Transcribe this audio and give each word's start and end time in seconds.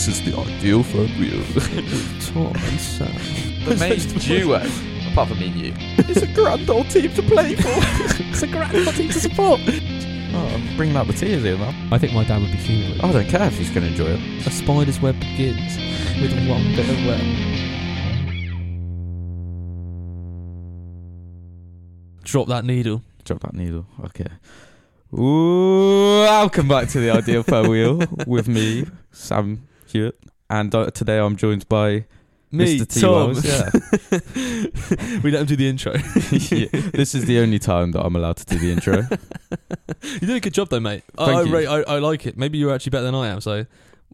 This 0.00 0.18
is 0.18 0.32
the 0.32 0.34
ideal 0.34 0.82
front 0.82 1.10
wheel. 1.18 1.44
Tom 2.32 2.56
and 2.56 2.80
Sam. 2.80 3.12
the 3.66 3.76
main 3.76 3.98
duo, 4.18 4.62
apart 5.12 5.28
from 5.28 5.38
me 5.38 5.48
and 5.48 5.60
you, 5.60 5.74
it's 6.08 6.22
a 6.22 6.26
grand 6.28 6.70
old 6.70 6.88
team 6.88 7.12
to 7.12 7.22
play 7.22 7.54
for. 7.54 7.68
it's 7.68 8.42
a 8.42 8.46
grand 8.46 8.74
old 8.74 8.96
team 8.96 9.10
to 9.10 9.20
support. 9.20 9.60
oh, 9.62 10.74
bringing 10.74 10.96
out 10.96 11.06
the 11.06 11.12
tears 11.12 11.42
here, 11.42 11.58
man. 11.58 11.92
I 11.92 11.98
think 11.98 12.14
my 12.14 12.24
dad 12.24 12.40
would 12.40 12.50
be 12.50 12.56
fuming. 12.56 12.92
with 12.92 13.04
I 13.04 13.12
don't 13.12 13.28
care 13.28 13.42
if 13.42 13.58
he's 13.58 13.68
going 13.68 13.82
to 13.82 13.90
enjoy 13.90 14.06
it. 14.06 14.46
A 14.46 14.50
spider's 14.50 15.02
web 15.02 15.20
begins 15.20 15.76
with 16.18 16.32
one 16.48 16.62
bit 16.74 16.88
of 16.88 16.96
web. 17.04 17.20
Drop 22.24 22.48
that 22.48 22.64
needle. 22.64 23.02
Drop 23.24 23.40
that 23.40 23.52
needle. 23.52 23.84
Okay. 24.06 24.28
Ooh, 25.12 26.20
welcome 26.22 26.68
back 26.68 26.88
to 26.88 27.00
the 27.00 27.10
Ideal 27.10 27.42
Third 27.42 27.68
Wheel 27.68 28.00
with 28.26 28.48
me, 28.48 28.86
Sam 29.12 29.66
Hewitt. 29.90 30.18
And 30.48 30.74
uh, 30.74 30.90
today 30.90 31.18
I'm 31.18 31.36
joined 31.36 31.68
by 31.68 32.04
Me, 32.52 32.78
Mr. 32.78 32.88
T. 32.88 33.00
Tom. 33.00 33.12
Wells. 33.32 33.44
Yeah. 33.44 35.20
we 35.22 35.30
let 35.30 35.40
him 35.42 35.46
do 35.46 35.56
the 35.56 35.68
intro. 35.68 35.92
Yeah. 36.50 36.66
This 36.92 37.14
is 37.14 37.24
the 37.26 37.38
only 37.38 37.58
time 37.58 37.92
that 37.92 38.02
I'm 38.04 38.16
allowed 38.16 38.38
to 38.38 38.44
do 38.46 38.58
the 38.58 38.72
intro. 38.72 39.02
You 40.02 40.26
did 40.26 40.30
a 40.36 40.40
good 40.40 40.54
job 40.54 40.70
though, 40.70 40.80
mate. 40.80 41.02
I, 41.18 41.26
Thank 41.26 41.38
I, 41.38 41.42
you. 41.42 41.52
rate- 41.54 41.66
I, 41.66 41.82
I 41.82 41.98
like 41.98 42.26
it. 42.26 42.36
Maybe 42.38 42.56
you're 42.58 42.74
actually 42.74 42.90
better 42.90 43.04
than 43.04 43.14
I 43.14 43.28
am, 43.28 43.40
so 43.40 43.66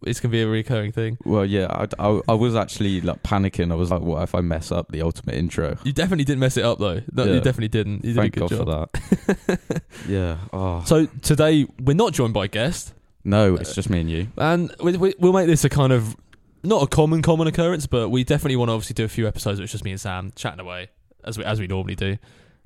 it's 0.04 0.18
gonna 0.20 0.32
be 0.32 0.42
a 0.42 0.48
recurring 0.48 0.90
thing. 0.92 1.16
Well, 1.24 1.44
yeah, 1.44 1.66
I, 1.70 1.86
I, 2.08 2.20
I 2.28 2.34
was 2.34 2.54
actually 2.56 3.00
like 3.00 3.22
panicking. 3.22 3.70
I 3.70 3.76
was 3.76 3.90
like, 3.90 4.02
what 4.02 4.22
if 4.22 4.34
I 4.34 4.40
mess 4.40 4.72
up 4.72 4.90
the 4.90 5.00
ultimate 5.02 5.36
intro? 5.36 5.76
You 5.84 5.92
definitely 5.92 6.24
didn't 6.24 6.40
mess 6.40 6.56
it 6.56 6.64
up 6.64 6.78
though. 6.78 7.00
No, 7.12 7.24
Yeah. 7.24 7.34
you 7.34 7.40
definitely 7.40 7.68
didn't. 7.68 8.04
You 8.04 8.14
did 8.14 8.16
Thank 8.16 8.36
a 8.36 8.40
good 8.40 8.50
God 8.50 8.66
job. 8.66 8.90
for 8.90 9.56
that. 9.56 9.82
yeah. 10.08 10.38
Oh. 10.52 10.82
So 10.84 11.06
today 11.22 11.66
we're 11.80 11.94
not 11.94 12.12
joined 12.12 12.34
by 12.34 12.46
a 12.46 12.48
guest, 12.48 12.92
No, 13.26 13.56
it's 13.56 13.74
just 13.74 13.90
me 13.90 14.00
and 14.00 14.10
you. 14.10 14.28
and 14.38 14.72
we, 14.80 14.96
we, 14.96 15.14
we'll 15.18 15.32
make 15.32 15.46
this 15.48 15.64
a 15.64 15.68
kind 15.68 15.92
of 15.92 16.16
not 16.62 16.82
a 16.82 16.86
common 16.86 17.22
common 17.22 17.46
occurrence, 17.48 17.86
but 17.86 18.08
we 18.08 18.24
definitely 18.24 18.56
want 18.56 18.68
to 18.68 18.72
obviously 18.72 18.94
do 18.94 19.04
a 19.04 19.08
few 19.08 19.26
episodes 19.26 19.58
where 19.58 19.64
it's 19.64 19.72
just 19.72 19.84
me 19.84 19.90
and 19.90 20.00
Sam 20.00 20.32
chatting 20.36 20.60
away 20.60 20.88
as 21.24 21.36
we 21.36 21.44
as 21.44 21.58
we 21.60 21.66
normally 21.66 21.96
do. 21.96 22.16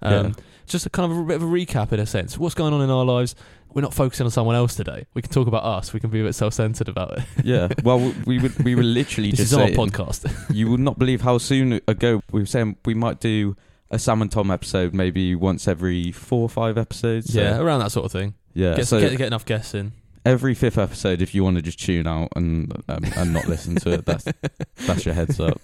Um, 0.03 0.13
Yeah. 0.27 0.33
Just 0.67 0.87
a 0.87 0.91
kind 0.91 1.11
of 1.11 1.19
a 1.19 1.25
bit 1.25 1.35
of 1.37 1.43
a 1.43 1.47
recap 1.47 1.93
in 1.93 1.99
a 1.99 2.07
sense. 2.07 2.39
What's 2.39 2.55
going 2.55 2.73
on 2.73 2.81
in 2.81 2.91
our 2.91 3.05
lives? 3.05 3.35
We're 3.75 3.83
not 3.83 3.93
focusing 3.93 4.25
on 4.25 4.31
someone 4.31 4.55
else 4.55 4.77
today. 4.77 5.07
We 5.15 5.23
can 5.23 5.33
talk 5.33 5.49
about 5.49 5.65
us. 5.65 5.93
We 5.93 5.99
can 5.99 6.11
be 6.11 6.21
a 6.21 6.25
bit 6.25 6.35
self-centered 6.35 6.89
about 6.89 7.19
it. 7.19 7.25
Yeah. 7.43 7.69
Well, 7.83 8.15
we 8.25 8.39
would 8.39 8.57
we 8.63 8.75
were 8.77 8.83
literally 8.85 9.31
This 9.31 9.41
just 9.41 9.53
is 9.53 9.59
our 9.59 9.67
saying, 9.67 9.77
podcast. 9.77 10.33
you 10.55 10.71
would 10.71 10.79
not 10.81 10.99
believe 10.99 11.23
how 11.23 11.39
soon 11.39 11.81
ago 11.89 12.23
we 12.31 12.41
were 12.41 12.47
saying 12.47 12.77
we 12.85 12.95
might 12.95 13.19
do 13.19 13.57
a 13.91 13.99
Sam 13.99 14.23
and 14.23 14.31
Tom 14.31 14.51
episode 14.51 14.95
maybe 14.95 15.35
once 15.35 15.67
every 15.67 16.13
four 16.13 16.43
or 16.43 16.49
five 16.49 16.79
episodes. 16.79 17.33
So, 17.33 17.41
yeah, 17.41 17.59
around 17.59 17.81
that 17.81 17.91
sort 17.91 18.07
of 18.07 18.13
thing. 18.13 18.35
Yeah. 18.55 18.75
Get, 18.77 18.87
so 18.87 19.01
get, 19.01 19.17
get 19.19 19.27
enough 19.27 19.45
guests 19.45 19.75
in. 19.75 19.93
Every 20.25 20.55
fifth 20.55 20.79
episode, 20.79 21.23
if 21.23 21.35
you 21.35 21.45
want 21.45 21.57
to 21.57 21.63
just 21.63 21.81
tune 21.81 22.07
out 22.07 22.29
and 22.37 22.73
um, 22.89 23.05
and 23.17 23.33
not 23.33 23.47
listen 23.49 23.77
to 23.77 23.91
it, 23.93 24.05
that's 24.07 24.25
that's 24.87 25.05
your 25.05 25.15
heads 25.15 25.41
up. 25.41 25.61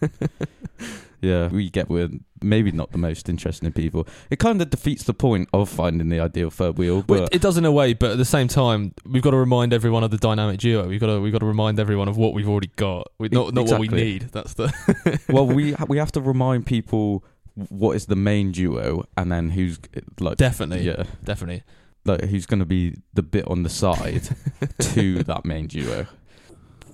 Yeah, 1.23 1.49
we 1.49 1.71
get 1.71 1.89
we're 1.89 2.11
maybe 2.43 2.71
not 2.71 2.93
the 2.93 2.99
most 2.99 3.29
interesting 3.29 3.73
people. 3.73 4.07
It 4.31 4.39
kind 4.39 4.61
of 4.61 4.71
defeats 4.71 5.05
the 5.05 5.15
point 5.15 5.49
of 5.53 5.69
finding 5.69 6.09
the 6.09 6.21
ideal 6.21 6.51
third 6.51 6.77
wheel. 6.79 7.05
Well, 7.09 7.23
But 7.23 7.35
it 7.35 7.41
does 7.41 7.57
in 7.57 7.65
a 7.65 7.73
way, 7.73 7.95
but 7.95 8.13
at 8.13 8.19
the 8.19 8.25
same 8.25 8.49
time, 8.49 8.95
we've 9.05 9.23
got 9.23 9.31
to 9.31 9.37
remind 9.37 9.73
everyone 9.73 10.05
of 10.05 10.11
the 10.11 10.19
dynamic 10.19 10.61
duo. 10.61 10.87
We've 10.87 11.01
got 11.01 11.07
to 11.07 11.21
we've 11.21 11.33
got 11.33 11.41
to 11.41 11.47
remind 11.47 11.81
everyone 11.81 12.09
of 12.09 12.17
what 12.17 12.35
we've 12.35 12.49
already 12.49 12.71
got. 12.77 13.09
Not 13.19 13.55
not 13.55 13.67
what 13.67 13.81
we 13.81 13.89
need. 13.89 14.23
That's 14.33 14.55
the 14.55 15.21
well, 15.29 15.47
we 15.47 15.73
ha- 15.79 15.87
we 15.89 15.99
have 15.99 16.13
to 16.13 16.21
remind 16.21 16.67
people 16.67 17.25
what 17.71 17.97
is 17.97 18.07
the 18.07 18.17
main 18.17 18.53
duo, 18.53 19.07
and 19.17 19.33
then 19.33 19.51
who's 19.51 19.79
like 20.21 20.37
definitely 20.37 20.85
yeah, 20.85 21.05
definitely. 21.25 21.63
Like 22.07 22.23
who's 22.23 22.47
going 22.47 22.61
to 22.61 22.67
be 22.67 22.95
the 23.15 23.23
bit 23.23 23.47
on 23.49 23.63
the 23.63 23.69
side 23.69 24.23
to 24.81 25.23
that 25.25 25.45
main 25.45 25.67
duo. 25.67 26.07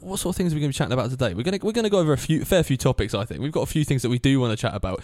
What 0.00 0.18
sort 0.18 0.34
of 0.34 0.36
things 0.36 0.52
are 0.52 0.56
we 0.56 0.60
going 0.60 0.72
to 0.72 0.74
be 0.74 0.78
chatting 0.78 0.92
about 0.92 1.10
today? 1.10 1.32
We're 1.34 1.44
gonna 1.44 1.58
we're 1.62 1.72
gonna 1.72 1.90
go 1.90 1.98
over 2.00 2.12
a 2.12 2.18
few 2.18 2.44
fair 2.44 2.62
few 2.64 2.76
topics. 2.76 3.14
I 3.14 3.24
think 3.24 3.40
we've 3.40 3.52
got 3.52 3.62
a 3.62 3.66
few 3.66 3.84
things 3.84 4.02
that 4.02 4.08
we 4.08 4.18
do 4.18 4.40
want 4.40 4.50
to 4.50 4.56
chat 4.60 4.74
about. 4.74 5.02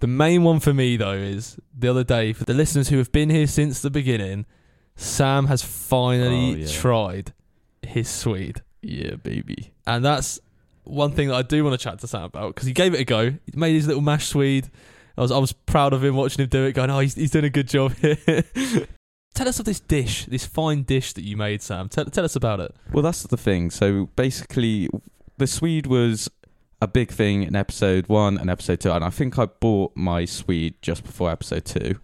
The 0.00 0.06
main 0.06 0.42
one 0.44 0.60
for 0.60 0.72
me 0.72 0.96
though 0.96 1.12
is 1.12 1.58
the 1.76 1.88
other 1.88 2.04
day 2.04 2.32
for 2.32 2.44
the 2.44 2.54
listeners 2.54 2.88
who 2.88 2.96
have 2.98 3.12
been 3.12 3.28
here 3.30 3.46
since 3.46 3.82
the 3.82 3.90
beginning. 3.90 4.46
Sam 4.96 5.46
has 5.46 5.62
finally 5.62 6.52
Oh, 6.54 6.56
yeah. 6.56 6.66
tried 6.66 7.32
his 7.82 8.08
Swede. 8.08 8.62
Yeah, 8.82 9.16
baby. 9.16 9.72
And 9.86 10.04
that's 10.04 10.40
one 10.84 11.12
thing 11.12 11.28
that 11.28 11.34
I 11.34 11.42
do 11.42 11.62
want 11.62 11.78
to 11.78 11.82
chat 11.84 11.98
to 12.00 12.06
Sam 12.06 12.22
about 12.22 12.54
because 12.54 12.66
he 12.66 12.72
gave 12.72 12.94
it 12.94 13.00
a 13.00 13.04
go. 13.04 13.30
He 13.30 13.52
made 13.54 13.74
his 13.74 13.86
little 13.86 14.02
mash 14.02 14.28
Swede. 14.28 14.70
I 15.16 15.20
was 15.20 15.30
I 15.30 15.38
was 15.38 15.52
proud 15.52 15.92
of 15.92 16.02
him 16.02 16.16
watching 16.16 16.42
him 16.42 16.48
do 16.48 16.64
it, 16.64 16.72
going, 16.72 16.90
"Oh, 16.90 17.00
he's, 17.00 17.14
he's 17.16 17.32
doing 17.32 17.44
a 17.44 17.50
good 17.50 17.68
job 17.68 17.92
here." 17.96 18.16
tell 19.38 19.48
us 19.48 19.58
of 19.58 19.64
this 19.64 19.80
dish, 19.80 20.26
this 20.26 20.44
fine 20.44 20.82
dish 20.82 21.12
that 21.14 21.22
you 21.22 21.36
made, 21.36 21.62
Sam. 21.62 21.88
Tell, 21.88 22.04
tell 22.06 22.24
us 22.24 22.36
about 22.36 22.60
it. 22.60 22.74
Well, 22.92 23.02
that's 23.02 23.22
the 23.22 23.36
thing. 23.36 23.70
So 23.70 24.10
basically, 24.16 24.88
the 25.36 25.46
Swede 25.46 25.86
was 25.86 26.28
a 26.82 26.86
big 26.88 27.10
thing 27.10 27.42
in 27.44 27.56
episode 27.56 28.08
one 28.08 28.36
and 28.38 28.50
episode 28.50 28.80
two, 28.80 28.90
and 28.92 29.04
I 29.04 29.10
think 29.10 29.38
I 29.38 29.46
bought 29.46 29.96
my 29.96 30.24
Swede 30.24 30.74
just 30.82 31.04
before 31.04 31.30
episode 31.30 31.64
two. 31.64 31.98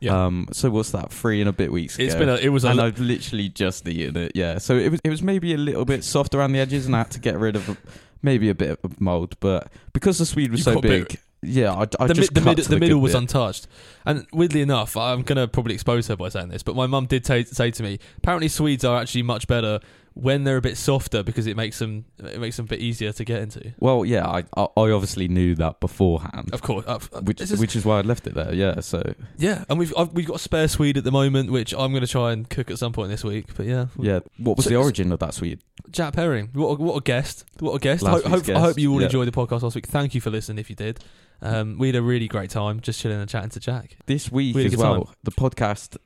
Yeah. 0.00 0.26
Um. 0.26 0.48
So 0.52 0.68
what's 0.70 0.90
that? 0.90 1.10
Three 1.10 1.40
and 1.40 1.48
a 1.48 1.52
bit 1.52 1.72
weeks 1.72 1.98
It's 1.98 2.14
ago. 2.14 2.26
been 2.26 2.28
a, 2.28 2.34
it 2.36 2.50
was 2.50 2.64
a 2.64 2.68
and 2.68 2.78
li- 2.78 2.84
I've 2.84 3.00
literally 3.00 3.48
just 3.48 3.88
eaten 3.88 4.16
it. 4.16 4.32
Yeah. 4.34 4.58
So 4.58 4.76
it 4.76 4.90
was 4.90 5.00
it 5.02 5.08
was 5.08 5.22
maybe 5.22 5.54
a 5.54 5.58
little 5.58 5.86
bit 5.86 6.04
soft 6.04 6.34
around 6.34 6.52
the 6.52 6.60
edges, 6.60 6.84
and 6.86 6.94
I 6.94 6.98
had 6.98 7.10
to 7.12 7.20
get 7.20 7.38
rid 7.38 7.56
of 7.56 7.76
maybe 8.22 8.50
a 8.50 8.54
bit 8.54 8.78
of 8.84 9.00
mold. 9.00 9.36
But 9.40 9.72
because 9.94 10.18
the 10.18 10.26
Swede 10.26 10.50
was 10.50 10.60
You 10.60 10.64
so 10.64 10.74
got 10.74 10.84
a 10.84 10.88
bit- 10.88 11.08
big, 11.08 11.20
yeah, 11.42 11.72
I, 11.72 11.86
I 12.00 12.06
the, 12.06 12.14
just 12.14 12.32
mid, 12.32 12.34
the, 12.34 12.40
cut 12.40 12.56
mid, 12.56 12.64
to 12.64 12.70
the 12.70 12.78
middle 12.80 13.00
was 13.00 13.12
bit. 13.12 13.18
untouched. 13.22 13.66
And 14.04 14.26
weirdly 14.32 14.62
enough, 14.62 14.96
I'm 14.96 15.22
going 15.22 15.36
to 15.36 15.46
probably 15.48 15.74
expose 15.74 16.06
her 16.08 16.16
by 16.16 16.28
saying 16.28 16.48
this, 16.48 16.62
but 16.62 16.74
my 16.76 16.86
mum 16.86 17.06
did 17.06 17.24
ta- 17.24 17.42
say 17.44 17.70
to 17.70 17.82
me, 17.82 17.98
apparently 18.18 18.48
Swedes 18.48 18.84
are 18.84 19.00
actually 19.00 19.22
much 19.22 19.46
better 19.46 19.80
when 20.14 20.44
they're 20.44 20.56
a 20.56 20.62
bit 20.62 20.78
softer 20.78 21.22
because 21.22 21.46
it 21.46 21.58
makes 21.58 21.78
them 21.78 22.06
it 22.24 22.40
makes 22.40 22.56
them 22.56 22.64
a 22.64 22.68
bit 22.68 22.80
easier 22.80 23.12
to 23.12 23.22
get 23.22 23.42
into. 23.42 23.74
Well, 23.78 24.02
yeah, 24.06 24.26
I 24.26 24.44
I 24.56 24.90
obviously 24.90 25.28
knew 25.28 25.54
that 25.56 25.78
beforehand. 25.78 26.48
Of 26.54 26.62
course, 26.62 26.86
uh, 26.86 26.98
Which, 27.20 27.40
which 27.50 27.76
is 27.76 27.84
why 27.84 27.98
I 27.98 28.00
left 28.00 28.26
it 28.26 28.32
there, 28.32 28.54
yeah. 28.54 28.80
So 28.80 29.12
yeah, 29.36 29.66
and 29.68 29.78
we've 29.78 29.92
I've, 29.94 30.14
we've 30.14 30.26
got 30.26 30.36
a 30.36 30.38
spare 30.38 30.68
Swede 30.68 30.96
at 30.96 31.04
the 31.04 31.12
moment, 31.12 31.52
which 31.52 31.74
I'm 31.74 31.90
going 31.92 32.00
to 32.00 32.10
try 32.10 32.32
and 32.32 32.48
cook 32.48 32.70
at 32.70 32.78
some 32.78 32.94
point 32.94 33.10
this 33.10 33.24
week. 33.24 33.54
But 33.54 33.66
yeah, 33.66 33.88
yeah, 33.98 34.20
what 34.38 34.56
was 34.56 34.64
So- 34.64 34.70
the 34.70 34.76
origin 34.76 35.12
of 35.12 35.18
that 35.18 35.34
Swede? 35.34 35.60
Jack 35.90 36.14
Herring, 36.14 36.48
what 36.54 36.68
a, 36.68 36.74
what 36.82 36.96
a 36.96 37.00
guest! 37.02 37.44
What 37.58 37.74
a 37.74 37.78
guest! 37.78 38.06
Ho- 38.06 38.22
hope, 38.22 38.48
I 38.48 38.58
hope 38.58 38.78
you 38.78 38.92
all 38.92 39.00
yeah. 39.00 39.06
enjoyed 39.06 39.28
the 39.28 39.32
podcast 39.32 39.60
last 39.62 39.74
week. 39.74 39.86
Thank 39.86 40.14
you 40.14 40.22
for 40.22 40.30
listening. 40.30 40.58
If 40.58 40.70
you 40.70 40.76
did, 40.76 40.98
um, 41.42 41.78
we 41.78 41.88
had 41.88 41.96
a 41.96 42.02
really 42.02 42.28
great 42.28 42.50
time 42.50 42.80
just 42.80 43.00
chilling 43.00 43.20
and 43.20 43.28
chatting 43.28 43.50
to 43.50 43.60
Jack. 43.60 43.96
This 44.06 44.30
week 44.32 44.54
We 44.54 44.62
had 44.64 44.72
a 44.72 44.74
as 44.74 44.76
good 44.76 44.82
well, 44.82 45.04
time. 45.04 45.14
the 45.24 45.30
podcast 45.32 45.96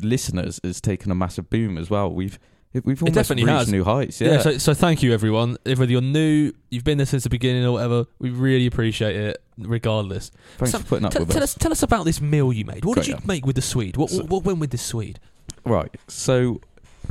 listeners 0.00 0.60
has 0.64 0.80
taken 0.80 1.10
a 1.10 1.14
massive 1.14 1.50
boom 1.50 1.78
as 1.78 1.90
well. 1.90 2.10
We've 2.12 2.38
we've 2.72 3.02
almost 3.02 3.14
definitely 3.14 3.44
reached 3.44 3.58
has. 3.58 3.68
new 3.72 3.84
heights. 3.84 4.20
Yeah. 4.20 4.32
Yeah, 4.32 4.38
so, 4.40 4.58
so 4.58 4.74
thank 4.74 5.02
you 5.02 5.12
everyone. 5.12 5.56
If 5.64 5.78
whether 5.78 5.90
you're 5.90 6.00
new, 6.00 6.52
you've 6.70 6.84
been 6.84 6.98
there 6.98 7.06
since 7.06 7.24
the 7.24 7.30
beginning 7.30 7.64
or 7.64 7.72
whatever, 7.72 8.06
we 8.18 8.30
really 8.30 8.66
appreciate 8.66 9.16
it. 9.16 9.42
Regardless, 9.58 10.30
thanks 10.56 10.72
Sam, 10.72 10.80
for 10.82 10.88
putting 10.88 11.04
up 11.06 11.12
tell, 11.12 11.22
with 11.22 11.32
tell 11.32 11.42
us. 11.42 11.54
us 11.54 11.58
tell 11.60 11.72
us 11.72 11.82
about 11.82 12.04
this 12.04 12.20
meal 12.20 12.52
you 12.52 12.64
made. 12.64 12.84
What 12.84 12.96
did 12.96 13.08
you 13.08 13.18
make 13.26 13.44
with 13.44 13.56
the 13.56 13.62
Swede? 13.62 13.96
What, 13.96 14.10
So- 14.10 14.18
what 14.22 14.30
what 14.30 14.44
went 14.44 14.58
with 14.58 14.70
the 14.70 14.78
Swede? 14.78 15.20
Right. 15.64 15.94
So 16.08 16.60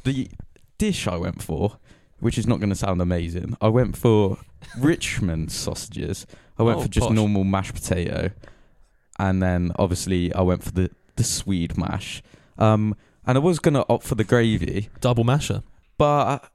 the 0.03 0.29
dish 0.79 1.07
I 1.07 1.17
went 1.17 1.43
for, 1.43 1.77
which 2.19 2.37
is 2.37 2.45
not 2.47 2.59
going 2.59 2.69
to 2.69 2.75
sound 2.75 3.01
amazing, 3.01 3.55
I 3.61 3.67
went 3.69 3.95
for 3.97 4.37
Richmond 4.79 5.51
sausages. 5.51 6.25
I 6.57 6.63
went 6.63 6.79
Oh, 6.79 6.81
for 6.83 6.87
just 6.89 7.07
posh. 7.07 7.15
normal 7.15 7.43
mashed 7.43 7.73
potato, 7.73 8.31
and 9.17 9.41
then 9.41 9.71
obviously 9.77 10.33
I 10.33 10.41
went 10.41 10.63
for 10.63 10.71
the 10.71 10.89
the 11.15 11.23
Swede 11.23 11.77
mash. 11.77 12.21
Um, 12.57 12.95
and 13.25 13.37
I 13.37 13.41
was 13.41 13.59
going 13.59 13.73
to 13.75 13.85
opt 13.89 14.05
for 14.05 14.15
the 14.15 14.23
gravy, 14.23 14.89
Double 15.01 15.23
masher, 15.23 15.63
but 15.97 16.49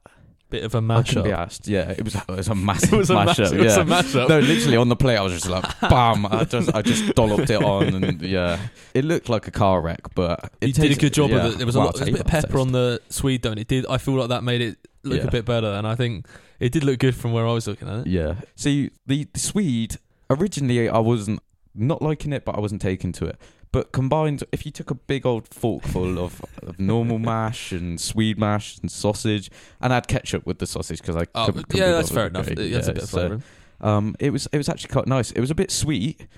bit 0.54 0.64
of 0.64 0.74
a 0.74 0.78
I 0.78 1.02
couldn't 1.02 1.24
be 1.24 1.30
mashup. 1.30 1.36
asked. 1.36 1.68
Yeah, 1.68 1.90
it 1.90 2.04
was 2.04 2.14
it 2.14 2.28
was 2.28 2.48
a 2.48 2.54
massive 2.68 2.92
It 2.92 2.96
was 2.96 3.10
a 3.10 3.14
mashup. 3.14 3.26
mash- 3.26 3.52
it 3.52 3.58
was 3.60 3.76
a 3.76 3.84
mashup. 3.84 4.28
No, 4.28 4.38
literally 4.40 4.76
on 4.76 4.88
the 4.88 4.96
plate, 4.96 5.16
I 5.16 5.22
was 5.22 5.32
just 5.32 5.48
like, 5.48 5.64
bam! 5.80 6.26
I 6.26 6.44
just, 6.44 6.74
I 6.74 6.82
just 6.82 7.14
dolloped 7.14 7.50
it 7.50 7.62
on, 7.62 7.94
and 8.04 8.22
yeah, 8.22 8.58
it 8.94 9.04
looked 9.04 9.28
like 9.28 9.46
a 9.46 9.50
car 9.50 9.80
wreck, 9.80 10.14
but 10.14 10.52
it 10.60 10.68
you 10.68 10.72
did 10.74 10.92
a 10.92 11.00
good 11.00 11.14
job 11.14 11.30
yeah. 11.30 11.44
with 11.44 11.54
it. 11.54 11.56
There 11.58 11.66
was 11.66 11.76
a 11.76 11.78
Well, 11.78 11.86
lot, 11.88 11.94
there 11.96 12.06
was 12.06 12.08
a 12.08 12.12
bit 12.12 12.20
of 12.20 12.26
pepper 12.26 12.58
on 12.58 12.72
the 12.72 13.00
Swede, 13.08 13.42
don't 13.42 13.58
it? 13.58 13.68
Did 13.68 13.86
I 13.88 13.98
feel 13.98 14.14
like 14.14 14.28
that 14.28 14.44
made 14.44 14.60
it 14.60 14.76
look 15.02 15.20
Yeah. 15.20 15.26
a 15.28 15.30
bit 15.30 15.44
better? 15.44 15.66
And 15.68 15.86
I 15.86 15.94
think 15.94 16.26
it 16.60 16.72
did 16.72 16.84
look 16.84 16.98
good 16.98 17.14
from 17.14 17.32
where 17.32 17.46
I 17.46 17.52
was 17.52 17.66
looking 17.66 17.88
at 17.88 18.00
it. 18.00 18.06
Yeah. 18.06 18.34
See, 18.56 18.90
the, 19.06 19.26
the 19.32 19.40
Swede 19.40 19.96
originally 20.30 20.88
I 20.88 20.98
wasn't 20.98 21.40
not 21.74 22.00
liking 22.00 22.32
it, 22.32 22.44
but 22.44 22.56
I 22.56 22.60
wasn't 22.60 22.80
taking 22.80 23.12
to 23.12 23.26
it. 23.26 23.40
But 23.74 23.90
combined, 23.90 24.44
if 24.52 24.64
you 24.64 24.70
took 24.70 24.92
a 24.92 24.94
big 24.94 25.26
old 25.26 25.48
forkful 25.48 26.16
of, 26.20 26.40
of 26.62 26.78
normal 26.78 27.18
mash 27.18 27.72
and 27.72 28.00
Swede 28.00 28.38
mash 28.38 28.78
and 28.78 28.88
sausage, 28.88 29.50
and 29.80 29.92
add 29.92 30.06
ketchup 30.06 30.46
with 30.46 30.60
the 30.60 30.66
sausage 30.66 31.00
because 31.00 31.16
I 31.16 31.26
Oh, 31.34 31.46
couldn't, 31.46 31.68
couldn't 31.70 31.84
yeah, 31.84 31.92
that's 31.92 32.12
fair 32.12 32.28
enough. 32.28 32.46
It 32.46 32.58
a 32.58 32.92
bit 32.92 33.02
so. 33.02 33.40
Um, 33.80 34.14
it 34.20 34.30
was 34.30 34.46
it 34.52 34.58
was 34.58 34.68
actually 34.68 34.92
quite 34.92 35.08
nice. 35.08 35.32
It 35.32 35.40
was 35.40 35.50
a 35.50 35.56
bit 35.56 35.72
sweet, 35.72 36.28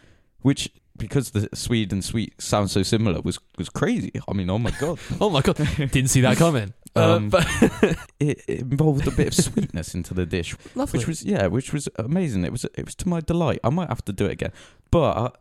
which 0.41 0.71
because 0.97 1.33
the 1.33 1.51
Swede 1.55 1.93
and 1.93 2.03
sweet 2.03 2.41
sound 2.41 2.71
so 2.71 2.83
similar 2.83 3.21
was 3.21 3.39
was 3.59 3.69
crazy. 3.69 4.13
I 4.27 4.33
mean, 4.33 4.49
oh 4.49 4.59
my 4.59 4.71
god, 4.71 4.99
Oh 5.21 5.29
my 5.29 5.43
god, 5.43 5.57
didn't 5.77 6.09
see 6.09 6.23
that 6.23 6.39
coming. 6.39 6.73
Uh, 6.97 7.17
Um, 7.17 7.29
but 7.29 7.47
it, 8.19 8.41
it 8.49 8.61
involved 8.61 9.07
a 9.07 9.11
bit 9.11 9.27
of 9.27 9.35
sweetness 9.35 9.95
into 9.95 10.15
the 10.15 10.25
dish, 10.25 10.57
lovely. 10.75 10.97
which 10.99 11.07
was 11.07 11.23
yeah, 11.23 11.47
which 11.47 11.71
was 11.75 11.91
amazing. 11.97 12.43
It 12.47 12.53
was 12.53 12.65
it 12.65 12.87
was 12.87 12.95
to 12.95 13.09
my 13.11 13.21
delight. 13.21 13.61
I 13.63 13.69
might 13.69 13.91
have 13.91 14.03
to 14.07 14.15
do 14.15 14.25
it 14.25 14.33
again, 14.33 14.53
but 14.91 15.37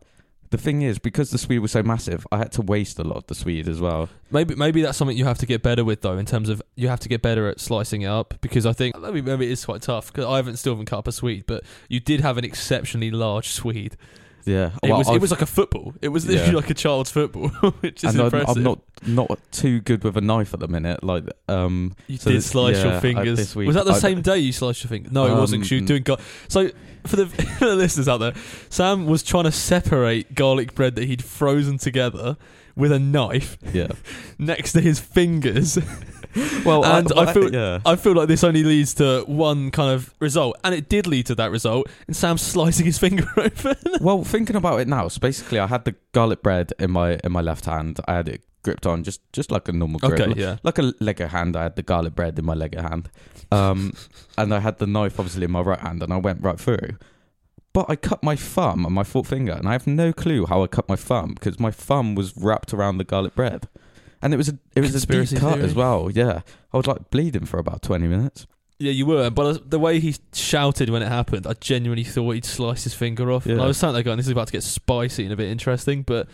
The 0.50 0.58
thing 0.58 0.82
is, 0.82 0.98
because 0.98 1.30
the 1.30 1.38
Swede 1.38 1.60
was 1.60 1.72
so 1.72 1.82
massive, 1.82 2.26
I 2.30 2.38
had 2.38 2.52
to 2.52 2.62
waste 2.62 2.98
a 2.98 3.04
lot 3.04 3.16
of 3.16 3.26
the 3.26 3.34
Swede 3.34 3.68
as 3.68 3.80
well. 3.80 4.08
Maybe 4.30 4.54
maybe 4.54 4.82
that's 4.82 4.96
something 4.96 5.16
you 5.16 5.24
have 5.24 5.38
to 5.38 5.46
get 5.46 5.62
better 5.62 5.84
with 5.84 6.02
though. 6.02 6.16
In 6.16 6.26
terms 6.26 6.48
of 6.48 6.62
you 6.76 6.88
have 6.88 7.00
to 7.00 7.08
get 7.08 7.22
better 7.22 7.48
at 7.48 7.60
slicing 7.60 8.02
it 8.02 8.06
up 8.06 8.34
because 8.40 8.66
I 8.66 8.72
think 8.72 8.98
maybe 8.98 9.22
maybe 9.22 9.46
it 9.46 9.52
is 9.52 9.64
quite 9.64 9.82
tough 9.82 10.12
because 10.12 10.24
I 10.24 10.36
haven't 10.36 10.56
still 10.56 10.74
haven't 10.74 10.86
cut 10.86 10.98
up 10.98 11.08
a 11.08 11.12
Swede, 11.12 11.44
but 11.46 11.64
you 11.88 12.00
did 12.00 12.20
have 12.20 12.38
an 12.38 12.44
exceptionally 12.44 13.10
large 13.10 13.48
Swede. 13.48 13.96
Yeah, 14.46 14.70
It 14.82 14.88
Well, 14.88 14.98
was 14.98 15.08
it 15.08 15.12
I've- 15.12 15.18
was 15.20 15.30
like 15.32 15.42
a 15.42 15.46
football. 15.46 15.92
It 16.00 16.08
was 16.08 16.24
literally 16.26 16.50
Yeah. 16.52 16.56
like 16.56 16.70
a 16.70 16.74
child's 16.74 17.10
football, 17.10 17.48
which 17.80 18.04
is 18.04 18.12
and 18.12 18.20
I'm, 18.20 18.24
impressive. 18.26 18.56
I'm 18.56 18.62
not 18.62 18.78
not 19.06 19.38
too 19.52 19.80
good 19.80 20.02
with 20.04 20.16
a 20.16 20.20
knife 20.20 20.54
at 20.54 20.60
the 20.60 20.68
minute. 20.68 21.04
Like, 21.04 21.24
um, 21.48 21.94
You 22.06 22.16
So 22.16 22.30
did 22.30 22.38
this- 22.38 22.46
slice 22.46 22.76
yeah, 22.76 22.84
your 22.84 22.92
I- 22.94 23.00
fingers. 23.00 23.36
this 23.38 23.54
week 23.56 23.66
was 23.66 23.74
that 23.76 23.84
the 23.84 23.92
I- 23.92 23.98
same 23.98 24.22
day 24.22 24.38
you 24.38 24.52
sliced 24.52 24.82
your 24.84 24.88
finger? 24.88 25.10
No, 25.12 25.26
it 25.26 25.34
wasn't. 25.38 25.62
'cause 25.64 25.70
you 25.72 25.78
were 25.78 25.82
Um, 25.82 25.86
doing 25.86 26.02
gar- 26.04 26.18
so. 26.48 26.70
For 27.06 27.14
the, 27.16 27.26
for 27.58 27.66
the 27.66 27.76
listeners 27.76 28.08
out 28.08 28.18
there, 28.18 28.32
Sam 28.68 29.06
was 29.06 29.22
trying 29.22 29.44
to 29.44 29.52
separate 29.52 30.34
garlic 30.34 30.74
bread 30.74 30.96
that 30.96 31.04
he'd 31.04 31.22
frozen 31.22 31.78
together 31.78 32.36
with 32.74 32.90
a 32.90 32.98
knife 32.98 33.56
yeah. 33.72 33.88
next 34.38 34.72
to 34.72 34.80
his 34.80 34.98
fingers. 34.98 35.78
Well, 36.64 36.84
And 36.84 37.10
I 37.12 37.32
feel- 37.32 37.52
yeah. 37.52 37.80
I 37.84 37.96
feel 37.96 38.14
like 38.14 38.28
this 38.28 38.44
only 38.44 38.62
leads 38.62 38.94
to 38.94 39.24
one 39.26 39.70
kind 39.70 39.92
of 39.94 40.14
result, 40.20 40.56
and 40.64 40.74
it 40.74 40.88
did 40.88 41.06
lead 41.06 41.26
to 41.26 41.34
that 41.36 41.50
result. 41.50 41.88
And 42.06 42.14
Sam 42.16 42.38
slicing 42.38 42.86
his 42.86 42.98
finger 43.04 43.26
open. 43.36 43.76
well, 44.00 44.24
thinking 44.24 44.56
about 44.56 44.80
it 44.80 44.88
now, 44.88 45.08
so 45.08 45.20
basically, 45.20 45.58
I 45.58 45.66
had 45.66 45.84
the 45.84 45.94
garlic 46.12 46.42
bread 46.42 46.72
in 46.78 46.90
my 46.90 47.18
in 47.24 47.32
my 47.32 47.40
left 47.40 47.64
hand. 47.66 48.00
I 48.06 48.14
had 48.14 48.28
it 48.28 48.42
gripped 48.62 48.86
on 48.86 49.04
just 49.04 49.20
just 49.32 49.50
like 49.52 49.68
a 49.68 49.72
normal 49.72 50.00
grip, 50.00 50.12
okay, 50.14 50.26
like, 50.26 50.36
yeah. 50.36 50.56
like 50.64 50.78
a 50.78 50.92
Lego 51.00 51.28
hand. 51.28 51.56
I 51.56 51.62
had 51.64 51.76
the 51.76 51.82
garlic 51.82 52.14
bread 52.14 52.38
in 52.38 52.44
my 52.44 52.54
Lego 52.54 52.82
hand, 52.82 53.08
um, 53.52 53.92
and 54.38 54.52
I 54.52 54.60
had 54.60 54.78
the 54.78 54.86
knife 54.86 55.18
obviously 55.20 55.44
in 55.44 55.52
my 55.52 55.60
right 55.60 55.78
hand, 55.80 56.02
and 56.02 56.12
I 56.12 56.16
went 56.16 56.42
right 56.42 56.58
through. 56.58 56.96
But 57.72 57.90
I 57.90 57.96
cut 57.96 58.22
my 58.22 58.36
thumb 58.36 58.86
and 58.86 58.94
my 58.94 59.04
fourth 59.04 59.28
finger, 59.28 59.52
and 59.52 59.68
I 59.68 59.72
have 59.72 59.86
no 59.86 60.10
clue 60.12 60.46
how 60.46 60.62
I 60.64 60.66
cut 60.66 60.88
my 60.88 60.96
thumb 60.96 61.34
because 61.34 61.60
my 61.60 61.70
thumb 61.70 62.14
was 62.14 62.34
wrapped 62.36 62.72
around 62.72 62.96
the 62.96 63.04
garlic 63.04 63.34
bread, 63.34 63.68
and 64.22 64.34
it 64.34 64.36
was 64.36 64.48
a 64.48 64.58
it 64.74 64.80
was 64.80 64.90
Conspiracy 64.92 65.36
a 65.36 65.38
deep 65.38 65.48
cut 65.48 65.54
theory. 65.56 65.66
as 65.68 65.74
well. 65.74 66.10
Yeah, 66.10 66.40
I 66.72 66.76
was 66.76 66.86
like 66.86 67.10
bleeding 67.10 67.44
for 67.46 67.58
about 67.58 67.82
twenty 67.82 68.06
minutes. 68.08 68.46
Yeah, 68.78 68.92
you 68.92 69.06
were, 69.06 69.30
but 69.30 69.70
the 69.70 69.78
way 69.78 70.00
he 70.00 70.14
shouted 70.34 70.90
when 70.90 71.00
it 71.02 71.08
happened, 71.08 71.46
I 71.46 71.54
genuinely 71.54 72.04
thought 72.04 72.32
he'd 72.32 72.44
slice 72.44 72.84
his 72.84 72.92
finger 72.92 73.32
off. 73.32 73.46
And 73.46 73.56
Yeah. 73.56 73.64
I 73.64 73.66
was 73.68 73.78
sat 73.78 73.92
there 73.92 74.02
going, 74.02 74.18
"This 74.18 74.26
is 74.26 74.32
about 74.32 74.48
to 74.48 74.52
get 74.52 74.62
spicy 74.62 75.24
and 75.24 75.32
a 75.32 75.36
bit 75.36 75.48
interesting," 75.48 76.02
but 76.02 76.28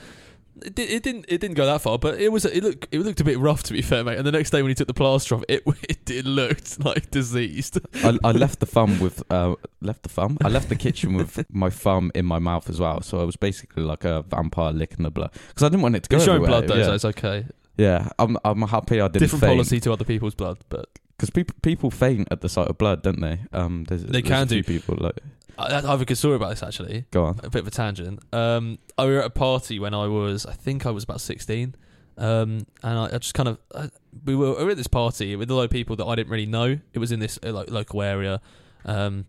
it, 0.61 0.75
di- 0.75 0.83
it 0.83 1.03
didn't. 1.05 1.25
It 1.29 1.41
didn't 1.41 1.55
go 1.57 1.65
that 1.67 1.81
far, 1.83 1.99
but 2.01 2.21
it 2.21 2.33
was. 2.33 2.45
It 2.45 2.65
looked. 2.65 2.89
It 2.91 2.99
looked 3.01 3.21
a 3.21 3.25
bit 3.25 3.39
rough, 3.39 3.63
to 3.65 3.73
be 3.73 3.81
fair, 3.81 4.03
mate. 4.03 4.19
And 4.19 4.27
the 4.27 4.33
next 4.33 4.51
day 4.51 4.61
when 4.61 4.71
he 4.71 4.75
took 4.75 4.89
the 4.89 4.93
plaster 4.95 5.37
off, 5.37 5.45
it 5.49 5.63
it, 5.89 6.11
it 6.11 6.25
looked 6.25 6.85
like 6.85 7.13
diseased. 7.13 7.79
I, 8.03 8.19
I 8.25 8.33
left 8.45 8.59
the 8.59 8.67
thumb 8.67 8.99
with 8.99 9.23
uh, 9.31 9.55
left 9.81 10.03
the 10.03 10.09
thumb. 10.09 10.37
I 10.43 10.49
left 10.49 10.69
the 10.69 10.75
kitchen 10.77 11.15
with 11.15 11.45
my 11.49 11.71
thumb 11.71 12.11
in 12.13 12.25
my 12.27 12.41
mouth 12.41 12.69
as 12.69 12.81
well. 12.81 13.03
So 13.03 13.21
I 13.21 13.25
was 13.25 13.37
basically 13.37 13.85
like 13.85 14.05
a 14.05 14.23
vampire 14.23 14.73
licking 14.73 15.05
the 15.05 15.13
blood 15.13 15.31
because 15.49 15.63
I 15.63 15.69
didn't 15.69 15.83
want 15.83 15.95
it 15.95 16.03
to 16.03 16.09
go 16.09 16.17
It's 16.17 16.25
showing 16.27 16.43
blood 16.45 16.67
though, 16.67 16.75
yeah. 16.75 16.87
so 16.87 16.95
it's 16.95 17.05
okay. 17.05 17.47
Yeah, 17.77 18.09
I'm 18.19 18.37
I'm 18.45 18.63
happy 18.63 19.01
I 19.01 19.09
didn't 19.09 19.21
Different 19.23 19.41
faint 19.41 19.53
policy 19.53 19.81
to 19.81 19.93
other 19.93 20.05
people's 20.05 20.35
blood, 20.35 20.59
but 20.69 20.89
because 21.17 21.31
people 21.31 21.55
people 21.63 21.91
faint 21.91 22.29
at 22.31 22.41
the 22.41 22.49
sight 22.49 22.69
of 22.69 22.79
blood, 22.79 23.03
don't 23.03 23.21
they? 23.21 23.41
Um, 23.53 23.85
there's, 23.85 24.03
They 24.05 24.21
there's 24.21 24.25
can 24.25 24.47
do. 24.47 24.63
People 24.63 24.97
like 25.01 25.19
I, 25.59 25.77
I 25.77 25.81
have 25.81 26.01
a 26.01 26.05
good 26.05 26.19
story 26.19 26.37
about 26.37 26.51
this 26.51 26.63
actually. 26.63 27.05
go 27.11 27.25
on. 27.25 27.41
a 27.43 27.51
bit 27.51 27.61
of 27.63 27.67
a 27.67 27.71
tangent. 27.71 28.21
Um, 28.33 28.79
I 28.99 29.05
were 29.07 29.21
at 29.21 29.27
a 29.27 29.31
party 29.31 29.79
when 29.79 29.95
I 29.95 30.07
was, 30.07 30.47
I 30.47 30.53
think 30.53 30.87
I 30.87 30.91
was 30.91 31.05
about 31.05 31.21
sixteen, 31.21 31.75
um, 32.19 32.67
and 32.83 32.99
I, 32.99 33.05
I 33.07 33.19
just 33.19 33.35
kind 33.35 33.49
of, 33.49 33.59
I, 33.75 33.91
we 34.25 34.35
were, 34.35 34.57
we 34.57 34.65
were 34.65 34.71
at 34.71 34.77
this 34.77 34.87
party 34.87 35.37
with 35.37 35.51
a 35.51 35.55
lot 35.55 35.63
of 35.63 35.71
people 35.71 35.97
that 35.97 36.07
I 36.07 36.15
didn't 36.15 36.31
really 36.31 36.47
know. 36.47 36.79
It 36.93 36.99
was 36.99 37.13
in 37.13 37.21
this 37.21 37.39
uh, 37.43 37.53
like 37.53 37.71
local 37.71 38.03
area, 38.03 38.41
um, 38.85 39.27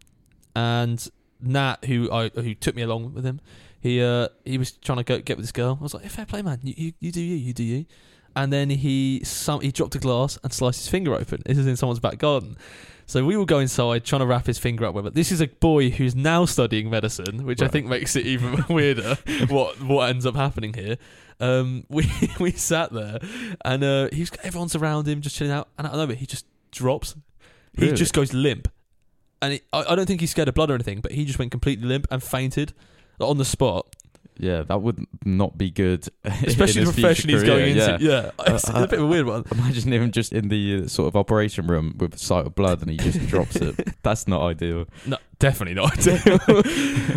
and 0.56 1.06
Nat, 1.42 1.86
who 1.86 2.12
I 2.12 2.30
who 2.30 2.54
took 2.56 2.76
me 2.76 2.82
along 2.82 3.14
with 3.14 3.26
him, 3.26 3.42
he 3.80 4.02
uh 4.02 4.30
he 4.46 4.58
was 4.58 4.72
trying 4.72 5.00
to 5.00 5.04
go 5.04 5.20
get 5.20 5.38
with 5.38 5.44
this 5.46 5.52
girl. 5.52 5.78
I 5.80 5.84
was 5.84 5.94
like, 5.94 6.04
hey, 6.04 6.10
fair 6.10 6.26
play, 6.26 6.42
man. 6.42 6.60
You, 6.64 6.74
you 6.78 6.94
you 7.00 7.12
do 7.12 7.22
you, 7.22 7.36
you 7.36 7.54
do 7.54 7.64
you. 7.64 7.86
And 8.36 8.52
then 8.52 8.70
he 8.70 9.22
some 9.24 9.62
he 9.62 9.72
dropped 9.72 9.96
a 9.96 10.00
glass 10.00 10.40
and 10.44 10.52
sliced 10.52 10.80
his 10.82 10.88
finger 10.90 11.14
open. 11.14 11.44
This 11.46 11.58
is 11.58 11.68
in 11.68 11.76
someone's 11.76 12.00
back 12.00 12.18
garden. 12.18 12.58
So 13.06 13.26
we 13.26 13.36
will 13.36 13.46
go 13.46 13.60
inside 13.60 14.06
trying 14.06 14.22
to 14.22 14.26
wrap 14.26 14.46
his 14.48 14.58
finger 14.58 14.86
up 14.86 14.96
with 14.96 15.06
it. 15.08 15.14
This 15.14 15.32
is 15.32 15.42
a 15.42 15.48
boy 15.48 15.90
who's 15.90 16.16
now 16.16 16.46
studying 16.46 16.90
medicine, 16.90 17.46
which 17.46 17.62
I 17.62 17.68
think 17.68 17.86
makes 17.86 18.16
it 18.16 18.26
even 18.26 18.64
weirder 18.70 19.18
what 19.50 19.80
what 19.82 20.10
ends 20.10 20.26
up 20.26 20.36
happening 20.36 20.74
here. 20.74 20.98
Um, 21.40 21.86
we 21.90 22.10
we 22.40 22.52
sat 22.52 22.92
there 22.94 23.20
and 23.66 23.84
uh, 23.84 24.10
he's 24.12 24.32
everyone's 24.44 24.76
around 24.76 25.08
him 25.08 25.22
just 25.22 25.36
chilling 25.36 25.52
out, 25.54 25.68
and 25.78 25.86
I 25.86 25.92
don't 25.92 26.00
know, 26.00 26.08
but 26.08 26.18
he 26.18 26.26
just 26.26 26.46
drops. 26.72 27.16
He 27.76 27.86
Really? 27.86 27.98
just 27.98 28.14
goes 28.14 28.34
limp, 28.34 28.68
and 29.42 29.54
it, 29.56 29.64
I, 29.74 29.84
I 29.90 29.96
don't 29.96 30.06
think 30.06 30.22
he's 30.22 30.32
scared 30.32 30.48
of 30.48 30.54
blood 30.56 30.72
or 30.72 30.76
anything, 30.76 31.02
but 31.02 31.12
he 31.12 31.26
just 31.26 31.38
went 31.40 31.52
completely 31.52 31.88
limp 31.88 32.08
and 32.10 32.24
fainted 32.24 32.74
like, 33.20 33.30
on 33.30 33.38
the 33.38 33.46
spot. 33.46 33.88
Yeah, 34.38 34.64
that 34.64 34.82
would 34.82 35.06
not 35.26 35.58
be 35.58 35.70
good. 35.70 36.08
Especially 36.24 36.84
the 36.86 36.92
profession 36.92 37.30
he's 37.30 37.44
going 37.44 37.78
into. 37.78 37.98
Yeah, 38.02 38.32
it's 38.48 38.68
Uh, 38.70 38.84
a 38.84 38.88
bit 38.88 39.00
of 39.00 39.06
a 39.06 39.08
weird 39.08 39.26
one. 39.28 39.44
Imagine 39.52 39.94
him 39.94 40.12
just 40.12 40.34
in 40.34 40.48
the 40.50 40.84
uh, 40.84 40.88
sort 40.88 41.08
of 41.08 41.16
operation 41.16 41.68
room 41.68 41.96
with 42.00 42.16
a 42.16 42.18
sight 42.18 42.46
of 42.48 42.56
blood 42.56 42.82
and 42.82 42.90
he 42.90 42.98
just 42.98 43.20
drops 43.28 43.56
it. 43.58 43.76
That's 44.02 44.28
not 44.28 44.42
ideal. 44.42 44.86
No, 45.06 45.18
definitely 45.40 45.76
not. 45.76 45.96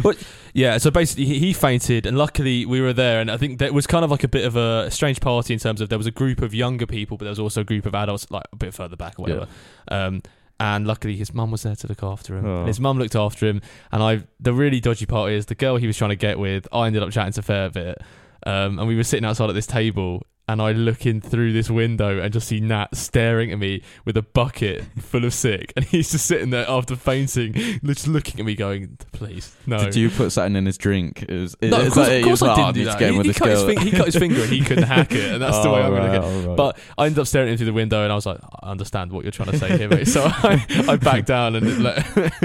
but 0.03 0.17
yeah, 0.53 0.79
so 0.79 0.91
basically 0.91 1.25
he, 1.27 1.39
he 1.39 1.53
fainted, 1.53 2.07
and 2.07 2.17
luckily 2.17 2.65
we 2.67 2.81
were 2.81 2.93
there, 2.93 3.21
and 3.21 3.31
I 3.31 3.37
think 3.37 3.59
that 3.59 3.73
was 3.75 3.87
kind 3.87 4.05
of 4.05 4.11
like 4.11 4.25
a 4.25 4.29
bit 4.29 4.45
of 4.45 4.57
a 4.57 4.91
strange 4.91 5.21
party 5.21 5.53
in 5.55 5.61
terms 5.61 5.81
of 5.81 5.89
there 5.89 5.99
was 5.99 6.07
a 6.07 6.11
group 6.13 6.43
of 6.43 6.55
younger 6.55 6.87
people, 6.87 7.17
but 7.17 7.25
there 7.25 7.31
was 7.33 7.39
also 7.41 7.61
a 7.63 7.65
group 7.65 7.87
of 7.87 7.95
adults 7.95 8.31
like 8.31 8.45
a 8.53 8.57
bit 8.57 8.75
further 8.75 8.97
back 8.97 9.19
or 9.19 9.23
whatever. 9.23 9.47
Um, 9.89 10.23
and 10.59 10.87
luckily 10.87 11.17
his 11.17 11.35
mum 11.35 11.51
was 11.51 11.63
there 11.63 11.77
to 11.77 11.87
look 11.87 12.03
after 12.03 12.37
him. 12.37 12.47
Oh. 12.47 12.59
And 12.61 12.69
his 12.69 12.81
mum 12.81 12.99
looked 12.99 13.17
after 13.17 13.47
him, 13.47 13.61
and 13.93 14.03
I 14.03 14.23
the 14.41 14.53
really 14.53 14.81
dodgy 14.81 15.07
part 15.07 15.33
is 15.33 15.47
the 15.47 15.55
girl 15.55 15.77
he 15.77 15.87
was 15.87 15.97
trying 15.97 16.11
to 16.11 16.17
get 16.17 16.39
with. 16.39 16.67
I 16.73 16.87
ended 16.87 17.03
up 17.03 17.11
chatting 17.11 17.33
to 17.35 17.41
a 17.41 17.43
fair 17.43 17.71
bit, 17.71 17.99
um, 18.47 18.79
and 18.79 18.89
we 18.89 18.97
were 18.97 19.05
sitting 19.05 19.25
outside 19.25 19.49
at 19.49 19.55
this 19.55 19.67
table. 19.67 20.25
And 20.49 20.63
I 20.63 20.71
look 20.71 21.07
in 21.07 21.21
through 21.21 21.53
this 21.55 21.69
window 21.69 22.21
and 22.21 22.33
just 22.33 22.47
see 22.47 22.61
Nat 22.61 22.95
staring 22.95 23.51
at 23.51 23.59
me 23.59 23.83
with 24.05 24.17
a 24.17 24.23
bucket 24.23 24.85
full 24.97 25.25
of 25.25 25.35
sick, 25.35 25.73
and 25.75 25.85
he's 25.85 26.13
just 26.13 26.25
sitting 26.27 26.51
there 26.51 26.65
after 26.71 26.95
fainting, 26.95 27.53
just 27.85 28.07
looking 28.07 28.39
at 28.39 28.47
me, 28.47 28.55
going, 28.55 28.97
"Please, 29.11 29.53
no." 29.67 29.79
Did 29.79 29.97
you 29.97 30.09
put 30.09 30.31
something 30.31 30.55
in 30.55 30.65
his 30.67 30.79
drink? 30.79 31.23
It 31.29 31.33
was, 31.33 31.57
No, 31.61 31.81
of 31.85 31.93
course, 31.93 32.09
of 32.09 32.23
course 32.23 32.43
I 32.43 32.55
didn't 32.55 32.69
"Oh, 32.69 32.73
do 32.73 32.85
that. 32.85 33.01
He, 33.11 33.19
with 33.19 33.27
he 33.27 33.33
cut 33.35 33.49
his 33.49 33.59
girl." 33.59 33.67
finger, 33.67 33.81
he 33.83 33.91
cut 33.91 34.07
his 34.07 34.17
finger 34.17 34.41
and 34.43 34.53
he 34.53 34.61
couldn't 34.61 34.85
hack 34.85 35.11
it, 35.11 35.33
and 35.33 35.43
that's 35.43 35.59
the 35.65 35.69
way 35.69 35.81
Oh, 35.81 35.83
I'm 35.83 35.91
gonna 35.91 36.07
right, 36.11 36.13
get. 36.21 36.23
oh, 36.25 36.49
right. 36.51 36.57
But 36.57 36.79
I 36.97 37.07
ended 37.07 37.19
up 37.19 37.27
staring 37.27 37.49
him 37.51 37.57
through 37.57 37.67
the 37.67 37.73
window, 37.73 38.05
and 38.05 38.13
I 38.13 38.15
was 38.15 38.27
like, 38.27 38.39
I 38.63 38.71
understand 38.71 39.11
what 39.11 39.25
you're 39.25 39.33
trying 39.33 39.51
to 39.51 39.59
say 39.59 39.77
here, 39.77 39.89
mate. 39.89 40.07
So 40.07 40.23
I, 40.27 40.65
I 40.89 40.95
backed 40.95 41.27
down 41.27 41.57
and 41.57 41.67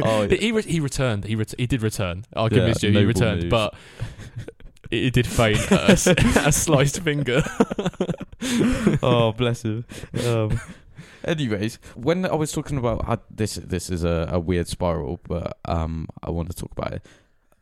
Oh, 0.02 0.28
But 0.28 0.32
he 0.40 0.52
re- 0.52 0.64
he 0.64 0.80
returned. 0.80 1.26
He 1.26 1.36
ret- 1.36 1.54
he 1.56 1.68
did 1.68 1.84
return. 1.84 2.26
I'll 2.36 2.50
give 2.50 2.64
Yeah, 2.64 2.68
his 2.70 2.78
due. 2.80 2.92
He 2.92 3.06
returned, 3.06 3.44
move. 3.44 3.52
but 3.52 3.76
he 4.92 5.10
did 5.10 5.26
faint 5.26 5.72
at 5.72 6.06
a, 6.08 6.16
a 6.48 6.52
sliced 6.52 7.02
finger. 7.02 7.42
oh, 9.02 9.34
bless 9.36 9.64
him. 9.64 9.86
Um, 10.26 10.60
anyways, 11.24 11.80
when 11.96 12.26
I 12.26 12.36
was 12.36 12.52
talking 12.52 12.78
about 12.78 13.04
I, 13.08 13.18
this, 13.30 13.56
this 13.56 13.90
is 13.90 14.04
a, 14.04 14.30
a 14.32 14.40
weird 14.40 14.68
spiral, 14.68 15.20
but 15.28 15.58
um, 15.66 16.08
I 16.24 16.30
want 16.30 16.50
to 16.50 16.56
talk 16.56 16.72
about 16.72 16.94
it. 16.94 17.06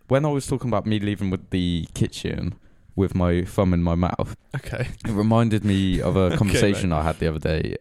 When 0.07 0.25
I 0.25 0.29
was 0.29 0.48
talking 0.48 0.69
about 0.69 0.86
me 0.86 1.00
leaving 1.00 1.29
with 1.29 1.51
the 1.51 1.88
kitchen 1.93 2.55
with 2.95 3.13
my 3.15 3.43
thumb 3.43 3.74
in 3.74 3.83
my 3.83 3.95
mouth, 3.95 4.36
Okay. 4.55 4.88
it 5.05 5.12
reminded 5.12 5.63
me 5.63 6.01
of 6.01 6.15
a 6.15 6.36
conversation 6.36 6.91
I 6.91 7.03
had 7.03 7.19
the 7.19 7.27
other 7.27 7.39
day. 7.39 7.75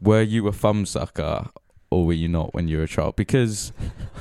Were 0.00 0.22
you 0.22 0.46
a 0.48 0.52
thumb 0.52 0.86
sucker 0.86 1.48
or 1.92 2.06
were 2.06 2.12
you 2.12 2.28
not 2.28 2.54
when 2.54 2.68
you 2.68 2.78
were 2.78 2.84
a 2.84 2.88
child? 2.88 3.16
Because 3.16 3.72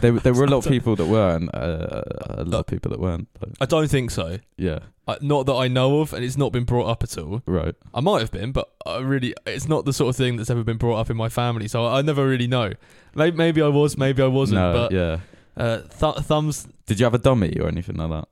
there, 0.01 0.11
there 0.11 0.33
were 0.33 0.43
a 0.45 0.47
lot 0.47 0.65
of 0.65 0.71
people 0.75 0.95
that 0.95 1.05
weren't. 1.07 1.49
Uh, 1.55 2.01
a 2.29 2.43
lot 2.43 2.59
of 2.59 2.67
people 2.67 2.91
that 2.91 2.99
weren't. 2.99 3.27
I 3.59 3.65
don't 3.65 3.87
think 3.89 4.11
so. 4.11 4.39
yeah, 4.57 4.79
Uh, 5.07 5.15
not 5.21 5.45
that 5.45 5.53
I 5.53 5.67
know 5.67 6.01
of, 6.01 6.13
and 6.13 6.23
it's 6.23 6.37
not 6.37 6.51
been 6.51 6.63
brought 6.65 6.87
up 6.87 7.03
at 7.03 7.17
all. 7.17 7.41
right. 7.45 7.75
I 7.93 7.99
might 8.01 8.19
have 8.21 8.31
been, 8.31 8.51
but 8.51 8.69
I 8.85 8.99
really, 8.99 9.33
it's 9.45 9.67
not 9.67 9.85
the 9.85 9.93
sort 9.93 10.09
of 10.09 10.15
thing 10.15 10.37
that's 10.37 10.49
ever 10.49 10.63
been 10.63 10.77
brought 10.77 10.97
up 10.99 11.09
in 11.09 11.17
my 11.17 11.29
family. 11.29 11.67
So 11.67 11.85
I, 11.85 11.99
I 11.99 12.01
never 12.01 12.27
really 12.27 12.47
know. 12.47 12.73
Maybe, 13.15 13.35
maybe 13.37 13.61
I 13.61 13.67
was, 13.67 13.97
maybe 13.97 14.21
I 14.23 14.27
wasn't. 14.27 14.61
no, 14.61 14.73
but 14.73 14.91
yeah. 14.91 15.19
uh, 15.57 15.81
th- 15.99 16.25
thumbs. 16.25 16.67
Did 16.85 16.99
you 16.99 17.05
have 17.05 17.13
a 17.13 17.19
dummy 17.19 17.57
or 17.59 17.67
anything 17.67 17.95
like 17.95 18.09
that? 18.09 18.27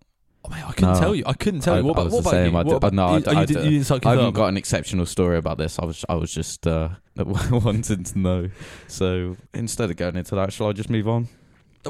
Oh, 0.46 0.50
mate, 0.50 0.64
I 0.66 0.72
couldn't 0.72 0.94
No. 0.94 1.00
tell 1.00 1.16
you. 1.16 1.24
I 1.26 1.34
couldn't 1.34 1.60
tell 1.62 1.74
I- 1.76 1.78
you. 1.80 1.84
What 1.84 1.98
I 1.98 2.02
about, 2.02 2.06
was 2.06 2.14
what 2.14 2.24
the 2.24 2.30
about 2.30 2.38
same. 2.46 2.52
you? 2.54 2.58
I 2.60 2.64
What 2.64 2.76
about, 2.78 2.94
no, 2.94 3.06
I 3.08 3.14
you, 3.16 3.20
d- 3.20 3.26
oh, 3.28 3.32
you, 3.32 3.38
I 3.40 3.46
did- 3.46 3.58
you 3.66 3.70
didn't 3.72 3.86
suck 3.86 4.06
I 4.06 4.12
haven't 4.12 4.34
got 4.34 4.48
an 4.48 4.58
exceptional 4.58 5.06
story 5.06 5.38
about 5.38 5.58
this. 5.58 5.78
I 5.80 5.86
was 5.86 6.06
I 6.08 6.16
was 6.16 6.34
just 6.34 6.66
uh, 6.66 6.90
wanting 7.18 8.04
to 8.04 8.20
know. 8.20 8.50
So 8.88 9.36
instead 9.54 9.90
of 9.92 9.98
going 9.98 10.16
into 10.16 10.36
that, 10.36 10.54
shall 10.54 10.68
I 10.68 10.74
just 10.74 10.90
move 10.90 11.08
on? 11.08 11.28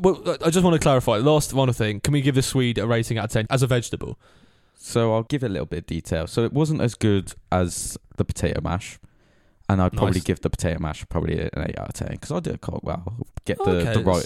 Well, 0.01 0.21
I 0.43 0.49
just 0.49 0.63
want 0.63 0.73
to 0.75 0.79
clarify. 0.79 1.17
Last 1.17 1.53
one 1.53 1.69
of 1.69 1.75
thing. 1.75 1.99
Can 1.99 2.11
we 2.13 2.21
give 2.21 2.35
the 2.35 2.41
Swede 2.41 2.77
a 2.77 2.87
rating 2.87 3.17
out 3.17 3.25
of 3.25 3.31
ten 3.31 3.45
as 3.49 3.61
a 3.63 3.67
vegetable? 3.67 4.17
So 4.81 5.13
I'll 5.13 5.23
give 5.23 5.43
it 5.43 5.47
a 5.47 5.49
little 5.49 5.65
bit 5.65 5.79
of 5.79 5.85
detail. 5.87 6.25
So 6.27 6.43
it 6.43 6.53
wasn't 6.53 6.81
as 6.81 6.95
good 6.95 7.33
as 7.51 7.97
the 8.17 8.23
potato 8.25 8.61
mash, 8.61 8.97
and 9.67 9.81
I'd 9.81 9.93
probably 9.93 10.15
Nice. 10.19 10.23
give 10.23 10.39
the 10.41 10.49
potato 10.49 10.79
mash 10.79 11.05
probably 11.09 11.39
an 11.39 11.49
eight 11.67 11.77
out 11.77 11.89
of 11.89 11.93
ten 11.93 12.09
because 12.11 12.31
I 12.31 12.39
did 12.39 12.55
it 12.55 12.61
quite 12.61 12.83
well. 12.83 13.15
Get 13.45 13.57
the, 13.59 13.91
the 13.93 14.03
right 14.03 14.25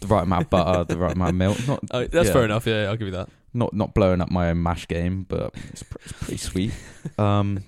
the 0.00 0.06
right 0.06 0.22
amount 0.24 0.42
of 0.44 0.50
butter, 0.50 0.84
the 0.84 0.98
right 0.98 1.12
amount 1.12 1.30
of 1.30 1.36
milk. 1.36 1.58
Not 1.68 1.80
Oh, 1.90 2.06
that's 2.06 2.26
yeah, 2.28 2.32
fair 2.32 2.44
enough. 2.44 2.66
Yeah, 2.66 2.88
I'll 2.90 2.96
give 2.96 3.06
you 3.08 3.12
that. 3.12 3.28
Not 3.54 3.72
not 3.72 3.94
blowing 3.94 4.20
up 4.20 4.30
my 4.30 4.50
own 4.50 4.62
mash 4.62 4.88
game, 4.88 5.24
but 5.28 5.54
it's, 5.70 5.82
pr- 5.84 5.98
it's 6.04 6.12
pretty 6.12 6.36
sweet. 6.38 6.72
Um, 7.18 7.62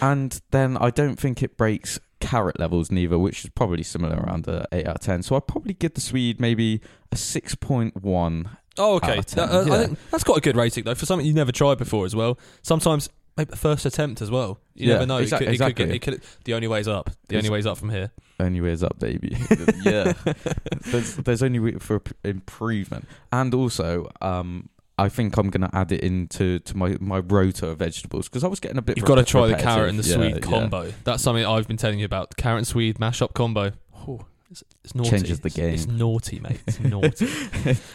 and 0.00 0.40
then 0.50 0.76
I 0.78 0.90
don't 0.90 1.18
think 1.18 1.42
it 1.42 1.56
breaks 1.56 1.98
carrot 2.20 2.58
levels 2.58 2.90
neither, 2.90 3.18
which 3.18 3.44
is 3.44 3.50
probably 3.50 3.82
similar 3.82 4.16
around 4.16 4.44
the 4.44 4.66
eight 4.72 4.86
out 4.86 4.96
of 4.96 5.00
ten. 5.00 5.22
So 5.22 5.36
I'd 5.36 5.46
probably 5.46 5.74
give 5.74 5.94
the 5.94 6.00
Swede 6.00 6.40
maybe 6.40 6.80
a 7.12 7.16
six 7.16 7.54
point 7.54 8.02
one. 8.02 8.56
Oh, 8.76 8.94
okay. 8.96 9.12
out 9.12 9.18
of 9.18 9.26
10, 9.26 9.48
That- 9.48 9.54
uh, 9.54 9.64
yeah. 9.66 9.74
I 9.74 9.86
think 9.86 9.98
that's 10.10 10.24
a 10.28 10.40
good 10.40 10.56
rating 10.56 10.82
though 10.84 10.94
for 10.96 11.06
something 11.06 11.24
you've 11.26 11.36
never 11.36 11.52
tried 11.52 11.78
before 11.78 12.06
as 12.06 12.16
well. 12.16 12.38
Sometimes 12.62 13.08
maybe 13.36 13.50
the 13.50 13.56
first 13.56 13.84
attempt 13.86 14.20
as 14.22 14.30
well. 14.30 14.60
You 14.74 14.88
Yeah, 14.88 14.94
never 14.94 15.06
know. 15.06 15.16
it 15.18 15.30
could, 15.30 15.42
it 15.42 15.58
could 15.58 15.76
get, 15.76 15.88
exactly. 15.88 15.96
it 15.96 15.98
could, 16.02 16.20
the 16.44 16.54
only 16.54 16.68
way's 16.68 16.88
up. 16.88 17.10
The 17.28 17.36
It's- 17.36 17.44
only 17.44 17.50
way's 17.50 17.66
up 17.66 17.78
from 17.78 17.90
here. 17.90 18.10
Only 18.40 18.60
ways 18.60 18.82
up, 18.82 18.98
baby. 18.98 19.36
yeah. 19.84 20.12
There's 20.86 21.16
there's 21.16 21.42
only 21.42 21.60
room 21.60 21.78
for 21.78 22.00
p- 22.00 22.12
improvement, 22.24 23.06
and 23.32 23.54
also, 23.54 24.10
um, 24.20 24.68
I 24.98 25.08
think 25.08 25.36
I'm 25.36 25.50
gonna 25.50 25.70
add 25.72 25.92
it 25.92 26.00
into 26.02 26.58
to 26.58 26.76
my 26.76 26.96
my 27.00 27.20
rota 27.20 27.68
of 27.68 27.78
vegetables 27.78 28.28
because 28.28 28.42
I 28.42 28.48
was 28.48 28.58
getting 28.58 28.78
a 28.78 28.82
bit. 28.82 28.96
You've 28.96 29.06
got 29.06 29.16
to 29.16 29.24
try 29.24 29.46
the 29.46 29.54
carrot 29.54 29.88
and 29.90 29.98
the 30.00 30.08
Yeah, 30.08 30.14
swede 30.16 30.34
yeah. 30.34 30.40
combo. 30.40 30.92
That's 31.04 31.22
something 31.22 31.46
I've 31.46 31.68
been 31.68 31.76
telling 31.76 32.00
you 32.00 32.04
about. 32.06 32.36
Carrot 32.36 32.58
and 32.58 32.66
swede 32.66 32.96
mashup 32.98 33.34
combo. 33.34 33.70
Oh, 33.96 34.20
it's, 34.50 34.62
it's 34.84 34.94
naughty. 34.94 35.10
Changes 35.10 35.40
the 35.40 35.48
It's- 35.48 35.84
It's 35.84 35.86
naughty, 35.86 36.40
mate. 36.40 36.60
It's 36.66 36.80
naughty. 36.80 37.28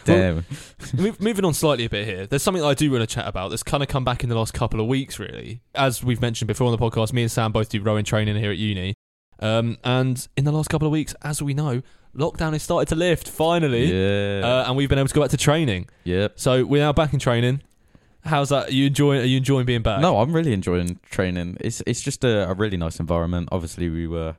Damn. 0.04 0.44
Move, 0.94 1.20
moving 1.20 1.44
on 1.44 1.54
slightly 1.54 1.84
a 1.86 1.90
bit 1.90 2.06
here. 2.06 2.26
There's 2.26 2.42
something 2.42 2.62
I 2.62 2.74
do 2.74 2.90
want 2.90 3.02
to 3.02 3.06
chat 3.06 3.26
about 3.28 3.50
that's 3.50 3.62
kind 3.62 3.82
of 3.82 3.88
come 3.88 4.04
back 4.04 4.22
in 4.22 4.28
the 4.28 4.36
last 4.36 4.52
couple 4.54 4.80
of 4.80 4.86
weeks, 4.86 5.18
really. 5.18 5.60
As 5.74 6.02
we've 6.04 6.20
mentioned 6.20 6.48
before 6.48 6.66
on 6.66 6.72
the 6.72 6.78
podcast, 6.78 7.12
me 7.12 7.22
and 7.22 7.30
Sam 7.30 7.52
both 7.52 7.68
do 7.70 7.80
rowing 7.80 8.04
training 8.04 8.36
here 8.36 8.50
at 8.50 8.58
uni. 8.58 8.94
Um, 9.40 9.78
and 9.84 10.26
in 10.36 10.44
the 10.44 10.52
last 10.52 10.68
couple 10.68 10.86
of 10.86 10.92
weeks, 10.92 11.14
as 11.22 11.40
we 11.42 11.54
know, 11.54 11.80
lockdown 12.14 12.52
has 12.52 12.62
started 12.62 12.88
to 12.88 12.94
lift 12.96 13.28
finally. 13.28 13.86
yeah. 13.86 14.40
Uh, 14.46 14.64
and 14.68 14.76
we've 14.76 14.88
been 14.88 14.98
able 14.98 15.08
to 15.08 15.14
go 15.14 15.22
back 15.22 15.30
to 15.30 15.36
training. 15.38 15.88
yep. 16.04 16.38
So 16.38 16.64
we're 16.64 16.82
now 16.82 16.92
back 16.92 17.12
in 17.14 17.18
training. 17.20 17.62
How's 18.22 18.50
that? 18.50 18.68
Are 18.68 18.72
you 18.72 18.88
enjoying? 18.88 19.22
Are 19.22 19.24
you 19.24 19.38
enjoying 19.38 19.64
being 19.64 19.80
back? 19.80 20.02
No, 20.02 20.18
I'm 20.20 20.34
really 20.34 20.52
enjoying 20.52 20.98
training. 21.08 21.56
It's 21.60 21.82
it's 21.86 22.02
just 22.02 22.22
a, 22.22 22.50
a 22.50 22.52
really 22.52 22.76
nice 22.76 23.00
environment. 23.00 23.48
Obviously, 23.50 23.88
we 23.88 24.06
were 24.06 24.36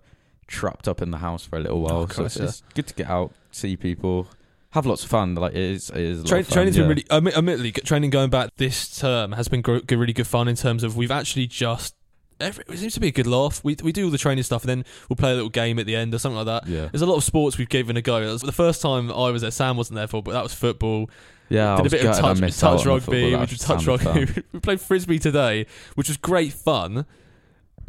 trapped 0.51 0.87
up 0.87 1.01
in 1.01 1.11
the 1.11 1.17
house 1.17 1.45
for 1.45 1.57
a 1.57 1.59
little 1.61 1.81
while, 1.81 2.01
Oh, 2.03 2.07
so 2.07 2.25
it's, 2.25 2.37
it's 2.37 2.63
good 2.75 2.87
to 2.87 2.93
get 2.93 3.09
out, 3.09 3.31
see 3.51 3.75
people, 3.77 4.27
have 4.71 4.85
lots 4.85 5.03
of 5.03 5.09
fun. 5.09 5.35
Like 5.35 5.53
it 5.53 5.59
is, 5.59 5.89
it 5.89 5.97
is. 5.97 6.19
A 6.19 6.23
lot 6.23 6.39
of 6.39 6.47
fun, 6.47 6.53
training's 6.53 6.77
yeah. 6.77 6.83
been 6.83 6.89
really, 6.89 7.05
admit- 7.09 7.37
admittedly, 7.37 7.71
training 7.71 8.09
going 8.09 8.29
back 8.29 8.51
this 8.57 8.97
term 8.99 9.31
has 9.33 9.47
been 9.47 9.61
gr- 9.61 9.79
really 9.89 10.13
good 10.13 10.27
fun 10.27 10.47
in 10.47 10.55
terms 10.55 10.83
of 10.83 10.95
we've 10.95 11.11
actually 11.11 11.47
just. 11.47 11.95
Every, 12.39 12.63
it 12.69 12.77
seems 12.79 12.95
to 12.95 12.99
be 12.99 13.07
a 13.09 13.11
good 13.11 13.27
laugh. 13.27 13.63
We 13.63 13.75
we 13.83 13.91
do 13.91 14.05
all 14.05 14.09
the 14.11 14.17
training 14.17 14.43
stuff, 14.43 14.63
and 14.63 14.69
then 14.69 14.85
we'll 15.07 15.15
play 15.17 15.31
a 15.31 15.35
little 15.35 15.49
game 15.49 15.77
at 15.77 15.85
the 15.85 15.95
end 15.95 16.13
or 16.13 16.17
something 16.19 16.37
like 16.43 16.47
that. 16.47 16.67
Yeah, 16.67 16.87
There's 16.91 17.03
a 17.03 17.05
lot 17.05 17.17
of 17.17 17.23
sports 17.23 17.57
we've 17.59 17.69
given 17.69 17.97
a 17.97 18.01
go. 18.01 18.35
The 18.37 18.51
first 18.51 18.81
time 18.81 19.11
I 19.11 19.29
was 19.29 19.43
there. 19.43 19.51
Sam 19.51 19.77
wasn't 19.77 19.97
there 19.97 20.07
for, 20.07 20.23
but 20.23 20.31
that 20.31 20.41
was 20.41 20.51
football. 20.53 21.09
yeah. 21.49 21.75
Did 21.77 21.85
a 21.85 21.89
bit 21.89 22.05
of 22.05 22.17
touch, 22.17 22.39
touch 22.39 22.63
out 22.63 22.71
on 22.71 22.77
the 22.83 22.89
rugby, 22.89 23.35
which 23.35 23.51
was 23.51 23.59
touch 23.59 23.85
rugby. 23.85 24.41
we 24.53 24.59
played 24.59 24.81
frisbee 24.81 25.19
today, 25.19 25.67
which 25.93 26.07
was 26.07 26.17
great 26.17 26.51
fun. 26.53 27.05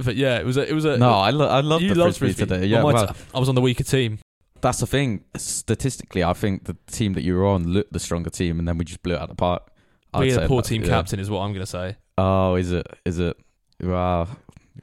But 0.04 0.16
yeah, 0.16 0.38
it 0.38 0.46
was 0.46 0.56
a, 0.56 0.68
it 0.68 0.72
was 0.72 0.84
a 0.84 0.96
No, 0.96 1.10
I, 1.10 1.30
lo- 1.30 1.48
I 1.48 1.60
love 1.60 1.82
you 1.82 1.94
the 1.94 2.00
loved 2.00 2.16
frisbee, 2.18 2.44
today. 2.46 2.66
Yeah, 2.66 2.82
well, 2.82 3.06
t- 3.06 3.14
I 3.34 3.38
was 3.38 3.48
on 3.48 3.54
the 3.54 3.60
weaker 3.60 3.84
team. 3.84 4.18
that's 4.60 4.80
the 4.80 4.86
thing. 4.86 5.24
Statistically, 5.36 6.24
I 6.24 6.32
think 6.32 6.64
the 6.64 6.76
team 6.90 7.12
that 7.14 7.22
you 7.22 7.36
were 7.36 7.46
on 7.46 7.68
looked 7.68 7.92
the 7.92 8.00
stronger 8.00 8.30
team, 8.30 8.58
and 8.58 8.66
then 8.66 8.78
we 8.78 8.84
just 8.84 9.02
blew 9.02 9.14
it 9.14 9.18
out 9.18 9.24
of 9.24 9.28
the 9.30 9.34
park. 9.34 9.62
We 10.18 10.30
had 10.30 10.42
a 10.42 10.48
poor 10.48 10.60
that, 10.62 10.68
team 10.68 10.82
yeah. 10.82 10.88
captain, 10.88 11.18
is 11.20 11.30
what 11.30 11.40
I'm 11.40 11.52
going 11.52 11.64
to 11.64 11.70
say. 11.70 11.96
Oh, 12.18 12.56
is 12.56 12.70
it? 12.72 12.86
Is 13.06 13.18
it? 13.18 13.36
Wow. 13.82 14.28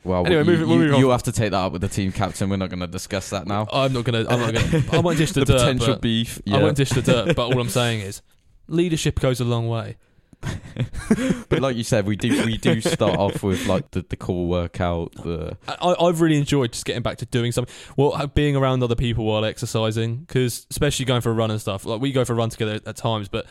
Well, 0.03 0.25
Anyway, 0.25 0.41
you, 0.55 0.65
moving- 0.65 0.89
you, 0.93 0.97
you 0.97 1.09
have 1.09 1.23
to 1.23 1.31
take 1.31 1.51
that 1.51 1.57
up 1.57 1.71
with 1.71 1.81
the 1.81 1.87
team 1.87 2.11
captain. 2.11 2.49
We're 2.49 2.57
not 2.57 2.69
going 2.69 2.79
to 2.79 2.87
discuss 2.87 3.29
that 3.31 3.47
now. 3.47 3.67
I'm 3.71 3.91
not 3.93 4.05
going 4.05 4.25
to. 4.25 4.31
I'm 4.31 4.39
not 4.39 4.53
going 4.53 4.83
to. 4.83 4.95
I 4.95 4.99
won't 4.99 5.17
dish 5.17 5.31
the, 5.33 5.41
the 5.41 5.45
dirt. 5.53 5.59
potential 5.59 5.95
beef. 5.97 6.41
I 6.51 6.61
won't 6.61 6.77
dish 6.77 6.89
the 6.89 7.01
dirt, 7.01 7.35
but 7.35 7.47
all 7.53 7.59
I'm 7.59 7.69
saying 7.81 8.01
is 8.01 8.21
leadership 8.67 9.19
goes 9.19 9.39
a 9.39 9.45
long 9.45 9.67
way. 9.67 9.97
but 11.49 11.59
like 11.59 11.75
you 11.75 11.83
said, 11.83 12.05
we 12.05 12.15
do 12.15 12.45
we 12.45 12.57
do 12.57 12.79
start 12.81 13.17
off 13.17 13.43
with 13.43 13.67
like 13.67 13.91
the, 13.91 14.05
the 14.07 14.15
core 14.15 14.47
workout. 14.47 15.13
The 15.15 15.57
I, 15.67 15.95
I've 15.99 16.21
really 16.21 16.37
enjoyed 16.37 16.71
just 16.71 16.85
getting 16.85 17.01
back 17.01 17.17
to 17.17 17.25
doing 17.25 17.51
something. 17.51 17.73
Well, 17.97 18.27
being 18.27 18.55
around 18.55 18.81
other 18.83 18.95
people 18.95 19.25
while 19.25 19.43
exercising, 19.43 20.17
because 20.17 20.65
especially 20.71 21.05
going 21.05 21.21
for 21.21 21.31
a 21.31 21.33
run 21.33 21.51
and 21.51 21.59
stuff. 21.59 21.85
Like 21.85 21.99
we 21.99 22.11
go 22.11 22.23
for 22.23 22.33
a 22.33 22.35
run 22.35 22.49
together 22.49 22.79
at 22.85 22.95
times, 22.95 23.27
but 23.27 23.47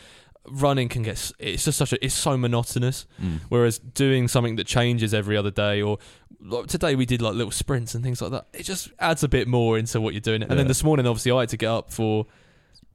running 0.47 0.89
can 0.89 1.03
get. 1.03 1.33
It's 1.39 1.65
just 1.65 1.79
such 1.79 1.93
a. 1.93 2.05
It's 2.05 2.15
so 2.15 2.37
monotonous. 2.37 3.07
mm. 3.23 3.41
Whereas 3.49 3.79
doing 3.79 4.29
something 4.29 4.57
that 4.57 4.67
changes 4.67 5.13
every 5.13 5.37
other 5.37 5.51
day, 5.51 5.83
or 5.83 5.99
like 6.41 6.67
today 6.67 6.95
we 6.95 7.07
did 7.07 7.21
like 7.21 7.35
little 7.35 7.51
sprints 7.51 7.95
and 7.95 8.03
things 8.03 8.23
like 8.23 8.31
that. 8.31 8.47
It 8.53 8.63
just 8.63 8.91
adds 8.99 9.23
a 9.23 9.29
bit 9.29 9.49
more 9.49 9.79
into 9.79 10.01
what 10.01 10.15
you're 10.15 10.21
doing. 10.21 10.43
And 10.43 10.59
then 10.59 10.69
this 10.69 10.83
morning, 10.83 11.07
obviously, 11.07 11.33
I 11.33 11.41
had 11.41 11.49
to 11.51 11.57
get 11.57 11.71
up 11.71 11.93
for. 11.93 12.27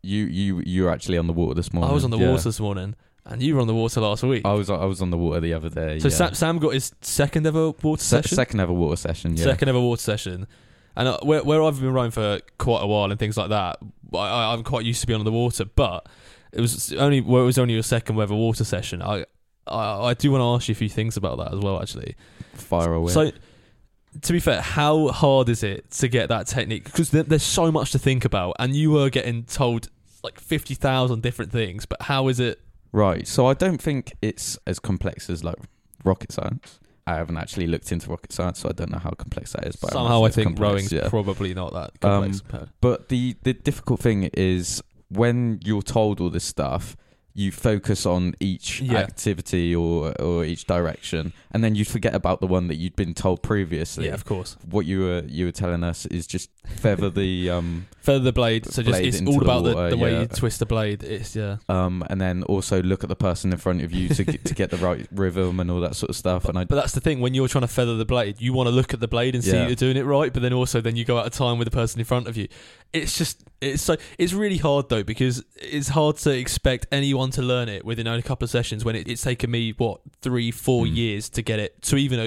you 0.01 0.25
you 0.25 0.63
you 0.65 0.83
were 0.83 0.89
actually 0.89 1.17
on 1.17 1.27
the 1.27 1.33
water 1.33 1.53
this 1.53 1.71
morning. 1.71 1.91
I 1.91 1.93
was 1.93 2.03
on 2.03 2.09
the 2.09 2.17
yeah. 2.17 2.31
water 2.31 2.43
this 2.43 2.59
morning, 2.59 2.95
and 3.25 3.42
you 3.42 3.56
were 3.56 3.62
on 3.62 3.68
the 3.68 3.74
water 3.75 4.01
last 4.01 4.24
week. 4.24 4.44
I 4.46 4.53
was 4.53 4.70
I 4.70 4.86
was 4.86 5.01
on 5.01 5.10
the 5.10 5.18
water 5.18 5.39
the 5.39 5.53
other 5.53 5.70
day. 5.70 6.00
so 6.00 6.08
yeah. 6.08 6.13
Sam, 6.13 6.34
Sam 6.34 6.60
got 6.60 6.74
his 6.74 6.94
second 7.01 7.46
ever 7.48 7.72
water 7.72 8.01
Se- 8.03 8.22
session. 8.22 8.36
second 8.36 8.60
ever 8.60 8.74
water 8.74 8.96
session. 8.98 9.38
Yeah. 9.38 9.44
second 9.46 9.70
ever 9.70 9.80
water 9.80 10.01
session. 10.01 10.48
And 10.96 11.08
uh, 11.08 11.20
where, 11.24 11.44
where 11.44 11.63
I've 11.63 11.80
been 11.80 11.92
rowing 11.94 12.12
for 12.12 12.39
quite 12.60 12.84
a 12.84 12.88
while 12.88 13.10
and 13.10 13.20
things 13.20 13.36
like 13.36 13.50
that, 13.50 13.80
I, 14.13 14.53
I'm 14.53 14.63
quite 14.63 14.86
used 14.86 15.01
to 15.01 15.08
being 15.08 15.18
on 15.20 15.25
the 15.25 15.32
water. 15.32 15.65
But 15.65 16.08
it 16.51 16.62
was 16.62 16.94
only 16.94 17.22
where 17.22 17.42
it 17.42 17.46
was 17.46 17.58
only 17.58 17.74
your 17.74 17.84
second 17.84 18.20
ever 18.20 18.36
water 18.36 18.63
session. 18.63 19.01
I 19.01 19.25
I, 19.65 20.10
I 20.10 20.13
do 20.13 20.32
want 20.32 20.42
to 20.42 20.46
ask 20.46 20.68
you 20.68 20.74
a 20.74 20.75
few 20.75 20.89
things 20.89 21.18
about 21.18 21.38
that 21.38 21.53
as 21.53 21.60
well, 21.60 21.82
actually. 21.82 22.15
Fire 22.53 22.94
away. 22.94 23.12
So, 23.12 23.32
to 24.22 24.34
be 24.34 24.39
fair, 24.39 24.62
how 24.62 25.08
hard 25.08 25.50
is 25.50 25.63
it 25.63 25.89
to 25.92 26.08
get 26.08 26.30
that 26.30 26.46
technique? 26.48 26.84
Because 26.84 27.10
there, 27.10 27.24
there's 27.24 27.42
so 27.44 27.72
much 27.72 27.92
to 27.94 27.98
think 28.00 28.25
about, 28.25 28.56
and 28.60 28.75
you 28.75 28.92
were 28.92 29.10
getting 29.10 29.46
told 29.46 29.89
like 30.24 30.39
fifty 30.39 30.75
thousand 30.75 31.24
different 31.24 31.51
things. 31.51 31.86
But 31.86 32.01
how 32.03 32.27
is 32.27 32.39
it? 32.39 32.60
Right. 32.93 33.27
So 33.27 33.45
I 33.47 33.53
don't 33.53 33.81
think 33.81 34.13
it's 34.21 34.57
as 34.65 34.79
complex 34.79 35.29
as 35.29 35.43
like 35.43 35.57
rocket 36.05 36.31
science. 36.31 36.79
I 37.05 37.15
haven't 37.15 37.35
actually 37.38 37.67
looked 37.67 37.91
into 37.91 38.09
rocket 38.09 38.31
science, 38.31 38.59
so 38.59 38.69
I 38.69 38.71
don't 38.71 38.89
know 38.89 38.97
how 39.00 39.09
complex 39.12 39.51
that 39.51 39.67
is. 39.67 39.75
But 39.75 39.91
Somehow, 39.91 40.23
I 40.23 40.29
think 40.29 40.45
complex, 40.47 40.62
rowing's 40.71 40.91
yeah. 40.93 41.09
probably 41.09 41.53
not 41.53 41.73
that 41.73 41.91
Um, 42.09 42.31
complex. 42.31 42.71
But 42.79 43.09
the 43.09 43.35
the 43.43 43.53
difficult 43.53 44.00
thing 44.00 44.29
is 44.33 44.81
when 45.09 45.59
you're 45.65 45.81
told 45.81 46.21
all 46.21 46.29
this 46.29 46.45
stuff, 46.45 46.95
you 47.35 47.51
focus 47.51 48.05
on 48.05 48.35
each 48.39 48.79
Yeah. 48.81 48.97
activity 48.99 49.75
or 49.75 50.13
or 50.21 50.45
each 50.45 50.65
direction, 50.65 51.33
and 51.51 51.63
then 51.63 51.75
you 51.75 51.83
forget 51.85 52.13
about 52.13 52.41
the 52.41 52.47
one 52.47 52.67
that 52.67 52.75
you'd 52.75 52.95
been 52.95 53.13
told 53.13 53.41
previously. 53.41 54.05
yeah, 54.05 54.13
of 54.13 54.25
course. 54.25 54.55
What 54.69 54.85
you 54.85 55.01
were 55.01 55.23
you 55.27 55.45
were 55.45 55.51
telling 55.51 55.83
us 55.83 56.05
is 56.05 56.27
just 56.27 56.49
feather 56.65 57.09
the 57.09 57.49
um 57.57 57.87
Feather 58.01 58.19
the 58.19 58.33
blade. 58.33 58.65
So 58.65 58.83
just 58.83 58.99
Blade 58.99 59.07
it's 59.07 59.21
all 59.21 59.39
the 59.39 59.45
about 59.45 59.63
the, 59.63 59.73
water, 59.73 59.89
the 59.91 59.97
way 59.97 60.11
yeah. 60.11 60.19
you 60.21 60.27
twist 60.27 60.59
the 60.59 60.65
blade. 60.65 61.03
It's 61.03 61.35
yeah. 61.35 61.57
um 61.69 62.03
and 62.09 62.19
then 62.19 62.43
also 62.43 62.83
look 62.83 63.03
at 63.03 63.09
the 63.09 63.15
person 63.15 63.51
in 63.51 63.57
front 63.57 63.81
of 63.81 63.93
you 63.93 64.09
to 64.09 64.23
get, 64.25 64.43
to 64.45 64.53
get 64.53 64.69
the 64.71 64.77
right 64.77 65.07
rhythm 65.11 65.59
and 65.59 65.71
all 65.71 65.79
that 65.79 65.95
sort 65.95 66.09
of 66.09 66.15
stuff. 66.15 66.45
And 66.45 66.57
I 66.59 66.65
But 66.65 66.75
that's 66.75 66.91
the 66.91 66.99
thing 67.01 67.21
when 67.21 67.33
you're 67.33 67.47
trying 67.47 67.61
to 67.61 67.67
feather 67.67 67.95
the 67.95 68.05
blade, 68.05 68.41
you 68.41 68.51
want 68.53 68.67
to 68.67 68.71
look 68.71 68.93
at 68.93 68.99
the 68.99 69.07
blade 69.07 69.35
and 69.35 69.43
see 69.43 69.55
you're 69.55 69.75
doing 69.75 69.97
it 69.97 70.03
right. 70.03 70.33
But 70.33 70.41
then 70.41 70.53
also 70.53 70.81
then 70.81 70.95
you 70.95 71.05
go 71.05 71.17
out 71.17 71.25
of 71.25 71.31
time 71.31 71.57
with 71.57 71.65
the 71.65 71.71
person 71.71 71.99
in 71.99 72.05
front 72.05 72.27
of 72.27 72.35
you. 72.37 72.47
It's 72.91 73.17
just 73.17 73.43
it's 73.63 73.82
so 73.82 73.96
it's 74.17 74.34
really 74.34 74.58
hard 74.58 74.89
though 74.89 75.03
because 75.03 75.43
it's 75.55 75.89
hard 75.89 76.17
to 76.17 76.32
expect 76.38 76.86
anyone 76.91 77.32
to 77.32 77.41
learn 77.41 77.70
it 77.70 77.84
within 77.86 78.08
only 78.08 78.20
a 78.20 78.24
couple 78.24 78.43
of 78.46 78.50
sessions 78.50 78.84
when 78.86 78.96
it, 78.96 79.08
it's 79.08 79.22
taken 79.22 79.50
me 79.51 79.72
what 79.77 80.01
three 80.22 80.51
four 80.51 80.86
Mm. 80.86 80.96
years 80.96 81.29
to 81.29 81.41
get 81.41 81.60
it 81.60 81.82
to 81.84 81.96
even 81.98 82.20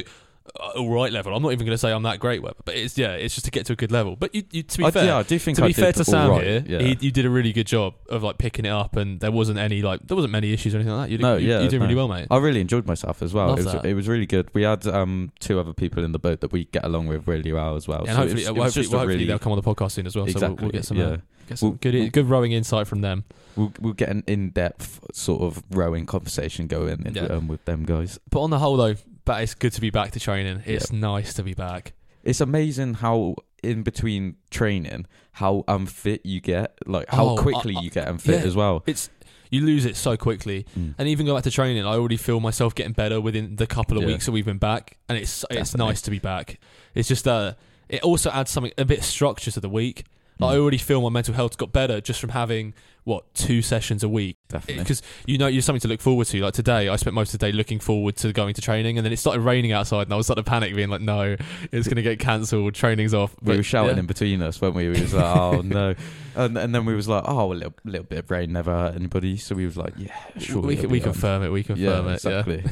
all 0.55 0.91
right 0.91 1.13
level. 1.13 1.35
I'm 1.35 1.43
not 1.43 1.53
even 1.53 1.67
going 1.67 1.75
to 1.75 1.79
say 1.79 1.93
I'm 1.93 2.03
that 2.05 2.19
great, 2.21 2.43
but 2.43 2.55
it's 2.69 2.97
yeah, 2.97 3.13
it's 3.13 3.35
just 3.35 3.45
to 3.47 3.51
get 3.51 3.67
to 3.67 3.73
a 3.73 3.77
good 3.77 3.93
level. 3.93 4.17
But 4.17 4.35
you, 4.35 4.45
you 4.51 4.63
to 4.63 4.79
be 4.79 4.85
I, 4.85 4.91
fair, 4.91 5.05
yeah, 5.05 5.19
I 5.19 5.23
do 5.23 5.39
think 5.39 5.57
to 5.59 5.65
I 5.65 5.69
be 5.69 5.73
fair 5.73 5.93
to 5.93 6.05
Sam 6.05 6.31
right, 6.31 6.45
here, 6.45 6.65
yeah. 6.67 6.79
he, 6.81 6.97
you 7.01 7.11
did 7.11 7.27
a 7.27 7.31
really 7.31 7.53
good 7.53 7.67
job 7.67 7.95
of 8.09 8.23
like 8.23 8.39
picking 8.39 8.65
it 8.65 8.71
up, 8.71 8.97
and 8.97 9.21
there 9.21 9.33
wasn't 9.33 9.59
any 9.59 9.83
like 9.83 10.07
there 10.07 10.15
wasn't 10.17 10.33
many 10.33 10.53
issues 10.53 10.75
or 10.75 10.79
anything 10.79 10.95
like 10.95 11.07
that. 11.07 11.11
You 11.13 11.19
did, 11.19 11.23
No, 11.23 11.37
you, 11.37 11.49
yeah, 11.49 11.61
you 11.61 11.69
did 11.69 11.79
no. 11.79 11.85
really 11.85 11.95
well, 11.97 12.09
mate. 12.09 12.27
I 12.31 12.37
really 12.39 12.61
enjoyed 12.61 12.87
myself 12.87 13.23
as 13.23 13.33
well. 13.35 13.49
Love 13.49 13.59
it 13.59 13.65
was 13.65 13.73
that. 13.75 13.87
it 13.87 13.95
was 13.95 14.09
really 14.09 14.27
good. 14.27 14.49
We 14.55 14.63
had 14.63 14.87
um 14.87 15.33
two 15.41 15.59
other 15.61 15.73
people 15.73 16.05
in 16.05 16.13
the 16.13 16.19
boat 16.19 16.41
that 16.41 16.53
we 16.53 16.65
get 16.67 16.85
along 16.85 17.07
with 17.09 17.27
really 17.27 17.53
well 17.53 17.77
as 17.77 17.87
well. 17.89 18.01
and 18.01 18.09
so 18.09 18.15
hopefully, 18.17 18.43
it 18.45 18.45
was, 18.45 18.47
it 18.49 18.53
well, 18.53 18.65
was 18.65 18.75
hopefully, 18.75 18.83
just 18.83 18.93
well, 18.93 18.99
a 18.99 19.01
hopefully 19.03 19.15
really 19.17 19.27
they'll 19.27 19.39
come 19.39 19.53
on 19.53 19.61
the 19.61 19.75
podcast 19.75 19.93
soon 19.93 20.07
as 20.07 20.17
well. 20.17 20.25
exactly 20.27 20.49
So 20.49 20.55
we'll, 20.55 20.63
we'll 20.63 20.71
get 20.73 20.85
some, 20.85 20.97
yeah. 20.97 21.05
uh, 21.05 21.17
get 21.49 21.59
some 21.59 21.69
We'll- 21.71 21.79
good 21.81 22.13
good 22.13 22.27
rowing 22.31 22.53
insight 22.53 22.87
from 22.87 23.01
them. 23.01 23.25
We'll 23.57 23.73
we'll 23.81 23.95
get 23.95 24.11
an 24.11 24.23
in 24.27 24.51
depth 24.51 25.01
sort 25.15 25.41
of 25.43 25.63
rowing 25.71 26.05
conversation 26.07 26.67
going 26.67 27.07
in, 27.07 27.31
um, 27.31 27.49
with 27.49 27.65
them 27.65 27.85
guys. 27.85 28.19
But 28.29 28.43
on 28.43 28.51
the 28.51 28.59
whole, 28.59 28.77
though, 28.77 28.97
but 29.27 29.43
it's 29.43 29.55
good 29.55 29.73
to 29.75 29.81
be 29.83 29.91
back 29.91 30.13
to 30.13 30.21
training. 30.21 30.63
It's 30.65 30.91
nice 30.91 31.35
to 31.35 31.43
be 31.43 31.53
back. 31.53 31.93
It's 32.25 32.41
amazing 32.41 32.95
how 32.95 33.37
in 33.63 33.83
between 33.83 34.37
training 34.51 35.07
how 35.33 35.65
unfit 35.69 36.25
you 36.25 36.41
get, 36.41 36.73
like 36.87 37.09
how 37.11 37.31
Oh, 37.31 37.37
quickly 37.37 37.75
I- 37.77 37.81
I- 37.81 37.83
you 37.83 37.91
get 37.91 38.09
unfit 38.09 38.41
yeah. 38.41 38.47
as 38.47 38.57
well. 38.57 38.83
It's 38.87 39.11
you 39.51 39.61
lose 39.61 39.85
it 39.85 39.95
so 39.97 40.17
quickly, 40.17 40.67
and 40.75 41.07
even 41.09 41.25
go 41.27 41.35
back 41.35 41.45
to 41.45 41.51
training. 41.53 41.85
I 41.87 41.95
already 41.95 42.17
feel 42.17 42.41
myself 42.41 42.75
getting 42.75 42.93
better 42.95 43.21
within 43.21 43.55
the 43.57 43.67
couple 43.67 43.97
of 43.97 44.03
Yeah. 44.03 44.09
weeks 44.09 44.27
that 44.27 44.33
we've 44.33 44.45
been 44.47 44.59
back, 44.59 44.97
and 45.09 45.17
it's 45.19 45.45
it's 45.51 45.77
nice 45.77 46.01
to 46.03 46.11
be 46.11 46.19
back. 46.19 46.59
It's 46.95 47.07
just 47.09 47.29
uh, 47.29 47.55
it 47.89 48.03
also 48.03 48.31
adds 48.31 48.51
something 48.51 48.73
a 48.79 48.85
bit 48.85 48.99
of 49.01 49.05
structure 49.05 49.51
to 49.53 49.61
the 49.61 49.69
week. 49.69 50.05
Like, 50.41 50.51
I 50.53 50.57
Mm. 50.57 50.61
already 50.61 50.79
feel 50.79 51.01
my 51.01 51.11
mental 51.11 51.33
health 51.35 51.57
got 51.59 51.73
better 51.73 52.01
just 52.01 52.21
from 52.21 52.31
having 52.31 52.75
what 53.07 53.33
two 53.35 53.63
sessions 53.63 54.03
a 54.03 54.09
week 54.09 54.37
Definitely. 54.49 54.83
because 54.83 55.01
you 55.27 55.39
know 55.39 55.47
you're 55.47 55.63
something 55.63 55.81
to 55.81 55.87
look 55.89 56.01
forward 56.01 56.27
to. 56.27 56.41
Like 56.41 56.55
today, 56.55 56.89
I 56.89 56.97
spent 56.97 57.15
most 57.15 57.33
of 57.33 57.39
the 57.39 57.47
day 57.47 57.53
looking 57.53 57.79
forward 57.79 58.17
to 58.17 58.33
going 58.33 58.55
to 58.55 58.61
training, 58.61 58.99
and 58.99 59.05
then 59.05 59.13
it 59.13 59.19
started 59.19 59.43
raining 59.43 59.71
outside, 59.71 60.09
and 60.09 60.13
I 60.13 60.17
was 60.17 60.27
starting 60.27 60.43
to 60.43 60.51
panic, 60.51 60.75
being 60.75 60.89
like, 60.89 61.01
"No, 61.01 61.37
it's 61.71 61.87
going 61.87 61.97
to 61.97 62.03
get 62.03 62.19
cancelled. 62.19 62.75
Training's 62.75 63.15
off." 63.15 63.35
we 63.41 63.57
were 63.57 63.63
shouting 63.63 63.95
yeah. 63.95 64.01
in 64.01 64.07
between 64.07 64.43
us, 64.43 64.61
weren't 64.61 64.75
we? 64.75 64.89
We 64.89 65.01
was 65.01 65.15
like, 65.15 65.37
"Oh 65.37 65.61
no," 65.61 65.95
and, 66.35 66.59
and 66.59 66.75
then 66.75 66.85
we 66.85 66.97
was 66.97 67.07
like, 67.07 67.23
"Oh, 67.27 67.53
a 67.53 67.55
little, 67.55 67.75
little 67.85 68.05
bit 68.07 68.19
of 68.19 68.31
rain 68.31 68.53
never 68.53 68.73
hurt 68.73 68.97
anybody." 68.97 69.37
So 69.37 69.55
we 69.55 69.67
was 69.67 69.77
like, 69.77 69.95
"Yeah, 69.97 70.13
sure." 70.39 70.63
we, 70.63 70.75
can, 70.75 70.91
we 70.91 70.99
confirm 70.99 71.45
it. 71.45 71.51
We 71.51 71.63
confirm 71.63 72.07
Yeah, 72.07 72.13
it. 72.13 72.15
Exactly. 72.15 72.65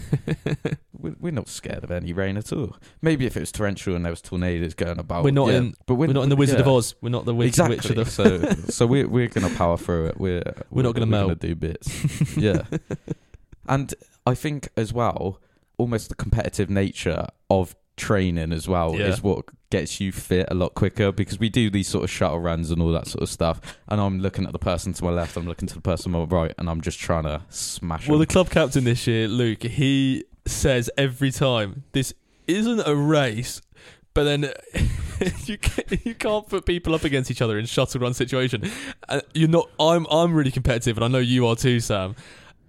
we're, 0.99 1.15
we're 1.21 1.33
not 1.33 1.49
scared 1.49 1.85
of 1.85 1.91
any 1.91 2.13
rain 2.13 2.37
at 2.37 2.53
all. 2.53 2.77
Maybe 3.03 3.27
if 3.27 3.37
it 3.37 3.41
was 3.41 3.53
torrential 3.53 3.95
and 3.95 4.05
there 4.05 4.13
was 4.13 4.23
tornadoes 4.23 4.75
going 4.75 4.99
about. 4.99 5.23
We're 5.23 5.31
not 5.31 5.51
yeah, 5.51 5.59
in- 5.59 5.75
But 5.87 5.95
we're, 5.95 6.07
not 6.09 6.23
in 6.25 6.31
the 6.31 6.37
Wizard 6.37 6.59
yeah. 6.59 6.63
of 6.63 6.69
Oz. 6.69 6.95
We're 7.01 7.11
not 7.11 7.25
the 7.25 7.35
wizard 7.35 7.71
exactly. 7.71 7.77
Witch 7.77 7.91
of 7.91 7.97
the. 7.97 8.11
so 8.11 8.71
so 8.71 8.87
we're 8.87 9.07
we're 9.07 9.29
gonna 9.29 9.55
power 9.55 9.77
through 9.77 10.07
it. 10.07 10.19
We're 10.25 10.55
We're 10.71 10.83
not 10.83 10.95
gonna 10.95 11.07
melt. 11.07 11.39
do 11.41 11.55
bits. 11.55 12.37
yeah, 12.37 12.63
and 13.69 13.95
I 14.27 14.35
think 14.35 14.69
as 14.77 14.93
well, 14.93 15.41
almost 15.79 16.09
the 16.09 16.15
competitive 16.15 16.71
nature 16.71 17.27
of 17.51 17.75
training 17.97 18.53
as 18.53 18.67
well 18.69 18.95
Yeah. 18.97 19.07
is 19.09 19.23
what 19.23 19.45
gets 19.71 20.01
you 20.01 20.13
fit 20.13 20.47
a 20.51 20.55
lot 20.55 20.75
quicker 20.75 21.13
because 21.13 21.39
we 21.39 21.49
do 21.49 21.69
these 21.71 21.89
sort 21.89 22.05
of 22.05 22.11
shuttle 22.11 22.39
runs 22.41 22.71
and 22.71 22.81
all 22.83 22.93
that 22.93 23.07
sort 23.07 23.23
of 23.23 23.29
stuff. 23.29 23.61
And 23.89 24.01
I'm 24.01 24.19
looking 24.21 24.45
at 24.47 24.53
the 24.53 24.59
person 24.59 24.93
to 24.95 25.05
my 25.05 25.11
left, 25.11 25.37
I'm 25.37 25.47
looking 25.47 25.69
to 25.69 25.75
the 25.75 25.81
person 25.81 26.15
on 26.15 26.29
my 26.29 26.37
right, 26.37 26.55
and 26.59 26.69
I'm 26.71 26.81
just 26.81 26.99
trying 26.99 27.25
to 27.25 27.43
smash. 27.51 28.09
Well, 28.09 28.19
the 28.19 28.27
club 28.27 28.51
captain 28.51 28.85
this 28.85 29.07
year, 29.07 29.29
Luke, 29.29 29.63
he 29.63 30.25
says 30.47 30.91
every 30.97 31.31
time 31.31 31.85
this 31.93 32.15
isn't 32.47 32.81
a 32.87 32.95
race, 32.95 33.61
but 34.15 34.25
then 34.25 34.51
you 35.45 35.59
can't, 35.59 36.07
you 36.07 36.15
can't 36.15 36.49
put 36.49 36.65
people 36.67 36.95
up 36.95 37.05
against 37.05 37.31
each 37.31 37.43
other 37.43 37.59
in 37.59 37.67
shuttle 37.67 38.01
run 38.01 38.15
situation. 38.15 38.71
Uh, 39.09 39.21
you're 39.35 39.49
not. 39.49 39.69
I'm 39.79 40.07
I'm 40.11 40.35
really 40.35 40.51
competitive, 40.51 40.97
and 40.97 41.05
I 41.05 41.09
know 41.09 41.19
you 41.19 41.47
are 41.47 41.57
too, 41.57 41.81
Sam. 41.81 42.15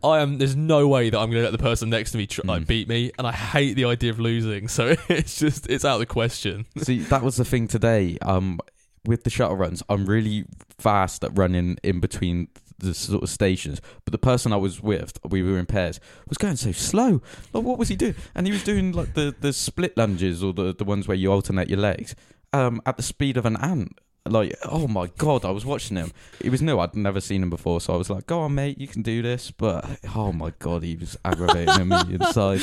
I 0.03 0.19
am. 0.19 0.37
There's 0.37 0.55
no 0.55 0.87
way 0.87 1.09
that 1.09 1.17
I'm 1.17 1.31
going 1.31 1.41
to 1.43 1.49
let 1.49 1.51
the 1.51 1.57
person 1.63 1.89
next 1.89 2.11
to 2.11 2.17
me 2.17 2.27
tr- 2.27 2.41
like 2.43 2.63
Mm. 2.63 2.67
beat 2.67 2.87
me, 2.89 3.11
and 3.17 3.25
I 3.25 3.31
hate 3.31 3.73
the 3.75 3.85
idea 3.85 4.11
of 4.11 4.19
losing. 4.19 4.67
So 4.75 4.95
it's 5.09 5.39
just 5.39 5.67
it's 5.69 5.85
out 5.85 5.93
of 5.95 5.99
the 5.99 6.05
question. 6.05 6.65
See, 6.77 6.99
that 6.99 7.23
was 7.23 7.37
the 7.37 7.45
thing 7.45 7.67
today. 7.67 8.17
Um, 8.21 8.59
with 9.05 9.23
the 9.23 9.29
shuttle 9.29 9.55
runs, 9.55 9.83
I'm 9.87 10.05
really 10.07 10.45
fast 10.79 11.23
at 11.23 11.37
running 11.37 11.77
in 11.83 11.99
between 11.99 12.47
the 12.77 12.93
sort 12.93 13.23
of 13.23 13.29
stations. 13.29 13.81
But 14.03 14.11
the 14.11 14.17
person 14.17 14.51
I 14.53 14.57
was 14.57 14.81
with, 14.81 15.17
we 15.27 15.41
were 15.43 15.57
in 15.59 15.65
pairs, 15.65 15.99
was 16.27 16.37
going 16.37 16.55
so 16.57 16.71
slow. 16.71 17.21
Like, 17.53 17.63
what 17.63 17.77
was 17.77 17.87
he 17.89 17.95
doing? 17.95 18.15
And 18.35 18.45
he 18.47 18.53
was 18.53 18.63
doing 18.63 18.91
like 18.91 19.13
the, 19.13 19.33
the 19.39 19.53
split 19.53 19.95
lunges 19.97 20.43
or 20.43 20.53
the, 20.53 20.73
the 20.73 20.83
ones 20.83 21.07
where 21.07 21.17
you 21.17 21.31
alternate 21.31 21.69
your 21.69 21.79
legs 21.79 22.15
um, 22.53 22.81
at 22.85 22.97
the 22.97 23.03
speed 23.03 23.37
of 23.37 23.45
an 23.45 23.57
ant. 23.57 23.97
Like, 24.27 24.55
oh 24.65 24.87
my 24.87 25.05
god, 25.19 25.45
I 25.45 25.51
was 25.51 25.65
watching 25.67 25.97
him. 25.97 26.11
He 26.41 26.49
was 26.49 26.59
new. 26.59 26.79
I'd 26.79 26.95
never 26.95 27.21
seen 27.21 27.43
him 27.43 27.51
before, 27.51 27.79
so 27.79 27.93
I 27.93 27.97
was 27.97 28.09
like, 28.09 28.25
"Go 28.25 28.39
on, 28.39 28.55
mate, 28.55 28.79
you 28.79 28.87
can 28.87 29.03
do 29.03 29.21
this." 29.21 29.51
But 29.51 29.87
oh 30.15 30.31
my 30.31 30.51
god, 30.57 30.81
he 30.81 30.95
was 30.95 31.15
aggravating 31.23 31.89
me 31.89 31.95
inside. 32.09 32.59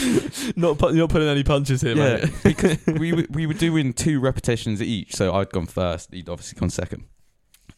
Not 0.57 0.78
pu- 0.78 0.87
you're 0.88 1.04
not 1.04 1.11
putting 1.11 1.28
any 1.28 1.45
punches 1.45 1.81
here, 1.83 1.95
Yeah, 1.97 2.16
mate. 2.16 2.33
because 2.42 2.78
we 2.99 3.12
were, 3.12 3.26
we 3.31 3.47
were 3.47 3.54
doing 3.54 3.92
two 3.92 4.19
repetitions 4.19 4.83
each, 4.83 5.14
so 5.14 5.33
I'd 5.37 5.50
gone 5.50 5.66
first, 5.66 6.12
he'd 6.12 6.28
obviously 6.28 6.59
gone 6.59 6.69
second. 6.71 7.04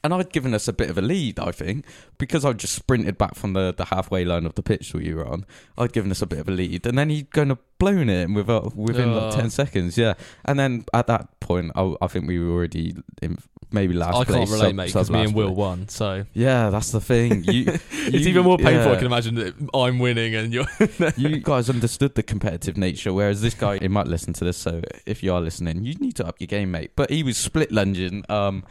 And 0.05 0.13
I'd 0.15 0.31
given 0.31 0.53
us 0.55 0.69
a 0.69 0.73
bit 0.73 0.91
of 0.91 0.99
a 0.99 1.03
lead, 1.03 1.39
I 1.41 1.51
think, 1.51 1.87
because 2.19 2.45
I'd 2.45 2.59
just 2.59 2.75
sprinted 2.75 3.17
back 3.19 3.35
from 3.35 3.55
the, 3.55 3.73
the 3.77 3.87
halfway 3.87 4.25
line 4.25 4.45
of 4.47 4.55
the 4.55 4.63
pitch 4.63 4.93
that 4.93 5.03
we 5.03 5.15
were 5.15 5.27
on. 5.27 5.47
I'd 5.79 5.93
given 5.95 6.11
us 6.11 6.21
a 6.23 6.27
bit 6.27 6.39
of 6.41 6.49
a 6.49 6.53
lead, 6.53 6.87
and 6.87 6.97
then 6.99 7.09
he'd 7.11 7.31
gone 7.31 7.51
and 7.51 7.59
blown 7.79 8.09
it 8.11 8.29
within, 8.31 8.71
within 8.77 9.09
Oh. 9.09 9.29
like 9.29 9.35
10 9.35 9.51
seconds, 9.51 9.97
yeah. 9.99 10.15
And 10.45 10.59
then 10.59 10.85
at 10.93 11.07
that 11.09 11.41
point, 11.41 11.73
I, 11.75 11.95
I 12.03 12.07
think 12.09 12.29
we 12.29 12.39
were 12.39 12.53
already 12.53 12.95
in 13.23 13.39
maybe 13.73 13.93
last 13.95 14.15
I 14.15 14.25
place. 14.25 14.37
can't 14.37 14.51
relate, 14.51 14.67
sub- 14.69 14.75
mate, 14.77 14.87
because 14.87 15.11
me 15.11 15.25
and 15.25 15.35
Will 15.35 15.49
place. 15.49 15.57
won. 15.57 15.89
So 15.89 16.25
Yeah, 16.35 16.71
that's 16.71 16.93
the 16.93 17.01
thing. 17.01 17.43
You, 17.45 17.65
it's 17.91 18.27
even 18.27 18.45
more 18.45 18.57
painful. 18.59 18.93
I 18.93 18.97
can 18.97 19.07
imagine 19.07 19.35
that 19.37 19.55
I'm 19.75 19.99
winning 19.99 20.35
and 20.37 20.53
you're. 20.53 20.67
you 21.17 21.39
guys 21.41 21.69
understood 21.71 22.15
the 22.15 22.23
competitive 22.23 22.77
nature, 22.77 23.13
whereas 23.13 23.41
this 23.41 23.55
guy, 23.55 23.79
he 23.79 23.89
might 23.89 24.07
listen 24.07 24.33
to 24.35 24.45
this, 24.45 24.57
so 24.59 24.83
if 25.07 25.23
you 25.23 25.33
are 25.33 25.41
listening, 25.41 25.85
you 25.85 25.95
need 25.95 26.15
to 26.17 26.27
up 26.27 26.37
your 26.41 26.47
game, 26.47 26.71
mate. 26.71 26.93
But 26.95 27.11
he 27.11 27.23
was 27.23 27.37
split 27.39 27.73
lunging. 27.73 28.23
Um, 28.29 28.65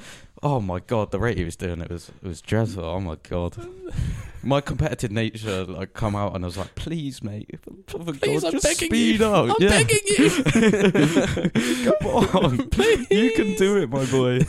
oh 0.44 0.60
my 0.60 0.80
god, 0.80 1.12
the 1.12 1.20
rate 1.20 1.38
he 1.38 1.44
was 1.46 1.56
doing 1.56 1.82
it 1.82 1.90
was 1.90 2.10
it 2.10 2.28
was 2.28 2.42
dreadful. 2.42 2.84
Oh 2.84 3.00
my 3.00 3.16
god, 3.28 3.56
my 4.44 4.62
competitive 4.62 5.12
nature 5.12 5.64
like 5.66 5.94
come 5.94 6.16
out, 6.16 6.36
and 6.36 6.44
I 6.44 6.48
was 6.48 6.58
like, 6.58 6.76
please, 6.76 7.24
mate, 7.24 7.50
for 7.88 8.00
the 8.00 8.14
Please, 8.14 8.42
god, 8.44 8.54
I'm 8.54 8.60
just 8.60 8.64
begging 8.66 8.90
speed 8.90 9.20
you. 9.20 9.26
up. 9.26 9.50
I'm 9.50 9.56
yeah. 9.60 9.70
begging 9.70 10.00
you. 10.08 10.30
Come 12.00 12.36
on, 12.36 12.70
Please. 12.70 13.08
you 13.12 13.32
can 13.34 13.56
do 13.56 13.78
it, 13.78 13.90
my 13.90 14.06
boy. 14.06 14.40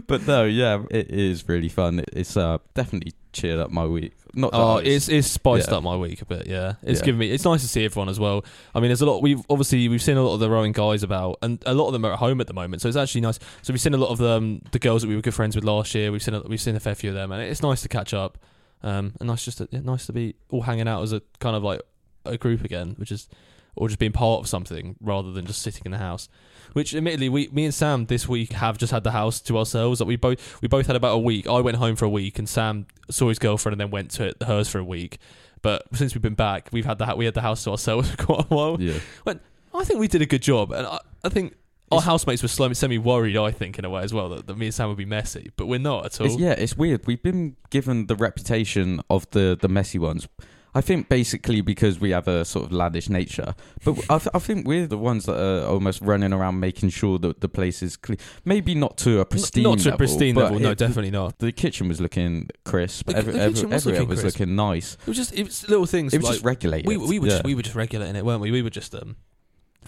but 0.06 0.26
no, 0.26 0.44
yeah, 0.44 0.82
it 0.90 1.10
is 1.10 1.48
really 1.48 1.68
fun. 1.68 2.00
It, 2.00 2.10
it's 2.12 2.36
uh, 2.36 2.58
definitely 2.74 3.12
cheered 3.32 3.58
up 3.58 3.70
my 3.70 3.84
week. 3.84 4.12
Not 4.36 4.52
that 4.52 4.58
Oh, 4.58 4.74
was- 4.76 4.86
it's 4.86 5.08
it's 5.08 5.28
spiced 5.28 5.70
yeah. 5.70 5.76
up 5.76 5.82
my 5.84 5.96
week 5.96 6.20
a 6.22 6.24
bit. 6.24 6.46
Yeah, 6.46 6.74
it's 6.82 7.00
Yeah. 7.00 7.06
given 7.06 7.18
me. 7.20 7.30
It's 7.30 7.44
nice 7.44 7.62
to 7.62 7.68
see 7.68 7.84
everyone 7.84 8.08
as 8.08 8.18
well. 8.18 8.44
I 8.74 8.80
mean, 8.80 8.88
there's 8.88 9.00
a 9.00 9.06
lot. 9.06 9.22
We've 9.22 9.40
obviously 9.48 9.88
we've 9.88 10.02
seen 10.02 10.16
a 10.16 10.22
lot 10.22 10.34
of 10.34 10.40
the 10.40 10.50
rowing 10.50 10.72
guys 10.72 11.02
about, 11.02 11.38
and 11.42 11.62
a 11.66 11.74
lot 11.74 11.86
of 11.88 11.92
them 11.92 12.04
are 12.04 12.12
at 12.12 12.18
home 12.18 12.40
at 12.40 12.46
the 12.48 12.52
moment. 12.54 12.82
So 12.82 12.88
it's 12.88 12.96
actually 12.96 13.20
nice. 13.20 13.38
So 13.62 13.72
we've 13.72 13.80
seen 13.80 13.94
a 13.94 13.98
lot 13.98 14.10
of 14.10 14.18
them, 14.18 14.62
the 14.72 14.78
girls 14.78 15.02
that 15.02 15.08
we 15.08 15.14
were 15.16 15.22
good 15.22 15.34
friends 15.34 15.54
with 15.54 15.64
last 15.64 15.94
year. 15.94 16.10
We've 16.10 16.22
seen 16.22 16.34
a, 16.34 16.40
we've 16.42 16.60
seen 16.60 16.74
a 16.76 16.80
fair 16.80 16.94
few 16.94 17.10
of 17.10 17.14
them, 17.16 17.30
and 17.32 17.42
it's 17.42 17.62
nice 17.62 17.82
to 17.82 17.88
catch 17.88 18.12
up. 18.14 18.38
Um, 18.82 19.14
and 19.18 19.28
nice 19.28 19.44
just 19.44 19.58
to, 19.58 19.68
yeah, 19.70 19.80
nice 19.80 20.06
to 20.06 20.12
be 20.12 20.34
all 20.50 20.62
hanging 20.62 20.88
out 20.88 21.02
as 21.02 21.12
a 21.12 21.22
kind 21.40 21.56
of 21.56 21.62
like 21.62 21.80
a 22.24 22.36
group 22.36 22.64
again, 22.64 22.94
which 22.98 23.10
is 23.10 23.28
or 23.76 23.88
just 23.88 23.98
being 23.98 24.12
part 24.12 24.40
of 24.40 24.48
something 24.48 24.96
rather 25.00 25.32
than 25.32 25.46
just 25.46 25.62
sitting 25.62 25.82
in 25.84 25.92
the 25.92 25.98
house. 25.98 26.28
Which, 26.74 26.94
admittedly, 26.94 27.28
we, 27.28 27.48
me 27.48 27.64
and 27.64 27.74
Sam 27.74 28.06
this 28.06 28.28
week 28.28 28.52
have 28.52 28.78
just 28.78 28.92
had 28.92 29.04
the 29.04 29.12
house 29.12 29.40
to 29.42 29.58
ourselves. 29.58 30.00
Like 30.00 30.08
we 30.08 30.16
both, 30.16 30.60
we 30.60 30.68
both 30.68 30.86
had 30.86 30.96
about 30.96 31.14
a 31.14 31.18
week. 31.18 31.46
I 31.46 31.60
went 31.60 31.76
home 31.76 31.94
for 31.96 32.04
a 32.04 32.10
week, 32.10 32.38
and 32.38 32.48
Sam 32.48 32.86
saw 33.10 33.28
his 33.28 33.38
girlfriend 33.38 33.74
and 33.74 33.80
then 33.80 33.90
went 33.90 34.10
to 34.12 34.34
hers 34.44 34.68
for 34.68 34.78
a 34.78 34.84
week. 34.84 35.18
But 35.62 35.84
since 35.94 36.14
we've 36.14 36.22
been 36.22 36.34
back, 36.34 36.68
we've 36.72 36.84
had 36.84 36.98
the 36.98 37.14
we 37.16 37.24
had 37.24 37.34
the 37.34 37.42
house 37.42 37.64
to 37.64 37.70
ourselves 37.70 38.10
for 38.14 38.16
quite 38.16 38.40
a 38.50 38.54
while. 38.54 38.80
yeah. 38.80 38.98
I 39.26 39.82
think 39.82 39.98
we 39.98 40.06
did 40.06 40.22
a 40.22 40.26
good 40.26 40.42
job, 40.42 40.70
and 40.70 40.86
I, 40.86 41.00
I 41.24 41.28
think 41.28 41.54
our 41.92 42.00
housemates 42.00 42.42
were 42.42 42.48
semi 42.48 42.98
worried. 42.98 43.36
I 43.36 43.50
think 43.50 43.78
in 43.78 43.84
a 43.84 43.90
way 43.90 44.02
as 44.02 44.12
well 44.12 44.28
that, 44.30 44.46
that 44.46 44.56
me 44.56 44.66
and 44.66 44.74
Sam 44.74 44.88
would 44.88 44.98
be 44.98 45.04
messy, 45.04 45.50
but 45.56 45.66
we're 45.66 45.78
not 45.78 46.06
at 46.06 46.20
all. 46.20 46.26
It's, 46.26 46.36
yeah, 46.36 46.52
it's 46.52 46.76
weird. 46.76 47.06
We've 47.06 47.22
been 47.22 47.56
given 47.70 48.06
the 48.06 48.16
reputation 48.16 49.00
of 49.10 49.28
the 49.30 49.56
the 49.60 49.68
messy 49.68 49.98
ones. 49.98 50.28
I 50.76 50.80
think 50.80 51.08
basically 51.08 51.60
because 51.60 52.00
we 52.00 52.10
have 52.10 52.26
a 52.26 52.44
sort 52.44 52.66
of 52.66 52.72
laddish 52.72 53.08
nature, 53.08 53.54
but 53.84 53.96
I, 54.10 54.18
th- 54.18 54.28
I 54.34 54.40
think 54.40 54.66
we're 54.66 54.88
the 54.88 54.98
ones 54.98 55.24
that 55.26 55.40
are 55.40 55.64
almost 55.66 56.00
running 56.00 56.32
around 56.32 56.58
making 56.58 56.88
sure 56.88 57.16
that 57.20 57.40
the 57.40 57.48
place 57.48 57.80
is 57.80 57.96
clean. 57.96 58.18
Maybe 58.44 58.74
not 58.74 58.96
to 58.98 59.20
a 59.20 59.24
pristine, 59.24 59.62
not 59.62 59.78
to 59.80 59.94
a 59.94 59.96
pristine 59.96 60.34
level. 60.34 60.58
No, 60.58 60.72
it- 60.72 60.78
definitely 60.78 61.12
not. 61.12 61.38
The 61.38 61.52
kitchen 61.52 61.86
was 61.88 62.00
looking 62.00 62.50
crisp. 62.64 63.06
The- 63.06 63.16
every 63.16 63.34
the 63.34 63.40
every, 63.40 63.54
kitchen 63.54 63.70
was 63.70 63.86
looking 63.86 64.08
was 64.08 64.20
crisp. 64.20 64.40
looking 64.40 64.56
nice. 64.56 64.94
It 64.94 65.06
was 65.06 65.16
just 65.16 65.32
it 65.32 65.44
was 65.44 65.68
little 65.68 65.86
things. 65.86 66.12
It 66.12 66.18
was 66.18 66.24
like, 66.24 66.34
just 66.34 66.44
regulated. 66.44 66.88
we 66.88 66.96
we 66.96 67.20
were 67.20 67.26
yeah. 67.26 67.32
just, 67.34 67.44
we 67.44 67.54
were 67.54 67.62
just 67.62 67.76
regulating 67.76 68.16
it, 68.16 68.24
weren't 68.24 68.40
we? 68.40 68.50
We 68.50 68.62
were 68.62 68.70
just 68.70 68.92
um 68.96 69.14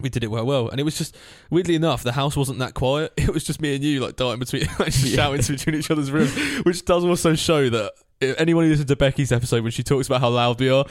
we 0.00 0.08
did 0.08 0.24
it 0.24 0.30
well, 0.30 0.44
well, 0.46 0.68
and 0.68 0.78
it 0.80 0.82
was 0.82 0.96
just 0.98 1.16
weirdly 1.50 1.74
enough, 1.74 2.02
the 2.02 2.12
house 2.12 2.36
wasn't 2.36 2.58
that 2.60 2.74
quiet. 2.74 3.12
It 3.18 3.30
was 3.30 3.44
just 3.44 3.60
me 3.60 3.74
and 3.74 3.82
you 3.84 4.00
like 4.00 4.16
darting 4.16 4.38
between, 4.40 4.62
like 4.78 4.92
just 4.92 5.04
Yeah. 5.04 5.16
shouting 5.16 5.42
between 5.56 5.74
each 5.76 5.90
other's 5.90 6.10
rooms, 6.10 6.34
which 6.64 6.84
does 6.84 7.04
also 7.04 7.34
show 7.34 7.68
that. 7.70 7.92
If 8.18 8.40
anyone 8.40 8.64
who 8.64 8.70
listens 8.70 8.88
to 8.88 8.96
Becky's 8.96 9.30
episode 9.30 9.62
when 9.62 9.72
she 9.72 9.82
talks 9.82 10.06
about 10.06 10.22
how 10.22 10.30
loud 10.30 10.58
we 10.58 10.70
are, 10.70 10.86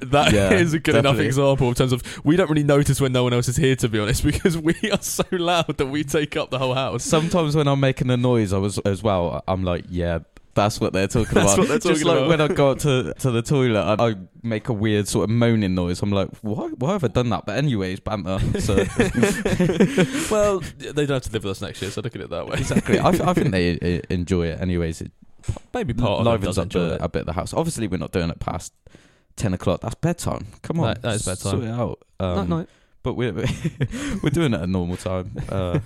that 0.00 0.32
is 0.54 0.72
Yeah, 0.72 0.76
a 0.76 0.80
good 0.80 0.96
enough 0.96 1.20
example 1.20 1.68
in 1.68 1.74
terms 1.74 1.92
of 1.92 2.02
we 2.24 2.34
don't 2.34 2.50
really 2.50 2.64
notice 2.64 3.00
when 3.00 3.12
no 3.12 3.22
one 3.22 3.32
else 3.32 3.46
is 3.46 3.56
here, 3.56 3.76
to 3.76 3.88
be 3.88 4.00
honest, 4.00 4.24
because 4.24 4.58
we 4.58 4.74
are 4.90 5.00
so 5.00 5.22
loud 5.30 5.76
that 5.76 5.86
we 5.86 6.02
take 6.02 6.36
up 6.36 6.50
the 6.50 6.58
whole 6.58 6.74
house. 6.74 7.04
Sometimes 7.04 7.54
when 7.54 7.68
I'm 7.68 7.78
making 7.78 8.10
a 8.10 8.16
noise, 8.16 8.52
I 8.52 8.58
was 8.58 8.78
as 8.80 9.04
well. 9.04 9.44
I'm 9.46 9.62
like, 9.62 9.84
yeah, 9.88 10.18
that's 10.54 10.80
what 10.80 10.92
they're 10.92 11.08
talking 11.08 11.34
That's 11.34 11.54
about. 11.54 11.58
what 11.58 11.68
they're 11.68 11.92
Just 11.92 12.04
like 12.04 12.16
about. 12.16 12.28
when 12.28 12.40
I 12.40 12.48
go 12.48 12.70
out 12.70 12.80
to 12.80 13.12
to 13.18 13.30
the 13.30 13.42
toilet, 13.42 13.80
I, 13.82 14.10
I 14.10 14.14
make 14.42 14.68
a 14.68 14.72
weird 14.72 15.08
sort 15.08 15.24
of 15.24 15.30
moaning 15.30 15.74
noise. 15.74 16.00
I'm 16.02 16.10
like, 16.12 16.28
why? 16.42 16.68
Why 16.68 16.92
have 16.92 17.04
I 17.04 17.08
done 17.08 17.30
that? 17.30 17.44
But 17.46 17.58
anyways, 17.58 18.00
banter. 18.00 18.38
So 18.60 18.74
well, 20.30 20.60
they 20.78 21.06
don't 21.06 21.10
have 21.10 21.22
to 21.22 21.32
live 21.32 21.44
with 21.44 21.50
us 21.52 21.60
next 21.60 21.82
year, 21.82 21.90
so 21.90 22.00
look 22.00 22.14
at 22.14 22.22
it 22.22 22.30
that 22.30 22.46
way. 22.46 22.58
exactly, 22.58 22.98
I, 22.98 23.08
I 23.08 23.32
think 23.34 23.50
they 23.50 23.98
uh, 23.98 24.02
enjoy 24.10 24.46
it. 24.46 24.60
Anyways, 24.60 25.00
it 25.00 25.12
Maybe 25.74 25.92
part 25.92 26.20
of 26.20 26.26
livens 26.26 26.56
up 26.56 26.70
the, 26.70 26.94
it. 26.94 27.00
a 27.02 27.08
bit 27.08 27.20
of 27.20 27.26
the 27.26 27.32
house. 27.34 27.52
Obviously, 27.52 27.86
we're 27.86 27.98
not 27.98 28.12
doing 28.12 28.30
it 28.30 28.40
past 28.40 28.72
ten 29.36 29.52
o'clock. 29.52 29.80
That's 29.82 29.94
bedtime. 29.96 30.46
Come 30.62 30.80
on, 30.80 30.94
That- 30.94 31.02
that 31.02 31.14
is 31.16 31.24
bedtime. 31.26 31.50
Sort 31.50 31.64
it 31.64 31.70
out. 31.70 31.98
Um, 32.18 32.48
no, 32.48 32.60
no. 32.60 32.66
But 33.02 33.14
we're 33.14 33.32
we're 33.34 34.30
doing 34.30 34.54
it 34.54 34.60
at 34.62 34.68
normal 34.70 34.96
time. 34.96 35.32
Uh, 35.50 35.80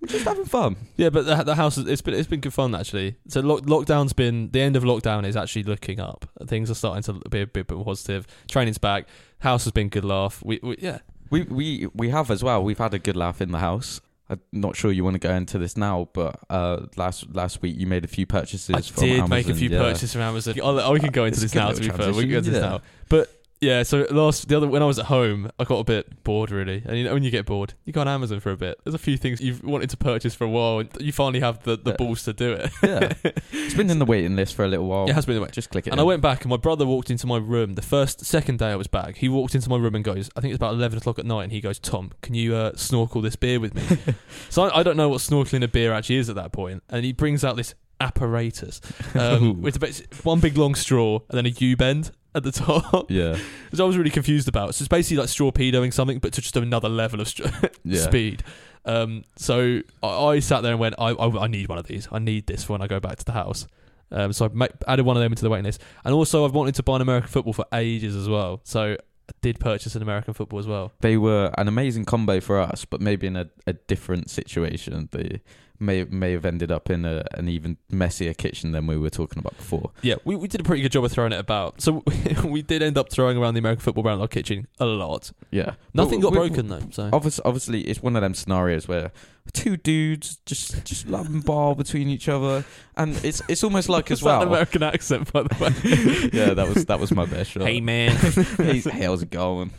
we're 0.00 0.08
just 0.08 0.24
having 0.24 0.44
fun. 0.44 0.76
Yeah, 0.96 1.10
but 1.10 1.26
the, 1.26 1.42
the 1.42 1.54
house 1.54 1.76
is, 1.78 1.86
it's 1.86 2.02
been 2.02 2.14
it's 2.14 2.28
been 2.28 2.40
good 2.40 2.54
fun 2.54 2.74
actually. 2.74 3.16
So 3.28 3.40
lock, 3.40 3.62
lockdown's 3.62 4.12
been 4.12 4.50
the 4.50 4.60
end 4.60 4.76
of 4.76 4.84
lockdown 4.84 5.26
is 5.26 5.36
actually 5.36 5.64
looking 5.64 6.00
up. 6.00 6.28
Things 6.46 6.70
are 6.70 6.74
starting 6.74 7.02
to 7.04 7.28
be 7.28 7.42
a 7.42 7.46
bit 7.46 7.70
more 7.70 7.84
positive. 7.84 8.26
Training's 8.48 8.78
back. 8.78 9.06
House 9.40 9.64
has 9.64 9.72
been 9.72 9.88
good 9.88 10.04
laugh. 10.04 10.42
We, 10.44 10.60
we 10.62 10.76
yeah. 10.78 10.98
We 11.30 11.42
we 11.42 11.88
we 11.94 12.08
have 12.10 12.30
as 12.30 12.42
well. 12.42 12.62
We've 12.62 12.78
had 12.78 12.94
a 12.94 12.98
good 12.98 13.16
laugh 13.16 13.40
in 13.40 13.50
the 13.50 13.58
house. 13.58 14.00
I'm 14.30 14.40
not 14.52 14.76
sure 14.76 14.92
you 14.92 15.04
want 15.04 15.14
to 15.14 15.26
go 15.26 15.32
into 15.34 15.58
this 15.58 15.76
now, 15.76 16.08
but 16.12 16.38
uh, 16.50 16.86
last 16.96 17.34
last 17.34 17.62
week 17.62 17.76
you 17.78 17.86
made 17.86 18.04
a 18.04 18.08
few 18.08 18.26
purchases. 18.26 18.74
I 18.74 18.80
from 18.82 19.04
did 19.04 19.10
Amazon, 19.12 19.30
make 19.30 19.48
a 19.48 19.54
few 19.54 19.70
yeah. 19.70 19.78
purchases 19.78 20.12
from 20.12 20.22
Amazon. 20.22 20.54
Oh, 20.62 20.78
oh, 20.78 20.92
we 20.92 21.00
can 21.00 21.10
go 21.10 21.24
into 21.24 21.42
It's 21.42 21.52
this 21.52 21.54
now. 21.54 21.70
To 21.70 21.80
be 21.80 21.88
fair, 21.88 22.12
we 22.12 22.22
can 22.22 22.30
go 22.30 22.38
into 22.38 22.50
this 22.50 22.60
now. 22.60 22.82
But 23.08 23.30
yeah, 23.60 23.82
so 23.82 24.06
last 24.10 24.48
the 24.48 24.56
other 24.56 24.68
when 24.68 24.82
I 24.82 24.86
was 24.86 24.98
at 24.98 25.06
home, 25.06 25.50
I 25.58 25.64
got 25.64 25.78
a 25.78 25.84
bit 25.84 26.22
bored 26.24 26.50
really. 26.50 26.82
And 26.86 26.96
you 26.96 27.04
know, 27.04 27.14
when 27.14 27.22
you 27.22 27.30
get 27.30 27.46
bored, 27.46 27.74
you 27.84 27.92
go 27.92 28.00
on 28.00 28.08
Amazon 28.08 28.40
for 28.40 28.50
a 28.52 28.56
bit. 28.56 28.78
There's 28.84 28.94
a 28.94 28.98
few 28.98 29.16
things 29.16 29.40
you've 29.40 29.64
wanted 29.64 29.90
to 29.90 29.96
purchase 29.96 30.34
for 30.34 30.44
a 30.44 30.48
while, 30.48 30.78
and 30.80 30.90
you 31.00 31.12
finally 31.12 31.40
have 31.40 31.62
the, 31.64 31.76
the 31.76 31.90
Yeah. 31.90 31.96
balls 31.96 32.22
to 32.24 32.32
do 32.32 32.52
it. 32.52 32.70
Yeah, 32.82 33.12
it's 33.52 33.74
been 33.74 33.90
in 33.90 33.98
the 33.98 34.04
waiting 34.04 34.36
list 34.36 34.54
for 34.54 34.64
a 34.64 34.68
little 34.68 34.86
while. 34.86 35.08
It 35.08 35.14
has 35.14 35.26
been 35.26 35.34
the 35.36 35.42
way. 35.42 35.48
Just 35.50 35.70
click 35.70 35.86
it. 35.86 35.90
And 35.90 36.00
I 36.00 36.04
went 36.04 36.22
back, 36.22 36.42
and 36.42 36.50
my 36.50 36.56
brother 36.56 36.86
walked 36.86 37.10
into 37.10 37.26
my 37.26 37.38
room. 37.38 37.74
The 37.74 37.82
first, 37.82 38.24
second 38.24 38.58
day 38.58 38.68
I 38.70 38.76
was 38.76 38.86
back, 38.86 39.16
he 39.16 39.28
walked 39.28 39.54
into 39.54 39.68
my 39.68 39.76
room 39.76 39.94
and 39.94 40.04
goes, 40.04 40.30
I 40.36 40.40
think 40.40 40.52
it's 40.52 40.58
about 40.58 40.74
11 40.74 40.98
o'clock 40.98 41.18
at 41.18 41.26
night, 41.26 41.44
and 41.44 41.52
he 41.52 41.60
goes, 41.60 41.78
Tom, 41.78 42.12
can 42.22 42.34
you 42.34 42.54
uh, 42.54 42.72
snorkel 42.76 43.20
this 43.22 43.36
beer 43.36 43.58
with 43.60 43.74
me? 43.74 44.14
so 44.50 44.62
I, 44.64 44.80
I 44.80 44.82
don't 44.82 44.96
know 44.96 45.08
what 45.08 45.20
snorkeling 45.20 45.64
a 45.64 45.68
beer 45.68 45.92
actually 45.92 46.16
is 46.16 46.28
at 46.28 46.36
that 46.36 46.52
point. 46.52 46.82
and 46.90 47.04
he 47.04 47.12
brings 47.12 47.44
out 47.44 47.56
this 47.56 47.74
apparatus 48.00 48.80
um, 49.14 49.60
with 49.62 49.76
a 49.76 49.78
bit, 49.80 50.06
one 50.22 50.40
big 50.40 50.56
long 50.56 50.74
straw 50.74 51.18
and 51.28 51.36
then 51.36 51.46
a 51.46 51.48
U 51.48 51.76
bend. 51.76 52.12
At 52.38 52.42
the 52.44 52.52
top, 52.52 53.10
Yeah. 53.10 53.36
which 53.70 53.80
I 53.80 53.84
was 53.84 53.96
really 53.98 54.10
confused 54.10 54.48
about. 54.48 54.74
So 54.74 54.82
it's 54.82 54.88
basically 54.88 55.18
like 55.18 55.30
torpedoing 55.30 55.92
something, 55.92 56.18
but 56.18 56.32
to 56.32 56.40
just 56.40 56.56
another 56.56 56.88
level 56.88 57.20
of 57.20 57.28
st- 57.28 57.52
Yeah. 57.84 58.00
speed. 58.00 58.42
Um, 58.84 59.24
so 59.36 59.80
I, 60.02 60.08
I 60.08 60.38
sat 60.40 60.62
there 60.62 60.72
and 60.72 60.80
went, 60.80 60.94
I, 60.98 61.10
I, 61.10 61.44
I 61.44 61.46
need 61.46 61.68
one 61.68 61.76
of 61.78 61.86
these. 61.86 62.08
I 62.10 62.18
need 62.18 62.46
this 62.46 62.64
for 62.64 62.72
when 62.72 62.82
I 62.82 62.86
go 62.86 62.98
back 63.00 63.16
to 63.18 63.24
the 63.24 63.32
house. 63.32 63.66
Um, 64.10 64.32
so 64.32 64.46
I 64.46 64.48
ma- 64.52 64.66
added 64.86 65.04
one 65.04 65.16
of 65.16 65.22
them 65.22 65.32
into 65.32 65.42
the 65.42 65.50
waiting 65.50 65.66
list, 65.66 65.82
and 66.04 66.14
also 66.14 66.46
I've 66.46 66.54
wanted 66.54 66.74
to 66.76 66.82
buy 66.82 66.96
an 66.96 67.02
American 67.02 67.28
football 67.28 67.52
for 67.52 67.66
ages 67.74 68.16
as 68.16 68.26
well. 68.26 68.60
So 68.64 68.92
I 68.94 69.32
did 69.42 69.60
purchase 69.60 69.94
an 69.96 70.00
American 70.00 70.32
football 70.32 70.58
as 70.58 70.66
well. 70.66 70.92
They 71.00 71.18
were 71.18 71.52
an 71.58 71.68
amazing 71.68 72.06
combo 72.06 72.40
for 72.40 72.58
us, 72.58 72.86
but 72.86 73.02
maybe 73.02 73.26
in 73.26 73.36
a, 73.36 73.50
a 73.66 73.74
different 73.74 74.30
situation. 74.30 75.10
They 75.12 75.42
may 75.80 76.04
may 76.04 76.32
have 76.32 76.44
ended 76.44 76.70
up 76.70 76.90
in 76.90 77.04
a, 77.04 77.24
an 77.34 77.48
even 77.48 77.76
messier 77.90 78.34
kitchen 78.34 78.72
than 78.72 78.86
we 78.86 78.96
were 78.96 79.10
talking 79.10 79.38
about 79.38 79.56
before. 79.56 79.90
Yeah, 80.02 80.16
we, 80.24 80.36
we 80.36 80.48
did 80.48 80.60
a 80.60 80.64
pretty 80.64 80.82
good 80.82 80.92
job 80.92 81.04
of 81.04 81.12
throwing 81.12 81.32
it 81.32 81.38
about. 81.40 81.80
So 81.80 82.02
we 82.44 82.62
did 82.62 82.82
end 82.82 82.98
up 82.98 83.10
throwing 83.10 83.36
around 83.38 83.54
the 83.54 83.60
American 83.60 83.82
football 83.82 84.06
around 84.06 84.20
our 84.20 84.28
kitchen 84.28 84.66
a 84.78 84.86
lot. 84.86 85.30
Yeah. 85.50 85.74
Nothing 85.94 86.20
But 86.20 86.32
got 86.32 86.40
we- 86.42 86.48
broken 86.48 86.68
though. 86.68 86.82
So 86.90 87.10
Obviously, 87.12 87.42
obviously, 87.44 87.80
it's 87.82 88.02
one 88.02 88.16
of 88.16 88.22
them 88.22 88.34
scenarios 88.34 88.86
where 88.88 89.12
two 89.54 89.78
dudes 89.78 90.38
just 90.44 90.84
just 90.84 91.08
love 91.08 91.26
and 91.26 91.42
ball 91.42 91.74
between 91.74 92.08
each 92.08 92.28
other, 92.28 92.64
and 92.96 93.16
it's 93.24 93.40
it's 93.48 93.64
almost 93.64 93.88
like 93.88 94.10
as 94.10 94.22
well. 94.22 94.42
an 94.42 94.48
American 94.48 94.82
accent, 94.82 95.32
by 95.32 95.42
the 95.44 95.54
way. 95.58 96.30
yeah, 96.38 96.52
that 96.54 96.68
was 96.68 96.84
that 96.86 97.00
was 97.00 97.12
my 97.12 97.24
best 97.24 97.52
shot. 97.52 97.62
hey 97.62 97.80
man, 97.80 98.14
hey, 98.16 98.80
how's 98.80 99.22
it 99.22 99.30
going? 99.30 99.70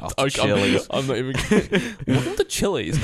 Oh, 0.00 0.08
I- 0.18 0.28
I'm, 0.40 0.80
I'm 0.90 1.06
not 1.08 1.16
even. 1.16 1.34
Welcome 2.06 2.36
to 2.36 2.44
Chili's. 2.48 2.98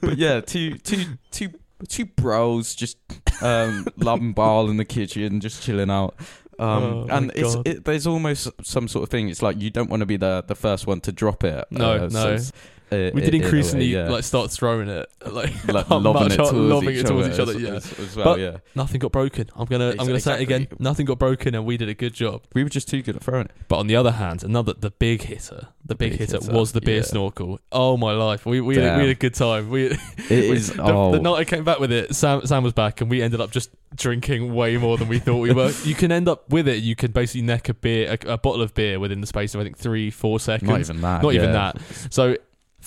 but 0.00 0.18
yeah, 0.18 0.40
two 0.40 0.76
two 0.78 1.04
two 1.30 1.48
two 1.86 2.06
bros 2.06 2.74
just 2.74 2.98
um 3.42 3.86
lobbing 3.96 4.32
ball 4.32 4.70
in 4.70 4.76
the 4.76 4.84
kitchen, 4.84 5.40
just 5.40 5.62
chilling 5.62 5.90
out. 5.90 6.14
Um, 6.58 6.82
Oh, 6.82 7.06
and 7.10 7.30
it's 7.36 7.56
it, 7.64 7.84
there's 7.84 8.06
almost 8.06 8.48
some 8.64 8.88
sort 8.88 9.04
of 9.04 9.10
thing. 9.10 9.28
It's 9.28 9.42
like 9.42 9.60
you 9.60 9.70
don't 9.70 9.88
want 9.88 10.00
to 10.00 10.06
be 10.06 10.16
the 10.16 10.44
the 10.46 10.56
first 10.56 10.86
one 10.86 11.00
to 11.02 11.12
drop 11.12 11.44
it. 11.44 11.64
No, 11.70 11.92
uh, 11.92 12.08
no. 12.10 12.32
it's, 12.34 12.52
uh, 12.90 13.10
We 13.14 13.20
did 13.20 13.34
in 13.34 13.34
a 13.34 13.38
way, 13.38 13.44
increasingly 13.44 13.86
yeah. 13.86 14.08
like 14.08 14.24
start 14.24 14.50
throwing 14.50 14.88
it, 14.88 15.10
like, 15.30 15.52
like 15.68 15.90
lobbing 15.90 16.32
it 16.32 16.36
towards, 16.36 16.52
lobbing 16.52 16.90
each, 16.90 17.00
it 17.00 17.06
towards 17.06 17.28
other 17.28 17.34
each 17.34 17.40
other. 17.40 17.52
as, 17.52 17.62
Yeah, 17.62 17.70
as, 17.70 17.98
as 17.98 18.16
well. 18.16 18.24
But- 18.24 18.40
yeah, 18.40 18.56
nothing 18.74 18.98
got 18.98 19.12
broken. 19.12 19.48
I'm 19.54 19.66
gonna 19.66 19.90
I'm 19.90 20.06
gonna 20.06 20.20
say 20.20 20.34
it 20.34 20.42
again. 20.42 20.68
Nothing 20.78 21.06
got 21.06 21.18
broken, 21.18 21.54
and 21.54 21.64
we 21.64 21.76
did 21.76 21.88
a 21.88 21.94
good 21.94 22.14
job. 22.14 22.42
we 22.54 22.62
were 22.62 22.70
just 22.70 22.88
too 22.88 23.02
good 23.02 23.16
at 23.16 23.22
throwing 23.22 23.46
it. 23.46 23.50
But 23.68 23.78
on 23.78 23.86
the 23.86 23.96
other 23.96 24.12
hand, 24.12 24.42
another 24.42 24.74
the 24.74 24.90
big 24.90 25.22
hitter, 25.22 25.68
the, 25.84 25.94
big, 25.94 26.12
big 26.12 26.20
hitter, 26.20 26.38
hitter, 26.38 26.52
was 26.52 26.72
the 26.72 26.80
beer 26.80 26.96
yeah. 26.96 27.02
snorkel. 27.02 27.60
Oh 27.72 27.96
my 27.96 28.12
life, 28.12 28.46
we 28.46 28.60
we, 28.60 28.76
had, 28.76 28.96
we 28.96 29.02
had 29.02 29.10
a 29.10 29.14
good 29.14 29.34
time. 29.34 29.70
We 29.70 29.86
It 29.86 29.98
is. 30.30 30.72
the, 30.72 30.82
oh, 30.82 31.12
the 31.12 31.20
night 31.20 31.38
I 31.38 31.44
came 31.44 31.64
back 31.64 31.80
with 31.80 31.92
it, 31.92 32.14
Sam 32.14 32.46
Sam 32.46 32.62
was 32.62 32.72
back, 32.72 33.00
and 33.00 33.10
we 33.10 33.22
ended 33.22 33.40
up 33.40 33.50
just 33.50 33.70
drinking 33.94 34.54
way 34.54 34.76
more 34.76 34.98
than 34.98 35.08
we 35.08 35.18
thought 35.18 35.38
we 35.38 35.52
were. 35.52 35.72
you 35.84 35.94
can 35.94 36.12
end 36.12 36.28
up 36.28 36.48
with 36.50 36.68
it. 36.68 36.82
You 36.82 36.94
can 36.94 37.10
basically 37.10 37.42
neck 37.42 37.68
a 37.68 37.74
beer, 37.74 38.16
a, 38.22 38.32
a 38.32 38.38
bottle 38.38 38.62
of 38.62 38.74
beer 38.74 39.00
within 39.00 39.20
the 39.20 39.26
space 39.26 39.54
of 39.54 39.60
I 39.60 39.64
think 39.64 39.78
three 39.78 40.10
four 40.10 40.40
seconds. 40.40 40.68
not 40.68 40.80
even 40.80 41.00
that. 41.00 41.22
Not 41.22 41.34
even 41.34 41.52
that. 41.52 41.80
So. 42.10 42.36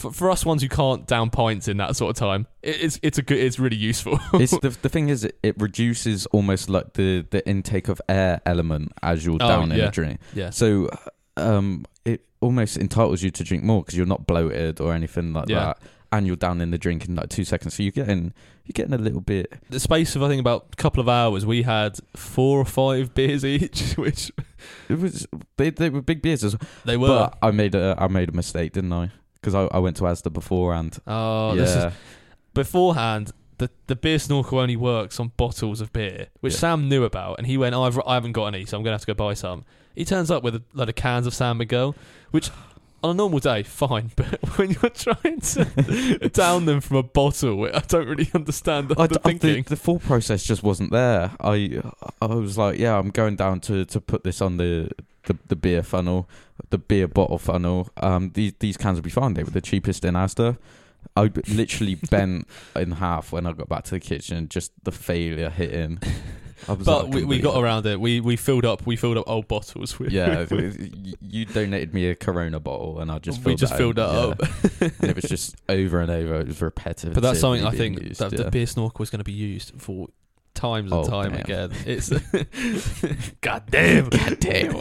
For, 0.02 0.12
for 0.12 0.30
us 0.32 0.46
ones 0.46 0.62
who 0.62 0.70
can't 0.70 1.06
down 1.08 1.30
pints 1.30 1.68
in 1.68 1.78
that 1.78 1.96
sort 1.96 2.10
of 2.10 2.16
time, 2.16 2.48
it, 2.64 2.82
it's 2.82 3.00
it's 3.02 3.18
a 3.18 3.22
good 3.22 3.38
it's 3.40 3.60
really 3.60 3.76
useful. 3.78 4.20
it's 4.34 4.58
the 4.60 4.70
the 4.82 4.90
thing 4.90 5.10
is 5.10 5.24
it, 5.24 5.38
it 5.44 5.56
reduces 5.60 6.26
almost 6.28 6.70
like 6.70 6.94
the 6.94 7.26
the 7.30 7.48
intake 7.48 7.88
of 7.88 8.02
air 8.10 8.42
element 8.46 8.92
as 9.04 9.26
you're 9.26 9.36
Oh, 9.36 9.48
down 9.48 9.72
in 9.72 9.78
yeah. 9.80 9.88
a 9.88 9.92
drink. 9.92 10.20
yeah, 10.34 10.50
So 10.50 10.90
um 11.38 11.86
it 12.06 12.26
almost 12.42 12.78
entitles 12.78 13.22
you 13.22 13.32
to 13.32 13.44
drink 13.44 13.64
more 13.64 13.82
because 13.84 13.96
you're 13.96 14.06
not 14.08 14.26
bloated 14.28 14.82
or 14.82 14.94
anything 14.94 15.34
like 15.34 15.48
Yeah. 15.50 15.60
that, 15.66 15.80
and 16.12 16.26
you're 16.28 16.36
down 16.36 16.60
in 16.62 16.72
the 16.72 16.78
drink 16.78 17.08
in 17.08 17.16
like 17.16 17.30
two 17.30 17.46
seconds. 17.46 17.76
So 17.76 17.84
you're 17.84 17.92
getting 17.92 18.34
you're 18.66 18.74
getting 18.74 18.94
a 18.94 18.98
little 18.98 19.22
bit. 19.22 19.54
the 19.70 19.80
space 19.80 20.16
of 20.16 20.24
I 20.24 20.28
think 20.28 20.40
about 20.40 20.68
a 20.74 20.76
couple 20.76 21.00
of 21.02 21.08
hours, 21.10 21.46
we 21.46 21.64
had 21.64 21.98
four 22.16 22.60
or 22.60 22.66
five 22.66 23.14
beers 23.18 23.46
each, 23.46 23.94
which 23.98 24.32
It 24.90 25.00
was 25.00 25.28
they 25.58 25.70
they 25.70 25.90
were 25.90 26.02
big 26.02 26.22
beers 26.22 26.44
as 26.44 26.54
well. 26.58 26.68
they 26.86 26.98
were. 26.98 27.08
But 27.08 27.38
I 27.42 27.52
made 27.52 27.76
a 27.76 27.96
I 27.98 28.08
made 28.08 28.30
a 28.30 28.34
mistake, 28.34 28.74
didn't 28.74 28.94
I? 28.94 29.12
Because 29.42 29.56
I, 29.56 29.64
I 29.76 29.80
went 29.80 29.98
to 29.98 30.04
Asda 30.04 30.32
beforehand. 30.32 31.00
oh, 31.08 31.54
yeah, 31.54 31.62
this 31.62 31.76
is 31.76 31.94
beforehand. 32.54 33.32
The, 33.58 33.70
the 33.88 33.96
beer 33.96 34.18
snorkel 34.18 34.58
only 34.60 34.76
works 34.76 35.20
on 35.20 35.32
bottles 35.38 35.82
of 35.82 35.94
beer, 35.94 36.28
which 36.40 36.54
Yeah. 36.54 36.60
Sam 36.60 36.90
knew 36.90 37.04
about, 37.04 37.38
and 37.38 37.46
he 37.46 37.58
went, 37.58 37.76
oh, 37.76 37.84
I've, 37.84 38.00
I 38.08 38.16
haven't 38.16 38.32
got 38.32 38.48
any, 38.48 38.66
so 38.66 38.76
I'm 38.78 38.84
gonna 38.84 38.96
have 38.96 39.02
to 39.02 39.08
go 39.08 39.14
buy 39.14 39.34
some. 39.36 39.66
He 39.96 40.04
turns 40.06 40.32
up 40.32 40.42
with 40.42 40.56
a 40.56 40.64
load 40.74 40.90
of 40.90 40.96
cans 40.96 41.28
of 41.28 41.34
San 41.36 41.58
Miguel, 41.58 41.96
which 42.32 42.50
on 43.04 43.12
a 43.12 43.14
normal 43.14 43.40
day, 43.40 43.64
fine, 43.64 44.12
but 44.16 44.28
when 44.58 44.72
you're 44.72 44.90
trying 44.92 45.40
to 45.42 46.30
down 46.34 46.66
them 46.66 46.82
from 46.82 46.98
a 46.98 47.04
bottle, 47.04 47.66
I 47.66 47.80
don't 47.88 48.08
really 48.08 48.30
understand 48.34 48.90
the, 48.90 49.00
I, 49.00 49.08
the 49.08 49.20
I- 49.24 49.30
thinking. 49.34 49.64
the, 49.64 49.70
the 49.72 49.76
full 49.76 50.00
process 50.00 50.44
just 50.44 50.64
wasn't 50.64 50.92
there. 50.92 51.32
I 51.40 51.82
I 52.22 52.26
was 52.28 52.58
like, 52.58 52.80
yeah, 52.80 52.98
I'm 52.98 53.10
going 53.10 53.36
down 53.36 53.60
to, 53.62 53.86
to 53.86 54.02
put 54.02 54.24
this 54.24 54.42
on 54.42 54.58
the, 54.58 54.90
the, 55.26 55.38
the 55.48 55.56
beer 55.56 55.84
funnel, 55.84 56.30
the 56.70 56.78
beer 56.78 57.08
bottle 57.08 57.38
funnel. 57.38 57.90
Um, 57.98 58.32
these 58.34 58.54
these 58.60 58.78
cans 58.78 58.98
would 58.98 59.04
be 59.04 59.10
fine. 59.10 59.34
They 59.34 59.44
were 59.44 59.52
the 59.52 59.62
cheapest 59.62 60.06
in 60.06 60.14
Asda. 60.16 60.58
I 61.16 61.32
literally 61.48 61.96
bent 62.12 62.48
in 62.76 62.92
half 62.94 63.32
when 63.32 63.46
I 63.48 63.54
got 63.54 63.68
back 63.68 63.84
to 63.86 63.92
the 63.92 64.00
kitchen. 64.00 64.48
Just 64.50 64.72
the 64.84 64.92
failure 64.92 65.50
hitting. 65.50 66.00
But 66.68 67.10
we, 67.10 67.24
we 67.24 67.40
got 67.40 67.62
around 67.62 67.86
it. 67.86 68.00
We 68.00 68.20
we 68.22 68.36
filled 68.36 68.66
up 68.66 68.86
we 68.86 68.96
filled 68.96 69.18
up 69.18 69.26
old 69.28 69.48
bottles. 69.48 70.00
With, 70.00 70.12
Yeah, 70.12 70.46
you 71.22 71.46
donated 71.46 71.94
me 71.94 72.08
a 72.08 72.16
Corona 72.16 72.60
bottle, 72.60 73.00
and 73.00 73.12
I 73.12 73.20
just 73.20 73.40
we 73.40 73.44
filled 73.46 73.60
just 73.60 73.72
that 73.74 73.78
filled 73.78 73.96
that 73.96 74.12
yeah. 74.12 74.20
up. 74.20 75.02
and 75.02 75.10
it 75.10 75.16
was 75.16 75.26
just 75.26 75.56
over 75.70 76.02
and 76.02 76.12
over. 76.12 76.42
It 76.42 76.48
was 76.48 76.62
repetitive. 76.62 77.14
But 77.14 77.24
that's 77.24 77.40
something 77.40 77.66
I 77.66 77.72
think 77.72 78.02
used, 78.02 78.20
that 78.20 78.32
yeah. 78.32 78.44
the 78.44 78.52
beer 78.52 78.66
snorkel 78.66 79.04
is 79.04 79.10
going 79.10 79.20
to 79.20 79.26
be 79.26 79.32
used 79.34 79.74
for 79.78 80.08
times 80.54 80.92
and 80.92 81.02
Oh, 81.06 81.10
time 81.10 81.32
damn. 81.32 81.42
again. 81.42 81.72
It's 81.86 82.10
God 83.42 83.64
damn, 83.70 84.10
God 84.10 84.40
damn. 84.40 84.74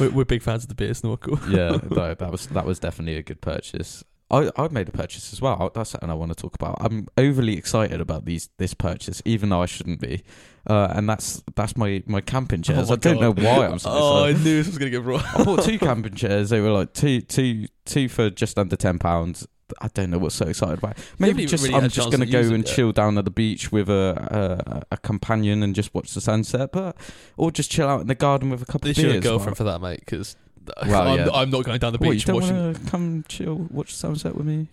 we're, 0.00 0.10
we're 0.10 0.24
big 0.24 0.42
fans 0.42 0.64
of 0.64 0.68
the 0.68 0.74
beer 0.74 0.94
snorkel. 0.94 1.38
yeah, 1.48 1.78
that, 1.82 2.18
that 2.18 2.30
was 2.30 2.46
that 2.48 2.66
was 2.66 2.78
definitely 2.78 3.16
a 3.16 3.22
good 3.22 3.40
purchase. 3.40 4.04
I 4.30 4.50
I 4.56 4.68
made 4.68 4.88
a 4.88 4.92
purchase 4.92 5.32
as 5.32 5.40
well. 5.40 5.70
That's 5.74 5.90
something 5.90 6.10
I 6.10 6.14
want 6.14 6.30
to 6.30 6.36
talk 6.40 6.54
about. 6.54 6.76
I'm 6.80 7.08
overly 7.18 7.56
excited 7.56 8.00
about 8.00 8.24
these 8.24 8.48
this 8.58 8.74
purchase, 8.74 9.20
even 9.24 9.48
though 9.48 9.62
I 9.62 9.66
shouldn't 9.66 10.00
be. 10.00 10.22
Uh, 10.66 10.92
and 10.94 11.08
that's 11.08 11.42
that's 11.56 11.76
my 11.76 12.02
my 12.06 12.20
camping 12.20 12.62
chairs. 12.62 12.88
my 12.88 12.94
I 12.94 12.96
don't 12.96 13.20
know 13.20 13.32
why 13.32 13.66
I'm 13.66 13.78
so 13.78 13.90
Oh, 13.92 14.24
I 14.24 14.28
excited. 14.30 14.44
knew 14.44 14.56
this 14.58 14.66
was 14.66 14.78
going 14.78 14.92
to 14.92 14.96
get 14.98 15.04
brought. 15.04 15.24
I 15.38 15.42
bought 15.44 15.64
two 15.64 15.78
camping 15.86 16.14
chairs. 16.14 16.50
They 16.50 16.60
were 16.60 16.70
like 16.70 16.92
two 16.92 17.20
two 17.22 17.66
two 17.86 18.08
for 18.08 18.30
just 18.30 18.58
under 18.58 18.76
ten 18.76 18.98
pounds. 18.98 19.46
I 19.80 19.86
don't 19.94 20.10
know 20.10 20.18
what's 20.18 20.34
so 20.34 20.46
excited 20.46 20.78
about. 20.78 20.98
Maybe 21.20 21.46
just 21.46 21.62
really 21.64 21.76
I'm 21.76 21.88
just 21.88 22.10
gonna 22.10 22.26
go 22.26 22.40
and 22.40 22.66
chill 22.66 22.90
down 22.92 23.16
at 23.18 23.24
the 23.24 23.30
beach 23.30 23.70
with 23.70 23.88
a, 23.88 24.84
a 24.90 24.94
a 24.94 24.96
companion 24.98 25.62
and 25.62 25.74
just 25.76 25.94
watch 25.94 26.12
the 26.12 26.20
sunset, 26.20 26.72
but 26.72 26.96
or 27.36 27.50
just 27.52 27.70
chill 27.70 27.86
out 27.88 28.00
in 28.00 28.06
the 28.08 28.14
garden 28.16 28.50
with 28.50 28.62
a 28.62 28.66
couple 28.66 28.88
This 28.88 28.98
of 28.98 29.04
your 29.04 29.12
beers. 29.14 29.22
girlfriend 29.24 29.56
for 29.56 29.64
that, 29.64 29.80
mate, 29.80 30.00
because 30.00 30.34
Well, 30.86 31.08
I'm, 31.08 31.18
yeah. 31.18 31.28
I'm 31.32 31.50
not 31.50 31.64
going 31.64 31.78
down 31.78 31.92
the 31.92 31.98
What, 31.98 32.08
you 32.08 32.12
beach 32.14 32.24
don't 32.24 32.36
watching. 32.36 32.56
want 32.56 32.84
to 32.84 32.90
come 32.90 33.24
chill, 33.28 33.66
watch 33.70 33.94
sunset 33.94 34.34
with 34.36 34.46
me? 34.46 34.68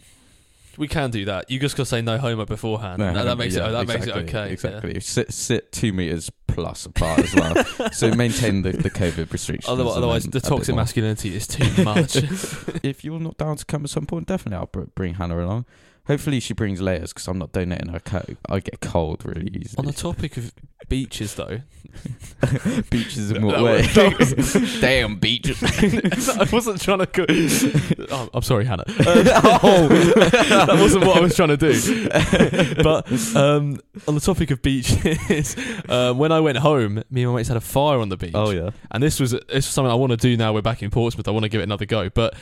We 0.77 0.87
can 0.87 1.09
do 1.09 1.25
that. 1.25 1.49
You 1.49 1.59
just 1.59 1.75
got 1.75 1.83
to 1.83 1.89
say 1.89 2.01
no 2.03 2.19
homo 2.19 2.45
beforehand. 2.45 3.01
that, 3.01 3.13
that 3.23 3.37
makes 3.37 3.55
yeah, 3.55 3.67
it. 3.67 3.71
That 3.71 3.81
exactly, 3.83 4.13
makes 4.13 4.29
it 4.29 4.35
okay. 4.35 4.51
Exactly. 4.51 4.99
Sit 4.99 5.33
sit 5.33 5.71
two 5.71 5.91
meters 5.91 6.29
plus 6.47 6.85
apart 6.85 7.19
as 7.19 7.33
well, 7.35 7.91
so 7.91 8.13
maintain 8.13 8.61
the, 8.61 8.73
the 8.73 8.89
COVID 8.91 9.31
restrictions. 9.31 9.67
Otherwise, 9.67 9.95
and 9.95 10.03
otherwise 10.03 10.23
then 10.23 10.31
the 10.31 10.37
a 10.37 10.41
bit 10.41 10.47
toxic 10.47 10.73
more. 10.75 10.81
masculinity 10.83 11.35
is 11.35 11.47
too 11.47 11.83
much. 11.83 12.17
If 12.83 13.03
you're 13.03 13.19
not 13.19 13.37
down 13.37 13.57
to 13.57 13.65
come 13.65 13.83
at 13.85 13.89
some 13.89 14.05
point, 14.05 14.27
definitely 14.27 14.57
I'll 14.57 14.67
br- 14.67 14.81
bring 14.93 15.15
Hannah 15.15 15.43
along. 15.43 15.65
Hopefully 16.05 16.39
she 16.39 16.53
brings 16.53 16.79
layers 16.79 17.11
because 17.11 17.27
I'm 17.27 17.37
not 17.39 17.51
donating 17.51 17.89
her 17.89 17.99
coat. 17.99 18.37
I 18.47 18.59
get 18.59 18.79
cold 18.79 19.25
really 19.25 19.49
easily. 19.49 19.79
On 19.79 19.85
the 19.85 19.93
topic 19.93 20.37
of 20.37 20.53
beaches, 20.89 21.35
though, 21.35 21.61
beaches 22.89 23.31
in 23.31 23.45
what 23.45 23.61
way? 23.61 23.87
Damn 24.81 25.17
beaches. 25.17 25.61
I 26.29 26.47
wasn't 26.51 26.81
trying 26.81 26.99
to. 26.99 27.05
Go, 27.05 27.25
oh, 28.11 28.29
I'm 28.33 28.41
sorry, 28.41 28.65
Hannah. 28.65 28.83
oh, 28.87 29.87
that 29.89 30.77
wasn't 30.79 31.05
what 31.05 31.17
I 31.17 31.19
was 31.21 31.35
trying 31.35 31.49
to 31.49 31.57
do. 31.57 32.09
but 32.83 33.11
um, 33.35 33.79
on 34.07 34.15
the 34.15 34.21
topic 34.21 34.51
of 34.51 34.61
beaches, 34.61 35.55
um, 35.89 36.17
when 36.17 36.31
I 36.31 36.39
went 36.39 36.57
home, 36.57 37.03
me 37.09 37.23
and 37.23 37.31
my 37.31 37.37
mates 37.37 37.47
had 37.47 37.57
a 37.57 37.61
fire 37.61 37.99
on 37.99 38.09
the 38.09 38.17
beach. 38.17 38.31
oh 38.33 38.51
yeah. 38.51 38.71
And 38.91 39.01
this 39.01 39.19
was 39.19 39.31
this 39.31 39.47
was 39.49 39.65
something 39.65 39.91
I 39.91 39.95
want 39.95 40.11
to 40.11 40.17
do 40.17 40.37
now. 40.37 40.53
We're 40.53 40.61
back 40.61 40.83
in 40.83 40.91
Portsmouth. 40.91 41.27
I 41.27 41.31
want 41.31 41.43
to 41.43 41.49
give 41.49 41.61
it 41.61 41.65
another 41.65 41.85
go. 41.85 42.09
But 42.09 42.35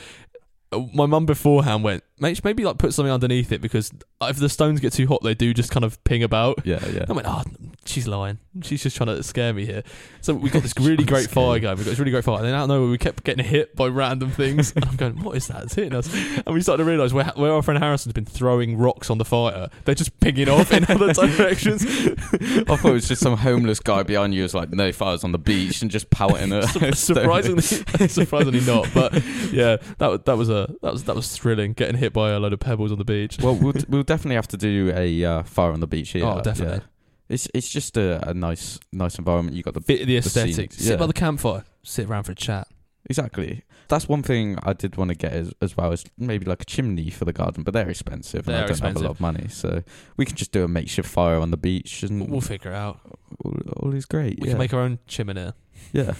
uh, 0.72 0.80
my 0.92 1.06
mum 1.06 1.26
beforehand 1.26 1.84
went, 1.84 2.02
maybe 2.18 2.64
like 2.64 2.78
put 2.78 2.94
something 2.94 3.12
underneath 3.12 3.52
it 3.52 3.60
because 3.60 3.92
if 4.22 4.36
the 4.36 4.48
stones 4.48 4.80
get 4.80 4.92
too 4.92 5.06
hot, 5.06 5.22
they 5.22 5.34
do 5.34 5.52
just 5.52 5.70
kind 5.70 5.84
of 5.84 6.02
ping 6.04 6.22
about. 6.22 6.64
Yeah, 6.64 6.84
yeah. 6.88 7.04
I 7.08 7.12
went, 7.12 7.26
oh, 7.28 7.42
she's 7.84 8.06
lying. 8.06 8.38
She's 8.62 8.82
just 8.82 8.96
trying 8.96 9.08
to 9.08 9.22
scare 9.22 9.52
me 9.52 9.66
here. 9.66 9.82
So 10.22 10.34
we 10.34 10.48
got 10.50 10.62
this 10.62 10.74
really 10.80 11.04
great 11.04 11.28
fire 11.28 11.58
going. 11.58 11.76
We 11.76 11.84
got 11.84 11.90
this 11.90 11.98
really 11.98 12.10
great 12.10 12.24
fire. 12.24 12.38
And 12.38 12.46
then 12.46 12.54
out 12.54 12.64
of 12.64 12.68
nowhere, 12.68 12.90
we 12.90 12.98
kept 12.98 13.24
getting 13.24 13.44
hit 13.44 13.76
by 13.76 13.88
random 13.88 14.30
things. 14.30 14.72
and 14.76 14.84
I'm 14.84 14.96
going, 14.96 15.22
what 15.22 15.36
is 15.36 15.46
that? 15.48 15.64
It's 15.64 15.74
hitting 15.74 15.94
us. 15.94 16.12
And 16.14 16.54
we 16.54 16.62
started 16.62 16.84
to 16.84 16.90
realise 16.90 17.12
where, 17.12 17.30
where 17.36 17.52
our 17.52 17.62
friend 17.62 17.82
Harrison's 17.82 18.14
been 18.14 18.24
throwing 18.24 18.78
rocks 18.78 19.10
on 19.10 19.18
the 19.18 19.24
fire, 19.24 19.68
they're 19.84 19.94
just 19.94 20.18
pinging 20.20 20.48
off 20.48 20.72
in 20.72 20.84
other 20.88 21.12
directions. 21.12 21.84
I 21.84 22.76
thought 22.76 22.84
it 22.84 22.92
was 22.92 23.08
just 23.08 23.22
some 23.22 23.36
homeless 23.36 23.80
guy 23.80 24.02
behind 24.02 24.34
you, 24.34 24.42
was 24.42 24.54
like, 24.54 24.70
"No 24.70 24.92
fires 24.92 25.24
on 25.24 25.32
the 25.32 25.38
beach," 25.38 25.82
and 25.82 25.90
just 25.90 26.10
pouting 26.10 26.52
a 26.52 26.66
surprisingly, 26.94 27.62
surprisingly 27.62 28.60
not. 28.60 28.88
But 28.94 29.14
yeah, 29.52 29.76
that 29.98 30.24
that 30.24 30.36
was 30.36 30.48
a 30.48 30.74
that 30.82 30.92
was 30.92 31.04
that 31.04 31.16
was 31.16 31.36
thrilling. 31.36 31.72
Getting 31.74 31.96
hit 31.96 32.05
by 32.12 32.30
a 32.30 32.38
load 32.38 32.52
of 32.52 32.60
pebbles 32.60 32.92
on 32.92 32.98
the 32.98 33.04
beach. 33.04 33.38
Well, 33.40 33.54
we'll 33.54 33.74
we'll 33.88 34.02
definitely 34.02 34.36
have 34.36 34.48
to 34.48 34.56
do 34.56 34.92
a 34.94 35.24
uh, 35.24 35.42
fire 35.44 35.72
on 35.72 35.80
the 35.80 35.86
beach 35.86 36.10
here. 36.10 36.24
Oh, 36.24 36.40
definitely. 36.42 36.80
It's 37.28 37.48
it's 37.54 37.68
just 37.68 37.96
a, 37.96 38.28
a 38.28 38.34
nice 38.34 38.78
nice 38.92 39.18
environment. 39.18 39.56
You 39.56 39.62
got 39.62 39.74
the 39.74 39.80
Bit 39.80 40.02
of 40.02 40.06
the 40.06 40.14
The 40.14 40.18
aesthetic. 40.18 40.54
scenes, 40.54 40.76
Sit 40.76 40.90
yeah. 40.92 40.96
by 40.96 41.06
the 41.06 41.12
campfire. 41.12 41.64
Sit 41.82 42.08
around 42.08 42.24
for 42.24 42.32
a 42.32 42.36
chat. 42.36 42.68
exactly. 43.08 43.62
That's 43.88 44.08
one 44.08 44.24
thing 44.24 44.58
I 44.64 44.72
did 44.72 44.96
want 44.96 45.10
to 45.10 45.14
get 45.14 45.32
as, 45.32 45.52
as 45.62 45.76
well 45.76 45.92
as 45.92 46.04
maybe 46.18 46.44
like 46.44 46.60
a 46.62 46.64
chimney 46.64 47.08
for 47.08 47.24
the 47.24 47.32
garden, 47.32 47.62
but 47.62 47.72
they're 47.72 47.88
expensive 47.88 48.48
and 48.48 48.56
I 48.56 48.60
They're 48.60 48.68
don't 48.70 48.80
have 48.80 48.96
a 48.96 48.98
lot 48.98 49.10
of 49.10 49.20
money, 49.20 49.46
so 49.48 49.84
we 50.16 50.24
can 50.24 50.34
just 50.34 50.50
do 50.50 50.64
a 50.64 50.68
makeshift 50.68 51.08
fire 51.08 51.38
on 51.38 51.52
the 51.52 51.56
beach 51.56 52.02
and 52.02 52.28
We'll 52.28 52.40
figure 52.40 52.72
it 52.72 52.74
out. 52.74 52.98
all, 53.44 53.54
all 53.76 53.94
is 53.94 54.06
great. 54.06 54.40
We 54.40 54.48
yeah. 54.48 54.54
can 54.54 54.58
make 54.58 54.74
our 54.74 54.80
own 54.80 54.98
chimney. 55.06 55.52
Yeah. 55.92 56.14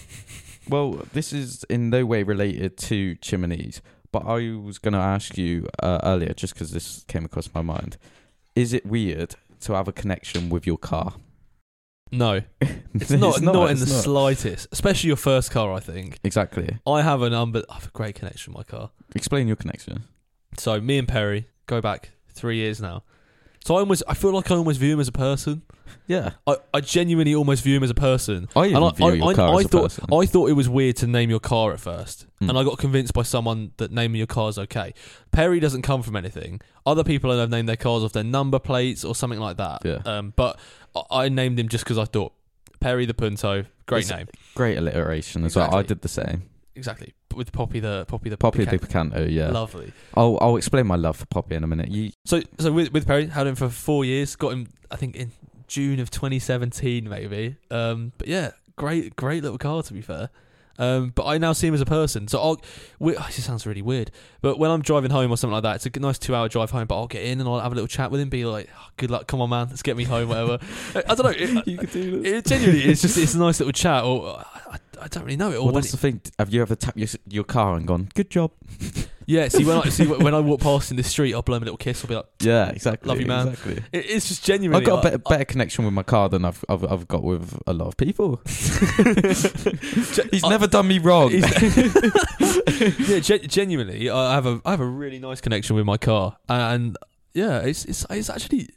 well, 0.68 0.92
this 1.12 1.32
is 1.32 1.64
in 1.64 1.90
no 1.90 2.06
way 2.06 2.22
related 2.22 2.76
to 2.78 3.16
chimneys, 3.16 3.80
but 4.16 4.26
I 4.26 4.52
was 4.56 4.78
going 4.78 4.94
to 4.94 4.98
ask 4.98 5.36
you 5.36 5.68
uh, 5.82 6.00
earlier, 6.02 6.32
just 6.32 6.54
because 6.54 6.70
this 6.70 7.04
came 7.06 7.24
across 7.26 7.50
my 7.54 7.60
mind. 7.60 7.98
Is 8.54 8.72
it 8.72 8.86
weird 8.86 9.34
to 9.60 9.74
have 9.74 9.88
a 9.88 9.92
connection 9.92 10.48
with 10.48 10.66
your 10.66 10.78
car? 10.78 11.14
No, 12.10 12.40
it's 12.94 13.10
not. 13.10 13.42
not, 13.42 13.66
in 13.70 13.72
it's 13.72 13.80
the 13.82 13.88
slightest. 13.88 14.68
Especially 14.72 15.08
your 15.08 15.16
first 15.18 15.50
car. 15.50 15.70
I 15.72 15.80
think 15.80 16.18
Exactly. 16.24 16.78
I 16.86 17.02
have 17.02 17.20
an 17.20 17.34
unbe- 17.34 17.64
I 17.68 17.74
have 17.74 17.88
a 17.88 17.90
great 17.90 18.14
connection 18.14 18.54
with 18.54 18.72
my 18.72 18.78
car. 18.78 18.90
Explain 19.14 19.48
your 19.48 19.56
connection. 19.56 20.04
So 20.56 20.80
me 20.80 20.96
and 20.96 21.06
Perry 21.06 21.48
go 21.66 21.82
back 21.82 22.12
three 22.30 22.56
years 22.56 22.80
now. 22.80 23.02
So 23.66 23.76
I 23.76 23.80
almost 23.80 24.02
I 24.06 24.14
feel 24.14 24.32
like 24.32 24.50
I 24.50 24.54
almost 24.54 24.78
view 24.80 24.92
him 24.94 25.00
as 25.00 25.08
a 25.08 25.12
person. 25.12 25.62
Yeah. 26.06 26.30
I, 26.46 26.56
I 26.72 26.80
genuinely 26.80 27.34
almost 27.34 27.64
view 27.64 27.76
him 27.76 27.82
as 27.82 27.90
a 27.90 27.94
person. 27.94 28.48
I 28.54 28.66
even 28.66 28.76
And 28.76 28.84
I, 28.84 28.90
view 28.92 29.06
I, 29.06 29.12
your 29.14 29.30
I, 29.30 29.34
car 29.34 29.48
I 29.54 29.58
as 29.58 29.64
a 29.64 29.68
thought 29.68 29.82
person. 29.82 30.04
I 30.12 30.26
thought 30.26 30.50
it 30.50 30.52
was 30.52 30.68
weird 30.68 30.94
to 30.98 31.08
name 31.08 31.30
your 31.30 31.40
car 31.40 31.72
at 31.72 31.80
first, 31.80 32.26
Mm. 32.40 32.50
and 32.50 32.58
I 32.58 32.62
got 32.64 32.78
convinced 32.78 33.12
by 33.14 33.22
someone 33.22 33.72
that 33.78 33.90
naming 33.90 34.18
your 34.18 34.26
car 34.28 34.48
is 34.50 34.58
okay. 34.58 34.92
Perry 35.32 35.58
doesn't 35.58 35.82
come 35.82 36.02
from 36.02 36.14
anything. 36.16 36.60
Other 36.84 37.02
people 37.02 37.36
have 37.36 37.50
named 37.50 37.68
their 37.68 37.76
cars 37.76 38.04
off 38.04 38.12
their 38.12 38.22
number 38.22 38.58
plates 38.60 39.04
or 39.04 39.14
something 39.16 39.40
like 39.40 39.56
that. 39.56 39.82
Yeah. 39.84 39.98
Um, 40.04 40.32
but 40.36 40.58
I, 40.94 41.24
I 41.24 41.28
named 41.28 41.58
him 41.58 41.68
just 41.68 41.82
because 41.84 41.98
I 41.98 42.04
thought 42.04 42.32
Perry 42.78 43.04
the 43.06 43.14
Punto, 43.14 43.64
great 43.86 44.04
It's- 44.04 44.16
name. 44.16 44.28
Great 44.54 44.76
alliteration 44.78 45.44
as 45.44 45.56
well. 45.56 45.64
I 45.64 45.80
Exactly. 45.80 45.86
did 45.88 46.00
the 46.02 46.08
same. 46.08 46.42
Exactly. 46.76 47.14
With 47.36 47.52
Poppy 47.52 47.80
the 47.80 48.04
Poppy 48.08 48.30
the 48.30 48.36
Poppy 48.36 48.64
de 48.64 48.78
Picanto, 48.78 49.30
yeah. 49.30 49.50
Lovely. 49.50 49.92
I'll, 50.14 50.38
I'll 50.40 50.56
explain 50.56 50.86
my 50.86 50.96
love 50.96 51.16
for 51.16 51.26
Poppy 51.26 51.54
in 51.54 51.62
a 51.62 51.66
minute. 51.66 51.88
You, 51.90 52.10
So 52.24 52.40
so 52.58 52.72
with 52.72 52.92
with 52.92 53.06
Perry, 53.06 53.26
had 53.26 53.46
him 53.46 53.54
for 53.54 53.68
four 53.68 54.04
years. 54.04 54.34
Got 54.36 54.52
him, 54.54 54.68
I 54.90 54.96
think, 54.96 55.16
in 55.16 55.32
June 55.68 56.00
of 56.00 56.10
2017, 56.10 57.08
maybe. 57.08 57.56
Um, 57.70 58.12
but 58.18 58.26
yeah, 58.26 58.52
great 58.76 59.16
great 59.16 59.42
little 59.42 59.58
car 59.58 59.82
to 59.82 59.92
be 59.92 60.00
fair. 60.00 60.30
Um, 60.78 61.12
but 61.14 61.24
I 61.26 61.38
now 61.38 61.52
see 61.52 61.66
him 61.66 61.74
as 61.74 61.80
a 61.80 61.86
person. 61.86 62.28
So 62.28 62.40
I'll. 62.40 62.60
We, 62.98 63.16
oh, 63.16 63.26
this 63.26 63.44
sounds 63.44 63.66
really 63.66 63.82
weird, 63.82 64.10
but 64.40 64.58
when 64.58 64.70
I'm 64.70 64.82
driving 64.82 65.10
home 65.10 65.30
or 65.30 65.36
something 65.36 65.54
like 65.54 65.62
that, 65.62 65.76
it's 65.76 65.96
a 65.96 66.00
nice 66.00 66.18
two-hour 66.18 66.48
drive 66.48 66.70
home. 66.70 66.86
But 66.86 66.96
I'll 66.96 67.06
get 67.06 67.22
in 67.22 67.40
and 67.40 67.48
I'll 67.48 67.60
have 67.60 67.72
a 67.72 67.74
little 67.74 67.88
chat 67.88 68.10
with 68.10 68.20
him. 68.20 68.28
Be 68.28 68.44
like, 68.44 68.68
"Oh, 68.76 68.88
"Good 68.96 69.10
luck, 69.10 69.26
come 69.26 69.40
on, 69.40 69.50
man, 69.50 69.68
let's 69.70 69.82
get 69.82 69.96
me 69.96 70.04
home, 70.04 70.28
whatever." 70.28 70.58
I, 70.94 71.14
don't 71.14 71.24
know. 71.24 71.30
It, 71.30 71.66
you 71.66 71.78
could 71.78 71.92
do 71.92 72.22
it, 72.24 72.44
genuinely, 72.44 72.84
it's 72.84 73.02
just 73.02 73.16
it's 73.16 73.34
a 73.34 73.38
nice 73.38 73.58
little 73.60 73.72
chat. 73.72 74.04
Or 74.04 74.44
I, 74.70 74.78
I 75.00 75.08
don't 75.08 75.24
really 75.24 75.36
know 75.36 75.50
it. 75.52 75.56
Or 75.56 75.64
Well, 75.64 75.72
that's 75.72 75.90
the 75.90 75.96
thing. 75.96 76.20
Have 76.38 76.52
you 76.52 76.62
ever 76.62 76.74
tapped 76.74 76.96
your, 76.96 77.08
your 77.28 77.44
car 77.44 77.76
and 77.76 77.86
gone, 77.86 78.08
good 78.14 78.30
job? 78.30 78.52
yeah, 79.26 79.48
see 79.48 79.64
when 79.64 79.76
I 79.78 79.88
see 79.88 80.06
when 80.06 80.34
I 80.34 80.40
walk 80.40 80.60
past 80.60 80.90
in 80.90 80.96
the 80.96 81.02
street, 81.02 81.34
I'll 81.34 81.42
blow 81.42 81.56
him 81.56 81.62
a 81.62 81.66
little 81.66 81.76
kiss. 81.76 82.04
I'll 82.04 82.08
be 82.08 82.14
like, 82.14 82.26
Yeah, 82.40 82.68
exactly. 82.70 83.08
Love 83.08 83.20
you, 83.20 83.26
man. 83.26 83.48
Exactly. 83.48 83.82
it, 83.92 84.06
"It's 84.10 84.28
just 84.28 84.44
genuinely." 84.44 84.80
I've 84.80 85.02
got 85.02 85.14
a 85.14 85.18
better 85.18 85.44
connection 85.44 85.84
with 85.84 85.94
my 85.94 86.02
car 86.02 86.28
than 86.28 86.44
I've, 86.44 86.64
I've 86.68 86.84
I've 86.84 87.08
got 87.08 87.22
with 87.22 87.58
a 87.66 87.72
lot 87.72 87.88
of 87.88 87.96
people. 87.96 88.40
He's 88.46 90.44
I- 90.44 90.48
never 90.48 90.66
done 90.66 90.88
me 90.88 90.98
wrong. 90.98 91.30
yeah, 91.32 93.20
gen- 93.20 93.46
genuinely, 93.48 94.10
I 94.10 94.34
have 94.34 94.46
a 94.46 94.60
I 94.64 94.70
have 94.70 94.80
a 94.80 94.86
really 94.86 95.18
nice 95.18 95.40
connection 95.40 95.76
with 95.76 95.84
my 95.84 95.96
car, 95.96 96.36
and 96.48 96.96
yeah, 97.34 97.60
it's 97.60 97.84
it's 97.84 98.06
it's 98.10 98.30
actually 98.30 98.70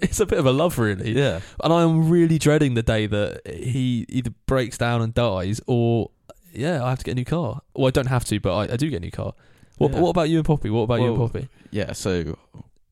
it's, 0.00 0.20
a 0.20 0.26
bit 0.26 0.38
of 0.38 0.46
a 0.46 0.52
love, 0.52 0.78
really. 0.78 1.12
yeah. 1.12 1.40
And 1.62 1.72
I 1.72 1.82
am 1.82 2.08
really 2.08 2.38
dreading 2.38 2.74
the 2.74 2.82
day 2.82 3.06
that 3.06 3.46
he 3.46 4.06
either 4.08 4.30
breaks 4.46 4.78
down 4.78 5.02
and 5.02 5.14
dies, 5.14 5.60
or 5.66 6.10
yeah, 6.52 6.84
I 6.84 6.90
have 6.90 6.98
to 6.98 7.04
get 7.04 7.12
a 7.12 7.14
new 7.14 7.24
car. 7.24 7.62
Well, 7.74 7.88
I 7.88 7.90
don't 7.90 8.06
have 8.06 8.24
to, 8.26 8.40
but 8.40 8.54
I, 8.54 8.72
I 8.74 8.76
do 8.76 8.90
get 8.90 8.96
a 8.96 9.00
new 9.00 9.10
car. 9.10 9.34
What 9.78 9.92
Yeah. 9.92 10.00
What 10.00 10.10
about 10.10 10.28
you 10.28 10.38
and 10.38 10.44
Poppy? 10.44 10.70
What 10.70 10.82
about 10.82 11.00
you 11.00 11.08
and 11.08 11.16
Poppy? 11.16 11.48
Yeah, 11.70 11.92
so 11.92 12.36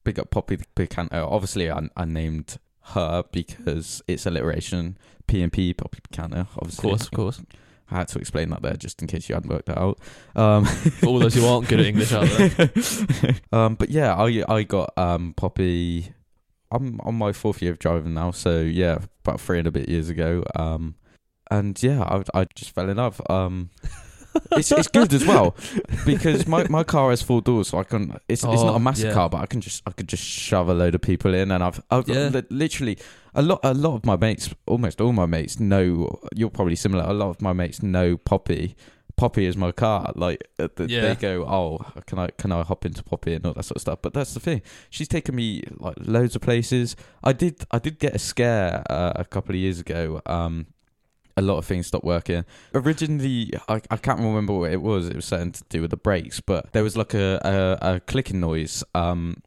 big 0.05 0.19
up 0.19 0.31
Poppy 0.31 0.57
the 0.57 0.65
Picanto. 0.77 1.31
Obviously, 1.31 1.71
I, 1.71 1.89
I 1.97 2.05
named 2.05 2.59
her 2.95 3.25
because 3.33 4.03
it's 4.07 4.27
alliteration. 4.27 4.97
P 5.27 5.43
and 5.43 5.53
P, 5.53 5.75
Poppy 5.75 5.99
Picanto. 6.09 6.47
Of 6.57 6.77
course, 6.77 7.05
of 7.05 7.11
course. 7.11 7.43
I 7.91 7.99
had 7.99 8.09
to 8.09 8.19
explain 8.19 8.51
that 8.51 8.63
there 8.63 8.75
just 8.75 9.01
in 9.01 9.09
case 9.09 9.29
you 9.29 9.35
hadn't 9.35 9.51
worked 9.51 9.67
that 9.67 9.79
out. 9.79 9.99
Um, 10.35 10.65
For 11.01 11.07
all 11.07 11.19
those 11.19 11.35
who 11.35 11.47
aren't 11.47 11.69
good 11.69 11.81
at 11.81 11.87
English 11.87 12.13
out 12.13 12.27
there. 12.27 12.71
um, 13.53 13.75
but 13.77 13.91
yeah, 13.91 14.15
I 14.15 14.45
I 14.49 14.63
got 14.63 14.97
um 14.97 15.35
Poppy. 15.37 16.13
I'm 16.71 17.01
on 17.03 17.15
my 17.15 17.33
fourth 17.33 17.63
year 17.63 17.73
of 17.73 17.79
driving 17.79 18.15
now, 18.15 18.31
so 18.31 18.61
yeah, 18.61 18.99
about 19.25 19.41
three 19.41 19.59
and 19.59 19.67
a 19.69 19.71
bit 19.71 19.89
years 19.89 20.09
ago. 20.09 20.43
Um, 20.55 20.95
and 21.51 21.81
yeah, 21.83 22.03
I 22.03 22.23
I 22.41 22.47
just 22.55 22.73
fell 22.73 22.89
in 22.91 22.97
love. 22.97 23.21
Um, 23.31 23.71
it's 24.53 24.71
it's 24.73 24.89
good 24.89 25.13
as 25.15 25.25
well 25.25 25.57
because 26.05 26.47
my, 26.47 26.67
my 26.69 26.85
car 26.85 27.11
has 27.11 27.23
four 27.23 27.41
doors, 27.41 27.69
so 27.69 27.79
I 27.79 27.85
can. 27.85 28.11
It's 28.29 28.43
it's 28.43 28.63
not 28.63 28.73
Oh, 28.73 28.77
a 28.77 28.81
massive 28.81 29.09
yeah. 29.09 29.15
car, 29.15 29.29
but 29.31 29.39
I 29.39 29.47
can 29.47 29.61
just 29.61 29.83
I 29.87 29.93
could 29.93 30.09
just 30.09 30.25
shove 30.25 30.69
a 30.69 30.75
load 30.75 30.95
of 30.95 31.01
people 31.03 31.35
in, 31.35 31.51
and 31.53 31.63
I've 31.63 31.81
I've 31.91 32.09
Yeah. 32.09 32.29
li- 32.33 32.43
literally 32.51 32.99
a 33.35 33.43
lot 33.43 33.61
a 33.63 33.75
lot 33.75 33.95
of 33.95 34.05
my 34.05 34.17
mates, 34.17 34.53
almost 34.67 35.01
all 35.01 35.13
my 35.13 35.27
mates 35.27 35.61
know. 35.61 36.19
You're 36.35 36.51
probably 36.51 36.77
similar. 36.77 37.05
A 37.05 37.13
lot 37.15 37.31
of 37.31 37.41
my 37.41 37.53
mates 37.53 37.83
know 37.83 38.17
Poppy. 38.17 38.75
Poppy 39.17 39.47
is 39.47 39.57
my 39.57 39.73
car. 39.73 40.13
Like 40.15 40.47
uh, 40.59 40.69
th- 40.77 40.91
Yeah. 40.91 41.01
they 41.01 41.15
go, 41.15 41.45
oh, 41.47 41.79
can 42.07 42.19
I 42.19 42.29
can 42.37 42.53
I 42.53 42.63
hop 42.63 42.85
into 42.85 43.03
Poppy 43.03 43.35
and 43.35 43.47
all 43.47 43.55
that 43.55 43.65
sort 43.65 43.77
of 43.77 43.81
stuff. 43.83 43.99
But 44.03 44.13
that's 44.15 44.35
the 44.35 44.41
thing. 44.41 44.63
She's 44.91 45.09
taken 45.09 45.35
me 45.35 45.63
like 45.79 45.97
loads 46.01 46.37
of 46.37 46.43
places. 46.43 46.97
I 47.25 47.33
did 47.33 47.65
I 47.71 47.79
did 47.79 47.99
get 47.99 48.15
a 48.15 48.19
scare 48.19 48.83
uh, 48.91 49.13
a 49.17 49.25
couple 49.25 49.55
of 49.55 49.61
years 49.61 49.81
ago. 49.81 50.21
Um, 50.27 50.67
a 51.39 51.43
lot 51.43 51.59
of 51.59 51.67
things 51.67 51.87
stopped 51.87 52.05
working. 52.05 52.45
Originally, 52.75 53.53
I, 53.69 53.83
I 53.91 53.97
can't 53.99 54.21
remember 54.21 54.55
what 54.55 54.73
it 54.73 54.81
was. 54.81 55.09
It 55.09 55.17
was 55.17 55.25
something 55.27 55.53
to 55.53 55.65
do 55.69 55.83
with 55.83 55.91
the 55.91 55.97
brakes, 55.99 56.41
but 56.41 56.73
there 56.73 56.83
was 56.83 56.97
like 56.97 57.13
a, 57.13 57.79
a, 57.83 57.95
a 57.97 58.01
clicking 58.01 58.41
noise 58.41 58.83
um, 58.95 59.43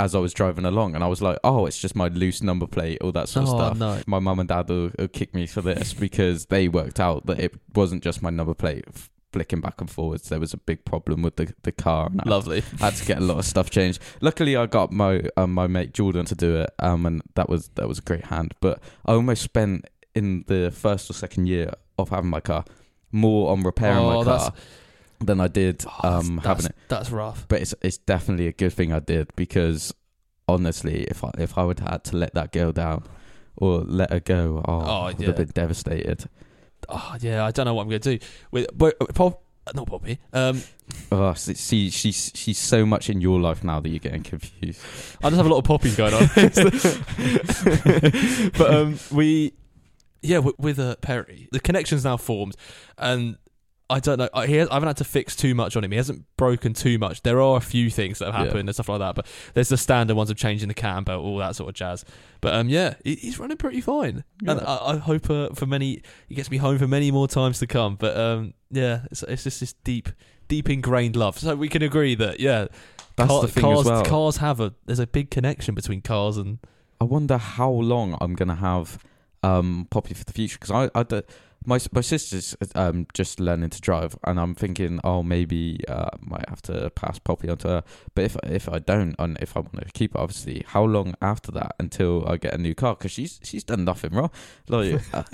as 0.00 0.14
I 0.14 0.18
was 0.18 0.32
driving 0.32 0.64
along, 0.64 0.94
and 0.96 1.04
I 1.04 1.06
was 1.06 1.20
like, 1.22 1.38
"Oh, 1.44 1.66
it's 1.66 1.78
just 1.78 1.94
my 1.94 2.08
loose 2.08 2.42
number 2.42 2.66
plate, 2.66 2.98
all 3.02 3.12
that 3.12 3.28
sort 3.28 3.46
of 3.46 3.54
Oh 3.54 3.56
stuff." 3.58 3.78
no! 3.78 4.02
My 4.06 4.18
mum 4.18 4.40
and 4.40 4.48
dad 4.48 4.68
will, 4.68 4.90
will 4.98 5.08
kick 5.08 5.34
me 5.34 5.46
for 5.46 5.60
this 5.60 5.92
because 5.94 6.46
they 6.46 6.66
worked 6.66 6.98
out 6.98 7.26
that 7.26 7.38
it 7.38 7.54
wasn't 7.74 8.02
just 8.02 8.22
my 8.22 8.30
number 8.30 8.54
plate 8.54 8.84
flicking 9.32 9.60
back 9.60 9.80
and 9.80 9.88
forwards. 9.88 10.28
There 10.28 10.40
was 10.40 10.52
a 10.52 10.56
big 10.56 10.84
problem 10.84 11.22
with 11.22 11.36
the 11.36 11.54
the 11.62 11.70
car. 11.72 12.06
And 12.06 12.20
I 12.24 12.28
Lovely. 12.28 12.62
had 12.80 12.94
to 12.96 13.04
get 13.04 13.18
a 13.18 13.20
lot 13.20 13.38
of 13.38 13.44
stuff 13.44 13.70
changed. 13.70 14.00
Luckily, 14.20 14.56
I 14.56 14.66
got 14.66 14.90
my 14.90 15.22
um, 15.36 15.54
my 15.54 15.66
mate 15.68 15.92
Jordan 15.94 16.24
to 16.26 16.34
do 16.34 16.56
it, 16.56 16.70
um, 16.80 17.06
and 17.06 17.22
that 17.36 17.48
was 17.48 17.68
that 17.76 17.86
was 17.86 17.98
a 17.98 18.02
great 18.02 18.24
hand. 18.24 18.54
But 18.60 18.80
I 19.06 19.12
almost 19.12 19.42
spent 19.42 19.84
in 20.14 20.44
the 20.48 20.72
first 20.74 21.08
or 21.10 21.12
second 21.12 21.46
year 21.46 21.72
of 21.98 22.08
having 22.08 22.30
my 22.30 22.40
car 22.40 22.64
more 23.12 23.50
on 23.52 23.62
repairing 23.62 23.98
Oh, 23.98 24.18
my 24.18 24.24
car 24.24 24.52
than 25.20 25.40
I 25.40 25.48
did 25.48 25.84
Oh, 25.86 25.90
that's- 26.02 26.28
um, 26.28 26.36
that's, 26.36 26.46
having 26.46 26.66
it. 26.66 26.74
That's 26.88 27.10
rough. 27.10 27.46
But 27.48 27.60
it's 27.62 27.74
it's 27.82 27.98
definitely 27.98 28.46
a 28.48 28.52
good 28.52 28.72
thing 28.72 28.92
I 28.92 29.00
did 29.00 29.28
because 29.36 29.92
honestly, 30.48 31.04
if 31.04 31.22
I 31.24 31.30
if 31.38 31.56
I 31.58 31.64
would 31.64 31.78
have 31.80 31.88
had 31.90 32.04
to 32.04 32.16
let 32.16 32.34
that 32.34 32.52
girl 32.52 32.72
down 32.72 33.04
or 33.56 33.80
let 33.80 34.10
her 34.12 34.20
go, 34.20 34.62
oh, 34.66 34.80
Oh, 34.80 35.00
I 35.02 35.06
would 35.12 35.20
yeah. 35.20 35.26
have 35.28 35.36
been 35.36 35.50
devastated. 35.54 36.24
Oh 36.88 37.16
yeah, 37.20 37.44
I 37.44 37.50
don't 37.50 37.66
know 37.66 37.74
what 37.74 37.82
I'm 37.82 37.88
going 37.90 38.00
to 38.00 38.18
do 38.18 38.26
with 38.50 38.66
but 38.76 38.98
Pop. 39.14 39.42
Not 39.74 39.86
Poppy. 39.86 40.18
Um, 40.32 40.60
Oh, 41.12 41.32
see, 41.34 41.54
see, 41.54 41.90
she's 41.90 42.32
she's 42.34 42.58
so 42.58 42.84
much 42.84 43.08
in 43.10 43.20
your 43.20 43.38
life 43.38 43.62
now 43.62 43.78
that 43.78 43.88
you're 43.88 44.00
getting 44.00 44.24
confused. 44.24 44.80
I 45.22 45.28
just 45.28 45.36
have 45.36 45.46
a 45.46 45.48
lot 45.50 45.58
of 45.58 45.64
poppies 45.64 45.94
going 45.96 46.14
on. 46.14 46.22
but 48.58 48.74
um, 48.74 48.98
we, 49.12 49.52
yeah, 50.22 50.38
with, 50.38 50.58
with 50.58 50.78
uh, 50.80 50.96
Perry, 50.96 51.48
the 51.52 51.60
connection's 51.60 52.02
now 52.04 52.16
formed, 52.16 52.56
and 52.98 53.36
I 53.90 54.00
don't 54.00 54.18
know. 54.18 54.28
I, 54.32 54.46
he 54.46 54.54
has, 54.54 54.68
I 54.68 54.74
haven't 54.74 54.86
had 54.86 54.96
to 54.98 55.04
fix 55.04 55.34
too 55.36 55.54
much 55.54 55.76
on 55.76 55.84
him. 55.84 55.90
He 55.90 55.96
hasn't 55.96 56.24
broken 56.36 56.72
too 56.72 56.98
much. 56.98 57.22
There 57.22 57.40
are 57.42 57.56
a 57.56 57.60
few 57.60 57.90
things 57.90 58.20
that 58.20 58.26
have 58.26 58.34
Yeah. 58.40 58.44
happened 58.46 58.68
and 58.68 58.76
stuff 58.76 58.88
like 58.88 59.00
that, 59.00 59.14
but 59.16 59.26
there's 59.54 59.68
the 59.68 59.76
standard 59.76 60.14
ones 60.16 60.30
of 60.30 60.36
changing 60.36 60.68
the 60.68 60.74
cam 60.74 61.04
belt, 61.04 61.22
all 61.24 61.38
that 61.38 61.56
sort 61.56 61.68
of 61.68 61.74
jazz. 61.74 62.04
But 62.40 62.54
um, 62.54 62.68
yeah, 62.68 62.94
he, 63.04 63.16
he's 63.16 63.38
running 63.38 63.56
pretty 63.56 63.80
fine, 63.80 64.24
and 64.46 64.60
I, 64.60 64.78
I 64.92 64.96
hope 64.96 65.28
uh, 65.28 65.50
for 65.54 65.66
many 65.66 66.02
he 66.28 66.34
gets 66.36 66.50
me 66.50 66.56
home 66.58 66.78
for 66.78 66.86
many 66.88 67.10
more 67.10 67.28
times 67.28 67.58
to 67.58 67.66
come. 67.66 67.96
But 67.96 68.16
um, 68.16 68.54
yeah, 68.70 69.02
it's, 69.10 69.22
it's 69.24 69.42
just 69.44 69.60
this 69.60 69.72
deep, 69.84 70.08
deep 70.48 70.70
ingrained 70.70 71.16
love. 71.16 71.38
So 71.38 71.54
we 71.56 71.68
can 71.68 71.82
agree 71.82 72.14
that 72.14 72.38
yeah, 72.40 72.68
That's 73.16 73.28
car- 73.28 73.42
the 73.42 73.48
thing 73.48 73.62
cars, 73.64 73.80
as 73.80 73.86
well. 73.86 74.04
Cars 74.04 74.36
have 74.38 74.60
a 74.60 74.72
there's 74.86 75.00
a 75.00 75.06
big 75.06 75.30
connection 75.30 75.74
between 75.74 76.00
cars 76.00 76.36
and 76.36 76.58
I 77.00 77.04
wonder 77.04 77.38
how 77.38 77.70
long 77.70 78.16
I'm 78.20 78.34
gonna 78.34 78.54
have 78.56 78.98
um 79.42 79.86
Poppy 79.90 80.14
for 80.14 80.24
the 80.24 80.32
future 80.32 80.58
because 80.60 80.70
I, 80.70 80.90
I 80.98 81.02
my 81.64 81.78
my 81.92 82.00
sister's 82.00 82.56
um 82.74 83.06
just 83.12 83.40
learning 83.40 83.70
to 83.70 83.80
drive, 83.80 84.16
and 84.24 84.40
I'm 84.40 84.54
thinking, 84.54 85.00
oh, 85.04 85.22
maybe 85.22 85.80
uh, 85.88 86.10
might 86.20 86.48
have 86.48 86.62
to 86.62 86.90
pass 86.90 87.18
Poppy 87.18 87.48
onto 87.48 87.68
her. 87.68 87.84
But 88.14 88.24
if 88.24 88.36
if 88.44 88.68
I 88.68 88.78
don't, 88.78 89.14
and 89.18 89.36
if 89.40 89.56
I 89.56 89.60
want 89.60 89.80
to 89.80 89.92
keep 89.92 90.14
it, 90.14 90.18
obviously, 90.18 90.64
how 90.66 90.84
long 90.84 91.14
after 91.20 91.52
that 91.52 91.74
until 91.78 92.26
I 92.28 92.36
get 92.36 92.54
a 92.54 92.58
new 92.58 92.74
car? 92.74 92.96
Because 92.96 93.12
she's 93.12 93.40
she's 93.42 93.64
done 93.64 93.84
nothing 93.84 94.12
wrong. 94.12 94.30
Like, 94.68 95.02
uh, 95.12 95.24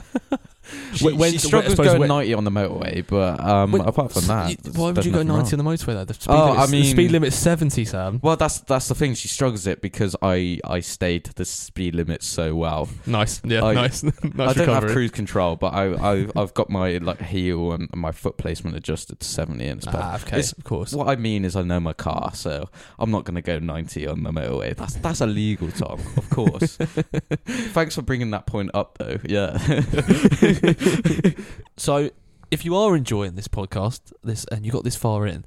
she, 0.95 1.13
When- 1.13 1.33
she 1.33 1.39
struggles 1.39 1.73
I 1.73 1.77
suppose 1.77 1.87
going 1.87 2.01
when- 2.01 2.09
90 2.09 2.35
on 2.35 2.45
the 2.45 2.51
motorway, 2.51 3.05
but 3.07 3.41
um, 3.41 3.73
When- 3.73 3.83
apart 3.83 4.13
from 4.13 4.27
that, 4.27 4.47
Y- 4.49 4.57
there's- 4.63 4.77
why 4.77 4.91
would 4.93 5.05
you 5.05 5.13
go 5.13 5.23
90 5.23 5.57
wrong. 5.57 5.61
on 5.61 5.65
the 5.77 5.85
motorway 5.85 5.95
though? 5.95 6.05
The 6.05 6.15
speed, 6.15 6.33
Oh, 6.33 6.45
limit's, 6.53 6.59
I 6.61 6.67
the 6.71 6.85
speed 6.85 7.11
limit's 7.11 7.37
70, 7.37 7.85
Sam. 7.85 8.21
Well, 8.23 8.37
that's 8.37 8.61
that's 8.61 8.89
the 8.89 8.95
thing. 8.95 9.15
She 9.15 9.29
struggles 9.29 9.67
it 9.67 9.81
because 9.81 10.15
I 10.23 10.61
I 10.65 10.81
stayed 10.81 11.25
the 11.37 11.45
speed 11.45 11.95
limit 11.95 12.23
so 12.23 12.55
well. 12.55 12.89
Nice. 13.07 13.41
Yeah, 13.45 13.65
I- 13.65 13.75
nice. 13.75 14.03
nice 14.03 14.15
I 14.25 14.29
don't 14.37 14.59
recovery. 14.59 14.75
have 14.75 14.85
cruise 14.93 15.11
control, 15.11 15.57
but 15.57 15.73
I, 15.75 15.93
I 16.15 16.27
I've 16.37 16.55
got 16.55 16.71
my 16.71 16.99
like 16.99 17.21
heel 17.23 17.73
and 17.73 17.89
my 17.95 18.13
foot 18.13 18.37
placement 18.37 18.77
adjusted 18.77 19.21
to 19.21 19.27
seventy, 19.27 19.67
and 19.67 19.79
it's 19.79 19.87
perfect. 19.87 20.05
Ah, 20.05 20.17
okay, 20.17 20.39
It's- 20.39 20.53
of 20.53 20.65
course. 20.65 20.93
What 20.93 21.09
I 21.09 21.17
mean 21.17 21.45
is, 21.45 21.57
I 21.57 21.63
know 21.63 21.81
my 21.81 21.93
car, 21.93 22.31
so 22.35 22.69
I'm 22.99 23.11
not 23.11 23.25
going 23.25 23.35
to 23.37 23.43
go 23.43 23.59
90 23.59 24.07
on 24.07 24.23
the 24.23 24.31
motorway. 24.31 24.75
That's 24.77 24.95
that's 24.97 25.21
illegal, 25.21 25.71
Tom. 25.71 26.01
Of 26.17 26.31
course. 26.31 26.77
Thanks 27.47 27.95
for 27.95 28.03
bringing 28.03 28.31
that 28.31 28.47
point 28.47 28.71
up, 28.75 28.99
though. 28.99 29.19
Yeah. 29.25 29.57
So, 31.77 32.11
if 32.51 32.65
you 32.65 32.75
are 32.77 32.97
enjoying 32.97 33.35
this 33.35 33.49
podcast, 33.49 34.13
this 34.25 34.45
and 34.47 34.65
you 34.65 34.73
got 34.73 34.85
this 34.85 34.97
far 34.97 35.27
in, 35.27 35.45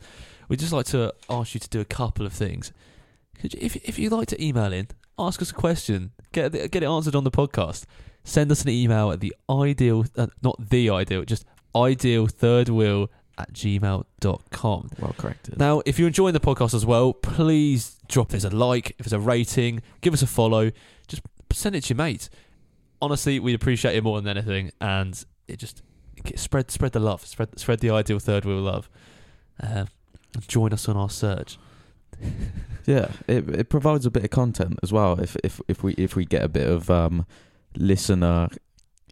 we'd 0.47 0.59
just 0.59 0.73
like 0.73 0.85
to 0.87 1.13
ask 1.29 1.53
you 1.53 1.59
to 1.59 1.69
do 1.69 1.79
a 1.79 1.85
couple 1.85 2.25
of 2.25 2.33
things. 2.33 2.71
Could 3.39 3.53
you, 3.53 3.59
if 3.61 3.75
if 3.77 3.97
you'd 3.97 4.11
like 4.11 4.27
to 4.27 4.43
email 4.43 4.71
in, 4.71 4.89
ask 5.17 5.41
us 5.41 5.51
a 5.51 5.53
question, 5.53 6.11
get 6.31 6.53
it, 6.53 6.71
get 6.71 6.83
it 6.83 6.87
answered 6.87 7.15
on 7.15 7.23
the 7.23 7.31
podcast. 7.31 7.85
Send 8.23 8.51
us 8.51 8.61
an 8.61 8.69
email 8.69 9.11
at 9.11 9.21
the 9.21 9.33
ideal, 9.49 10.05
uh, 10.17 10.27
not 10.43 10.69
the 10.69 10.89
ideal, 10.89 11.23
just 11.23 11.45
ideal 11.75 12.27
third 12.27 12.69
wheel 12.69 13.09
at 13.37 13.53
gmail.com. 13.53 14.89
well 14.99 15.15
corrected. 15.17 15.57
Now, 15.57 15.81
if 15.85 15.97
you're 15.97 16.09
enjoying 16.09 16.33
the 16.33 16.39
podcast 16.39 16.73
as 16.73 16.85
well, 16.85 17.13
please 17.13 17.97
drop 18.07 18.33
us 18.33 18.43
a 18.43 18.49
like, 18.49 18.95
if 18.99 19.05
it's 19.05 19.13
a 19.13 19.19
rating, 19.19 19.81
give 20.01 20.13
us 20.13 20.21
a 20.21 20.27
follow, 20.27 20.71
just 21.07 21.23
send 21.51 21.75
it 21.75 21.85
to 21.85 21.93
your 21.93 21.97
mates. 21.97 22.29
Honestly, 23.01 23.39
we'd 23.39 23.55
appreciate 23.55 23.95
it 23.95 24.03
more 24.03 24.19
than 24.21 24.27
anything, 24.27 24.71
and 24.81 25.23
it 25.47 25.57
just 25.57 25.81
it 26.25 26.37
spread 26.37 26.69
spread 26.71 26.91
the 26.91 26.99
love, 26.99 27.25
spread 27.25 27.57
spread 27.57 27.79
the 27.79 27.89
ideal 27.89 28.19
third 28.19 28.45
wheel 28.45 28.57
love. 28.59 28.89
Uh, 29.61 29.85
join 30.47 30.73
us 30.73 30.87
on 30.89 30.97
our 30.97 31.09
search. 31.09 31.57
Yeah, 32.85 33.11
it 33.27 33.47
it 33.49 33.69
provides 33.69 34.07
a 34.07 34.09
bit 34.11 34.23
of 34.23 34.31
content 34.31 34.79
as 34.81 34.91
well. 34.91 35.19
If 35.19 35.37
if 35.43 35.61
if 35.67 35.83
we 35.83 35.93
if 35.93 36.15
we 36.15 36.25
get 36.25 36.41
a 36.41 36.47
bit 36.47 36.67
of 36.67 36.89
um 36.89 37.27
listener 37.75 38.47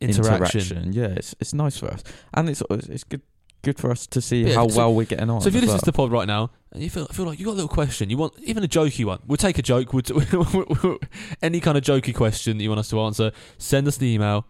Interaction. 0.02 0.78
interaction, 0.78 0.93
yeah, 0.93 1.08
it's 1.15 1.36
it's 1.39 1.54
nice 1.54 1.78
for 1.78 1.88
us, 1.88 2.04
and 2.34 2.50
it's 2.50 2.63
it's 2.69 3.04
good 3.04 3.21
good 3.67 3.77
for 3.80 3.91
us 3.91 4.08
to 4.08 4.21
see 4.21 4.43
Yeah, 4.45 4.56
how 4.56 4.67
so- 4.67 4.77
well 4.77 4.93
we're 4.95 5.06
getting 5.06 5.30
on. 5.30 5.41
So 5.41 5.47
if 5.49 5.53
you 5.56 5.62
listen 5.62 5.73
well. 5.75 5.80
to 5.80 5.86
the 5.86 5.93
pod 5.93 6.12
right 6.12 6.27
now 6.27 6.49
and 6.71 6.82
you 6.82 6.89
feel 6.89 7.06
feel 7.08 7.25
like 7.25 7.38
you 7.39 7.45
got 7.45 7.51
a 7.51 7.60
little 7.62 7.67
question, 7.82 8.10
you 8.10 8.17
want 8.17 8.34
even 8.43 8.63
a 8.63 8.67
jokey 8.67 9.03
one, 9.06 9.19
we'll 9.27 9.38
take 9.38 9.58
a 9.60 9.62
joke. 9.62 9.93
We'll 9.93 10.01
t- 10.03 10.13
any 11.41 11.60
kind 11.60 11.77
of 11.77 11.84
jokey 11.84 12.13
question 12.15 12.58
that 12.58 12.63
you 12.63 12.69
want 12.69 12.80
us 12.80 12.89
to 12.89 12.99
answer, 13.01 13.32
send 13.58 13.88
us 13.88 13.97
the 13.97 14.08
email 14.08 14.45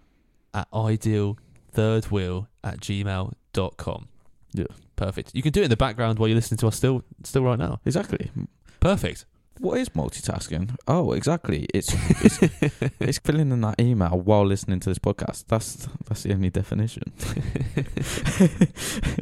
at 0.54 0.70
idealthirdwheel 0.72 2.48
at 2.64 2.80
gmail.com. 2.80 4.08
Yeah. 4.54 4.66
Perfect. 4.96 5.32
You 5.36 5.42
can 5.44 5.52
do 5.52 5.62
it 5.62 5.66
in 5.66 5.70
the 5.70 5.78
background 5.78 6.18
while 6.20 6.28
you're 6.28 6.36
listening 6.36 6.58
to 6.60 6.68
us 6.68 6.76
still 6.76 7.04
still 7.24 7.44
right 7.44 7.60
now. 7.60 7.80
exactly. 7.86 8.32
Perfect. 8.80 9.26
What 9.60 9.80
is 9.80 9.90
multitasking? 9.90 10.76
Oh, 10.88 11.14
exactly. 11.14 11.68
It's 11.74 11.94
it's, 12.24 12.40
it's 13.00 13.18
filling 13.20 13.52
in 13.52 13.62
that 13.62 13.80
email 13.80 14.20
while 14.20 14.46
listening 14.46 14.80
to 14.82 14.90
this 14.90 15.00
podcast. 15.00 15.46
That's 15.48 15.88
that's 16.08 16.24
the 16.24 16.34
only 16.34 16.50
definition. 16.50 17.12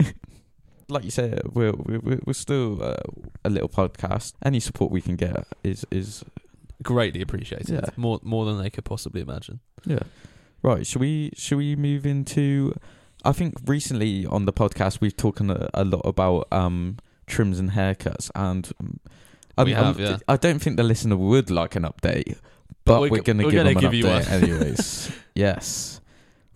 like 0.89 1.03
you 1.03 1.11
said, 1.11 1.41
we're 1.53 1.73
we're, 1.73 2.19
we're 2.25 2.33
still 2.33 2.83
uh, 2.83 2.95
a 3.43 3.49
little 3.49 3.69
podcast. 3.69 4.33
Any 4.43 4.59
support 4.59 4.91
we 4.91 5.01
can 5.01 5.15
get 5.15 5.47
is 5.63 5.85
is 5.91 6.23
Greatly 6.83 7.21
appreciated. 7.21 7.69
Yeah. 7.69 7.89
More 7.95 8.19
more 8.21 8.45
than 8.45 8.61
they 8.61 8.69
could 8.69 8.85
possibly 8.85 9.21
imagine. 9.21 9.59
yeah. 9.85 9.99
Right. 10.61 10.85
Should 10.85 10.99
we 11.01 11.31
should 11.35 11.57
we 11.57 11.75
move 11.75 12.05
into? 12.05 12.75
I 13.23 13.31
think 13.31 13.55
recently 13.65 14.25
on 14.25 14.45
the 14.45 14.53
podcast 14.53 14.99
we've 15.01 15.15
talking 15.15 15.49
a, 15.49 15.69
a 15.73 15.83
lot 15.83 16.01
about 16.01 16.47
um 16.51 16.97
trims 17.27 17.59
and 17.59 17.71
haircuts, 17.71 18.29
and 18.35 18.71
um, 18.79 18.99
I'm- 19.57 19.67
have, 19.67 19.99
I'm- 19.99 20.05
yeah. 20.05 20.17
I 20.27 20.37
don't 20.37 20.59
think 20.61 20.77
the 20.77 20.83
listener 20.83 21.17
would 21.17 21.49
like 21.49 21.75
an 21.75 21.83
update, 21.83 22.37
but 22.83 23.01
we're 23.01 23.09
we're, 23.09 23.21
going 23.21 23.37
to 23.39 23.43
give 23.45 23.53
gonna 23.53 23.69
them 23.73 23.77
an 23.77 23.81
give 23.81 23.93
you 23.93 24.03
update 24.05 24.29
one. 24.31 24.43
anyways. 24.43 25.11
yes. 25.35 26.01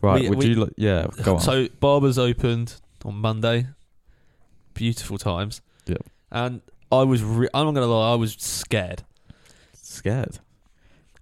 Right. 0.01 0.21
We- 0.23 0.29
would 0.29 0.37
we- 0.39 0.45
you? 0.47 0.55
Like, 0.55 0.73
yeah. 0.77 1.07
Go 1.23 1.35
on. 1.35 1.41
So 1.41 1.67
barbers 1.79 2.17
opened 2.17 2.75
on 3.05 3.15
Monday. 3.15 3.67
Beautiful 4.73 5.17
times. 5.17 5.61
Yep. 5.87 6.03
And 6.31 6.61
I 6.91 7.03
was 7.03 7.21
re- 7.23 7.49
I'm 7.53 7.65
not 7.65 7.73
gonna 7.73 7.87
lie, 7.87 8.13
I 8.13 8.15
was 8.15 8.33
scared. 8.39 9.03
Scared. 9.73 10.39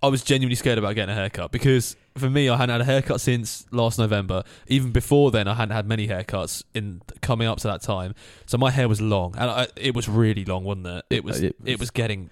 I 0.03 0.07
was 0.09 0.23
genuinely 0.23 0.55
scared 0.55 0.77
about 0.77 0.93
getting 0.95 1.11
a 1.11 1.17
haircut 1.17 1.51
because 1.51 1.95
for 2.17 2.29
me, 2.29 2.49
I 2.49 2.57
hadn't 2.57 2.73
had 2.73 2.81
a 2.81 2.85
haircut 2.85 3.21
since 3.21 3.65
last 3.71 3.99
November. 3.99 4.43
Even 4.67 4.91
before 4.91 5.31
then, 5.31 5.47
I 5.47 5.53
hadn't 5.53 5.75
had 5.75 5.87
many 5.87 6.07
haircuts 6.07 6.63
in 6.73 7.01
coming 7.21 7.47
up 7.47 7.59
to 7.59 7.67
that 7.67 7.81
time. 7.81 8.15
So 8.45 8.57
my 8.57 8.71
hair 8.71 8.87
was 8.87 9.01
long, 9.01 9.35
and 9.37 9.49
I, 9.49 9.67
it 9.75 9.95
was 9.95 10.07
really 10.09 10.45
long, 10.45 10.63
wasn't 10.63 10.87
it? 10.87 11.05
It 11.09 11.23
was. 11.23 11.41
Uh, 11.41 11.47
it 11.47 11.55
It 11.65 11.79
was, 11.79 11.91
getting 11.91 12.29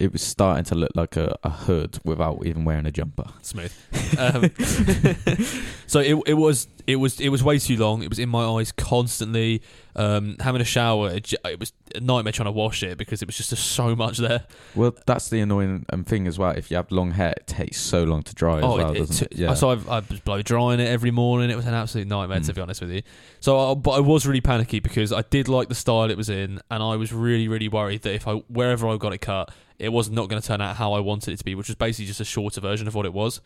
It 0.00 0.12
was 0.12 0.22
starting 0.22 0.64
to 0.64 0.74
look 0.74 0.90
like 0.94 1.16
a, 1.16 1.36
a 1.44 1.50
hood 1.50 1.98
without 2.04 2.44
even 2.46 2.64
wearing 2.64 2.86
a 2.86 2.90
jumper. 2.90 3.24
smooth. 3.42 3.72
Um, 4.18 4.50
so 5.86 6.00
it 6.00 6.16
it 6.26 6.34
was 6.34 6.68
it 6.86 6.96
was 6.96 7.20
it 7.20 7.28
was 7.28 7.42
way 7.44 7.58
too 7.58 7.76
long. 7.76 8.02
It 8.02 8.08
was 8.08 8.18
in 8.18 8.28
my 8.28 8.44
eyes 8.44 8.72
constantly. 8.72 9.62
Um, 9.96 10.36
having 10.38 10.60
a 10.60 10.64
shower, 10.64 11.10
it, 11.10 11.24
j- 11.24 11.36
it 11.44 11.58
was 11.58 11.72
a 11.96 12.00
nightmare 12.00 12.32
trying 12.32 12.46
to 12.46 12.52
wash 12.52 12.84
it 12.84 12.96
because 12.96 13.22
it 13.22 13.26
was 13.28 13.36
just 13.36 13.50
so 13.50 13.96
much 13.96 14.18
there. 14.18 14.44
Well, 14.76 14.94
that's 15.04 15.28
the 15.30 15.40
annoying 15.40 15.84
um, 15.92 16.04
thing 16.04 16.28
as 16.28 16.38
well. 16.38 16.52
If 16.52 16.70
you 16.70 16.76
have 16.76 16.90
long 16.92 17.10
hair, 17.10 17.34
it 17.36 17.48
takes 17.48 17.76
so 17.78 18.04
long 18.04 18.22
to 18.22 18.34
dry 18.34 18.58
as 18.58 18.64
Oh, 18.64 18.76
well, 18.76 18.92
it, 18.92 18.98
doesn't 18.98 19.26
it, 19.26 19.32
it? 19.32 19.38
Yeah. 19.38 19.54
So 19.54 19.70
I've, 19.70 19.88
I 19.88 19.98
was 19.98 20.20
blow 20.20 20.42
drying 20.42 20.78
it 20.78 20.86
every 20.88 21.10
morning. 21.10 21.50
It 21.50 21.56
was 21.56 21.66
an 21.66 21.74
absolute 21.74 22.06
nightmare 22.06 22.38
to 22.38 22.52
Mm. 22.52 22.54
be 22.54 22.60
honest 22.60 22.80
with 22.80 22.90
you. 22.92 23.02
So, 23.40 23.72
I, 23.72 23.74
but 23.74 23.90
I 23.90 24.00
was 24.00 24.26
really 24.26 24.40
panicky 24.40 24.78
because 24.78 25.12
I 25.12 25.22
did 25.22 25.48
like 25.48 25.68
the 25.68 25.74
style 25.74 26.08
it 26.08 26.16
was 26.16 26.30
in, 26.30 26.60
and 26.70 26.82
I 26.82 26.94
was 26.94 27.12
really, 27.12 27.48
really 27.48 27.68
worried 27.68 28.02
that 28.02 28.14
if 28.14 28.28
I 28.28 28.34
wherever 28.48 28.88
I 28.88 28.96
got 28.96 29.12
it 29.12 29.18
cut, 29.18 29.52
it 29.80 29.88
was 29.90 30.10
not 30.10 30.28
going 30.28 30.40
to 30.40 30.46
turn 30.46 30.60
out 30.60 30.76
how 30.76 30.92
I 30.92 31.00
wanted 31.00 31.32
it 31.32 31.38
to 31.38 31.44
be, 31.44 31.54
which 31.54 31.68
was 31.68 31.76
basically 31.76 32.06
just 32.06 32.20
a 32.20 32.24
shorter 32.24 32.60
version 32.60 32.86
of 32.86 32.94
what 32.94 33.06
it 33.06 33.12
was. 33.12 33.40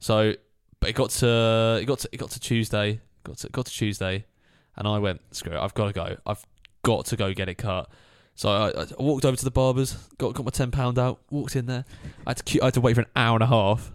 So, 0.00 0.34
but 0.80 0.90
it 0.90 0.94
got 0.94 1.10
to 1.10 1.78
it 1.80 1.84
got 1.86 2.00
to 2.00 2.08
it 2.12 2.16
got 2.18 2.30
to 2.30 2.40
Tuesday, 2.40 3.00
got 3.24 3.38
to 3.38 3.48
got 3.50 3.66
to 3.66 3.72
Tuesday, 3.72 4.24
and 4.76 4.86
I 4.88 4.98
went 4.98 5.20
screw 5.34 5.52
it. 5.52 5.58
I've 5.58 5.74
got 5.74 5.86
to 5.86 5.92
go. 5.92 6.16
I've 6.26 6.44
got 6.82 7.06
to 7.06 7.16
go 7.16 7.32
get 7.32 7.48
it 7.48 7.56
cut. 7.56 7.88
So 8.36 8.48
I, 8.48 8.68
I 8.82 8.86
walked 9.02 9.26
over 9.26 9.36
to 9.36 9.44
the 9.44 9.50
barbers, 9.50 9.92
got 10.16 10.32
got 10.34 10.44
my 10.46 10.50
ten 10.50 10.70
pound 10.70 10.98
out, 10.98 11.20
walked 11.30 11.56
in 11.56 11.66
there. 11.66 11.84
I 12.26 12.30
had 12.30 12.36
to 12.38 12.42
queue, 12.44 12.60
I 12.62 12.66
had 12.66 12.74
to 12.74 12.80
wait 12.80 12.94
for 12.94 13.02
an 13.02 13.08
hour 13.14 13.36
and 13.36 13.42
a 13.42 13.46
half. 13.46 13.92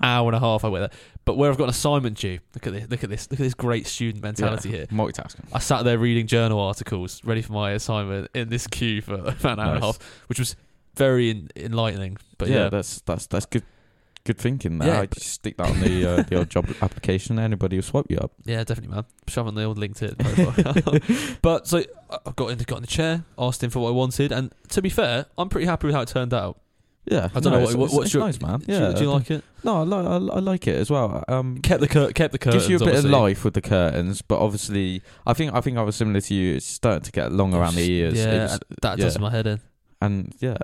Hour 0.00 0.28
and 0.28 0.36
a 0.36 0.40
half 0.40 0.64
I 0.64 0.68
wait 0.68 0.80
there. 0.80 0.90
But 1.24 1.36
where 1.36 1.50
I've 1.50 1.56
got 1.58 1.64
an 1.64 1.70
assignment 1.70 2.18
due, 2.18 2.38
look 2.54 2.66
at 2.66 2.72
this, 2.72 2.88
look 2.90 3.02
at 3.02 3.10
this, 3.10 3.30
look 3.30 3.40
at 3.40 3.42
this 3.42 3.54
great 3.54 3.86
student 3.86 4.22
mentality 4.22 4.68
Yeah. 4.68 4.76
here. 4.78 4.86
Multitasking. 4.86 5.46
I 5.52 5.58
sat 5.58 5.84
there 5.84 5.98
reading 5.98 6.26
journal 6.28 6.60
articles, 6.60 7.22
ready 7.24 7.42
for 7.42 7.52
my 7.52 7.72
assignment 7.72 8.30
in 8.34 8.48
this 8.50 8.66
queue 8.68 9.00
for 9.02 9.14
about 9.14 9.44
an 9.44 9.60
hour 9.60 9.74
and 9.74 9.82
a 9.82 9.86
half, 9.86 9.98
which 10.28 10.38
was 10.38 10.54
very 10.96 11.30
en- 11.30 11.48
enlightening. 11.56 12.16
But 12.38 12.48
yeah, 12.48 12.68
that's 12.68 13.00
that's 13.02 13.26
that's 13.26 13.46
good. 13.46 13.62
Good 14.24 14.38
thinking. 14.38 14.78
There. 14.78 14.86
Yeah, 14.86 15.00
I 15.00 15.06
just 15.06 15.26
stick 15.26 15.56
that 15.56 15.68
on 15.68 15.80
the 15.80 16.06
uh, 16.06 16.22
the 16.22 16.36
old 16.38 16.48
job 16.48 16.68
application. 16.80 17.40
Anybody 17.40 17.76
will 17.76 17.82
swipe 17.82 18.06
you 18.08 18.18
up. 18.18 18.30
Yeah, 18.44 18.62
definitely, 18.62 18.94
man. 18.94 19.04
Shoving 19.26 19.56
the 19.56 19.64
old 19.64 19.78
LinkedIn 19.78 20.16
profile. 20.16 21.36
but 21.42 21.66
so 21.66 21.82
I 22.08 22.30
got 22.36 22.50
in, 22.52 22.58
got 22.58 22.76
in 22.76 22.82
the 22.82 22.86
chair, 22.86 23.24
asked 23.36 23.64
him 23.64 23.70
for 23.70 23.80
what 23.80 23.88
I 23.88 23.92
wanted, 23.92 24.30
and 24.30 24.54
to 24.68 24.80
be 24.80 24.90
fair, 24.90 25.26
I'm 25.36 25.48
pretty 25.48 25.66
happy 25.66 25.88
with 25.88 25.96
how 25.96 26.02
it 26.02 26.08
turned 26.08 26.32
out. 26.32 26.60
Yeah, 27.04 27.30
I 27.34 27.40
don't 27.40 27.52
no, 27.52 27.58
know 27.58 27.64
it's, 27.64 27.74
what, 27.74 27.84
it's- 27.86 27.94
what's 27.96 28.04
it's 28.06 28.14
your 28.14 28.22
nice, 28.24 28.40
man. 28.40 28.60
Do 28.60 28.72
you- 28.72 28.78
Yeah, 28.78 28.92
do 28.92 29.02
you, 29.02 29.10
like 29.10 29.28
it? 29.32 29.42
No, 29.64 29.80
I 29.80 29.82
like 29.82 30.06
I, 30.06 30.14
I 30.14 30.38
like 30.38 30.68
it 30.68 30.76
as 30.76 30.88
well. 30.88 31.24
Um, 31.26 31.58
Kept 31.60 31.80
the 31.80 31.88
cur- 31.88 32.12
kept 32.12 32.30
the 32.30 32.38
curtains. 32.38 32.62
gives 32.62 32.70
you 32.70 32.76
a 32.76 32.78
bit 32.78 32.88
obviously. 32.94 33.08
of 33.12 33.20
life 33.22 33.44
with 33.44 33.54
the 33.54 33.60
curtains, 33.60 34.22
but 34.22 34.38
obviously, 34.38 35.02
I 35.26 35.32
think 35.32 35.52
I 35.52 35.60
think 35.60 35.78
I 35.78 35.82
was 35.82 35.96
similar 35.96 36.20
to 36.20 36.32
you. 36.34 36.54
It's 36.54 36.66
starting 36.66 37.02
to 37.02 37.10
get 37.10 37.32
long 37.32 37.54
around 37.54 37.74
the 37.74 37.90
ears. 37.90 38.16
Yeah, 38.16 38.42
was- 38.44 38.60
that 38.82 38.98
yeah. 38.98 39.04
does 39.04 39.18
my 39.18 39.30
head 39.32 39.48
in. 39.48 39.60
And 40.04 40.34
yeah, 40.40 40.56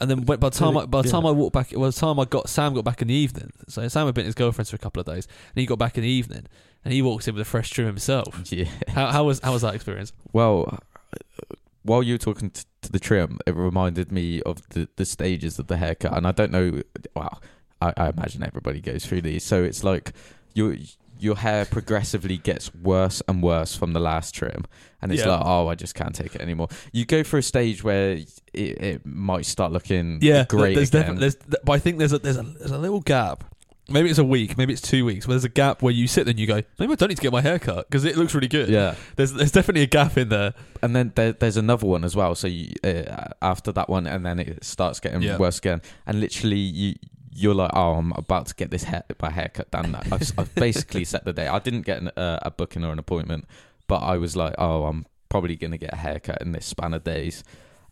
And 0.00 0.10
then 0.10 0.20
by 0.22 0.36
the 0.36 0.50
time 0.50 0.76
I, 0.76 0.86
by 0.86 1.02
the 1.02 1.08
Yeah. 1.08 1.12
time 1.12 1.26
I 1.26 1.30
walked 1.30 1.52
back, 1.54 1.70
by 1.72 1.86
the 1.86 1.92
time 1.92 2.18
I 2.20 2.24
got 2.24 2.48
Sam 2.48 2.74
got 2.74 2.84
back 2.84 3.00
in 3.02 3.08
the 3.08 3.14
evening. 3.14 3.52
So 3.68 3.86
Sam 3.88 4.06
had 4.06 4.14
been 4.14 4.26
his 4.26 4.34
girlfriend 4.34 4.68
for 4.68 4.76
a 4.76 4.78
couple 4.78 5.00
of 5.00 5.06
days, 5.06 5.26
and 5.54 5.60
he 5.60 5.66
got 5.66 5.78
back 5.78 5.96
in 5.96 6.02
the 6.02 6.08
evening, 6.08 6.46
and 6.84 6.92
he 6.92 7.00
walks 7.02 7.26
in 7.28 7.34
with 7.34 7.42
a 7.42 7.44
fresh 7.44 7.70
trim 7.70 7.86
himself. 7.86 8.40
yeah. 8.52 8.64
How, 8.88 9.06
how 9.10 9.24
was 9.24 9.40
how 9.40 9.52
was 9.52 9.62
that 9.62 9.74
experience? 9.74 10.12
Well, 10.32 10.68
uh, 10.72 11.54
while 11.82 12.02
you 12.02 12.14
were 12.14 12.18
talking 12.18 12.50
t- 12.50 12.62
to 12.82 12.92
the 12.92 12.98
trim, 12.98 13.38
it 13.46 13.54
reminded 13.54 14.10
me 14.10 14.40
of 14.42 14.66
the, 14.70 14.88
the 14.96 15.04
stages 15.04 15.58
of 15.58 15.66
the 15.68 15.76
haircut, 15.76 16.16
and 16.16 16.26
I 16.26 16.32
don't 16.32 16.50
know. 16.52 16.82
Well, 17.14 17.42
I, 17.80 17.92
I 17.96 18.08
imagine 18.08 18.42
everybody 18.42 18.80
goes 18.80 19.04
through 19.06 19.22
these. 19.22 19.44
So 19.44 19.62
it's 19.62 19.84
like 19.84 20.12
your 20.54 20.76
your 21.18 21.36
hair 21.36 21.64
progressively 21.64 22.36
gets 22.38 22.74
worse 22.74 23.22
and 23.28 23.42
worse 23.42 23.76
from 23.76 23.92
the 23.92 24.00
last 24.00 24.34
trim, 24.34 24.64
and 25.00 25.12
it's 25.12 25.22
Yeah. 25.24 25.36
like, 25.36 25.42
oh, 25.44 25.68
I 25.68 25.74
just 25.74 25.94
can't 25.94 26.14
take 26.14 26.34
it 26.34 26.40
anymore. 26.40 26.68
You 26.92 27.04
go 27.04 27.22
through 27.22 27.40
a 27.40 27.42
stage 27.42 27.82
where 27.84 28.12
it, 28.12 28.40
it 28.52 29.06
might 29.06 29.46
start 29.46 29.72
looking 29.72 30.18
Yeah, 30.22 30.44
great 30.48 30.74
There's 30.74 30.88
again. 30.94 31.16
there's, 31.16 31.36
but 31.36 31.72
I 31.72 31.78
think 31.78 31.98
there's 31.98 32.12
a 32.12 32.18
there's 32.18 32.36
a 32.38 32.42
there's 32.42 32.70
a 32.72 32.78
little 32.78 33.00
gap 33.00 33.44
maybe 33.86 34.08
it's 34.08 34.18
a 34.18 34.24
week, 34.24 34.56
maybe 34.56 34.72
it's 34.72 34.80
two 34.80 35.04
weeks, 35.04 35.28
where 35.28 35.34
there's 35.34 35.44
a 35.44 35.48
gap 35.50 35.82
where 35.82 35.92
you 35.92 36.08
sit 36.08 36.24
there 36.24 36.30
and 36.30 36.40
you 36.40 36.46
go, 36.46 36.62
maybe 36.78 36.92
I 36.94 36.96
don't 36.96 37.10
need 37.10 37.16
to 37.16 37.22
get 37.22 37.32
my 37.32 37.42
hair 37.42 37.58
cut 37.58 37.86
because 37.86 38.06
it 38.06 38.16
looks 38.16 38.34
really 38.34 38.48
good. 38.48 38.70
Yeah, 38.70 38.94
There's 39.16 39.34
there's 39.34 39.52
definitely 39.52 39.82
a 39.82 39.86
gap 39.86 40.16
in 40.16 40.30
there. 40.30 40.54
and 40.82 40.96
then 40.96 41.12
there, 41.16 41.32
there's 41.32 41.58
another 41.58 41.86
one 41.86 42.02
as 42.02 42.16
well. 42.16 42.34
So 42.34 42.46
you, 42.46 42.72
uh, 42.82 43.26
after 43.42 43.72
that 43.72 43.90
one, 43.90 44.06
and 44.06 44.24
then 44.24 44.38
it 44.38 44.64
starts 44.64 45.00
getting 45.00 45.20
Yeah. 45.20 45.36
worse 45.36 45.58
again, 45.58 45.82
and 46.06 46.18
literally 46.18 46.56
you. 46.56 46.94
You're 47.34 47.54
like, 47.54 47.72
oh, 47.74 47.94
I'm 47.94 48.12
about 48.12 48.46
to 48.46 48.54
get 48.54 48.70
this 48.70 48.84
hair, 48.84 49.02
my 49.20 49.30
haircut 49.30 49.70
done. 49.70 49.94
I've, 49.94 50.32
I've 50.38 50.54
basically 50.54 51.04
set 51.04 51.24
the 51.24 51.32
day. 51.32 51.48
I 51.48 51.58
didn't 51.58 51.82
get 51.82 52.00
an, 52.00 52.08
uh, 52.16 52.38
a 52.42 52.50
booking 52.50 52.84
or 52.84 52.92
an 52.92 52.98
appointment, 52.98 53.46
but 53.88 53.96
I 54.02 54.16
was 54.18 54.36
like, 54.36 54.54
oh, 54.58 54.84
I'm 54.84 55.04
probably 55.28 55.56
gonna 55.56 55.78
get 55.78 55.92
a 55.92 55.96
haircut 55.96 56.40
in 56.42 56.52
this 56.52 56.64
span 56.66 56.94
of 56.94 57.02
days. 57.02 57.42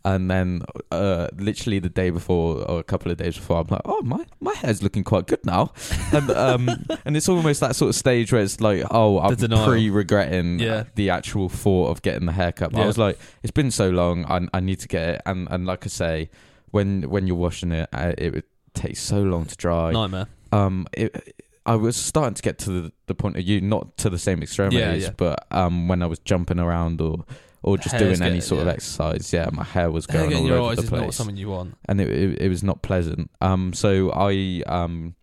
And 0.05 0.29
then, 0.29 0.63
uh, 0.91 1.29
literally 1.37 1.79
the 1.79 1.89
day 1.89 2.11
before 2.11 2.57
or 2.69 2.81
a 2.81 2.83
couple 2.83 3.13
of 3.13 3.19
days 3.19 3.37
before, 3.37 3.61
I'm 3.61 3.69
like, 3.69 3.83
oh, 3.85 4.03
my, 4.03 4.25
my 4.41 4.53
hair's 4.55 4.83
looking 4.83 5.05
quite 5.05 5.27
good 5.29 5.45
now. 5.47 5.73
And 6.13 6.29
um, 6.33 6.69
and 7.05 7.17
it's 7.17 7.29
almost 7.29 7.61
that 7.61 7.77
sort 7.77 7.91
of 7.91 7.95
stage 7.95 8.33
where 8.33 8.43
it's 8.43 8.61
like, 8.61 8.83
oh, 8.91 9.21
I'm 9.21 9.37
denial. 9.37 9.65
pre-regretting 9.69 10.59
Yeah. 10.59 10.85
the 10.97 11.11
actual 11.11 11.49
thought 11.49 11.91
of 11.91 12.03
getting 12.03 12.27
the 12.27 12.33
haircut. 12.33 12.73
But 12.73 12.81
I 12.83 12.87
was 12.87 12.99
like, 12.99 13.17
it's 13.45 13.53
been 13.53 13.71
so 13.71 13.91
long, 13.91 14.25
I, 14.25 14.41
I 14.57 14.61
need 14.61 14.81
to 14.81 14.89
get 14.89 15.09
it. 15.09 15.23
And 15.25 15.47
and 15.51 15.67
like 15.67 15.85
I 15.85 15.89
say, 15.89 16.31
when 16.73 17.03
when 17.09 17.27
you're 17.29 17.37
washing 17.37 17.71
it, 17.71 17.89
uh, 17.93 18.13
it 18.19 18.45
would 18.75 18.83
take 18.83 18.97
so 18.97 19.23
long 19.23 19.45
to 19.47 19.57
dry. 19.57 19.93
Nightmare. 19.93 20.27
Um, 20.51 20.87
it, 20.93 21.35
I 21.65 21.77
was 21.77 21.97
starting 21.97 22.35
to 22.35 22.43
get 22.43 22.59
to 22.61 22.71
the, 22.71 22.93
the 23.07 23.15
point 23.15 23.37
of 23.37 23.43
you, 23.43 23.61
not 23.61 23.97
to 23.99 24.11
the 24.11 24.19
same 24.19 24.43
extremities, 24.43 25.05
yeah. 25.05 25.11
but 25.17 25.47
um, 25.51 25.89
when 25.89 26.03
I 26.03 26.07
was 26.07 26.19
jumping 26.19 26.59
around 26.59 27.01
or 27.01 27.25
or 27.65 27.77
just 27.77 27.95
Hair's 27.95 28.03
doing 28.03 28.23
any 28.23 28.31
getting- 28.31 28.41
sort 28.41 28.63
of 28.63 28.69
exercise, 28.69 29.33
yeah, 29.33 29.49
my 29.53 29.63
hair 29.63 29.91
was 29.91 30.07
going 30.07 30.31
getting 30.31 30.51
all 30.51 30.67
over 30.67 30.75
the 30.75 30.83
is 30.83 30.91
not 30.91 30.99
place 30.99 31.17
something 31.17 31.37
you 31.37 31.51
want. 31.51 31.77
and 31.89 32.01
it, 32.01 32.11
it 32.11 32.43
it 32.43 32.49
was 32.49 32.65
not 32.65 32.83
pleasant. 32.83 33.31
Um, 33.41 33.73
so 33.73 34.11
I 34.13 34.63
um. 34.67 35.15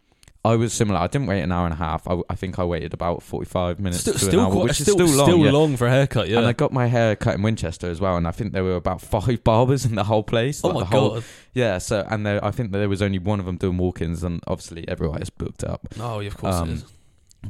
I 0.46 0.56
was 0.56 0.72
similar. 0.72 1.00
I 1.00 1.08
didn't 1.08 1.28
wait 1.28 1.42
an 1.42 1.52
hour 1.52 1.66
and 1.66 1.74
a 1.74 1.78
half. 1.78 2.08
I, 2.08 2.18
I 2.30 2.36
think 2.36 2.60
I 2.60 2.64
waited 2.64 2.94
about 2.94 3.22
forty-five 3.24 3.78
minutes 3.80 4.00
Still, 4.02 4.14
to 4.14 4.20
still, 4.20 4.40
an 4.40 4.46
hour, 4.46 4.52
quite, 4.54 4.64
which 4.64 4.80
still, 4.82 5.02
is 5.02 5.10
still 5.12 5.18
long. 5.18 5.28
still 5.28 5.46
yeah. 5.46 5.52
long 5.52 5.76
for 5.78 5.88
a 5.88 5.90
haircut. 5.92 6.30
Yeah. 6.30 6.38
And 6.38 6.48
I 6.48 6.54
got 6.54 6.72
my 6.72 6.88
hair 6.88 7.16
cut 7.18 7.36
in 7.36 7.42
Winchester 7.42 7.90
as 7.90 8.00
well, 8.00 8.16
and 8.16 8.26
I 8.28 8.32
think 8.32 8.54
there 8.54 8.64
were 8.64 8.76
about 8.76 9.02
five 9.02 9.44
barbers 9.44 9.86
in 9.86 9.96
the 9.96 10.06
whole 10.06 10.24
place. 10.24 10.62
oh 10.64 10.70
like 10.70 10.74
my 10.76 10.80
the 10.80 10.86
whole, 10.86 11.10
god. 11.16 11.24
Yeah, 11.54 11.78
so 11.78 12.06
and 12.10 12.26
there, 12.26 12.44
I 12.44 12.52
think 12.52 12.72
there 12.72 12.88
was 12.88 13.02
only 13.02 13.20
one 13.20 13.40
of 13.42 13.46
them 13.46 13.58
doing 13.58 13.78
walk-ins, 13.78 14.24
and 14.24 14.42
obviously 14.48 14.88
everyone 14.88 15.22
is 15.22 15.30
booked 15.30 15.64
up 15.66 15.86
Oh, 16.00 16.20
yeah, 16.20 16.28
of 16.28 16.38
course 16.38 16.56
Um, 16.56 16.70
it 16.70 16.74
is. 16.76 16.86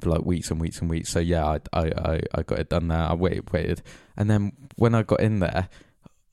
for 0.01 0.09
like 0.09 0.25
weeks 0.25 0.49
and 0.49 0.59
weeks 0.59 0.81
and 0.81 0.89
weeks. 0.89 1.09
So 1.09 1.19
yeah, 1.19 1.45
I 1.45 1.59
I 1.73 1.81
I, 2.13 2.21
I 2.33 2.41
got 2.43 2.57
it 2.59 2.69
done 2.69 2.87
there. 2.87 2.97
I 2.97 3.13
waited, 3.13 3.51
waited, 3.53 3.81
and 4.17 4.29
then 4.31 4.53
when 4.77 4.95
I 4.95 5.03
got 5.03 5.19
in 5.19 5.39
there, 5.39 5.69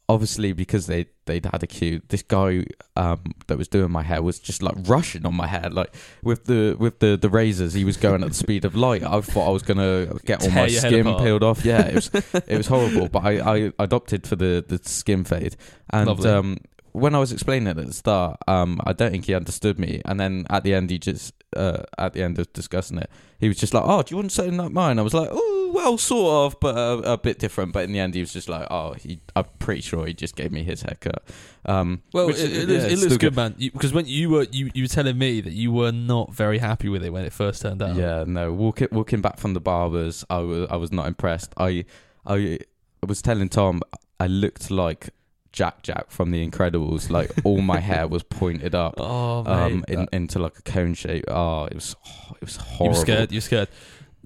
obviously 0.09 0.52
because 0.52 0.86
they 0.86 1.07
they'd 1.26 1.44
had 1.46 1.62
a 1.62 1.66
queue, 1.66 2.00
this 2.09 2.22
guy 2.22 2.64
um 2.96 3.34
that 3.46 3.59
was 3.59 3.68
doing 3.68 3.90
my 3.90 4.02
hair 4.02 4.22
was 4.22 4.38
just 4.38 4.62
like 4.62 4.74
rushing 4.84 5.26
on 5.26 5.34
my 5.34 5.46
hair, 5.46 5.68
like 5.70 5.94
with 6.22 6.44
the 6.44 6.76
with 6.78 7.00
the 7.00 7.16
the 7.16 7.28
razors. 7.28 7.74
He 7.74 7.84
was 7.84 7.96
going 7.96 8.22
at 8.22 8.28
the 8.28 8.34
speed 8.34 8.64
of 8.64 8.74
light. 8.74 9.02
I 9.02 9.20
thought 9.20 9.48
I 9.48 9.50
was 9.50 9.62
gonna 9.62 10.18
get 10.24 10.42
all 10.42 10.48
Tear 10.48 10.62
my 10.62 10.68
skin 10.68 11.04
peeled 11.16 11.42
off. 11.42 11.64
Yeah, 11.64 11.86
it 11.86 11.94
was 11.94 12.11
it 12.34 12.57
was 12.57 12.66
horrible. 12.66 13.09
But 13.09 13.24
I 13.24 13.38
I 13.38 13.72
adopted 13.78 14.26
for 14.26 14.36
the 14.36 14.64
the 14.66 14.78
skin 14.88 15.24
fade, 15.24 15.57
and 15.90 16.07
Lovely. 16.09 16.30
um 16.30 16.57
when 16.92 17.14
I 17.14 17.18
was 17.18 17.30
explaining 17.30 17.66
it 17.68 17.76
at 17.76 17.86
the 17.86 17.92
start, 17.92 18.38
um, 18.48 18.80
I 18.86 18.94
don't 18.94 19.11
think 19.11 19.26
he 19.26 19.34
understood 19.34 19.78
me. 19.78 20.00
And 20.07 20.18
then 20.18 20.46
at 20.48 20.64
the 20.64 20.72
end, 20.72 20.88
he 20.88 20.98
just, 20.98 21.34
uh, 21.54 21.82
at 21.98 22.14
the 22.14 22.22
end 22.22 22.38
of 22.38 22.50
discussing 22.54 22.96
it, 22.96 23.11
he 23.38 23.48
was 23.48 23.59
just 23.59 23.74
like, 23.74 23.82
"Oh, 23.84 24.02
do 24.02 24.14
you 24.14 24.16
want 24.16 24.32
say 24.32 24.50
like 24.50 24.72
mine?" 24.72 24.98
I 24.98 25.02
was 25.02 25.12
like, 25.12 25.28
"Oh, 25.30 25.55
well, 25.77 25.99
sort 25.99 26.53
of, 26.53 26.61
but 26.61 26.77
uh, 26.77 27.03
a 27.05 27.18
bit 27.18 27.39
different." 27.39 27.72
But 27.72 27.85
in 27.85 27.93
the 27.93 28.01
end, 28.01 28.14
he 28.14 28.20
was 28.20 28.33
just 28.33 28.49
like, 28.49 28.66
"Oh, 28.70 28.95
he, 28.95 29.20
I'm 29.37 29.45
pretty 29.59 29.83
sure 29.83 30.07
he 30.07 30.14
just 30.14 30.35
gave 30.37 30.51
me 30.51 30.62
his 30.64 30.83
haircut." 30.83 31.22
Um, 31.64 32.03
Well, 32.12 32.27
which 32.29 32.39
it, 32.39 32.53
it, 32.53 32.68
yeah, 32.68 32.74
looks, 32.74 32.85
it 32.85 32.91
looks 32.99 33.03
still 33.03 33.18
good, 33.18 33.37
man. 33.37 33.55
Because 33.59 33.93
when 33.93 34.07
you 34.07 34.31
were 34.31 34.47
you, 34.51 34.70
you 34.74 34.85
were 34.85 34.89
telling 34.89 35.18
me 35.18 35.41
that 35.41 35.53
you 35.53 35.70
were 35.72 35.93
not 35.93 36.33
very 36.33 36.59
happy 36.59 36.89
with 36.89 37.05
it 37.05 37.11
when 37.12 37.24
it 37.24 37.33
first 37.33 37.62
turned 37.62 37.83
out. 37.83 37.97
Yeah, 37.97 38.24
no. 38.27 38.53
Walking 38.53 38.89
walking 38.91 39.20
back 39.20 39.39
from 39.39 39.55
the 39.55 39.61
barbers, 39.61 40.24
I 40.31 40.39
was 40.39 40.68
I 40.70 40.77
was 40.77 40.91
not 40.93 41.07
impressed. 41.07 41.53
I 41.57 41.85
I 42.27 42.59
was 43.07 43.22
telling 43.22 43.49
Tom 43.49 43.83
I 44.18 44.27
looked 44.27 44.70
like 44.70 45.11
Jack 45.53 45.83
Jack 45.83 46.11
from 46.11 46.31
The 46.33 46.47
Incredibles. 46.47 47.11
Like 47.11 47.31
all 47.45 47.61
my 47.62 47.81
hair 47.81 48.07
was 48.07 48.22
pointed 48.41 48.74
up. 48.74 48.95
Oh 48.99 49.43
mate, 49.43 49.51
um, 49.53 49.85
in, 49.89 50.09
into 50.12 50.39
like 50.39 50.59
a 50.59 50.62
cone 50.62 50.95
shape. 50.95 51.24
Oh, 51.29 51.64
it 51.64 51.74
was 51.74 51.97
it 52.35 52.41
was 52.43 52.57
you 52.57 52.62
horrible. 52.62 52.89
were 52.99 53.01
scared. 53.01 53.33
You 53.33 53.39
were 53.39 53.43
scared. 53.43 53.68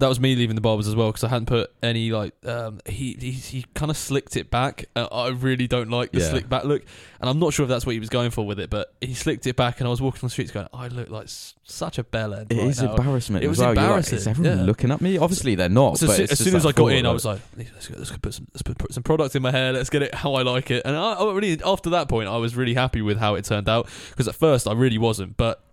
That 0.01 0.09
was 0.09 0.19
me 0.19 0.35
leaving 0.35 0.55
the 0.55 0.61
barbers 0.61 0.87
as 0.87 0.95
well 0.95 1.09
because 1.09 1.23
I 1.23 1.27
hadn't 1.29 1.45
put 1.45 1.71
any 1.83 2.11
like. 2.11 2.33
Um, 2.43 2.79
he 2.87 3.15
he, 3.19 3.31
he 3.31 3.65
kind 3.75 3.91
of 3.91 3.95
slicked 3.95 4.35
it 4.35 4.49
back. 4.49 4.85
Uh, 4.95 5.05
I 5.11 5.29
really 5.29 5.67
don't 5.67 5.89
like 5.91 6.11
the 6.11 6.19
Yeah. 6.19 6.29
slick 6.31 6.49
back 6.49 6.63
look, 6.63 6.81
and 7.19 7.29
I'm 7.29 7.37
not 7.37 7.53
sure 7.53 7.63
if 7.63 7.69
that's 7.69 7.85
what 7.85 7.93
he 7.93 7.99
was 7.99 8.09
going 8.09 8.31
for 8.31 8.43
with 8.45 8.59
it. 8.59 8.71
But 8.71 8.93
he 8.99 9.13
slicked 9.13 9.45
it 9.45 9.55
back, 9.55 9.79
and 9.79 9.87
I 9.87 9.91
was 9.91 10.01
walking 10.01 10.19
on 10.23 10.25
the 10.27 10.31
streets 10.31 10.51
going, 10.51 10.67
"I 10.73 10.87
look 10.87 11.09
like 11.09 11.25
s- 11.25 11.53
such 11.63 11.99
a 11.99 12.03
bellend." 12.03 12.51
It 12.51 12.57
right 12.57 12.67
is 12.67 12.81
now. 12.81 12.95
embarrassment. 12.95 13.43
It 13.43 13.47
was 13.47 13.59
well. 13.59 13.67
You're 13.67 13.75
like, 13.75 13.83
embarrassing, 13.83 14.17
is 14.17 14.27
everyone 14.27 14.57
yeah. 14.57 14.63
looking 14.65 14.91
at 14.91 15.01
me? 15.01 15.17
Obviously, 15.19 15.55
they're 15.55 15.69
not. 15.69 15.99
So 15.99 16.07
but 16.07 16.19
as, 16.19 16.39
soon 16.39 16.55
as 16.55 16.65
I 16.65 16.71
got 16.71 16.87
in, 16.87 17.05
I 17.05 17.11
was 17.11 17.23
like, 17.23 17.39
let's, 17.55 17.87
go, 17.87 17.95
let's 17.97 18.09
go 18.09 18.17
put 18.21 18.33
some 18.33 18.47
let's 18.53 18.63
put, 18.63 18.91
some 18.91 19.03
product 19.03 19.35
in 19.35 19.43
my 19.43 19.51
hair. 19.51 19.71
Let's 19.71 19.91
get 19.91 20.01
it 20.01 20.15
how 20.15 20.33
I 20.33 20.41
like 20.41 20.71
it. 20.71 20.81
And 20.83 20.95
I, 20.95 21.13
I 21.13 21.31
really 21.31 21.61
after 21.63 21.91
that 21.91 22.09
point, 22.09 22.27
I 22.27 22.37
was 22.37 22.55
really 22.55 22.73
happy 22.73 23.03
with 23.03 23.19
how 23.19 23.35
it 23.35 23.45
turned 23.45 23.69
out 23.69 23.87
because 24.09 24.27
at 24.27 24.33
first 24.33 24.67
I 24.67 24.73
really 24.73 24.97
wasn't, 24.97 25.37
but 25.37 25.43
I 25.45 25.59
was 25.59 25.61
the 25.61 25.70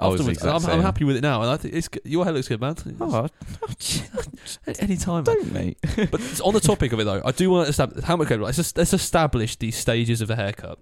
afterwards, 0.00 0.44
I'm, 0.44 0.64
I'm 0.66 0.80
happy 0.82 1.04
with 1.04 1.16
it 1.16 1.22
now. 1.22 1.42
And 1.42 1.50
I 1.50 1.56
think 1.56 1.74
it's 1.74 1.88
good. 1.88 2.02
your 2.04 2.24
hair 2.24 2.32
looks 2.32 2.48
good, 2.48 2.60
man. 2.60 2.76
oh, 3.00 3.28
Any 4.78 4.96
time, 4.96 5.24
don't 5.24 5.52
mate. 5.52 5.78
But 6.10 6.40
on 6.40 6.54
the 6.54 6.60
topic 6.60 6.92
of 6.92 7.00
it 7.00 7.04
though, 7.04 7.22
I 7.24 7.32
do 7.32 7.50
want 7.50 7.66
to 7.66 7.70
establish 7.70 8.04
how 8.04 8.16
much. 8.16 8.30
Let's 8.30 8.56
just 8.56 8.76
let's 8.76 8.92
establish 8.92 9.56
these 9.56 9.76
stages 9.76 10.20
of 10.20 10.28
the 10.28 10.36
haircut. 10.36 10.78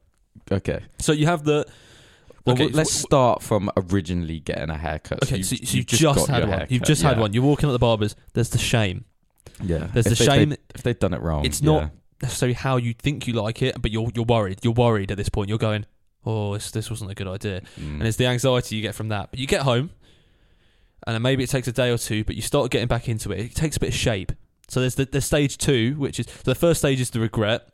okay. 0.51 0.81
So 0.99 1.13
you 1.13 1.27
have 1.27 1.45
the. 1.45 1.67
Well, 2.47 2.55
okay, 2.55 2.69
let's 2.69 2.93
so- 2.93 3.07
start 3.07 3.43
from 3.43 3.71
originally 3.77 4.41
getting 4.41 4.71
a 4.71 4.79
haircut. 4.79 5.23
Okay, 5.25 5.39
you- 5.39 5.43
so, 5.43 5.57
so 5.57 5.61
you've 5.63 5.75
you've 5.75 5.87
just, 5.87 6.03
got 6.03 6.29
had 6.29 6.41
one. 6.43 6.49
haircut, 6.51 6.71
You've 6.71 6.83
just 6.83 7.03
had 7.03 7.17
yeah. 7.17 7.21
one. 7.23 7.33
You're 7.35 7.43
walking 7.43 7.69
at 7.69 7.73
the 7.73 7.79
barbers. 7.79 8.17
There's 8.33 8.49
the 8.51 8.59
shame. 8.59 9.05
Yeah. 9.63 9.89
There's 9.93 10.07
if 10.07 10.19
the 10.19 10.25
they- 10.25 10.31
shame. 10.31 10.49
They, 10.51 10.57
if 10.75 10.83
they've 10.83 10.99
done 10.99 11.13
it 11.15 11.21
wrong, 11.21 11.45
It's 11.45 11.61
yeah. 11.61 11.71
not- 11.71 11.91
necessarily 12.23 12.55
how 12.55 12.77
you 12.77 12.93
think 12.95 13.27
you 13.27 13.33
like 13.35 13.63
it, 13.63 13.81
but 13.81 13.91
you're 13.91 14.11
you're 14.15 14.25
worried. 14.25 14.59
You're 14.63 14.73
worried 14.75 15.11
at 15.11 15.17
this 15.17 15.29
point. 15.29 15.49
You're 15.49 15.59
going, 15.59 15.85
oh, 16.27 16.55
this, 16.55 16.71
this 16.71 16.91
wasn't 16.91 17.11
a 17.11 17.15
good 17.15 17.29
idea, 17.29 17.63
Mm. 17.79 17.95
and 18.01 18.03
it's 18.03 18.17
the 18.17 18.27
anxiety 18.27 18.77
you 18.77 18.83
get 18.83 18.95
from 18.95 19.09
that. 19.09 19.31
But 19.31 19.41
you 19.41 19.47
get 19.47 19.63
home, 19.63 19.91
and 21.07 21.15
then 21.15 21.23
maybe 21.23 21.43
it 21.45 21.51
takes 21.51 21.67
a 21.69 21.73
day 21.73 21.91
or 21.91 21.99
two, 21.99 22.25
but 22.25 22.37
you 22.37 22.43
start 22.43 22.71
getting 22.71 22.89
back 22.89 23.09
into 23.09 23.33
it. 23.33 23.41
It 23.41 23.55
takes 23.55 23.77
a 23.77 23.81
bit 23.81 23.89
of 23.91 23.95
shape. 23.95 24.33
So 24.69 24.81
there's 24.81 24.95
the, 24.95 25.07
the 25.07 25.21
stage 25.21 25.59
two, 25.59 25.95
which 25.99 26.21
is 26.21 26.27
so 26.27 26.43
the 26.45 26.55
first 26.55 26.81
stage 26.81 27.01
is 27.01 27.11
the 27.11 27.21
regret. 27.21 27.69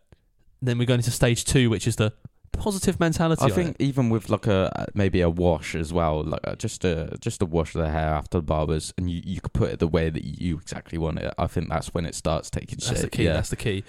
Then 0.63 0.79
we're 0.79 0.87
going 0.87 1.01
into 1.01 1.11
stage 1.11 1.45
two, 1.45 1.69
which 1.69 1.87
is 1.87 1.97
the 1.97 2.13
positive 2.53 2.99
mentality. 2.99 3.45
I 3.45 3.51
think 3.51 3.77
it. 3.79 3.85
even 3.85 4.09
with 4.09 4.31
like 4.31 4.47
a 4.47 4.87
maybe 4.95 5.21
a 5.21 5.29
wash 5.29 5.75
as 5.75 5.93
well, 5.93 6.25
like 6.25 6.41
uh, 6.45 6.55
just 6.55 6.85
a 6.87 7.19
just 7.21 7.43
a 7.43 7.45
wash 7.47 7.75
of 7.75 7.83
the 7.83 7.91
hair 7.91 8.09
after 8.15 8.39
the 8.39 8.43
barbers, 8.43 8.95
and 8.97 9.11
you, 9.11 9.21
you 9.25 9.41
could 9.43 9.53
put 9.53 9.71
it 9.71 9.79
the 9.79 9.89
way 9.89 10.09
that 10.09 10.25
you 10.25 10.57
exactly 10.57 10.97
want 10.97 11.19
it. 11.19 11.35
I 11.37 11.47
think 11.49 11.69
that's 11.69 11.93
when 11.93 12.07
it 12.07 12.15
starts 12.15 12.49
taking 12.49 12.79
shape. 12.79 12.89
that's 12.91 13.03
the 13.03 13.11
key. 13.11 13.25
Yeah. 13.25 13.35
That's 13.35 13.51
the 13.51 13.57
key. 13.57 13.85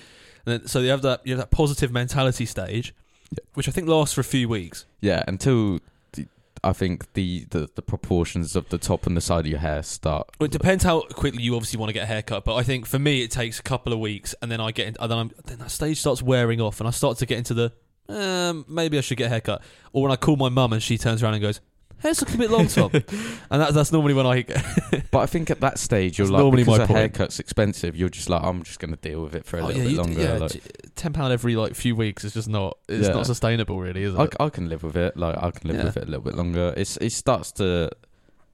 And 0.46 0.62
then, 0.62 0.68
so 0.68 0.80
you 0.80 0.90
have 0.90 1.02
that 1.04 1.22
you 1.26 1.34
have 1.34 1.40
that 1.40 1.52
positive 1.52 1.92
mentality 1.94 2.46
stage, 2.46 2.94
Yeah. 3.32 3.40
which 3.56 3.68
I 3.68 3.72
think 3.72 3.88
lasts 3.88 4.16
for 4.16 4.22
a 4.22 4.24
few 4.24 4.48
weeks. 4.48 4.86
Yeah, 5.02 5.24
until 5.28 5.80
the, 6.14 6.28
I 6.64 6.74
think 6.74 7.14
the, 7.14 7.46
the 7.50 7.70
the 7.76 7.82
proportions 7.82 8.56
of 8.56 8.70
the 8.70 8.78
top 8.78 9.06
and 9.06 9.18
the 9.18 9.22
side 9.22 9.42
of 9.42 9.48
your 9.48 9.60
hair 9.60 9.84
start. 9.84 10.30
Well, 10.40 10.46
it 10.46 10.52
depends 10.52 10.84
how 10.84 11.02
quickly 11.02 11.44
you 11.44 11.56
obviously 11.56 11.78
want 11.78 11.90
to 11.90 11.94
get 11.94 12.04
a 12.04 12.08
haircut, 12.08 12.46
but 12.46 12.56
I 12.56 12.64
think 12.64 12.86
for 12.86 13.00
me 13.00 13.24
it 13.24 13.32
takes 13.32 13.60
a 13.60 13.64
couple 13.64 13.92
of 13.94 14.00
weeks, 14.00 14.34
and 14.42 14.52
then 14.52 14.62
I 14.62 14.72
get, 14.72 14.88
in, 14.88 14.96
and 15.00 15.12
then, 15.12 15.18
I'm, 15.18 15.32
then 15.46 15.58
that 15.60 15.72
stage 15.72 16.00
starts 16.00 16.22
wearing 16.22 16.62
off, 16.62 16.80
and 16.80 16.88
I 16.88 16.92
start 16.92 17.18
to 17.18 17.26
get 17.26 17.38
into 17.38 17.54
the 17.54 17.74
um, 18.10 18.66
maybe 18.68 18.98
I 18.98 19.02
should 19.02 19.18
get 19.18 19.26
a 19.26 19.30
haircut, 19.30 19.62
or 19.92 20.04
when 20.04 20.12
I 20.12 20.16
call 20.16 20.38
my 20.38 20.50
mum 20.50 20.72
and 20.74 20.82
she 20.82 20.98
turns 20.98 21.22
around 21.22 21.34
and 21.34 21.42
goes, 21.42 21.60
"Hair's 22.00 22.22
looking 22.22 22.36
a 22.36 22.38
bit 22.40 22.52
long, 22.52 22.68
Tom," 22.68 22.92
and 22.94 23.62
that's 23.62 23.74
that's 23.74 23.92
normally 23.92 24.14
when 24.14 24.26
I 24.26 24.44
But 25.12 25.20
I 25.20 25.26
think 25.26 25.50
at 25.50 25.60
that 25.62 25.80
stage, 25.80 26.18
you're 26.18 26.28
That's 26.28 26.34
like 26.34 26.40
normally 26.42 26.64
because 26.64 26.80
my 26.80 26.84
a 26.84 26.88
point. 26.88 27.00
haircut's 27.00 27.40
expensive. 27.40 27.96
You're 27.96 28.10
just 28.10 28.30
like, 28.30 28.44
I'm 28.44 28.64
just 28.64 28.80
going 28.80 28.92
to 28.96 29.00
deal 29.00 29.22
with 29.24 29.36
it 29.36 29.46
for 29.46 29.58
a 29.58 29.62
oh 29.64 29.68
little 29.68 29.82
yeah, 29.82 29.88
bit 29.88 29.92
you, 29.94 29.98
longer. 29.98 30.22
yeah, 30.22 30.34
like, 30.38 30.52
j- 30.52 30.62
ten 30.96 31.14
pound 31.14 31.32
every 31.34 31.56
like 31.56 31.76
few 31.76 31.96
weeks 31.96 32.24
is 32.24 32.34
just 32.34 32.50
not 32.50 32.78
it's 32.90 33.08
Yeah. 33.08 33.14
not 33.14 33.26
sustainable 33.26 33.80
really, 33.80 34.04
is 34.04 34.14
it? 34.16 34.36
I, 34.40 34.46
I 34.46 34.50
can 34.50 34.70
live 34.70 34.84
with 34.84 34.96
it. 34.98 35.18
Like 35.18 35.38
I 35.42 35.52
can 35.52 35.70
live 35.70 35.78
Yeah. 35.78 35.86
with 35.86 35.98
it 35.98 36.04
a 36.04 36.08
little 36.08 36.24
bit 36.24 36.36
longer. 36.36 36.74
It's 36.78 36.98
it 36.98 37.12
starts 37.12 37.52
to 37.54 37.90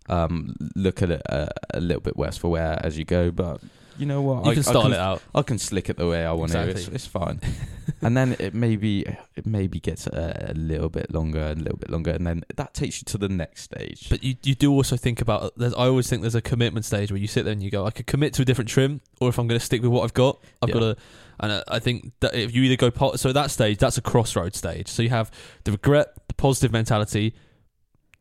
um 0.09 0.55
look 0.75 1.01
at 1.01 1.09
it 1.11 1.21
a, 1.27 1.49
a 1.73 1.79
little 1.79 2.01
bit 2.01 2.17
worse 2.17 2.37
for 2.37 2.49
wear 2.49 2.79
as 2.83 2.97
you 2.97 3.05
go, 3.05 3.31
but 3.31 3.61
you 3.97 4.05
know 4.05 4.21
what? 4.21 4.45
you 4.45 4.51
I, 4.51 4.55
can 4.55 4.63
I 4.67 4.81
can, 4.81 4.93
it 4.93 4.99
out. 4.99 5.21
I 5.35 5.41
can 5.41 5.57
slick 5.59 5.89
it 5.89 5.97
the 5.97 6.07
way 6.07 6.25
I 6.25 6.31
want 6.31 6.53
it. 6.53 6.69
It's, 6.69 6.87
it's 6.87 7.05
fine. 7.07 7.39
and 8.01 8.15
then 8.15 8.35
it 8.39 8.53
maybe 8.53 9.01
it 9.35 9.45
maybe 9.45 9.79
gets 9.79 10.07
a, 10.07 10.49
a 10.49 10.53
little 10.53 10.89
bit 10.89 11.13
longer 11.13 11.39
and 11.39 11.61
a 11.61 11.63
little 11.63 11.77
bit 11.77 11.89
longer, 11.89 12.11
and 12.11 12.25
then 12.25 12.43
that 12.55 12.73
takes 12.73 13.01
you 13.01 13.05
to 13.05 13.17
the 13.17 13.29
next 13.29 13.63
stage. 13.63 14.09
But 14.09 14.23
you, 14.23 14.35
you 14.43 14.55
do 14.55 14.71
also 14.71 14.97
think 14.97 15.21
about. 15.21 15.53
There's, 15.57 15.73
I 15.73 15.87
always 15.87 16.09
think 16.09 16.21
there's 16.21 16.35
a 16.35 16.41
commitment 16.41 16.85
stage 16.85 17.11
where 17.11 17.19
you 17.19 17.27
sit 17.27 17.43
there 17.43 17.53
and 17.53 17.61
you 17.61 17.71
go, 17.71 17.85
I 17.85 17.91
could 17.91 18.07
commit 18.07 18.33
to 18.35 18.41
a 18.41 18.45
different 18.45 18.69
trim, 18.69 19.01
or 19.19 19.29
if 19.29 19.37
I'm 19.37 19.47
going 19.47 19.59
to 19.59 19.65
stick 19.65 19.81
with 19.81 19.91
what 19.91 20.03
I've 20.03 20.13
got, 20.13 20.39
I've 20.61 20.69
Yeah. 20.69 20.73
got 20.73 20.79
to. 20.79 20.97
And 21.39 21.63
I 21.67 21.79
think 21.79 22.13
that 22.19 22.35
if 22.35 22.53
you 22.53 22.61
either 22.63 22.89
go 22.89 23.15
so 23.15 23.33
that 23.33 23.51
stage, 23.51 23.79
that's 23.79 23.97
a 23.97 24.01
crossroad 24.01 24.55
stage. 24.55 24.87
So 24.87 25.01
you 25.01 25.09
have 25.09 25.31
the 25.63 25.71
regret, 25.71 26.13
the 26.27 26.35
positive 26.35 26.71
mentality, 26.71 27.33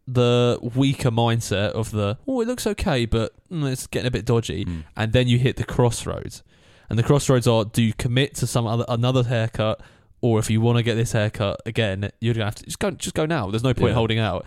the 0.07 0.59
weaker 0.75 1.11
mindset 1.11 1.71
of 1.73 1.91
the 1.93 2.19
oh 2.27 2.41
it 2.41 2.49
looks 2.49 2.67
okay, 2.67 3.07
but 3.07 3.33
mm, 3.51 3.71
it's 3.71 3.87
getting 3.87 4.09
a 4.09 4.11
bit 4.11 4.25
dodgy, 4.25 4.65
Mm. 4.65 4.85
and 4.97 5.13
then 5.13 5.29
you 5.29 5.39
hit 5.39 5.57
the 5.57 5.65
crossroads. 5.65 6.43
And 6.91 6.99
the 6.99 7.03
crossroads 7.03 7.47
are: 7.47 7.65
do 7.65 7.83
you 7.83 7.93
commit 7.95 8.35
to 8.37 8.47
some 8.47 8.67
other 8.67 8.85
another 8.89 9.23
haircut, 9.25 9.81
or 10.21 10.39
if 10.39 10.51
you 10.51 10.61
want 10.61 10.77
to 10.79 10.83
get 10.83 10.95
this 10.97 11.13
haircut 11.13 11.61
again, 11.65 12.11
you're 12.21 12.35
gonna 12.35 12.45
have 12.47 12.57
to 12.57 12.65
just 12.65 12.79
go 12.79 12.91
just 12.91 13.15
go 13.15 13.27
now. 13.27 13.51
There's 13.51 13.63
no 13.63 13.73
point 13.75 13.91
Yeah. 13.91 13.95
holding 13.95 14.19
out. 14.19 14.45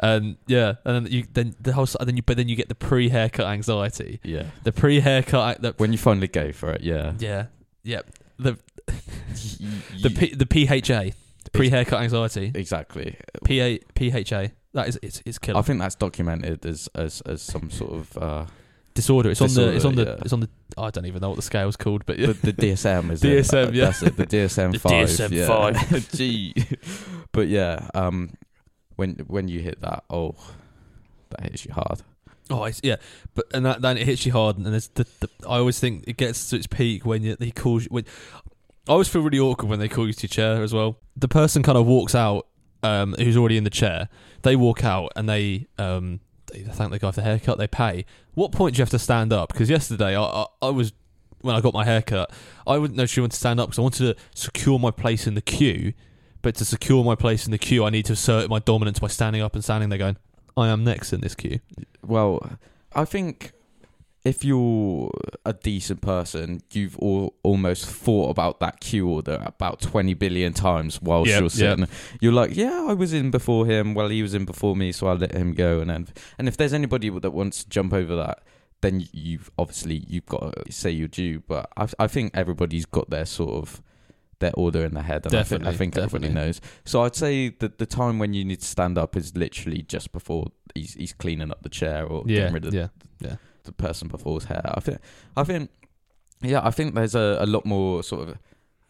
And 0.00 0.36
yeah, 0.48 0.74
and 0.84 1.06
then 1.06 1.12
you 1.12 1.24
then 1.32 1.54
the 1.60 1.72
whole 1.72 1.86
and 2.00 2.08
then 2.08 2.16
you 2.16 2.22
but 2.22 2.36
then 2.36 2.48
you 2.48 2.56
get 2.56 2.68
the 2.68 2.74
pre 2.74 3.10
haircut 3.10 3.46
anxiety, 3.46 4.18
Yeah. 4.24 4.46
the 4.64 4.72
pre 4.72 4.98
haircut 5.00 5.62
the 5.62 5.74
When 5.76 5.92
you 5.92 5.98
finally 5.98 6.26
go 6.26 6.50
for 6.50 6.70
it, 6.70 6.80
yeah. 6.82 7.12
yeah 7.20 7.46
yeah 7.84 8.00
the 8.38 8.58
the 8.88 9.68
the 10.02 10.10
P, 10.10 10.34
the 10.34 10.46
PHA 10.46 11.14
pre 11.54 11.70
haircut 11.70 12.02
anxiety 12.02 12.52
exactly. 12.54 13.16
P 13.44 13.60
A 13.60 13.78
PHA 13.96 14.48
that 14.74 14.88
is 14.88 14.98
it's 15.02 15.22
it's 15.24 15.38
killer 15.38 15.58
I 15.58 15.62
think 15.62 15.80
that's 15.80 15.94
documented 15.94 16.66
as 16.66 16.88
as, 16.94 17.20
as 17.22 17.40
some 17.42 17.70
sort 17.70 17.92
of 17.92 18.18
uh, 18.18 18.46
disorder. 18.94 19.30
It's 19.30 19.40
on 19.40 19.52
the 19.52 19.74
it's 19.74 19.84
on 19.84 19.94
the 19.94 20.04
yeah. 20.04 20.16
it's 20.20 20.32
on 20.32 20.40
the 20.40 20.48
I 20.76 20.90
don't 20.90 21.06
even 21.06 21.20
know 21.20 21.28
what 21.30 21.36
the 21.36 21.42
scale's 21.42 21.76
called, 21.76 22.04
but 22.06 22.18
yeah. 22.18 22.28
the, 22.28 22.32
the 22.32 22.52
DSM 22.52 23.10
is 23.10 23.22
DSM, 23.22 23.68
it? 23.68 23.74
yeah. 23.74 23.84
That's 23.86 24.02
it. 24.02 24.16
The 24.16 24.26
DSM 24.26 24.72
The 24.72 24.78
five. 24.78 25.08
DSM 25.08 25.30
yeah. 25.30 25.46
five. 25.46 26.10
Gee, 26.16 26.54
but 27.32 27.48
yeah, 27.48 27.88
um, 27.94 28.30
when 28.96 29.14
when 29.26 29.48
you 29.48 29.60
hit 29.60 29.80
that, 29.82 30.04
oh, 30.10 30.34
that 31.30 31.42
hits 31.42 31.64
you 31.64 31.72
hard. 31.72 32.02
Oh, 32.50 32.68
yeah, 32.82 32.96
but 33.34 33.46
and 33.54 33.64
that, 33.64 33.80
then 33.80 33.96
it 33.96 34.06
hits 34.06 34.26
you 34.26 34.32
hard, 34.32 34.58
and 34.58 34.66
there's 34.66 34.88
the, 34.88 35.06
the 35.20 35.28
I 35.48 35.58
always 35.58 35.80
think 35.80 36.04
it 36.06 36.18
gets 36.18 36.50
to 36.50 36.56
its 36.56 36.66
peak 36.66 37.06
when 37.06 37.22
you, 37.22 37.36
he 37.38 37.50
calls 37.50 37.84
you. 37.84 37.88
When, 37.90 38.04
I 38.88 38.92
always 38.92 39.08
feel 39.08 39.22
really 39.22 39.38
awkward 39.38 39.68
when 39.68 39.78
they 39.78 39.88
call 39.88 40.06
you 40.06 40.12
to 40.12 40.22
your 40.22 40.28
chair 40.28 40.62
as 40.62 40.74
well. 40.74 40.98
The 41.16 41.28
person 41.28 41.62
kind 41.62 41.78
of 41.78 41.86
walks 41.86 42.14
out, 42.14 42.46
um, 42.82 43.14
who's 43.18 43.36
already 43.36 43.56
in 43.56 43.64
the 43.64 43.70
chair. 43.70 44.08
They 44.42 44.56
walk 44.56 44.84
out 44.84 45.12
and 45.16 45.28
they 45.28 45.66
um, 45.78 46.20
they 46.52 46.60
thank 46.60 46.90
the 46.90 46.98
guy 46.98 47.10
for 47.10 47.16
the 47.16 47.22
haircut. 47.22 47.58
They 47.58 47.66
pay. 47.66 48.04
What 48.34 48.52
point 48.52 48.74
do 48.74 48.78
you 48.78 48.82
have 48.82 48.90
to 48.90 48.98
stand 48.98 49.32
up? 49.32 49.52
Because 49.52 49.70
yesterday 49.70 50.16
I, 50.16 50.22
I 50.22 50.46
I 50.62 50.68
was 50.68 50.92
when 51.40 51.54
I 51.54 51.60
got 51.60 51.74
my 51.74 51.84
haircut, 51.84 52.30
I 52.66 52.78
wouldn't 52.78 52.96
know 52.96 53.06
she 53.06 53.20
wanted 53.20 53.32
to 53.32 53.38
stand 53.38 53.60
up 53.60 53.68
because 53.68 53.78
I 53.78 53.82
wanted 53.82 54.16
to 54.16 54.22
secure 54.34 54.78
my 54.78 54.90
place 54.90 55.26
in 55.26 55.34
the 55.34 55.42
queue. 55.42 55.92
But 56.42 56.56
to 56.56 56.64
secure 56.66 57.02
my 57.04 57.14
place 57.14 57.46
in 57.46 57.52
the 57.52 57.58
queue, 57.58 57.84
I 57.84 57.90
need 57.90 58.04
to 58.06 58.12
assert 58.12 58.50
my 58.50 58.58
dominance 58.58 58.98
by 58.98 59.08
standing 59.08 59.40
up 59.40 59.54
and 59.54 59.64
standing 59.64 59.88
there, 59.88 59.98
going, 59.98 60.18
"I 60.58 60.68
am 60.68 60.84
next 60.84 61.14
in 61.14 61.22
this 61.22 61.34
queue." 61.34 61.60
Well, 62.06 62.58
I 62.94 63.06
think 63.06 63.52
if 64.24 64.42
you're 64.42 65.10
a 65.44 65.52
decent 65.52 66.00
person, 66.00 66.62
you've 66.72 66.96
all, 66.98 67.34
almost 67.42 67.84
thought 67.84 68.30
about 68.30 68.58
that 68.60 68.80
queue 68.80 69.06
order 69.06 69.42
about 69.44 69.80
20 69.82 70.14
billion 70.14 70.54
times 70.54 71.00
whilst 71.02 71.28
Yep, 71.28 71.40
you're 71.40 71.50
sitting. 71.50 71.86
You're 72.20 72.32
like, 72.32 72.56
yeah, 72.56 72.86
I 72.88 72.94
was 72.94 73.12
in 73.12 73.30
before 73.30 73.66
him. 73.66 73.92
Well, 73.92 74.08
he 74.08 74.22
was 74.22 74.32
in 74.32 74.46
before 74.46 74.74
me, 74.76 74.92
so 74.92 75.08
I 75.08 75.12
let 75.12 75.32
him 75.32 75.52
go. 75.52 75.80
And 75.80 75.90
then, 75.90 76.08
and 76.38 76.48
if 76.48 76.56
there's 76.56 76.72
anybody 76.72 77.10
that 77.10 77.30
wants 77.32 77.64
to 77.64 77.68
jump 77.68 77.92
over 77.92 78.16
that, 78.16 78.42
then 78.80 79.06
you've 79.12 79.50
obviously 79.58 80.04
you've 80.08 80.26
got 80.26 80.54
to 80.66 80.72
say 80.72 80.90
you're 80.90 81.08
due. 81.08 81.40
But 81.46 81.70
I, 81.76 81.88
I 81.98 82.06
think 82.06 82.32
everybody's 82.34 82.86
got 82.86 83.10
their 83.10 83.26
sort 83.26 83.54
of 83.62 83.82
their 84.40 84.52
order 84.54 84.84
in 84.84 84.94
their 84.94 85.02
head, 85.02 85.24
and 85.26 85.32
Definitely, 85.32 85.68
I 85.68 85.70
think, 85.76 85.96
I 85.96 86.00
think 86.00 86.04
everybody 86.06 86.32
knows. 86.32 86.60
So 86.84 87.02
I'd 87.02 87.14
say 87.14 87.50
that 87.60 87.78
the 87.78 87.86
time 87.86 88.18
when 88.18 88.32
you 88.32 88.44
need 88.44 88.60
to 88.60 88.66
stand 88.66 88.96
up 88.98 89.16
is 89.16 89.36
literally 89.36 89.82
just 89.82 90.12
before 90.12 90.46
he's 90.74 90.94
he's 90.94 91.12
cleaning 91.12 91.50
up 91.50 91.62
the 91.62 91.68
chair 91.68 92.06
or 92.06 92.24
Yeah, 92.26 92.38
getting 92.40 92.54
rid 92.54 92.64
of 92.66 92.74
yeah. 92.74 93.36
The 93.64 93.72
person 93.72 94.08
before 94.08 94.34
hair. 94.46 94.62
I 94.64 94.80
think, 94.80 94.98
I 95.36 95.44
think, 95.44 95.70
yeah, 96.40 96.60
I 96.62 96.70
think 96.70 96.94
there's 96.94 97.14
a, 97.14 97.38
a 97.40 97.46
lot 97.46 97.64
more 97.64 98.02
sort 98.02 98.28
of 98.28 98.38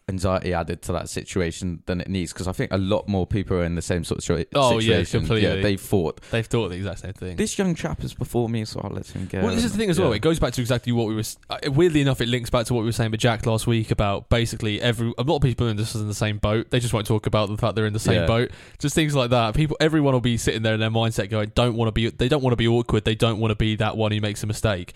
anxiety 0.07 0.53
added 0.53 0.81
to 0.83 0.91
that 0.91 1.09
situation 1.09 1.81
than 1.87 1.99
it 1.99 2.07
needs 2.07 2.31
because 2.31 2.47
I 2.47 2.51
think 2.51 2.71
a 2.71 2.77
lot 2.77 3.07
more 3.07 3.25
people 3.25 3.57
are 3.57 3.63
in 3.63 3.73
the 3.73 3.81
same 3.81 4.03
sort 4.03 4.19
of 4.19 4.23
situation. 4.23 4.47
Oh, 4.53 4.77
yeah, 4.77 5.03
completely. 5.03 5.61
they 5.63 5.77
thought 5.77 6.21
They've 6.29 6.45
thought 6.45 6.69
the 6.69 6.75
exact 6.75 6.99
same 6.99 7.13
thing. 7.13 7.35
this 7.37 7.57
young 7.57 7.73
chap 7.73 8.03
is 8.03 8.13
before 8.13 8.47
me, 8.47 8.65
so 8.65 8.81
I'll 8.83 8.91
let 8.91 9.07
him 9.07 9.25
go. 9.25 9.41
well, 9.41 9.55
this 9.55 9.63
is 9.63 9.71
the 9.71 9.77
thing 9.79 9.89
as 9.89 9.99
well. 9.99 10.13
It 10.13 10.19
goes 10.19 10.39
back 10.39 10.53
to 10.53 10.61
exactly 10.61 10.91
what 10.93 11.07
we 11.07 11.15
were. 11.15 11.23
Uh, 11.49 11.57
weirdly 11.71 12.01
enough, 12.01 12.21
it 12.21 12.27
links 12.27 12.49
back 12.49 12.65
to 12.67 12.73
what 12.73 12.81
we 12.81 12.85
were 12.85 12.91
saying 12.91 13.11
with 13.11 13.19
Jack 13.19 13.45
last 13.47 13.65
week 13.65 13.89
about 13.91 14.29
basically 14.29 14.79
every 14.81 15.11
a 15.17 15.23
lot 15.23 15.37
of 15.37 15.41
people 15.41 15.67
in 15.67 15.75
this 15.77 15.95
is 15.95 16.01
in 16.01 16.07
the 16.07 16.13
same 16.13 16.37
boat. 16.37 16.69
They 16.69 16.79
just 16.79 16.93
won't 16.93 17.07
talk 17.07 17.25
about 17.25 17.49
the 17.49 17.57
fact 17.57 17.75
they're 17.75 17.85
in 17.87 17.93
the 17.93 17.99
same 17.99 18.21
Yeah. 18.21 18.27
boat. 18.27 18.51
Just 18.79 18.93
things 18.93 19.15
like 19.15 19.31
that. 19.31 19.55
People, 19.55 19.75
everyone 19.79 20.13
will 20.13 20.21
be 20.21 20.37
sitting 20.37 20.61
there 20.61 20.75
in 20.75 20.79
their 20.79 20.91
mindset 20.91 21.29
going, 21.29 21.51
"Don't 21.55 21.75
want 21.75 21.87
to 21.87 21.91
be. 21.91 22.09
They 22.11 22.27
don't 22.29 22.43
want 22.43 22.51
to 22.53 22.57
be 22.57 22.67
awkward. 22.67 23.05
They 23.05 23.15
don't 23.15 23.39
want 23.39 23.51
to 23.51 23.55
be 23.55 23.75
that 23.77 23.97
one 23.97 24.11
who 24.11 24.21
makes 24.21 24.43
a 24.43 24.47
mistake." 24.47 24.93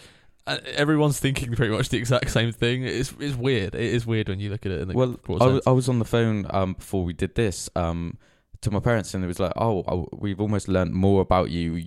And 0.58 0.66
everyone's 0.68 1.20
thinking 1.20 1.54
pretty 1.56 1.74
much 1.76 1.90
the 1.90 1.98
exact 1.98 2.32
same 2.32 2.52
thing. 2.52 2.84
It's 2.84 3.14
it's 3.20 3.36
weird. 3.36 3.76
It 3.76 3.82
is 3.82 4.06
weird 4.06 4.30
when 4.30 4.40
you 4.40 4.50
look 4.50 4.66
at 4.66 4.72
it. 4.72 4.88
Well, 4.96 5.20
I 5.28 5.46
was. 5.54 5.68
I 5.68 5.72
was 5.72 5.90
on 5.90 6.00
the 6.00 6.06
phone 6.06 6.46
um, 6.50 6.74
before 6.74 7.04
we 7.04 7.14
did 7.14 7.36
this 7.36 7.70
um, 7.76 8.18
to 8.62 8.72
my 8.72 8.80
parents, 8.80 9.14
and 9.14 9.24
it 9.24 9.28
was 9.28 9.40
like, 9.40 9.54
"Oh, 9.56 9.84
I- 9.88 10.16
we've 10.16 10.40
almost 10.42 10.68
learned 10.68 10.94
more 10.94 11.22
about 11.22 11.50
you, 11.52 11.84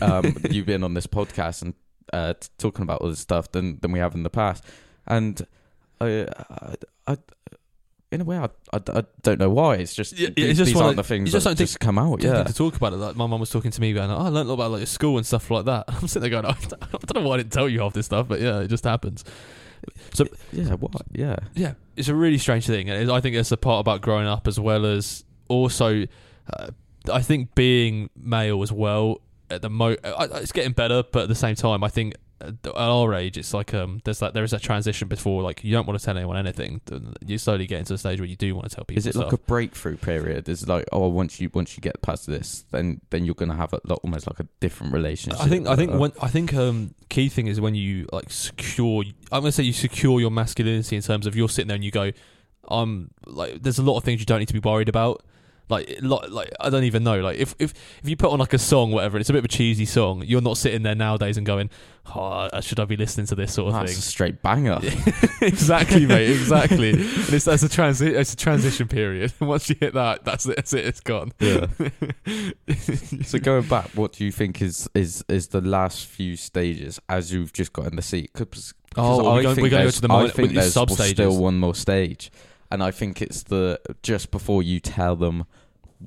um, 0.00 0.36
you 0.50 0.64
being 0.64 0.84
on 0.84 0.94
this 0.94 1.06
podcast 1.06 1.62
and 1.62 1.74
uh, 2.12 2.34
talking 2.58 2.82
about 2.82 3.00
all 3.02 3.08
this 3.08 3.18
stuff 3.20 3.50
than 3.52 3.78
than 3.80 3.92
we 3.92 3.98
have 3.98 4.14
in 4.14 4.22
the 4.22 4.30
past." 4.30 4.64
And 5.06 5.46
I, 6.00 6.26
I, 6.50 6.74
I 7.06 7.16
in 8.12 8.20
a 8.20 8.24
way, 8.24 8.38
I, 8.38 8.48
I, 8.72 8.80
I 8.98 9.02
don't 9.22 9.38
know 9.40 9.50
why. 9.50 9.76
It's 9.76 9.94
just 9.94 10.16
Yeah, 10.18 10.28
these, 10.36 10.50
it's 10.50 10.58
just 10.58 10.66
these 10.68 10.74
one 10.76 10.84
aren't 10.86 10.98
of- 10.98 11.04
the 11.06 11.08
things 11.08 11.32
just 11.32 11.44
that 11.44 11.56
just 11.56 11.80
come 11.80 11.98
out. 11.98 12.22
Yeah, 12.22 12.44
to 12.44 12.52
talk 12.54 12.76
about 12.76 12.92
it. 12.92 12.96
Like 12.96 13.16
my 13.16 13.26
mum 13.26 13.40
was 13.40 13.50
talking 13.50 13.70
to 13.72 13.80
me, 13.80 13.92
going, 13.92 14.10
"Oh, 14.10 14.16
I 14.18 14.28
learned 14.28 14.48
a 14.48 14.52
lot 14.52 14.54
about 14.54 14.70
like 14.72 14.80
your 14.80 14.86
school 14.86 15.16
and 15.16 15.26
stuff 15.26 15.50
like 15.50 15.64
that." 15.64 15.84
I'm 15.88 16.06
sitting 16.06 16.30
there 16.30 16.42
going, 16.42 16.46
"I 16.46 16.54
don't 17.06 17.14
know 17.22 17.28
why 17.28 17.34
I 17.34 17.38
didn't 17.38 17.52
tell 17.52 17.68
you 17.68 17.80
half 17.80 17.92
this 17.94 18.06
stuff, 18.06 18.28
but 18.28 18.40
yeah, 18.40 18.60
it 18.60 18.68
just 18.68 18.84
happens." 18.84 19.24
So 20.14 20.26
yeah, 20.52 20.74
what? 20.74 20.92
Yeah, 21.12 21.36
Yeah, 21.54 21.74
it's 21.96 22.08
a 22.08 22.14
really 22.14 22.38
strange 22.38 22.66
thing, 22.66 22.88
and 22.90 23.10
I 23.10 23.20
think 23.20 23.36
it's 23.36 23.52
a 23.52 23.56
part 23.56 23.80
about 23.80 24.00
growing 24.02 24.26
up 24.26 24.46
as 24.48 24.58
well 24.58 24.86
as 24.86 25.24
also, 25.48 26.04
uh, 26.52 26.68
I 27.12 27.22
think 27.22 27.54
being 27.54 28.10
male 28.16 28.62
as 28.62 28.72
well. 28.72 29.20
At 29.48 29.62
the 29.62 29.70
mo, 29.70 29.94
it's 30.02 30.50
getting 30.50 30.72
better, 30.72 31.04
but 31.12 31.24
at 31.24 31.28
the 31.28 31.36
same 31.36 31.54
time, 31.54 31.84
I 31.84 31.88
think 31.88 32.14
at 32.40 32.54
our 32.74 33.14
age, 33.14 33.38
it's 33.38 33.54
like 33.54 33.72
um, 33.72 34.00
there's 34.04 34.20
like 34.20 34.34
there 34.34 34.44
is 34.44 34.52
a 34.52 34.58
transition 34.58 35.08
before 35.08 35.42
like 35.42 35.64
you 35.64 35.72
don't 35.72 35.86
want 35.86 35.98
to 35.98 36.04
tell 36.04 36.16
anyone 36.16 36.36
anything. 36.36 36.80
You 37.24 37.38
slowly 37.38 37.66
get 37.66 37.78
into 37.78 37.94
the 37.94 37.98
stage 37.98 38.20
where 38.20 38.28
you 38.28 38.36
do 38.36 38.54
want 38.54 38.68
to 38.68 38.76
tell 38.76 38.84
people. 38.84 38.98
is 38.98 39.06
it 39.06 39.14
stuff. 39.14 39.24
like 39.24 39.32
a 39.32 39.38
breakthrough 39.38 39.96
period? 39.96 40.48
Is 40.48 40.62
it 40.62 40.68
like, 40.68 40.84
oh, 40.92 41.08
once 41.08 41.40
you 41.40 41.50
once 41.54 41.76
you 41.76 41.80
get 41.80 42.02
past 42.02 42.26
this, 42.26 42.64
then 42.72 43.00
then 43.10 43.24
you're 43.24 43.34
gonna 43.34 43.56
have 43.56 43.72
a, 43.72 43.80
like, 43.84 44.04
almost 44.04 44.26
like 44.26 44.40
a 44.40 44.46
different 44.60 44.92
relationship. 44.92 45.40
I 45.40 45.48
think 45.48 45.66
I 45.66 45.76
think 45.76 45.92
when 45.94 46.12
I 46.20 46.28
think 46.28 46.52
um 46.54 46.94
key 47.08 47.28
thing 47.28 47.46
is 47.46 47.60
when 47.60 47.74
you 47.74 48.06
like 48.12 48.30
secure 48.30 49.04
I'm 49.32 49.40
gonna 49.40 49.52
say 49.52 49.62
you 49.62 49.72
secure 49.72 50.20
your 50.20 50.30
masculinity 50.30 50.96
in 50.96 51.02
terms 51.02 51.26
of 51.26 51.36
you're 51.36 51.48
sitting 51.48 51.68
there 51.68 51.76
and 51.76 51.84
you 51.84 51.90
go 51.90 52.12
I'm 52.68 53.10
like 53.26 53.62
there's 53.62 53.78
a 53.78 53.82
lot 53.82 53.96
of 53.96 54.04
things 54.04 54.20
you 54.20 54.26
don't 54.26 54.40
need 54.40 54.48
to 54.48 54.54
be 54.54 54.60
worried 54.60 54.88
about 54.88 55.24
like 55.68 55.98
like 56.00 56.50
I 56.60 56.70
don't 56.70 56.84
even 56.84 57.02
know 57.04 57.20
like 57.20 57.38
if 57.38 57.54
if 57.58 57.72
if 58.02 58.08
you 58.08 58.16
put 58.16 58.30
on 58.30 58.38
like 58.38 58.52
a 58.52 58.58
song 58.58 58.92
whatever 58.92 59.18
it's 59.18 59.28
a 59.30 59.32
bit 59.32 59.40
of 59.40 59.44
a 59.46 59.48
cheesy 59.48 59.84
song 59.84 60.22
you're 60.24 60.40
not 60.40 60.56
sitting 60.56 60.82
there 60.82 60.94
nowadays 60.94 61.36
and 61.36 61.44
going 61.46 61.70
oh 62.14 62.48
should 62.60 62.78
I 62.78 62.84
be 62.84 62.96
listening 62.96 63.26
to 63.26 63.34
this 63.34 63.54
sort 63.54 63.68
of 63.68 63.74
thing? 63.74 63.80
that's 63.86 63.92
thing 63.94 63.98
a 63.98 64.02
straight 64.02 64.42
banger. 64.42 64.78
exactly 65.42 66.06
mate 66.06 66.30
exactly 66.30 66.90
and 66.90 67.00
it's 67.00 67.44
that's 67.46 67.64
a 67.64 67.68
transi- 67.68 68.14
it's 68.14 68.32
a 68.32 68.36
transition 68.36 68.86
period 68.86 69.32
once 69.40 69.68
you 69.68 69.74
hit 69.80 69.94
that 69.94 70.24
that's 70.24 70.46
it 70.46 70.54
that's 70.56 70.72
it 70.72 70.84
it's 70.86 71.00
gone 71.00 71.32
Yeah. 71.40 71.66
so 73.24 73.38
going 73.38 73.66
back, 73.66 73.88
what 73.94 74.12
do 74.12 74.24
you 74.24 74.32
think 74.32 74.62
is 74.62 74.88
is 74.94 75.24
is 75.28 75.48
the 75.48 75.60
last 75.60 76.06
few 76.06 76.36
stages 76.36 77.00
as 77.08 77.32
you've 77.32 77.52
just 77.52 77.72
got 77.72 77.86
in 77.86 77.96
the 77.96 78.02
seat? 78.02 78.30
'cause 78.34 78.74
Oh, 78.98 79.34
we're 79.34 79.42
going- 79.42 79.56
we're 79.56 79.68
gonna 79.68 79.70
go 79.70 79.76
there's- 79.78 79.94
to 79.96 80.00
the 80.02 80.12
I 80.14 80.28
think 80.28 80.52
there's 80.52 80.72
still 80.72 81.36
one 81.36 81.58
more 81.58 81.74
stage, 81.74 82.30
and 82.70 82.82
I 82.82 82.90
think 82.90 83.20
it's 83.22 83.42
the 83.44 83.80
just 84.02 84.30
before 84.30 84.62
you 84.62 84.80
tell 84.80 85.16
them 85.16 85.44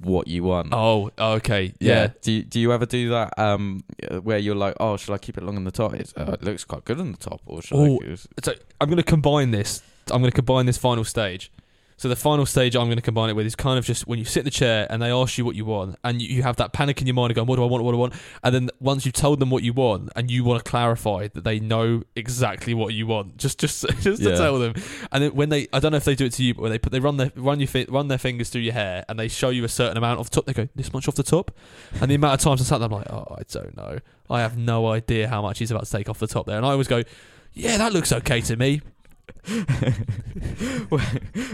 what 0.01 0.27
you 0.27 0.43
want. 0.43 0.69
oh 0.71 1.09
okay 1.17 1.73
yeah. 1.79 1.93
yeah 1.93 2.07
Do 2.21 2.31
you, 2.31 2.43
do 2.43 2.59
you 2.59 2.71
ever 2.73 2.85
do 2.85 3.09
that? 3.09 3.37
Um, 3.39 3.83
where 4.21 4.37
you're 4.37 4.55
like, 4.55 4.75
oh, 4.79 4.97
should 4.97 5.13
I 5.13 5.17
keep 5.17 5.37
it 5.37 5.43
long 5.43 5.55
on 5.55 5.63
the 5.63 5.71
top? 5.71 5.95
It's, 5.95 6.13
uh, 6.15 6.33
it 6.39 6.43
looks 6.43 6.63
quite 6.63 6.85
good 6.85 6.99
on 6.99 7.11
the 7.11 7.17
top, 7.17 7.41
or 7.47 7.61
should 7.61 7.75
Oh, 7.77 7.99
I? 8.03 8.07
Use... 8.07 8.27
so 8.43 8.53
I'm 8.79 8.87
going 8.87 8.97
to 8.97 9.03
combine 9.03 9.49
this. 9.51 9.81
I'm 10.11 10.21
going 10.21 10.31
to 10.31 10.35
combine 10.35 10.65
this 10.67 10.77
final 10.77 11.03
stage. 11.03 11.51
So 11.99 12.07
the 12.07 12.15
final 12.15 12.45
stage 12.45 12.75
I'm 12.77 12.85
going 12.87 12.95
to 12.95 13.01
combine 13.01 13.29
it 13.29 13.35
with 13.35 13.45
is 13.45 13.55
kind 13.57 13.77
of 13.77 13.83
just 13.85 14.07
when 14.07 14.17
you 14.19 14.23
sit 14.25 14.39
in 14.39 14.45
the 14.45 14.51
chair 14.51 14.87
and 14.89 15.01
they 15.01 15.11
ask 15.11 15.37
you 15.37 15.43
what 15.43 15.55
you 15.55 15.65
want, 15.65 15.97
and 16.03 16.21
you, 16.21 16.29
you 16.37 16.43
have 16.43 16.55
that 16.55 16.71
panic 16.73 17.01
in 17.01 17.07
your 17.07 17.13
mind 17.13 17.29
of 17.31 17.35
going, 17.35 17.45
"What 17.47 17.57
do 17.57 17.63
I 17.63 17.65
want? 17.65 17.83
What 17.83 17.91
do 17.91 17.97
I 17.97 17.99
want?" 17.99 18.13
And 18.41 18.55
then 18.55 18.69
once 18.79 19.05
you've 19.05 19.13
told 19.13 19.39
them 19.41 19.49
what 19.49 19.63
you 19.63 19.73
want, 19.73 20.09
and 20.15 20.31
you 20.31 20.45
want 20.45 20.63
to 20.63 20.69
clarify 20.71 21.27
that 21.33 21.43
they 21.43 21.59
know 21.59 22.01
exactly 22.15 22.73
what 22.73 22.93
you 22.93 23.05
want, 23.05 23.35
just 23.37 23.59
just 23.59 23.85
just 24.01 24.23
to 24.23 24.29
Yeah. 24.29 24.35
tell 24.37 24.57
them. 24.59 24.73
And 25.11 25.23
then 25.25 25.35
when 25.35 25.49
they, 25.49 25.67
I 25.73 25.79
don't 25.79 25.91
know 25.91 25.97
if 25.97 26.05
they 26.05 26.15
do 26.15 26.25
it 26.25 26.31
to 26.33 26.43
you, 26.43 26.53
but 26.53 26.61
when 26.61 26.71
they 26.71 26.79
put 26.79 26.93
they 26.93 27.01
run 27.01 27.17
their 27.17 27.33
run 27.35 27.59
your 27.59 27.67
fi- 27.67 27.85
run 27.89 28.07
their 28.07 28.17
fingers 28.17 28.49
through 28.49 28.61
your 28.61 28.73
hair, 28.73 29.03
and 29.09 29.19
they 29.19 29.27
show 29.27 29.49
you 29.49 29.65
a 29.65 29.69
certain 29.69 29.97
amount 29.97 30.19
off 30.21 30.29
the 30.29 30.35
top, 30.35 30.45
they 30.45 30.53
go 30.53 30.69
this 30.75 30.93
much 30.93 31.07
off 31.09 31.15
the 31.15 31.23
top, 31.23 31.51
and 32.01 32.09
the 32.09 32.15
amount 32.15 32.35
of 32.35 32.39
times 32.39 32.61
I 32.61 32.63
sat 32.63 32.77
there, 32.79 32.85
I'm 32.87 32.93
like, 32.93 33.11
"Oh, 33.11 33.35
I 33.37 33.41
don't 33.51 33.75
know. 33.75 33.99
I 34.29 34.39
have 34.39 34.57
no 34.57 34.87
idea 34.87 35.27
how 35.27 35.41
much 35.41 35.59
he's 35.59 35.69
about 35.71 35.83
to 35.85 35.91
take 35.91 36.07
off 36.07 36.19
the 36.19 36.27
top 36.27 36.45
there," 36.45 36.55
and 36.55 36.65
I 36.65 36.69
always 36.69 36.87
go. 36.87 37.03
Yeah, 37.51 37.77
that 37.77 37.91
looks 37.93 38.13
okay 38.13 38.41
to 38.41 38.55
me. 38.55 38.79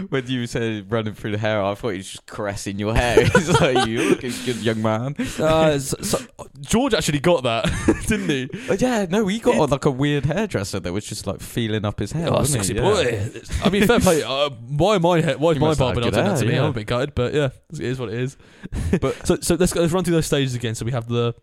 When 0.10 0.28
you 0.28 0.48
said 0.48 0.92
running 0.92 1.14
through 1.14 1.32
the 1.32 1.38
hair, 1.38 1.64
I 1.64 1.76
thought 1.76 1.90
he 1.90 1.98
was 1.98 2.10
just 2.12 2.26
caressing 2.26 2.80
your 2.80 2.96
hair. 2.96 3.18
It's 3.36 3.60
like 3.62 3.88
you 3.88 4.10
looking 4.10 4.32
good, 4.46 4.58
young 4.58 4.82
man. 4.82 5.16
Uh, 5.40 5.78
so, 5.80 5.98
so- 6.02 6.26
George 6.62 6.94
actually 6.94 7.20
got 7.20 7.44
that, 7.44 7.66
didn't 8.08 8.30
he? 8.30 8.50
But 8.68 8.82
yeah, 8.82 9.06
no, 9.10 9.28
he 9.28 9.40
got 9.40 9.70
like 9.70 9.86
a 9.86 9.92
weird 9.92 10.26
hairdresser 10.26 10.80
that 10.80 10.92
was 10.94 11.06
just 11.06 11.28
like 11.28 11.42
feeling 11.42 11.86
up 11.86 12.00
his 12.00 12.12
hair. 12.12 12.28
Oh, 12.32 12.44
sexy 12.44 12.74
he? 12.74 12.80
boy. 12.80 13.30
I 13.64 13.70
mean, 13.70 13.86
fair 13.88 14.00
play. 14.00 14.24
Uh, 14.24 14.50
why 14.50 14.96
I? 14.96 15.22
he- 15.22 15.34
Why 15.36 15.52
is 15.52 15.60
my 15.60 15.74
barber 15.76 16.02
not 16.02 16.14
doing 16.14 16.26
that 16.26 16.40
to 16.40 16.46
hair, 16.46 16.54
me? 16.54 16.58
I'm 16.60 16.70
a 16.70 16.74
bit 16.74 16.88
gutted, 16.88 17.14
but 17.16 17.34
yeah, 17.34 17.50
it 17.72 17.80
is 17.82 18.00
what 18.00 18.10
it 18.10 18.16
is. 18.20 18.38
But- 19.02 19.28
so, 19.28 19.38
so 19.42 19.56
let's 19.56 19.74
go. 19.74 19.82
Let's 19.82 19.94
run 19.94 20.04
through 20.04 20.16
those 20.16 20.26
stages 20.26 20.56
again. 20.56 20.76
So 20.76 20.86
we 20.86 20.92
have 20.92 21.08
the 21.08 21.36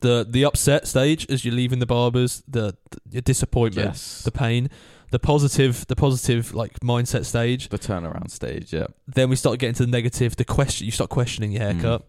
the 0.00 0.26
the 0.28 0.44
upset 0.44 0.86
stage 0.88 1.26
as 1.30 1.44
you're 1.44 1.54
leaving 1.54 1.78
the 1.78 1.86
barbers, 1.86 2.42
the, 2.48 2.76
the 3.06 3.20
disappointment, 3.20 3.88
Yes. 3.88 4.22
the 4.22 4.30
pain, 4.30 4.70
the 5.12 5.18
positive, 5.18 5.86
the 5.86 5.94
positive 5.94 6.54
like 6.54 6.80
mindset 6.80 7.24
stage. 7.26 7.68
The 7.68 7.78
turnaround 7.78 8.30
stage, 8.30 8.72
yeah. 8.72 8.86
Then 9.06 9.28
we 9.30 9.36
start 9.36 9.58
getting 9.58 9.74
to 9.74 9.84
the 9.84 9.90
negative, 9.90 10.34
the 10.36 10.44
question. 10.44 10.86
You 10.86 10.90
start 10.90 11.10
questioning 11.10 11.52
your 11.52 11.62
haircut. 11.62 12.08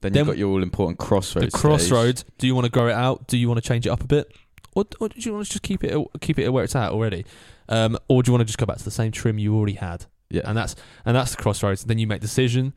Then, 0.00 0.12
Then 0.12 0.20
you've 0.20 0.26
got 0.28 0.38
your 0.38 0.48
all 0.48 0.62
important 0.62 0.98
crossroads. 0.98 1.52
the 1.52 1.58
crossroads. 1.58 2.24
Do 2.38 2.46
you 2.46 2.54
want 2.54 2.64
to 2.64 2.70
grow 2.70 2.88
it 2.88 2.94
out? 2.94 3.28
Do 3.28 3.36
you 3.36 3.48
want 3.48 3.62
to 3.62 3.68
change 3.68 3.86
it 3.86 3.90
up 3.90 4.00
a 4.02 4.06
bit, 4.06 4.34
or, 4.74 4.86
or 4.98 5.08
do 5.10 5.20
you 5.20 5.32
want 5.34 5.46
to 5.46 5.52
just 5.52 5.62
keep 5.62 5.84
it 5.84 5.94
keep 6.20 6.38
it 6.38 6.48
where 6.48 6.64
it's 6.64 6.74
at 6.74 6.90
already? 6.90 7.26
Um, 7.68 7.98
or 8.08 8.22
do 8.22 8.30
you 8.30 8.32
want 8.32 8.40
to 8.40 8.46
just 8.46 8.58
go 8.58 8.64
back 8.66 8.78
to 8.78 8.84
the 8.84 8.90
same 8.90 9.12
trim 9.12 9.38
you 9.38 9.54
already 9.54 9.74
had? 9.74 10.06
Yeah. 10.30 10.42
And 10.44 10.56
that's 10.56 10.74
and 11.04 11.14
that's 11.14 11.32
the 11.36 11.42
crossroads. 11.42 11.84
Then 11.84 11.98
you 11.98 12.06
make 12.06 12.20
decision. 12.22 12.72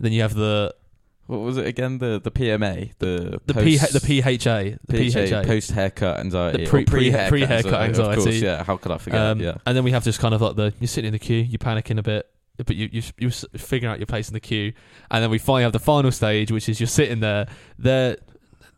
Then 0.00 0.12
you 0.12 0.22
have 0.22 0.34
the 0.34 0.74
what 1.32 1.40
was 1.46 1.56
it 1.56 1.66
again? 1.66 1.98
The 1.98 2.20
the 2.22 2.30
PMA, 2.30 2.92
the 2.98 3.40
the 3.46 3.54
post, 3.54 4.04
P 4.04 4.22
the 4.22 4.38
PHA 4.38 4.76
the 4.86 5.10
PHA, 5.10 5.26
PHA. 5.42 5.44
post 5.46 5.70
haircut 5.72 6.20
anxiety, 6.20 6.64
The 6.64 6.70
pre- 6.70 6.84
pre- 6.84 7.10
pre-haircut 7.28 7.64
Of 7.64 7.96
course, 7.96 8.26
anxiety. 8.26 8.38
yeah, 8.38 8.62
how 8.64 8.76
could 8.76 8.92
I 8.92 8.98
forget? 8.98 9.20
Um, 9.20 9.40
yeah, 9.40 9.54
And 9.66 9.76
then 9.76 9.84
we 9.84 9.90
have 9.92 10.04
just 10.04 10.20
kind 10.20 10.34
of 10.34 10.40
like 10.42 10.56
the 10.56 10.72
you're 10.80 10.88
sitting 10.88 11.08
in 11.08 11.12
the 11.12 11.18
queue, 11.18 11.38
you're 11.42 11.58
panicking 11.58 11.98
a 11.98 12.02
bit, 12.02 12.28
but 12.64 12.76
you 12.76 12.88
you 12.92 13.02
you 13.18 13.30
figuring 13.30 13.92
out 13.92 13.98
your 13.98 14.06
place 14.06 14.28
in 14.28 14.34
the 14.34 14.40
queue, 14.40 14.72
and 15.10 15.22
then 15.22 15.30
we 15.30 15.38
finally 15.38 15.62
have 15.64 15.72
the 15.72 15.78
final 15.80 16.12
stage, 16.12 16.52
which 16.52 16.68
is 16.68 16.78
you're 16.80 16.86
sitting 16.86 17.20
there. 17.20 17.46
They're 17.78 18.16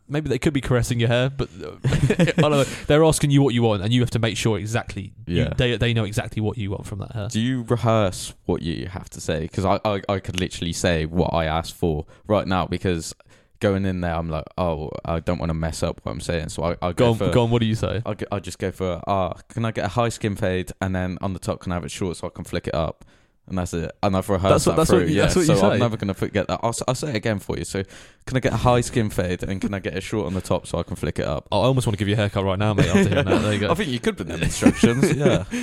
maybe 0.07 0.29
they 0.29 0.39
could 0.39 0.53
be 0.53 0.61
caressing 0.61 0.99
your 0.99 1.09
hair, 1.09 1.29
but 1.29 1.49
know. 2.37 2.63
They're 2.87 3.03
asking 3.03 3.31
you 3.31 3.41
what 3.41 3.53
you 3.53 3.63
want, 3.63 3.83
and 3.83 3.91
you 3.93 4.01
have 4.01 4.11
to 4.11 4.19
make 4.19 4.37
sure 4.37 4.57
exactly. 4.57 5.13
you- 5.25 5.43
Yeah. 5.43 5.53
they 5.57 5.77
they 5.77 5.93
know 5.93 6.03
exactly 6.05 6.41
what 6.41 6.57
you 6.57 6.71
want 6.71 6.85
from 6.85 6.99
that 6.99 7.11
hair. 7.13 7.27
Do 7.29 7.39
you 7.39 7.63
rehearse 7.63 8.33
what 8.45 8.61
you 8.61 8.87
have 8.87 9.09
to 9.11 9.21
say? 9.21 9.41
Because 9.41 9.65
I, 9.65 9.79
I 9.85 10.01
I 10.09 10.19
could 10.19 10.39
literally 10.39 10.73
say 10.73 11.05
what 11.05 11.33
I 11.33 11.45
asked 11.45 11.73
for 11.75 12.05
right 12.27 12.47
now 12.47 12.65
because 12.67 13.13
going 13.61 13.85
in 13.85 14.01
there 14.01 14.13
I'm 14.13 14.29
like, 14.29 14.43
oh, 14.57 14.91
I 15.05 15.19
don't 15.21 15.39
want 15.39 15.49
to 15.49 15.53
mess 15.53 15.81
up 15.81 16.01
what 16.03 16.11
I'm 16.11 16.19
saying, 16.21 16.49
so 16.49 16.63
I 16.63 16.71
I 16.81 16.91
Go 16.91 16.93
go, 16.93 17.09
on, 17.11 17.17
for. 17.17 17.29
go 17.31 17.43
on. 17.43 17.49
What 17.51 17.59
do 17.61 17.65
you 17.65 17.75
say? 17.75 18.01
I 18.05 18.15
I 18.31 18.39
just 18.39 18.59
go 18.59 18.71
for 18.71 19.01
ah, 19.07 19.33
can 19.49 19.65
I 19.65 19.71
get 19.71 19.85
a 19.85 19.89
high 19.89 20.09
skin 20.09 20.35
fade 20.35 20.71
and 20.81 20.95
then 20.95 21.17
on 21.21 21.33
the 21.33 21.39
top 21.39 21.61
can 21.61 21.71
I 21.71 21.75
have 21.75 21.85
it 21.85 21.91
short 21.91 22.17
so 22.17 22.27
I 22.27 22.29
can 22.29 22.43
flick 22.43 22.67
it 22.67 22.75
up, 22.75 23.05
and 23.47 23.57
that's 23.57 23.73
it. 23.73 23.91
And 24.03 24.15
I've 24.17 24.27
rehearsed 24.29 24.65
That's 24.65 24.65
what- 24.65 24.71
that 24.73 24.77
that's 24.77 24.89
through. 24.89 24.99
what 25.01 25.09
you- 25.09 25.15
yeah, 25.15 25.21
that's 25.23 25.35
what 25.35 25.47
you 25.47 25.55
so 25.55 25.71
I'm 25.71 25.79
never 25.79 25.97
gonna 25.97 26.13
forget 26.13 26.47
that. 26.47 26.59
I'll, 26.63 26.75
I'll 26.87 26.95
say 26.95 27.09
it 27.09 27.15
again 27.15 27.39
for 27.39 27.57
you. 27.57 27.63
So 27.65 27.83
can 28.25 28.37
I 28.37 28.39
get 28.39 28.53
a 28.53 28.57
high 28.57 28.81
skin 28.81 29.09
fade 29.09 29.43
and 29.43 29.61
can 29.61 29.73
I 29.73 29.79
get 29.79 29.95
it 29.95 30.01
short 30.01 30.25
on 30.27 30.33
the 30.33 30.41
top 30.41 30.65
so 30.67 30.79
I 30.79 30.83
can 30.83 30.95
flick 30.95 31.19
it 31.19 31.25
up? 31.25 31.47
I 31.51 31.55
almost 31.57 31.85
want 31.87 31.95
to 31.95 31.99
give 31.99 32.07
you 32.07 32.15
a 32.15 32.17
haircut 32.17 32.43
right 32.43 32.57
now, 32.59 32.73
mate. 32.73 32.87
After 32.87 33.07
hearing 33.09 33.25
that, 33.25 33.41
there 33.41 33.53
you 33.53 33.59
go. 33.59 33.69
I 33.71 33.75
think 33.75 33.89
you 33.89 33.99
could 33.99 34.17
put 34.17 34.27
them 34.27 34.41
instructions. 34.41 35.13
yeah. 35.15 35.43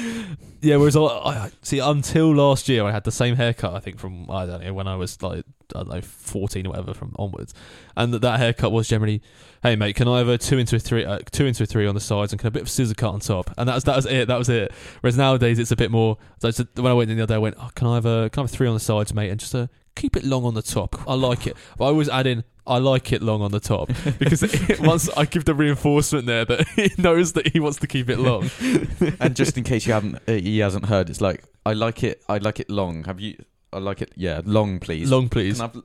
Yeah, 0.64 0.76
whereas 0.76 0.94
I, 0.94 1.00
I 1.02 1.50
see 1.62 1.80
until 1.80 2.32
last 2.36 2.68
year 2.68 2.84
I 2.84 2.92
had 2.92 3.02
the 3.02 3.10
same 3.10 3.34
haircut. 3.34 3.74
I 3.74 3.80
think 3.80 3.98
from 3.98 4.30
I 4.30 4.46
don't 4.46 4.62
know 4.62 4.72
when 4.72 4.86
I 4.86 4.94
was 4.94 5.20
like 5.20 5.44
I 5.74 5.78
don't 5.80 5.88
know 5.88 6.00
fourteen 6.00 6.68
or 6.68 6.70
whatever 6.70 6.94
from 6.94 7.16
onwards, 7.18 7.52
and 7.96 8.14
that, 8.14 8.20
that 8.22 8.38
haircut 8.38 8.70
was 8.70 8.86
generally, 8.86 9.22
hey 9.64 9.74
mate, 9.74 9.96
can 9.96 10.06
I 10.06 10.18
have 10.18 10.28
a 10.28 10.38
two 10.38 10.58
into 10.58 10.76
a 10.76 10.78
three, 10.78 11.04
uh, 11.04 11.18
two 11.32 11.46
into 11.46 11.64
a 11.64 11.66
three 11.66 11.84
on 11.88 11.96
the 11.96 12.00
sides, 12.00 12.32
and 12.32 12.38
can 12.38 12.46
a 12.46 12.52
bit 12.52 12.62
of 12.62 12.70
scissor 12.70 12.94
cut 12.94 13.10
on 13.12 13.18
top, 13.18 13.50
and 13.58 13.68
that 13.68 13.74
was 13.74 13.82
that 13.84 13.96
was 13.96 14.06
it. 14.06 14.28
That 14.28 14.38
was 14.38 14.48
it. 14.48 14.70
Whereas 15.00 15.16
nowadays 15.16 15.58
it's 15.58 15.72
a 15.72 15.76
bit 15.76 15.90
more. 15.90 16.16
So 16.38 16.52
when 16.76 16.92
I 16.92 16.94
went 16.94 17.10
in 17.10 17.16
the 17.16 17.24
other 17.24 17.32
day, 17.32 17.36
I 17.36 17.38
went, 17.38 17.56
oh, 17.58 17.70
can 17.74 17.86
I 17.86 17.94
have 17.96 18.06
a 18.06 18.30
can 18.30 18.40
I 18.40 18.42
have 18.44 18.52
a 18.52 18.56
three 18.56 18.68
on 18.68 18.74
the 18.74 18.80
sides, 18.80 19.12
mate, 19.14 19.30
and 19.30 19.38
just 19.40 19.54
uh, 19.54 19.66
keep 19.96 20.16
it 20.16 20.24
long 20.24 20.44
on 20.44 20.54
the 20.54 20.62
top. 20.62 20.96
I 21.08 21.14
like 21.14 21.46
it, 21.46 21.56
but 21.76 21.86
I 21.86 21.88
always 21.88 22.08
add 22.08 22.26
in. 22.26 22.44
I 22.64 22.78
like 22.78 23.12
it 23.12 23.22
long 23.22 23.42
on 23.42 23.50
the 23.50 23.58
top 23.58 23.88
because 24.20 24.44
it, 24.44 24.78
once 24.78 25.08
I 25.16 25.24
give 25.24 25.44
the 25.46 25.54
reinforcement 25.54 26.26
there 26.26 26.44
that 26.44 26.68
he 26.76 26.92
knows 26.96 27.32
that 27.32 27.48
he 27.48 27.58
wants 27.58 27.78
to 27.80 27.88
keep 27.88 28.08
it 28.08 28.18
long. 28.20 28.50
and 29.20 29.34
just 29.34 29.58
in 29.58 29.64
case 29.64 29.84
you 29.84 29.92
haven't, 29.92 30.16
uh, 30.28 30.32
he 30.34 30.60
hasn't 30.60 30.86
heard, 30.86 31.10
it's 31.10 31.20
like 31.20 31.42
I 31.66 31.72
like 31.72 32.04
it. 32.04 32.22
I 32.28 32.38
like 32.38 32.60
it 32.60 32.70
long. 32.70 33.04
Have 33.04 33.18
you? 33.20 33.36
I 33.72 33.78
like 33.78 34.02
it. 34.02 34.12
Yeah, 34.16 34.42
long, 34.44 34.78
please. 34.78 35.10
Long, 35.10 35.28
please. 35.28 35.60
Can 35.60 35.70
I 35.70 35.72
have- 35.74 35.82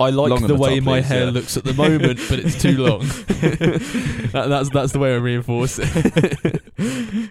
I 0.00 0.10
like 0.10 0.40
the, 0.40 0.48
the 0.48 0.54
way 0.54 0.76
top, 0.76 0.84
my 0.84 1.00
please, 1.00 1.08
hair 1.08 1.24
yeah. 1.24 1.30
looks 1.30 1.56
at 1.56 1.64
the 1.64 1.74
moment, 1.74 2.20
but 2.28 2.38
it's 2.38 2.60
too 2.60 2.78
long. 2.78 3.00
that, 4.32 4.46
that's 4.48 4.70
that's 4.70 4.92
the 4.92 4.98
way 5.00 5.12
I 5.12 5.16
reinforce 5.16 5.78
it. 5.80 6.62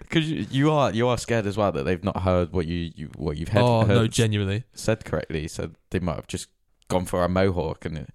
Because 0.08 0.30
you, 0.30 0.46
you 0.50 0.72
are 0.72 0.92
you 0.92 1.08
are 1.08 1.18
scared 1.18 1.46
as 1.46 1.56
well 1.58 1.72
that 1.72 1.84
they've 1.84 2.04
not 2.04 2.24
heard 2.24 2.52
what 2.52 2.66
you, 2.66 2.92
you 2.96 3.10
what 3.16 3.38
you've 3.38 3.50
heard, 3.50 3.62
oh 3.62 3.86
heard 3.86 3.96
no, 3.96 4.08
genuinely. 4.08 4.64
said 4.74 5.06
correctly, 5.06 5.48
so 5.48 5.72
they 5.92 6.00
might 6.00 6.16
have 6.16 6.28
just 6.28 6.50
gone 6.90 7.06
for 7.06 7.24
a 7.24 7.30
mohawk 7.30 7.86
and 7.86 7.98
it, 8.00 8.10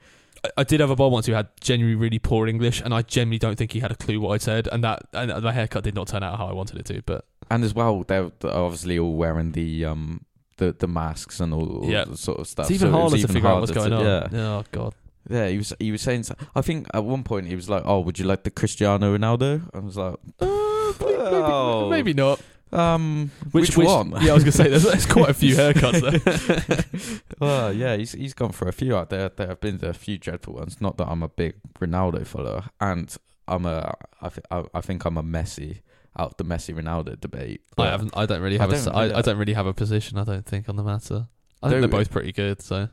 I, 0.57 0.65
did 0.65 0.81
have 0.81 0.91
a 0.91 0.97
bar 0.97 1.09
once 1.09 1.27
who 1.27 1.33
had 1.35 1.49
genuinely 1.61 1.97
really 1.97 2.19
poor 2.19 2.49
English, 2.49 2.81
and 2.81 2.93
I 2.93 3.03
genuinely 3.03 3.39
don't 3.39 3.57
think 3.57 3.73
he 3.73 3.81
had 3.81 3.93
a 3.93 3.95
clue 3.95 4.21
what 4.21 4.33
I 4.35 4.39
said, 4.39 4.69
and 4.73 4.83
that 4.83 5.03
and 5.13 5.43
my 5.43 5.53
haircut 5.53 5.85
did 5.85 5.95
not 5.95 6.09
turn 6.09 6.23
out 6.23 6.39
how 6.39 6.47
I 6.47 6.53
wanted 6.53 6.79
it 6.79 6.87
to. 6.87 7.03
But 7.03 7.25
and 7.51 7.63
as 7.63 7.75
well 7.75 8.03
they're, 8.03 8.31
they're 8.41 8.51
obviously 8.51 8.99
all 8.99 9.15
wearing 9.15 9.53
the 9.53 9.85
um 9.85 10.25
the, 10.63 10.73
the 10.79 10.87
masks 10.89 11.41
and 11.41 11.53
all, 11.53 11.69
all 11.83 11.91
Yeah. 11.91 12.05
the 12.05 12.17
sort 12.17 12.39
of 12.41 12.47
stuff. 12.47 12.67
it's 12.71 12.77
even 12.83 12.93
so 12.93 12.97
it 12.97 13.01
harder 13.01 13.19
to 13.19 13.29
figure 13.29 13.49
out 13.49 13.61
what's 13.61 13.73
going 13.73 13.91
to- 13.91 13.97
on. 14.25 14.31
Yeah, 14.33 14.39
Oh 14.59 14.65
god. 14.73 14.95
yeah. 15.29 15.49
He 15.49 15.59
was 15.59 15.73
he 15.79 15.91
was 15.93 16.03
saying. 16.03 16.23
so- 16.25 16.37
I 16.55 16.61
think 16.63 16.87
at 16.95 17.05
one 17.05 17.23
point 17.25 17.47
he 17.47 17.57
was 17.57 17.69
like, 17.69 17.83
"Oh, 17.85 18.01
would 18.01 18.19
you 18.19 18.25
like 18.27 18.43
the 18.45 18.51
Cristiano 18.51 19.17
Ronaldo?" 19.17 19.63
I 19.75 19.79
was 19.81 19.97
like, 19.97 20.15
"Oh, 20.41 21.89
Maybe 21.91 22.13
not. 22.15 22.41
Um, 22.73 23.31
Which, 23.51 23.77
which, 23.77 23.87
one? 23.87 24.13
Yeah, 24.23 24.31
I 24.31 24.35
was 24.35 24.45
gonna 24.45 24.53
say 24.53 24.69
there's, 24.69 24.85
there's 24.85 25.05
quite 25.05 25.29
a 25.29 25.35
few 25.35 25.55
haircuts 25.57 26.01
there. 26.01 27.21
Well, 27.39 27.71
yeah, 27.73 27.97
he's 27.97 28.13
he's 28.13 28.33
gone 28.35 28.53
for 28.53 28.67
a 28.67 28.73
few 28.73 28.97
out 28.97 29.11
there. 29.11 29.29
There 29.29 29.47
have 29.49 29.61
been 29.61 29.79
a 29.83 29.93
few 29.93 30.17
dreadful 30.17 30.55
ones. 30.55 30.81
Not 30.81 30.97
that 30.97 31.09
I'm 31.09 31.23
a 31.23 31.29
big 31.29 31.55
Ronaldo 31.81 32.27
follower, 32.27 32.65
and 32.81 33.15
I'm 33.47 33.67
a 33.67 33.95
I, 34.23 34.29
th- 34.31 34.47
I, 34.51 34.65
I 34.73 34.81
think 34.81 35.05
I'm 35.05 35.19
a 35.19 35.23
Messi 35.23 35.81
out 36.19 36.39
the 36.39 36.45
Messi 36.45 36.75
Ronaldo 36.75 37.19
debate. 37.21 37.63
I 37.79 37.87
haven't. 37.87 38.17
I 38.17 38.27
don't 38.27 38.43
really 38.43 38.59
have 38.59 38.71
a. 38.73 38.77
don't 38.85 38.95
I, 38.95 39.03
really- 39.05 39.15
I 39.15 39.23
don't 39.23 39.39
really 39.39 39.55
have 39.55 39.67
a 39.67 39.75
position. 39.75 40.19
I 40.19 40.25
don't 40.25 40.45
think 40.47 40.69
on 40.69 40.77
the 40.77 40.83
matter. 40.83 41.29
I 41.63 41.69
think 41.69 41.81
they're 41.81 41.89
both 41.89 42.11
pretty 42.11 42.33
good. 42.33 42.61
So 42.61 42.89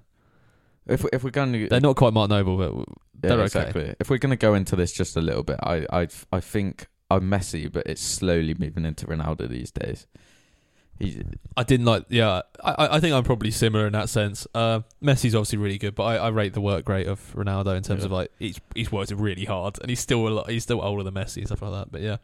If 0.87 1.05
if 1.11 1.23
we're 1.23 1.31
going 1.31 1.53
to 1.53 1.67
they're 1.69 1.81
not 1.81 1.95
quite 1.95 2.13
Mark 2.13 2.29
Noble, 2.29 2.57
but 2.57 2.85
they're 3.21 3.33
okay. 3.33 3.43
exactly. 3.45 3.95
If 3.99 4.09
we're 4.09 4.17
going 4.19 4.29
to 4.31 4.35
go 4.37 4.53
into 4.53 4.75
this 4.75 4.91
just 4.91 5.17
a 5.17 5.21
little 5.21 5.43
bit, 5.43 5.59
I 5.63 5.85
I 5.91 6.07
I 6.31 6.39
think 6.39 6.87
I'm 7.11 7.29
Messi, 7.29 7.71
but 7.71 7.87
it's 7.87 8.01
slowly 8.01 8.53
moving 8.57 8.85
into 8.85 9.05
Ronaldo 9.07 9.49
these 9.49 9.71
days. 9.71 10.05
He's 10.99 11.21
I 11.55 11.63
didn't 11.63 11.85
like. 11.85 12.05
Yeah, 12.09 12.41
I, 12.63 12.71
I- 12.71 12.95
I 12.97 12.99
think 12.99 13.13
I'm 13.15 13.23
probably 13.23 13.51
similar 13.51 13.87
in 13.87 13.93
that 13.93 14.09
sense. 14.09 14.45
Uh, 14.53 14.81
Messi's 15.01 15.33
obviously 15.33 15.57
really 15.57 15.77
good, 15.77 15.95
but 15.95 16.03
I, 16.03 16.15
I 16.17 16.27
rate 16.29 16.53
the 16.53 16.59
work 16.61 16.87
rate 16.89 17.07
of 17.07 17.19
Ronaldo 17.35 17.75
in 17.77 17.83
terms 17.83 18.01
Yeah. 18.01 18.05
of 18.07 18.11
like 18.11 18.31
he's 18.37 18.59
he's 18.75 18.91
worked 18.91 19.11
really 19.11 19.45
hard, 19.45 19.77
and 19.81 19.89
he's 19.89 20.01
still 20.01 20.27
a 20.27 20.29
lot, 20.29 20.49
he's 20.49 20.63
still 20.63 20.81
older 20.81 21.03
than 21.03 21.13
Messi 21.13 21.37
and 21.37 21.47
stuff 21.47 21.61
like 21.61 21.71
that. 21.71 21.91
But 21.91 22.01
yeah, 22.01 22.17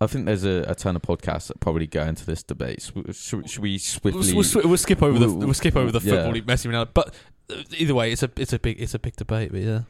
I, 0.00 0.06
think 0.06 0.26
there's 0.26 0.44
a, 0.44 0.64
a 0.68 0.74
ton 0.74 0.94
of 0.96 1.02
podcasts 1.02 1.48
that 1.48 1.60
probably 1.60 1.86
go 1.86 2.02
into 2.02 2.24
this 2.24 2.42
debate. 2.42 2.82
Should, 3.12 3.48
should, 3.50 3.62
we 3.62 3.72
we'll, 3.72 3.78
swiftly? 3.78 4.34
we'll, 4.34 4.68
we'll 4.68 4.76
skip 4.76 5.02
over 5.02 5.18
the 5.18 5.26
We'll- 5.26 5.46
we'll 5.46 5.54
skip 5.54 5.76
over 5.76 5.90
the 5.90 6.00
yeah. 6.00 6.24
football 6.24 6.40
Messi 6.42 6.70
Ronaldo. 6.70 6.90
But 6.94 7.14
uh, 7.50 7.62
either 7.76 7.94
way, 7.94 8.12
it's 8.12 8.22
a 8.22 8.30
it's 8.36 8.52
a 8.52 8.58
big 8.58 8.80
it's 8.80 8.94
a 8.94 8.98
big 8.98 9.16
debate. 9.16 9.50
But 9.50 9.60
yeah, 9.62 9.80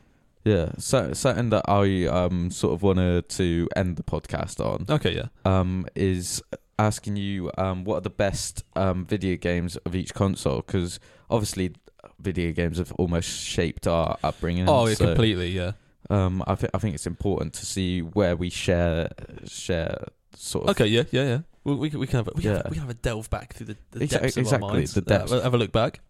Yeah, 0.45 0.73
so 0.79 1.13
something 1.13 1.51
that 1.51 1.65
I 1.69 2.07
um 2.07 2.51
sort 2.51 2.73
of 2.75 2.83
wanted 2.83 3.29
to 3.31 3.69
end 3.77 3.97
the 3.97 4.03
podcast 4.03 4.65
on 4.65 4.87
okay, 4.89 5.15
yeah. 5.15 5.27
um 5.45 5.87
is 5.95 6.43
asking 6.79 7.17
you 7.17 7.51
um 7.59 7.85
what 7.85 7.97
are 7.99 8.01
the 8.01 8.11
best 8.11 8.65
um 8.75 9.05
video 9.05 9.37
games 9.37 9.77
of 9.85 9.95
each 9.95 10.15
console 10.15 10.63
because 10.63 10.99
obviously 11.29 11.75
video 12.19 12.53
games 12.53 12.79
have 12.79 12.93
almost 12.93 13.29
shaped 13.29 13.87
our 13.87 14.17
upbringing. 14.23 14.69
Oh, 14.69 14.87
yeah, 14.87 14.95
so, 14.95 15.07
completely. 15.07 15.51
Yeah. 15.51 15.73
Um, 16.13 16.43
I 16.47 16.55
think 16.55 16.71
I 16.75 16.79
think 16.79 16.95
it's 16.95 17.07
important 17.07 17.55
to 17.55 17.67
see 17.67 18.01
where 18.01 18.37
we 18.37 18.51
share 18.51 19.09
share 19.47 20.05
sort 20.37 20.65
of 20.65 20.71
Okay, 20.71 20.87
yeah, 20.87 21.05
yeah, 21.11 21.25
yeah. 21.25 21.39
We, 21.65 21.75
we, 21.77 21.91
can- 21.91 22.01
we 22.01 22.07
can 22.07 22.17
have 22.19 22.29
a, 22.29 22.33
we, 22.35 22.43
can 22.43 22.51
Yeah. 22.51 22.57
have, 22.59 22.67
we 22.67 22.73
can 22.73 22.81
have 22.83 22.91
a 22.91 22.95
delve 22.95 23.31
back 23.31 23.55
through 23.55 23.67
the, 23.67 23.77
the 23.93 24.01
Exa- 24.01 24.11
depths 24.21 24.37
of 24.37 24.43
exactly, 24.43 24.69
our 24.69 24.75
minds. 24.75 24.95
the 24.95 25.01
Uh, 25.01 25.05
depths. 25.05 25.31
have 25.33 25.41
a- 25.41 25.43
have 25.45 25.55
a 25.55 25.59
look 25.59 25.73
back. 25.73 26.01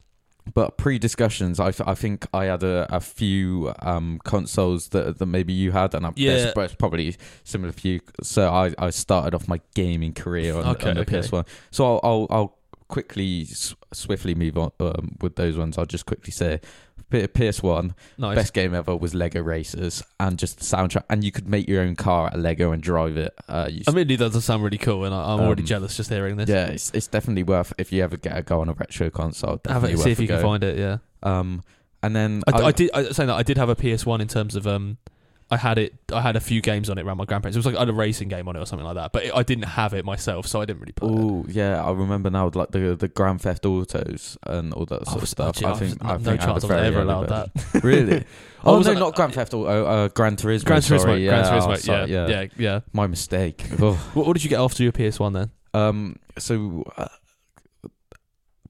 But 0.54 0.76
pre-discussions, 0.76 1.60
I, 1.60 1.70
th- 1.70 1.86
I 1.88 1.94
think 1.94 2.26
I 2.34 2.46
had 2.46 2.64
a, 2.64 2.88
a 2.92 2.98
few 2.98 3.72
um, 3.80 4.18
consoles 4.24 4.88
that 4.88 5.18
that 5.20 5.26
maybe 5.26 5.52
you 5.52 5.70
had, 5.70 5.94
and 5.94 6.04
I, 6.04 6.10
Yeah. 6.16 6.34
there's 6.36 6.54
there's 6.54 6.74
probably 6.74 7.14
similar 7.44 7.70
for 7.72 7.86
you. 7.86 8.00
So 8.24 8.48
I, 8.52 8.74
I 8.76 8.90
started 8.90 9.36
off 9.36 9.46
my 9.46 9.60
gaming 9.76 10.14
career 10.14 10.56
on, 10.56 10.66
Okay, 10.74 10.88
on 10.90 10.94
the 10.96 11.02
okay. 11.02 11.18
PS1. 11.20 11.46
So 11.70 11.84
I'll 11.84 12.00
I'll, 12.02 12.26
I'll 12.30 12.58
quickly 12.88 13.42
s- 13.42 13.76
swiftly 13.92 14.34
move 14.34 14.58
on 14.58 14.72
um, 14.80 15.16
with 15.20 15.36
those 15.36 15.56
ones. 15.56 15.78
I'll 15.78 15.86
just 15.86 16.06
quickly 16.06 16.32
say 16.32 16.60
PS1 17.12 17.94
Nice. 18.18 18.34
best 18.36 18.54
game 18.54 18.74
ever 18.74 18.96
was 18.96 19.14
Lego 19.14 19.40
Racers 19.42 20.02
and 20.18 20.38
just 20.38 20.58
the 20.58 20.64
soundtrack, 20.64 21.04
and 21.10 21.22
you 21.24 21.30
could 21.32 21.48
make 21.48 21.68
your 21.68 21.82
own 21.82 21.94
car 21.96 22.28
at 22.28 22.38
Lego 22.38 22.72
and 22.72 22.82
drive 22.82 23.16
it. 23.16 23.34
Uh, 23.48 23.68
I 23.86 23.90
mean, 23.92 24.10
it 24.10 24.16
does 24.16 24.44
sound 24.44 24.62
really 24.64 24.78
cool, 24.78 25.04
and 25.04 25.14
I, 25.14 25.32
I'm 25.34 25.40
already 25.40 25.62
Um, 25.62 25.66
jealous 25.66 25.96
just 25.96 26.10
hearing 26.10 26.36
this. 26.36 26.48
yeah, 26.48 26.66
it's, 26.66 26.90
it's 26.92 27.06
definitely 27.06 27.42
worth 27.42 27.72
if 27.78 27.92
you 27.92 28.02
ever 28.02 28.16
get 28.16 28.36
a 28.36 28.42
go 28.42 28.60
on 28.60 28.68
a 28.68 28.72
retro 28.72 29.10
console. 29.10 29.60
have 29.68 29.84
it, 29.84 29.98
see 29.98 30.10
if 30.10 30.18
you 30.20 30.26
can 30.28 30.40
find 30.42 30.64
it. 30.64 30.78
Yeah. 30.78 30.98
Um, 31.22 31.62
and 32.02 32.16
then 32.16 32.42
I, 32.52 32.58
I 32.62 32.72
did. 32.72 32.90
I, 32.92 33.04
saying 33.12 33.28
that 33.28 33.36
I 33.36 33.42
did 33.44 33.56
have 33.58 33.68
a 33.68 33.76
PS1 33.76 34.20
in 34.20 34.26
terms 34.28 34.56
of 34.56 34.66
um, 34.66 34.98
I 35.52 35.56
had 35.58 35.76
it. 35.78 35.92
I 36.12 36.20
had 36.22 36.34
a 36.36 36.40
few 36.40 36.60
games 36.62 36.88
on 36.88 36.96
it 36.98 37.04
around 37.04 37.18
my 37.18 37.26
grandparents. 37.26 37.56
It 37.56 37.58
was 37.58 37.66
like 37.66 37.76
I 37.76 37.80
had 37.80 37.88
a 37.90 37.92
racing 37.92 38.28
game 38.28 38.48
on 38.48 38.56
it 38.56 38.60
or 38.60 38.64
something 38.66 38.86
like 38.86 38.94
that. 38.94 39.12
But 39.12 39.24
it, 39.24 39.34
I 39.34 39.42
didn't 39.42 39.64
have 39.66 39.92
it 39.92 40.04
myself, 40.04 40.46
so 40.46 40.60
I 40.60 40.64
didn't 40.64 40.80
really 40.80 40.92
play 40.92 41.08
it. 41.08 41.14
Oh 41.14 41.44
yeah, 41.48 41.84
I 41.84 41.90
remember 41.92 42.30
now 42.30 42.50
like 42.54 42.70
the 42.70 42.96
the 42.96 43.08
Grand 43.08 43.40
Theft 43.42 43.66
Autos 43.66 44.38
and 44.46 44.72
all 44.72 44.86
that 44.86 45.04
sort 45.06 45.18
Oh, 45.18 45.22
of 45.22 45.28
stuff. 45.28 45.56
gee, 45.56 45.66
I 45.66 45.70
was- 45.70 45.78
think 45.78 46.04
I 46.04 46.12
no 46.12 46.18
think 46.18 46.42
I 46.42 46.46
chance 46.46 46.64
a 46.64 46.66
I 46.68 46.70
was 46.76 46.86
ever 46.86 47.00
allowed 47.02 47.28
that. 47.28 47.50
really? 47.84 48.18
I 48.20 48.24
Oh 48.64 48.80
no, 48.80 48.92
not 48.94 49.14
Grand 49.14 49.34
Theft 49.34 49.52
Auto. 49.54 49.84
Uh, 49.84 50.08
Gran 50.08 50.36
Turismo. 50.36 50.64
Gran 50.64 50.80
Turismo, 50.80 51.00
sorry. 51.00 51.24
Gran 51.26 51.44
yeah, 51.44 51.50
Turismo, 51.50 51.72
oh, 51.72 51.74
sorry, 51.76 52.10
yeah, 52.12 52.26
yeah, 52.28 52.46
yeah. 52.56 52.80
My 52.92 53.06
mistake. 53.06 53.64
Oh. 53.80 53.92
What, 54.14 54.26
what 54.26 54.32
did 54.34 54.44
you 54.44 54.50
get 54.50 54.60
after 54.60 54.82
your 54.82 54.92
PS1 54.92 55.32
then? 55.34 55.50
Um, 55.74 56.16
so 56.38 56.84
uh, 56.96 57.08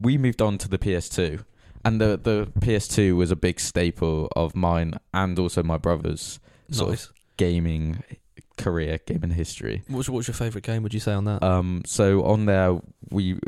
we 0.01 0.18
moved 0.18 0.43
on 0.43 0.59
to 0.59 0.68
the 0.68 0.78
PS2, 0.78 1.45
and 1.85 2.01
the 2.01 2.18
the 2.22 2.51
PS2 2.61 3.16
was 3.16 3.30
a 3.30 3.37
big 3.37 3.61
staple 3.61 4.28
of 4.35 4.57
mine 4.57 4.95
and 5.12 5.39
also 5.39 5.62
my 5.62 5.76
brother's 5.76 6.41
sort 6.71 6.91
Nice. 6.91 7.07
of 7.07 7.13
gaming 7.37 8.03
career, 8.59 8.99
gaming 9.07 9.31
history. 9.31 9.83
What's, 9.89 10.09
what's 10.09 10.29
your 10.29 10.35
favourite 10.35 10.65
game? 10.65 10.83
Would 10.83 10.95
you 10.95 11.01
say 11.01 11.13
on 11.13 11.25
that? 11.25 11.43
Um, 11.43 11.83
so 11.87 12.25
on 12.25 12.47
there 12.47 12.79
we 13.11 13.39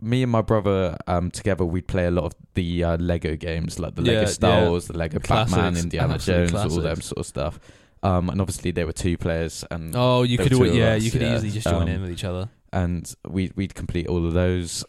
me 0.00 0.22
and 0.22 0.30
my 0.30 0.42
brother 0.42 0.96
um, 1.06 1.30
together, 1.30 1.64
we'd 1.64 1.86
play 1.88 2.06
a 2.06 2.10
lot 2.10 2.24
of 2.24 2.34
the 2.54 2.84
uh, 2.84 2.96
Lego 2.98 3.34
games, 3.36 3.78
like 3.78 3.94
the 3.94 4.02
Yeah, 4.02 4.08
Lego 4.12 4.20
yeah. 4.22 4.26
Star 4.26 4.68
Wars, 4.68 4.86
the 4.88 4.96
Lego 4.96 5.18
Classics, 5.20 5.56
Batman, 5.56 5.82
Indiana 5.82 6.14
absolute 6.14 6.50
Jones, 6.50 6.76
all 6.76 6.82
them 6.82 7.00
sort 7.00 7.18
of 7.18 7.26
stuff. 7.26 7.60
Um, 8.02 8.28
and 8.30 8.40
obviously, 8.40 8.70
there 8.72 8.86
were 8.86 8.92
two 8.92 9.16
players, 9.16 9.64
and 9.70 9.94
Oh, 9.96 10.22
you 10.22 10.38
could 10.38 10.52
it. 10.52 10.74
Yeah, 10.74 10.94
us, 10.94 11.02
you 11.02 11.10
could 11.10 11.22
yeah. 11.22 11.34
easily 11.36 11.50
just 11.50 11.66
join 11.66 11.82
Um, 11.82 11.88
in 11.88 12.00
with 12.02 12.10
each 12.10 12.24
other. 12.24 12.48
and 12.72 13.14
we 13.28 13.52
we'd 13.56 13.74
complete 13.74 14.06
all 14.06 14.26
of 14.26 14.32
those. 14.32 14.84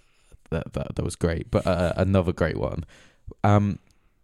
That 0.49 0.73
that, 0.73 0.95
that 0.95 1.03
was 1.05 1.15
great. 1.15 1.49
But 1.51 1.65
uh, 1.67 1.93
another 1.97 2.31
great 2.33 2.57
one, 2.57 2.85
um, 3.43 3.79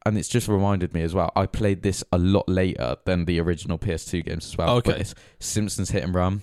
and 0.08 0.18
it's 0.18 0.28
just 0.28 0.48
reminded 0.48 0.94
me 0.94 1.02
as 1.04 1.14
well. 1.14 1.32
I 1.36 1.46
played 1.46 1.84
this 1.84 2.04
a 2.12 2.18
lot 2.18 2.48
later 2.48 2.96
than 3.06 3.26
the 3.26 3.40
original 3.40 3.78
PS2 3.78 4.26
games 4.26 4.46
as 4.46 4.58
well. 4.58 4.78
Okay. 4.78 4.92
But 4.92 5.02
it's 5.02 5.16
Simpsons 5.40 5.92
Hit 5.92 6.04
and 6.04 6.14
Run, 6.16 6.42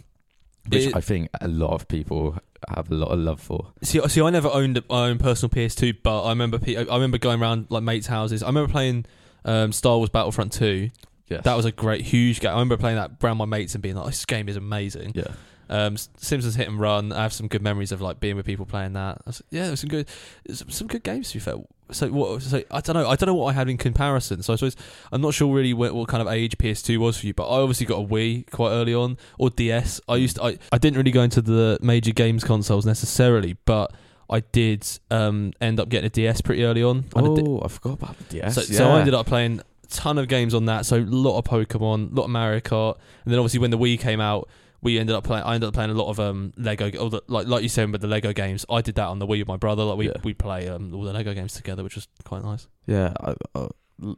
which 0.68 0.86
It- 0.88 0.96
I 0.96 1.00
think 1.00 1.30
a 1.40 1.48
lot 1.48 1.72
of 1.72 1.88
people 1.88 2.38
have 2.74 2.90
a 2.90 2.94
lot 2.94 3.08
of 3.08 3.18
love 3.18 3.40
for. 3.40 3.72
See, 3.82 4.00
see, 4.08 4.20
I 4.22 4.30
never 4.30 4.48
owned 4.48 4.82
my 4.88 5.08
own 5.08 5.18
personal 5.18 5.50
PS2, 5.50 5.98
but 6.02 6.22
I 6.24 6.30
remember 6.30 6.58
I 6.66 6.80
remember 6.82 7.18
going 7.18 7.40
around 7.42 7.66
like 7.70 7.82
mates' 7.82 8.06
houses. 8.06 8.42
I 8.42 8.46
remember 8.46 8.70
playing 8.72 9.06
um, 9.44 9.72
Star 9.72 9.96
Wars 9.98 10.08
Battlefront 10.10 10.52
2. 10.52 10.90
Yes. 11.28 11.44
That 11.44 11.54
was 11.56 11.64
a 11.64 11.72
great, 11.72 12.02
huge 12.02 12.40
game. 12.40 12.50
I 12.50 12.54
remember 12.54 12.76
playing 12.76 12.96
that 12.96 13.12
around 13.22 13.38
my 13.38 13.44
mates 13.46 13.74
and 13.74 13.82
being 13.82 13.96
like, 13.96 14.06
"This 14.06 14.24
game 14.26 14.48
is 14.48 14.56
amazing." 14.56 15.12
yeah. 15.14 15.28
Um, 15.74 15.96
Simpsons 15.96 16.54
Hit 16.54 16.68
and 16.68 16.78
Run. 16.78 17.12
I 17.12 17.22
have 17.22 17.32
some 17.32 17.48
good 17.48 17.62
memories 17.62 17.90
of 17.92 18.00
like 18.00 18.20
being 18.20 18.36
with 18.36 18.46
people 18.46 18.64
playing 18.66 18.92
that. 18.92 19.24
Was- 19.26 19.42
yeah, 19.50 19.62
there 19.62 19.70
was 19.72 19.80
some 19.80 19.90
good, 19.90 20.08
some, 20.52 20.86
good 20.86 21.02
games 21.02 21.28
to 21.30 21.34
be 21.34 21.40
fair. 21.40 21.54
So 21.90 22.08
what? 22.08 22.42
So 22.42 22.62
I 22.70 22.80
don't 22.80 22.94
know. 22.94 23.08
I 23.08 23.16
don't 23.16 23.26
know 23.26 23.34
what 23.34 23.46
I 23.50 23.52
had 23.52 23.68
in 23.68 23.76
comparison. 23.76 24.42
So 24.42 24.52
I 24.52 24.56
suppose 24.56 24.76
I'm 25.12 25.20
not 25.20 25.34
sure 25.34 25.52
really 25.54 25.74
what, 25.74 25.94
what 25.94 26.08
kind 26.08 26.22
of 26.22 26.28
age 26.28 26.56
PS2 26.58 26.96
was 26.98 27.18
for 27.18 27.26
you. 27.26 27.34
But 27.34 27.48
I 27.48 27.60
obviously 27.60 27.86
got 27.86 27.98
a 28.00 28.06
Wii 28.06 28.50
quite 28.50 28.70
early 28.70 28.94
on 28.94 29.18
or 29.38 29.50
DS. 29.50 30.00
I 30.08 30.16
used 30.16 30.36
to, 30.36 30.44
I 30.44 30.58
I 30.72 30.78
didn't 30.78 30.96
really 30.96 31.10
go 31.10 31.22
into 31.22 31.42
the 31.42 31.78
major 31.82 32.12
games 32.12 32.42
consoles 32.44 32.86
necessarily, 32.86 33.56
but 33.66 33.92
I 34.30 34.40
did 34.40 34.86
um, 35.10 35.52
end 35.60 35.78
up 35.78 35.88
getting 35.90 36.06
a 36.06 36.10
DS 36.10 36.40
pretty 36.40 36.64
early 36.64 36.82
on. 36.82 37.04
I 37.14 37.20
had 37.20 37.30
a 37.30 37.34
D- 37.36 37.42
Oh, 37.46 37.60
I 37.62 37.68
forgot 37.68 37.92
about 37.94 38.16
the 38.18 38.24
DS. 38.24 38.54
so, 38.54 38.60
so 38.62 38.88
I 38.90 39.00
ended 39.00 39.12
up 39.14 39.26
playing 39.26 39.60
a 39.60 39.86
ton 39.88 40.16
of 40.16 40.28
games 40.28 40.54
on 40.54 40.64
that. 40.66 40.86
So 40.86 40.96
a 40.96 41.00
lot 41.00 41.36
of 41.38 41.44
Pokemon, 41.44 42.12
a 42.12 42.14
lot 42.14 42.24
of 42.24 42.30
Mario 42.30 42.60
Kart, 42.60 42.96
and 43.24 43.32
then 43.32 43.38
obviously 43.38 43.60
when 43.60 43.70
the 43.70 43.78
Wii 43.78 43.98
came 44.00 44.20
out, 44.22 44.48
we 44.84 44.98
ended 45.00 45.16
up 45.16 45.24
playing. 45.24 45.42
I 45.44 45.54
ended 45.56 45.66
up 45.68 45.74
playing 45.74 45.90
a 45.90 45.94
lot 45.94 46.08
of 46.10 46.20
um 46.20 46.52
Lego, 46.56 46.90
all 47.00 47.10
the, 47.10 47.22
like 47.26 47.48
like 47.48 47.62
you 47.64 47.68
said 47.68 47.90
with 47.90 48.00
the 48.02 48.06
Lego 48.06 48.32
games. 48.32 48.64
I 48.70 48.80
did 48.82 48.94
that 48.94 49.06
on 49.08 49.18
the 49.18 49.26
Wii 49.26 49.40
with 49.40 49.48
my 49.48 49.56
brother. 49.56 49.82
Like 49.82 49.98
we 49.98 50.06
Yeah. 50.06 50.12
we 50.22 50.34
play 50.34 50.68
um 50.68 50.94
all 50.94 51.02
the 51.02 51.12
Lego 51.12 51.34
games 51.34 51.54
together, 51.54 51.82
which 51.82 51.96
was 51.96 52.06
quite 52.24 52.44
nice. 52.44 52.68
Yeah, 52.86 53.14
I, 53.20 53.34
I, 53.56 53.68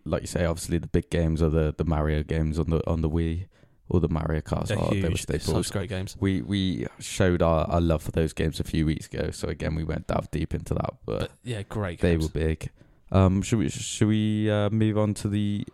like 0.05 0.23
you 0.23 0.27
say, 0.27 0.45
obviously 0.45 0.79
the 0.79 0.87
big 0.89 1.09
games 1.11 1.41
are 1.43 1.49
the, 1.51 1.75
the 1.77 1.85
Mario 1.85 2.23
games 2.23 2.59
on 2.59 2.69
the 2.71 2.87
on 2.87 3.01
the 3.01 3.09
Wii, 3.11 3.47
or 3.89 4.01
the 4.01 4.09
Mario 4.09 4.41
Kart. 4.41 4.67
They're 4.67 4.79
are, 4.79 4.91
they 4.91 5.03
were 5.03 5.09
huge. 5.11 5.23
Staples. 5.23 5.67
such 5.67 5.73
great 5.73 5.89
games. 5.89 6.17
We 6.19 6.43
we 6.43 6.87
showed 6.99 7.43
our, 7.43 7.65
our 7.67 7.81
love 7.81 8.03
for 8.03 8.11
those 8.11 8.33
games 8.33 8.59
a 8.61 8.65
few 8.65 8.85
weeks 8.87 9.07
ago. 9.07 9.31
So 9.31 9.49
again, 9.49 9.75
we 9.77 9.85
went 9.85 10.07
dive 10.09 10.31
deep 10.31 10.53
into 10.55 10.75
that, 10.75 10.95
but, 11.05 11.21
But 11.21 11.31
yeah, 11.45 11.63
great. 11.63 12.01
they 12.01 12.17
were 12.17 12.29
big. 12.29 12.71
Um, 13.13 13.41
should 13.43 13.61
we 13.61 13.69
should 13.69 14.09
we 14.09 14.51
uh, 14.51 14.69
move 14.71 14.99
on 14.99 15.15
to 15.15 15.29
the 15.29 15.65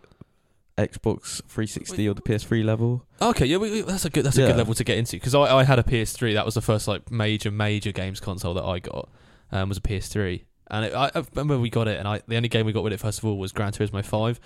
Xbox 0.77 1.37
360 1.43 2.07
or 2.09 2.13
the 2.13 2.21
PS3 2.21 2.63
level? 2.63 3.05
Okay, 3.21 3.45
yeah, 3.45 3.57
we, 3.57 3.71
we- 3.71 3.81
that's 3.81 4.05
a 4.05 4.09
good 4.09 4.25
that's 4.25 4.37
a 4.37 4.41
Yeah. 4.41 4.47
good 4.47 4.57
level 4.57 4.73
to 4.73 4.83
get 4.83 4.97
into 4.97 5.17
because 5.17 5.35
I, 5.35 5.41
I 5.57 5.63
had 5.63 5.79
a 5.79 5.83
PS3. 5.83 6.33
That 6.33 6.45
was 6.45 6.55
the 6.55 6.61
first 6.61 6.87
like 6.87 7.11
major 7.11 7.51
major 7.51 7.91
games 7.91 8.19
console 8.19 8.53
that 8.55 8.63
I 8.63 8.79
got. 8.79 9.09
Um, 9.51 9.69
was 9.69 9.77
a 9.77 9.81
PS3, 9.81 10.41
and 10.71 10.85
it, 10.85 10.93
I, 10.95 11.11
I 11.13 11.23
remember 11.35 11.59
we 11.59 11.69
got 11.69 11.87
it, 11.87 11.99
and 11.99 12.07
I 12.07 12.21
the 12.27 12.35
only 12.37 12.49
game 12.49 12.65
we 12.65 12.71
got 12.73 12.83
with 12.83 12.91
it 12.93 12.99
first 12.99 13.19
of 13.19 13.25
all 13.25 13.37
was 13.37 13.51
Gran 13.51 13.71
Turismo 13.71 14.03
Five. 14.03 14.39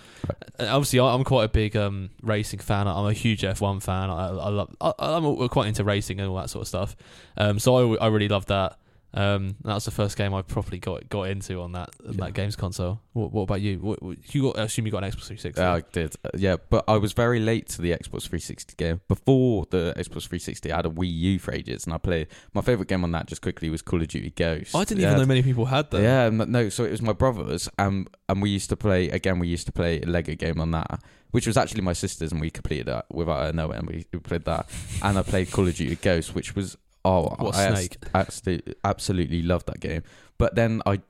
And 0.59 0.67
obviously, 0.67 0.99
I, 0.99 1.13
I'm 1.13 1.23
quite 1.23 1.45
a 1.45 1.49
big 1.49 1.77
um 1.77 2.09
racing 2.21 2.59
fan. 2.59 2.89
I'm 2.89 3.05
a 3.05 3.13
huge 3.13 3.43
F1 3.43 3.81
fan. 3.81 4.09
I, 4.09 4.27
I 4.27 4.49
love 4.49 4.75
I, 4.81 4.91
I'm 4.99 5.23
all- 5.25 5.47
quite 5.47 5.67
into 5.67 5.85
racing 5.85 6.19
and 6.19 6.27
all 6.29 6.35
that 6.35 6.49
sort 6.49 6.63
of 6.63 6.67
stuff. 6.67 6.97
Um, 7.37 7.57
so 7.57 7.95
I, 7.95 8.05
I 8.05 8.07
really 8.07 8.27
loved 8.27 8.49
that. 8.49 8.77
Um, 9.13 9.55
that 9.63 9.73
was 9.73 9.85
the 9.85 9.91
first 9.91 10.17
game 10.17 10.33
I 10.33 10.41
properly 10.41 10.79
got 10.79 11.07
got 11.09 11.23
into 11.23 11.61
on 11.61 11.71
that 11.71 11.89
Yeah. 12.03 12.11
that 12.25 12.33
games 12.33 12.55
console. 12.55 12.99
What, 13.13 13.31
what 13.31 13.43
about 13.43 13.61
you? 13.61 13.79
What, 13.79 14.03
what- 14.03 14.35
you 14.35 14.43
got? 14.43 14.59
I 14.59 14.63
assume 14.63 14.85
you 14.85 14.91
got 14.91 15.03
an 15.03 15.09
Xbox 15.09 15.27
360. 15.27 15.61
Yeah, 15.61 15.73
I 15.73 15.81
did. 15.91 16.15
Uh, 16.23 16.29
yeah, 16.35 16.57
but 16.69 16.83
I 16.87 16.97
was 16.97 17.13
very 17.13 17.39
late 17.39 17.67
to 17.69 17.81
the 17.81 17.91
Xbox 17.91 18.23
360 18.27 18.75
game. 18.75 19.01
Before 19.07 19.65
the 19.69 19.93
Xbox 19.97 20.27
360, 20.27 20.71
I 20.71 20.75
had 20.75 20.85
a 20.85 20.89
Wii 20.89 21.11
U 21.11 21.39
for 21.39 21.53
ages, 21.53 21.85
and 21.85 21.93
I 21.93 21.97
played. 21.97 22.27
My 22.53 22.61
favorite 22.61 22.89
game 22.89 23.03
on 23.03 23.11
that, 23.11 23.27
just 23.27 23.41
quickly, 23.41 23.69
was 23.69 23.81
Call 23.81 24.01
of 24.01 24.07
Duty 24.09 24.31
Ghost. 24.31 24.75
I 24.75 24.83
didn't 24.83 25.01
yeah, 25.01 25.07
even 25.11 25.21
know 25.21 25.25
many 25.25 25.41
people 25.41 25.65
had 25.65 25.89
that. 25.91 26.01
Yeah, 26.01 26.29
no, 26.29 26.69
so 26.69 26.83
it 26.83 26.91
was 26.91 27.01
my 27.01 27.13
brothers, 27.13 27.69
um, 27.79 28.07
and 28.29 28.41
we 28.41 28.49
used 28.49 28.69
to 28.69 28.75
play 28.75 29.09
again. 29.09 29.39
We 29.39 29.47
used 29.47 29.65
to 29.67 29.71
play 29.71 30.01
a 30.01 30.05
Lego 30.05 30.35
game 30.35 30.59
on 30.59 30.71
that, 30.71 31.01
which 31.31 31.47
was 31.47 31.55
actually 31.57 31.81
my 31.81 31.93
sister's, 31.93 32.33
and 32.33 32.41
we 32.41 32.49
completed 32.49 32.87
that 32.87 33.05
without 33.11 33.45
her 33.45 33.53
knowing. 33.53 33.85
We, 33.85 34.05
we 34.11 34.19
played 34.19 34.43
that, 34.45 34.69
and 35.01 35.17
I 35.17 35.21
played 35.23 35.49
Call 35.49 35.67
of 35.67 35.75
Duty 35.75 35.95
Ghost, 35.95 36.35
which 36.35 36.55
was 36.55 36.77
oh, 37.05 37.35
What 37.39 37.55
I 37.55 37.73
snake. 37.73 37.97
absolutely, 38.13 38.73
absolutely 38.83 39.41
loved 39.41 39.67
that 39.67 39.79
game. 39.79 40.03
But 40.37 40.55
then 40.55 40.81
I, 40.85 41.01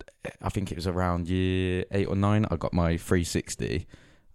I 0.42 0.50
think 0.50 0.72
it 0.72 0.76
was 0.78 0.88
around 0.88 1.28
year 1.28 1.86
eight 1.92 2.08
or 2.08 2.16
nine. 2.16 2.46
I 2.50 2.56
got 2.56 2.74
my 2.74 2.98
360, 2.98 3.86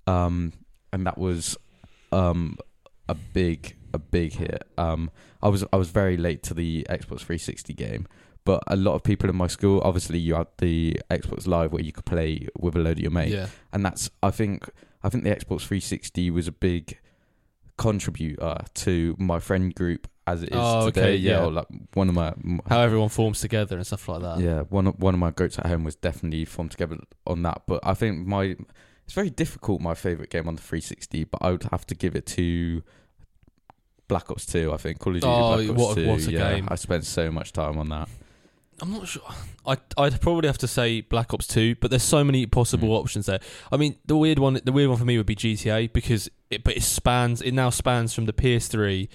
um, 0.07 0.53
and 0.93 1.07
that 1.07 1.17
was 1.19 1.57
um 2.13 2.57
a 3.09 3.15
big 3.15 3.77
a 3.95 3.99
big 3.99 4.35
hit. 4.35 4.63
Um, 4.77 5.11
I 5.43 5.49
was 5.49 5.65
I 5.73 5.77
was 5.77 5.91
very 5.91 6.17
late 6.17 6.43
to 6.45 6.55
the 6.55 6.87
Xbox 6.91 7.21
360 7.21 7.73
game, 7.75 8.07
but 8.45 8.63
a 8.67 8.77
lot 8.77 8.95
of 8.95 9.03
people 9.03 9.31
in 9.31 9.37
my 9.37 9.47
school, 9.47 9.81
obviously, 9.85 10.19
you 10.19 10.35
had 10.35 10.49
the 10.59 11.01
Xbox 11.11 11.47
Live 11.47 11.73
where 11.73 11.83
you 11.83 11.93
could 11.93 12.05
play 12.07 12.49
with 12.59 12.77
a 12.77 12.79
load 12.79 12.99
of 12.99 13.01
your 13.01 13.11
mates, 13.11 13.33
Yeah. 13.35 13.47
and 13.73 13.85
that's 13.85 14.11
I 14.23 14.31
think 14.31 14.69
I 15.03 15.09
think 15.09 15.25
the 15.25 15.31
Xbox 15.31 15.63
360 15.63 16.31
was 16.31 16.47
a 16.49 16.53
big 16.53 16.99
contributor 17.79 18.59
to 18.75 19.17
my 19.19 19.39
friend 19.39 19.75
group 19.75 20.07
as 20.33 20.43
it 20.43 20.51
is 20.51 20.57
Oh, 20.59 20.87
today. 20.87 21.01
okay, 21.01 21.17
yeah, 21.17 21.31
yeah. 21.39 21.45
or 21.45 21.51
like 21.53 21.67
one 21.95 22.09
of 22.09 22.15
my 22.15 22.33
How 22.69 22.81
everyone 22.81 23.09
forms 23.09 23.41
together 23.41 23.77
and 23.77 23.87
stuff 23.87 24.09
like 24.09 24.23
that. 24.23 24.39
yeah 24.41 24.61
one 24.63 24.87
of, 24.89 24.99
one 24.99 25.15
of 25.15 25.21
my 25.21 25.31
goats 25.31 25.59
at 25.59 25.67
home 25.67 25.85
was 25.85 25.95
definitely 25.97 26.45
formed 26.45 26.71
together 26.73 26.97
on 27.27 27.43
that. 27.43 27.63
But 27.67 27.81
I 27.85 27.95
think 27.95 28.27
my 28.27 28.57
it's 29.05 29.15
very 29.15 29.31
difficult. 29.31 29.81
My 29.81 29.95
favorite 29.95 30.31
game 30.31 30.47
on 30.49 30.55
the 30.57 30.63
360, 30.63 31.25
but 31.25 31.39
I 31.43 31.51
would 31.51 31.65
have 31.73 31.85
to 31.87 31.95
give 31.95 32.15
it 32.17 32.27
to. 32.39 32.83
Black 34.09 34.31
Ops 34.31 34.45
2, 34.47 34.73
I 34.73 34.77
think. 34.77 34.99
Call 34.99 35.15
of 35.15 35.21
Duty 35.23 35.33
Oh, 35.33 35.57
Black 35.57 35.71
Ops 35.71 35.79
what 35.79 35.99
a- 35.99 36.03
2. 36.03 36.09
what 36.09 36.27
a 36.27 36.33
yeah, 36.33 36.55
game. 36.55 36.69
I 36.71 36.75
spent 36.75 37.05
so 37.05 37.31
much 37.31 37.53
time 37.53 37.79
on 37.79 37.89
that. 37.89 38.09
I'm 38.81 38.93
not 38.93 39.07
sure. 39.09 39.23
I 39.65 39.77
I'd 39.97 40.21
probably 40.21 40.49
have 40.49 40.59
to 40.59 40.67
say 40.69 41.03
Black 41.03 41.33
Ops 41.33 41.47
Two, 41.47 41.77
but 41.77 41.91
there's 41.91 42.03
so 42.03 42.25
many 42.25 42.45
possible 42.47 42.89
Mm. 42.89 43.01
options 43.01 43.27
there. 43.27 43.39
I 43.71 43.77
mean, 43.77 43.97
the 44.05 44.17
weird 44.17 44.39
one, 44.39 44.61
the 44.65 44.73
weird 44.73 44.89
one 44.89 44.99
for 44.99 45.05
me 45.05 45.17
would 45.19 45.27
be 45.27 45.37
GTA 45.37 45.93
because 45.93 46.29
it, 46.51 46.65
but 46.65 46.77
it 46.77 46.83
spans, 46.83 47.41
it 47.43 47.53
now 47.53 47.71
spans 47.71 48.13
from 48.13 48.27
the 48.27 48.33
PS3, 48.33 49.09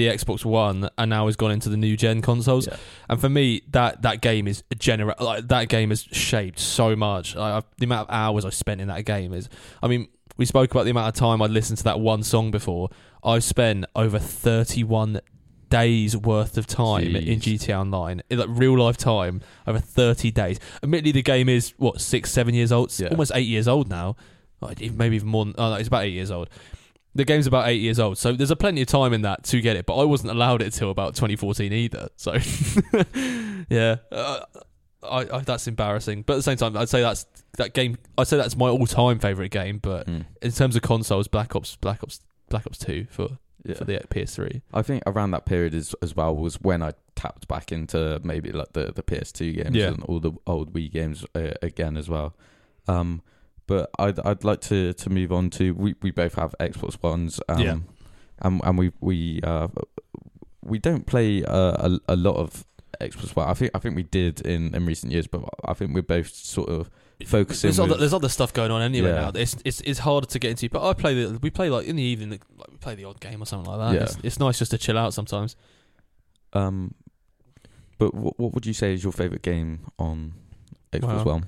the 0.00 0.08
Xbox 0.08 0.44
One, 0.44 0.88
and 0.98 1.10
now 1.10 1.26
has 1.26 1.36
gone 1.36 1.50
into 1.50 1.68
the 1.68 1.76
new 1.76 1.96
gen 1.96 2.22
consoles. 2.22 2.66
Yeah. 2.66 2.76
And 3.08 3.20
for 3.20 3.28
me, 3.28 3.62
that 3.70 4.02
that 4.02 4.20
game 4.20 4.48
is 4.48 4.62
a 4.70 4.74
genera- 4.74 5.16
like 5.20 5.48
that 5.48 5.68
game 5.68 5.90
has 5.90 6.02
shaped 6.02 6.58
so 6.58 6.96
much. 6.96 7.36
I, 7.36 7.58
I've, 7.58 7.64
the 7.78 7.84
amount 7.84 8.08
of 8.08 8.14
hours 8.14 8.44
I 8.44 8.50
spent 8.50 8.80
in 8.80 8.88
that 8.88 9.04
game 9.04 9.32
is. 9.32 9.48
I 9.82 9.88
mean, 9.88 10.08
we 10.36 10.46
spoke 10.46 10.70
about 10.70 10.84
the 10.84 10.90
amount 10.90 11.08
of 11.08 11.14
time 11.14 11.42
I'd 11.42 11.50
listened 11.50 11.78
to 11.78 11.84
that 11.84 12.00
one 12.00 12.22
song 12.22 12.50
before. 12.50 12.88
I've 13.22 13.44
spent 13.44 13.84
over 13.94 14.18
31 14.18 15.20
days 15.68 16.16
worth 16.16 16.56
of 16.58 16.66
time 16.66 17.14
in 17.14 17.38
Jeez. 17.40 17.58
GTA 17.60 17.78
Online, 17.80 18.22
in 18.30 18.38
like 18.38 18.48
real 18.50 18.76
life 18.78 18.96
time, 18.96 19.40
over 19.66 19.78
30 19.78 20.30
days. 20.30 20.58
Admittedly, 20.82 21.12
the 21.12 21.22
game 21.22 21.48
is 21.48 21.74
what 21.76 22.00
six, 22.00 22.30
seven 22.32 22.54
years 22.54 22.72
old, 22.72 22.98
Yeah. 22.98 23.08
almost 23.08 23.32
eight 23.34 23.46
years 23.46 23.68
old 23.68 23.88
now. 23.88 24.16
Maybe 24.78 25.16
even 25.16 25.28
more. 25.28 25.44
Than, 25.44 25.54
oh, 25.58 25.70
no, 25.70 25.76
it's 25.76 25.88
about 25.88 26.04
eight 26.04 26.12
years 26.12 26.30
old. 26.30 26.48
The 27.14 27.24
game's 27.24 27.46
about 27.48 27.68
eight 27.68 27.80
years 27.80 27.98
old, 27.98 28.18
so 28.18 28.32
there's 28.32 28.52
a 28.52 28.56
plenty 28.56 28.82
of 28.82 28.86
time 28.86 29.12
in 29.12 29.22
that 29.22 29.42
to 29.44 29.60
get 29.60 29.74
it. 29.76 29.84
But 29.84 29.96
I 29.96 30.04
wasn't 30.04 30.30
allowed 30.30 30.62
it 30.62 30.72
till 30.72 30.90
about 30.90 31.14
2014 31.16 31.72
either. 31.72 32.08
So, 32.16 32.34
yeah, 33.68 33.96
uh, 34.12 34.40
I, 35.02 35.26
I, 35.32 35.40
that's 35.40 35.66
embarrassing. 35.66 36.22
But 36.22 36.34
at 36.34 36.36
the 36.36 36.42
same 36.42 36.56
time, 36.56 36.76
I'd 36.76 36.88
say 36.88 37.00
that's 37.00 37.26
that 37.58 37.74
game. 37.74 37.98
I'd 38.16 38.28
say 38.28 38.36
that's 38.36 38.56
my 38.56 38.68
all-time 38.68 39.18
favorite 39.18 39.50
game. 39.50 39.78
But 39.78 40.06
Mm. 40.06 40.24
in 40.42 40.52
terms 40.52 40.76
of 40.76 40.82
consoles, 40.82 41.28
Black 41.28 41.56
Ops, 41.56 41.76
Black 41.76 42.02
Ops, 42.02 42.20
Black 42.48 42.66
Ops 42.66 42.78
Two 42.78 43.06
for 43.10 43.38
Yeah. 43.64 43.74
for 43.74 43.84
the 43.84 44.00
PS3. 44.08 44.62
I 44.72 44.82
think 44.82 45.02
around 45.06 45.32
that 45.32 45.46
period 45.46 45.74
as 45.74 45.94
as 46.02 46.14
well 46.14 46.34
was 46.36 46.60
when 46.60 46.82
I 46.82 46.92
tapped 47.16 47.48
back 47.48 47.72
into 47.72 48.20
maybe 48.24 48.52
like 48.52 48.72
the, 48.72 48.92
the 48.92 49.02
PS2 49.02 49.52
games 49.64 49.76
Yeah. 49.76 49.88
and 49.88 50.02
all 50.04 50.20
the 50.20 50.32
old 50.46 50.72
Wii 50.72 50.90
games 50.92 51.24
uh, 51.34 51.52
again 51.60 51.96
as 51.96 52.08
well. 52.08 52.34
Um, 52.88 53.22
but 53.70 53.88
I'd 53.98 54.18
I'd 54.28 54.42
like 54.44 54.60
to, 54.72 54.92
to 54.92 55.10
move 55.10 55.30
on 55.32 55.48
to 55.50 55.72
we, 55.74 55.94
we 56.02 56.10
both 56.10 56.34
have 56.34 56.54
Xbox 56.58 57.00
Ones. 57.02 57.40
Um, 57.48 57.58
Yeah. 57.60 57.76
And 58.42 58.60
and 58.64 58.76
we 58.78 58.90
we 59.00 59.40
uh 59.42 59.68
we 60.62 60.78
don't 60.78 61.04
play 61.06 61.44
uh, 61.44 61.88
a 61.88 62.14
a 62.14 62.16
lot 62.16 62.36
of 62.36 62.64
Xbox 63.00 63.34
One. 63.36 63.48
I 63.48 63.54
think 63.54 63.70
I 63.74 63.78
think 63.78 63.94
we 63.96 64.02
did 64.02 64.40
in, 64.46 64.74
in 64.74 64.86
recent 64.86 65.12
years, 65.12 65.26
but 65.26 65.42
I 65.64 65.74
think 65.74 65.94
we're 65.94 66.02
both 66.16 66.28
sort 66.34 66.68
of 66.68 66.90
focusing. 67.26 67.68
There's 67.68 67.78
other, 67.80 67.96
there's 67.96 68.14
other 68.14 68.28
stuff 68.28 68.52
going 68.52 68.70
on 68.72 68.82
anyway 68.82 69.10
Yeah. 69.10 69.30
now. 69.30 69.32
It's, 69.34 69.56
it's 69.64 69.80
it's 69.82 70.00
harder 70.00 70.26
to 70.26 70.38
get 70.38 70.50
into. 70.50 70.68
But 70.68 70.82
I 70.88 70.92
play 70.94 71.14
the 71.14 71.38
we 71.38 71.50
play 71.50 71.68
like 71.70 71.86
in 71.86 71.96
the 71.96 72.02
evening, 72.02 72.30
like 72.30 72.42
we 72.70 72.76
play 72.78 72.94
the 72.96 73.04
odd 73.04 73.20
game 73.20 73.40
or 73.42 73.46
something 73.46 73.70
like 73.72 73.80
that. 73.84 73.94
Yeah. 73.94 74.02
It's, 74.04 74.16
it's 74.24 74.38
nice 74.40 74.58
just 74.58 74.70
to 74.72 74.78
chill 74.78 74.98
out 74.98 75.14
sometimes. 75.14 75.54
um, 76.54 76.94
but 77.98 78.14
what 78.14 78.34
what 78.40 78.54
would 78.54 78.66
you 78.66 78.72
say 78.74 78.94
is 78.94 79.02
your 79.04 79.12
favorite 79.12 79.42
game 79.42 79.80
on 79.98 80.32
Xbox 80.92 81.24
Well, 81.24 81.34
One? 81.36 81.46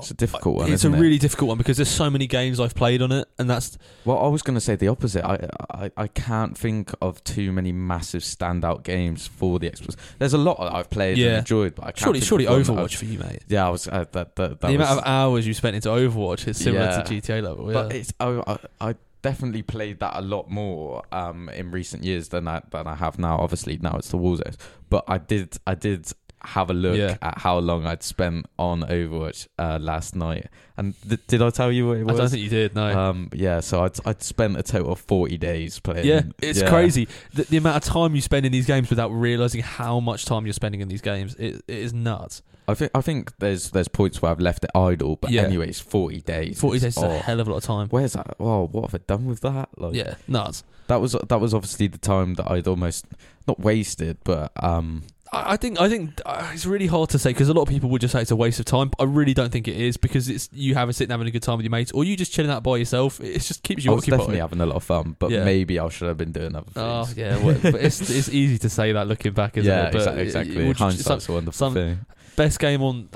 It's 0.00 0.10
a 0.10 0.14
difficult 0.14 0.56
one. 0.56 0.72
it's 0.72 0.84
a 0.84 0.92
it? 0.92 0.98
really 0.98 1.18
difficult 1.18 1.48
one 1.48 1.58
because 1.58 1.76
there's 1.76 1.88
so 1.88 2.08
many 2.10 2.26
games 2.26 2.60
I've 2.60 2.74
played 2.74 3.02
on 3.02 3.12
it, 3.12 3.26
and 3.38 3.48
that's 3.50 3.76
Well, 4.04 4.18
I 4.18 4.28
was 4.28 4.42
going 4.42 4.54
to 4.54 4.60
say 4.60 4.76
the 4.76 4.88
opposite. 4.88 5.24
I, 5.24 5.48
I 5.70 5.90
I 5.96 6.06
can't 6.08 6.56
think 6.56 6.92
of 7.00 7.22
too 7.24 7.52
many 7.52 7.72
massive 7.72 8.22
standout 8.22 8.82
games 8.84 9.26
for 9.26 9.58
the 9.58 9.70
Xbox. 9.70 9.96
There's 10.18 10.34
a 10.34 10.38
lot 10.38 10.56
I've 10.60 10.90
played 10.90 11.18
Yeah. 11.18 11.28
and 11.28 11.38
enjoyed, 11.38 11.74
but 11.74 11.82
I 11.86 11.92
can't 11.92 11.98
surely 11.98 12.20
surely 12.20 12.44
Overwatch 12.46 12.96
for 12.96 13.04
you, 13.04 13.18
mate. 13.18 13.42
Yeah, 13.48 13.66
I 13.66 13.70
was 13.70 13.88
uh, 13.88 14.04
that 14.12 14.12
that, 14.12 14.36
that 14.36 14.60
the 14.60 14.66
was, 14.68 14.74
amount 14.76 14.98
of 15.00 15.06
hours 15.06 15.46
you 15.46 15.54
spent 15.54 15.76
into 15.76 15.88
Overwatch 15.88 16.46
is 16.48 16.56
similar 16.58 16.84
Yeah. 16.86 17.02
to 17.02 17.14
GTA 17.14 17.42
level. 17.42 17.66
Yeah. 17.66 17.72
But 17.82 17.92
it's 17.94 18.12
I, 18.20 18.42
I 18.80 18.90
I 18.90 18.94
definitely 19.20 19.62
played 19.62 19.98
that 19.98 20.12
a 20.16 20.20
lot 20.22 20.48
more 20.48 21.02
um 21.10 21.48
in 21.48 21.72
recent 21.72 22.04
years 22.04 22.28
than 22.28 22.46
I 22.46 22.62
than 22.70 22.86
I 22.86 22.94
have 22.94 23.18
now. 23.18 23.36
Obviously 23.38 23.78
now 23.82 23.96
it's 23.96 24.10
the 24.10 24.18
Warzone, 24.18 24.56
but 24.90 25.04
I 25.08 25.18
did 25.18 25.56
I 25.66 25.74
did 25.74 26.06
have 26.42 26.70
a 26.70 26.74
look 26.74 26.96
Yeah. 26.96 27.16
at 27.22 27.38
how 27.38 27.58
long 27.58 27.86
I'd 27.86 28.02
spent 28.02 28.46
on 28.58 28.82
Overwatch 28.82 29.48
uh, 29.58 29.78
last 29.80 30.14
night, 30.14 30.46
and 30.76 30.94
th- 31.08 31.20
did 31.26 31.42
I 31.42 31.50
tell 31.50 31.70
you 31.72 31.88
what 31.88 31.98
it 31.98 32.04
was? 32.04 32.14
I 32.16 32.18
don't 32.22 32.30
think 32.30 32.42
you 32.42 32.48
did. 32.50 32.74
No. 32.74 32.98
Um, 32.98 33.28
yeah, 33.32 33.60
so 33.60 33.84
I'd 33.84 33.98
I'd 34.06 34.22
spent 34.22 34.56
a 34.56 34.62
total 34.62 34.92
of 34.92 35.00
forty 35.00 35.36
days 35.38 35.78
playing. 35.80 36.06
yeah, 36.06 36.22
it's 36.40 36.60
yeah. 36.60 36.68
crazy. 36.68 37.08
The, 37.34 37.44
the 37.44 37.56
amount 37.56 37.76
of 37.76 37.82
time 37.92 38.14
you 38.14 38.20
spend 38.20 38.46
in 38.46 38.52
these 38.52 38.66
games 38.66 38.90
without 38.90 39.08
realizing 39.10 39.62
how 39.62 40.00
much 40.00 40.24
time 40.24 40.46
you're 40.46 40.52
spending 40.52 40.80
in 40.80 40.88
these 40.88 41.02
games, 41.02 41.34
it, 41.36 41.56
it 41.66 41.78
is 41.78 41.92
nuts. 41.92 42.42
I 42.68 42.74
think 42.74 42.90
I 42.94 43.00
think 43.00 43.32
there's 43.38 43.70
there's 43.70 43.88
points 43.88 44.20
where 44.20 44.30
I've 44.30 44.40
left 44.40 44.62
it 44.62 44.70
idle, 44.74 45.16
but 45.16 45.30
Yeah. 45.30 45.42
anyways, 45.42 45.80
forty 45.80 46.20
days. 46.20 46.60
Forty 46.60 46.78
days 46.78 46.98
is 46.98 47.02
oh, 47.02 47.10
a 47.10 47.18
hell 47.18 47.40
of 47.40 47.48
a 47.48 47.50
lot 47.50 47.56
of 47.58 47.62
time. 47.64 47.88
Where's 47.88 48.12
that? 48.12 48.36
Oh, 48.38 48.66
what 48.66 48.90
have 48.90 49.00
I 49.00 49.04
done 49.06 49.24
with 49.24 49.40
that? 49.40 49.70
Like, 49.78 49.94
Yeah, 49.94 50.14
nuts. 50.28 50.64
that 50.86 51.00
was 51.00 51.12
that 51.28 51.40
was 51.40 51.54
obviously 51.54 51.86
the 51.86 51.96
time 51.98 52.34
that 52.34 52.50
I'd 52.50 52.68
almost 52.68 53.06
not 53.46 53.58
wasted, 53.58 54.18
but 54.22 54.52
um, 54.62 55.04
I 55.32 55.56
think 55.56 55.80
I 55.80 55.88
think 55.88 56.20
uh, 56.24 56.50
it's 56.54 56.64
really 56.64 56.86
hard 56.86 57.10
to 57.10 57.18
say 57.18 57.30
because 57.30 57.48
a 57.48 57.52
lot 57.52 57.62
of 57.62 57.68
people 57.68 57.90
would 57.90 58.00
just 58.00 58.12
say 58.12 58.22
it's 58.22 58.30
a 58.30 58.36
waste 58.36 58.58
of 58.60 58.64
time. 58.66 58.88
But 58.88 59.02
I 59.02 59.04
really 59.04 59.34
don't 59.34 59.50
think 59.50 59.68
it 59.68 59.76
is 59.76 59.96
because 59.96 60.28
it's 60.28 60.48
you 60.52 60.74
having 60.74 60.92
sitting 60.92 61.10
having 61.10 61.26
a 61.26 61.30
good 61.30 61.42
time 61.42 61.58
with 61.58 61.64
your 61.64 61.70
mates, 61.70 61.92
or 61.92 62.04
you 62.04 62.16
just 62.16 62.32
chilling 62.32 62.50
out 62.50 62.62
by 62.62 62.76
yourself. 62.78 63.20
It 63.20 63.40
just 63.40 63.62
keeps 63.62 63.84
you 63.84 63.90
I 63.92 63.94
was 63.94 64.04
occupied. 64.04 64.18
definitely 64.20 64.40
having 64.40 64.60
a 64.60 64.66
lot 64.66 64.76
of 64.76 64.84
fun. 64.84 65.16
But 65.18 65.30
Yeah. 65.30 65.44
maybe 65.44 65.78
I 65.78 65.88
should 65.90 66.08
have 66.08 66.16
been 66.16 66.32
doing 66.32 66.54
other 66.56 66.64
things. 66.70 66.76
Oh 66.76 67.04
things. 67.04 67.18
yeah, 67.18 67.36
well, 67.44 67.58
but 67.62 67.74
it's 67.82 68.00
it's 68.10 68.28
easy 68.30 68.58
to 68.58 68.68
say 68.70 68.92
that 68.92 69.06
looking 69.06 69.32
back, 69.32 69.56
isn't 69.56 69.70
yeah, 69.70 69.86
it? 69.88 69.92
But 69.92 69.98
exactly. 69.98 70.20
it- 70.22 70.26
exactly. 70.26 70.56
it 70.64 70.66
would- 70.68 70.76
Hindsight's 70.78 71.28
a 71.28 71.32
wonderful 71.32 71.52
some- 71.52 71.74
thing. 71.74 71.98
best 72.36 72.58
game 72.58 72.82
on. 72.82 73.08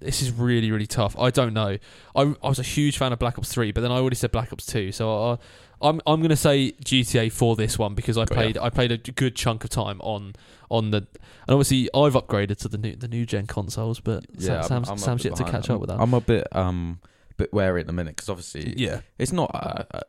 this 0.00 0.22
is 0.22 0.30
really 0.32 0.70
really 0.70 0.86
tough. 0.86 1.18
I 1.18 1.30
don't 1.30 1.52
know. 1.52 1.76
I, 2.16 2.22
I 2.22 2.48
was 2.48 2.58
a 2.58 2.62
huge 2.62 2.96
fan 2.98 3.12
of 3.12 3.18
Black 3.18 3.36
Ops 3.38 3.52
Three, 3.52 3.72
but 3.72 3.80
then 3.82 3.90
I 3.92 3.96
already 3.96 4.16
said 4.16 4.30
Black 4.32 4.52
Ops 4.52 4.64
Two, 4.64 4.90
so 4.92 5.32
I, 5.32 5.38
I'm 5.82 6.00
I'm 6.06 6.22
gonna 6.22 6.34
say 6.36 6.72
GTA 6.84 7.30
for 7.30 7.56
this 7.56 7.78
one 7.78 7.94
because 7.94 8.16
I 8.16 8.24
Got 8.24 8.30
ya. 8.30 8.34
played 8.42 8.58
I 8.58 8.70
played 8.70 8.92
a 8.92 8.96
good 8.98 9.34
chunk 9.36 9.64
of 9.64 9.70
time 9.70 10.00
on 10.00 10.34
on 10.70 10.90
the 10.92 11.06
and 11.48 11.54
obviously 11.54 11.88
I've 11.94 12.12
upgraded 12.14 12.58
to 12.58 12.68
the 12.68 12.78
new 12.78 12.94
the 12.94 13.08
new 13.08 13.26
gen 13.26 13.46
consoles, 13.46 13.98
but 14.00 14.24
Yeah, 14.34 14.60
Sam, 14.60 14.84
Sam's, 14.84 14.88
I'm 14.90 14.98
Sam's 14.98 15.24
yet 15.24 15.34
to 15.36 15.44
behind. 15.44 15.64
catch 15.64 15.70
up 15.70 15.80
with 15.80 15.88
that. 15.88 15.98
I'm 15.98 16.14
a 16.14 16.20
bit 16.20 16.46
um 16.54 17.00
bit 17.36 17.52
wary 17.52 17.80
at 17.80 17.86
the 17.86 17.92
minute 17.92 18.14
because 18.16 18.28
obviously 18.28 18.74
yeah, 18.76 19.00
it's 19.18 19.32
not 19.32 19.50
uh, 19.54 19.84
uh, 19.92 20.00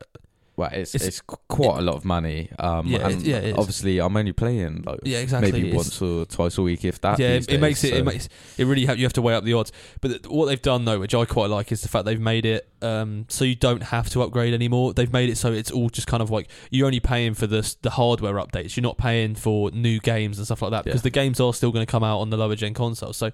well 0.60 0.70
it's, 0.72 0.94
It's- 0.94 1.08
it's 1.08 1.20
qu- 1.20 1.36
quite 1.48 1.78
a 1.78 1.82
lot 1.82 1.96
of 1.96 2.04
money 2.04 2.50
um 2.58 2.86
Yeah, 2.86 3.08
and 3.08 3.22
yeah, 3.22 3.38
it 3.48 3.58
obviously 3.58 3.98
I'm 4.00 4.16
only 4.16 4.32
playing 4.32 4.82
like 4.86 5.00
yeah, 5.02 5.18
exactly. 5.18 5.52
maybe 5.52 5.68
It's- 5.68 5.76
once 5.76 6.02
or 6.02 6.24
twice 6.26 6.56
a 6.58 6.62
week 6.62 6.84
if 6.84 7.00
that 7.00 7.18
yeah, 7.18 7.28
it, 7.38 7.50
it 7.50 7.60
makes 7.60 7.82
days, 7.82 7.92
it 7.92 7.96
it 7.98 8.04
makes 8.04 8.28
it 8.58 8.64
really 8.64 8.84
ha- 8.86 8.92
you 8.92 9.04
have 9.04 9.12
to 9.14 9.22
weigh 9.22 9.34
up 9.34 9.44
the 9.44 9.54
odds. 9.54 9.72
But 10.00 10.08
th- 10.08 10.26
what 10.28 10.46
they've 10.46 10.62
done 10.72 10.84
though, 10.84 11.00
which 11.00 11.14
I 11.14 11.24
quite 11.24 11.50
like, 11.50 11.72
is 11.72 11.80
the 11.80 11.88
fact 11.88 12.04
they've 12.04 12.20
made 12.20 12.46
it 12.46 12.68
um, 12.82 13.26
so 13.28 13.44
you 13.44 13.54
don't 13.56 13.82
have 13.84 14.08
to 14.10 14.22
upgrade 14.22 14.54
anymore. 14.54 14.94
They've 14.94 15.12
made 15.12 15.28
it 15.30 15.36
so 15.36 15.52
it's 15.52 15.70
all 15.70 15.90
just 15.90 16.06
kind 16.06 16.22
of 16.22 16.30
like 16.30 16.48
you're 16.70 16.86
only 16.86 17.00
paying 17.00 17.34
for 17.34 17.46
the 17.46 17.62
the 17.82 17.90
hardware 17.90 18.34
updates. 18.34 18.76
You're 18.76 18.82
not 18.82 18.98
paying 18.98 19.34
for 19.34 19.70
new 19.70 19.98
games 20.00 20.38
and 20.38 20.46
stuff 20.46 20.62
like 20.62 20.70
that 20.72 20.84
because 20.84 21.00
Yeah. 21.00 21.10
the 21.10 21.10
games 21.10 21.40
are 21.40 21.52
still 21.54 21.72
going 21.72 21.84
to 21.86 21.90
come 21.90 22.04
out 22.04 22.20
on 22.20 22.30
the 22.30 22.36
lower 22.36 22.56
gen 22.56 22.74
console. 22.74 23.12
So 23.12 23.30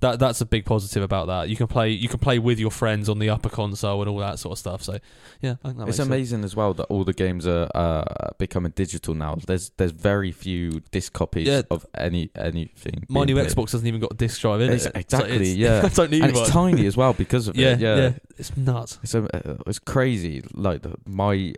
that 0.00 0.18
that's 0.18 0.42
a 0.42 0.46
big 0.46 0.64
positive 0.66 1.02
about 1.02 1.26
that. 1.28 1.48
You 1.48 1.56
can 1.56 1.66
play 1.68 1.90
you 1.90 2.08
can 2.08 2.18
play 2.18 2.38
with 2.38 2.58
your 2.58 2.70
friends 2.70 3.08
on 3.08 3.18
the 3.18 3.30
upper 3.30 3.48
console 3.48 4.02
and 4.02 4.10
all 4.10 4.18
that 4.18 4.38
sort 4.38 4.52
of 4.52 4.58
stuff. 4.58 4.82
So 4.82 4.98
yeah, 5.40 5.56
I 5.64 5.68
think 5.68 5.78
that 5.78 5.88
It's 5.88 5.98
amazing 5.98 6.44
as 6.44 6.54
well 6.54 6.74
that 6.74 6.84
all 6.84 7.02
the 7.04 7.14
games 7.14 7.46
are 7.46 7.68
uh, 7.74 8.30
becoming 8.38 8.72
digital 8.76 9.14
now. 9.14 9.36
There's 9.46 9.70
there's 9.78 9.92
very 9.92 10.32
few 10.32 10.82
disc 10.90 11.12
copies 11.14 11.46
Yeah. 11.48 11.62
of 11.70 11.86
any 11.94 12.30
anything. 12.34 13.04
My 13.08 13.24
new 13.24 13.34
played. 13.34 13.48
Xbox 13.48 13.72
hasn't 13.72 13.86
even 13.86 14.00
got 14.00 14.12
a 14.12 14.16
disc 14.16 14.40
drive 14.40 14.60
in 14.60 14.72
Ex- 14.72 14.84
it. 14.86 14.92
So 14.92 15.00
exactly, 15.00 15.34
it's- 15.52 15.56
yeah. 15.56 15.80
I 15.84 15.88
don't 15.88 16.10
need 16.10 16.22
and 16.24 16.32
one. 16.34 16.42
it's 16.42 16.50
tiny 16.50 16.86
as 16.86 16.96
well 16.96 17.14
because 17.14 17.48
of 17.48 17.56
yeah, 17.56 17.72
it. 17.72 17.80
Yeah, 17.80 17.96
yeah, 17.96 18.12
it's 18.36 18.54
nuts. 18.56 18.98
It's 19.02 19.14
a, 19.14 19.22
uh, 19.50 19.56
it's 19.66 19.78
crazy. 19.78 20.42
Like 20.52 20.82
the, 20.82 20.96
my 21.06 21.54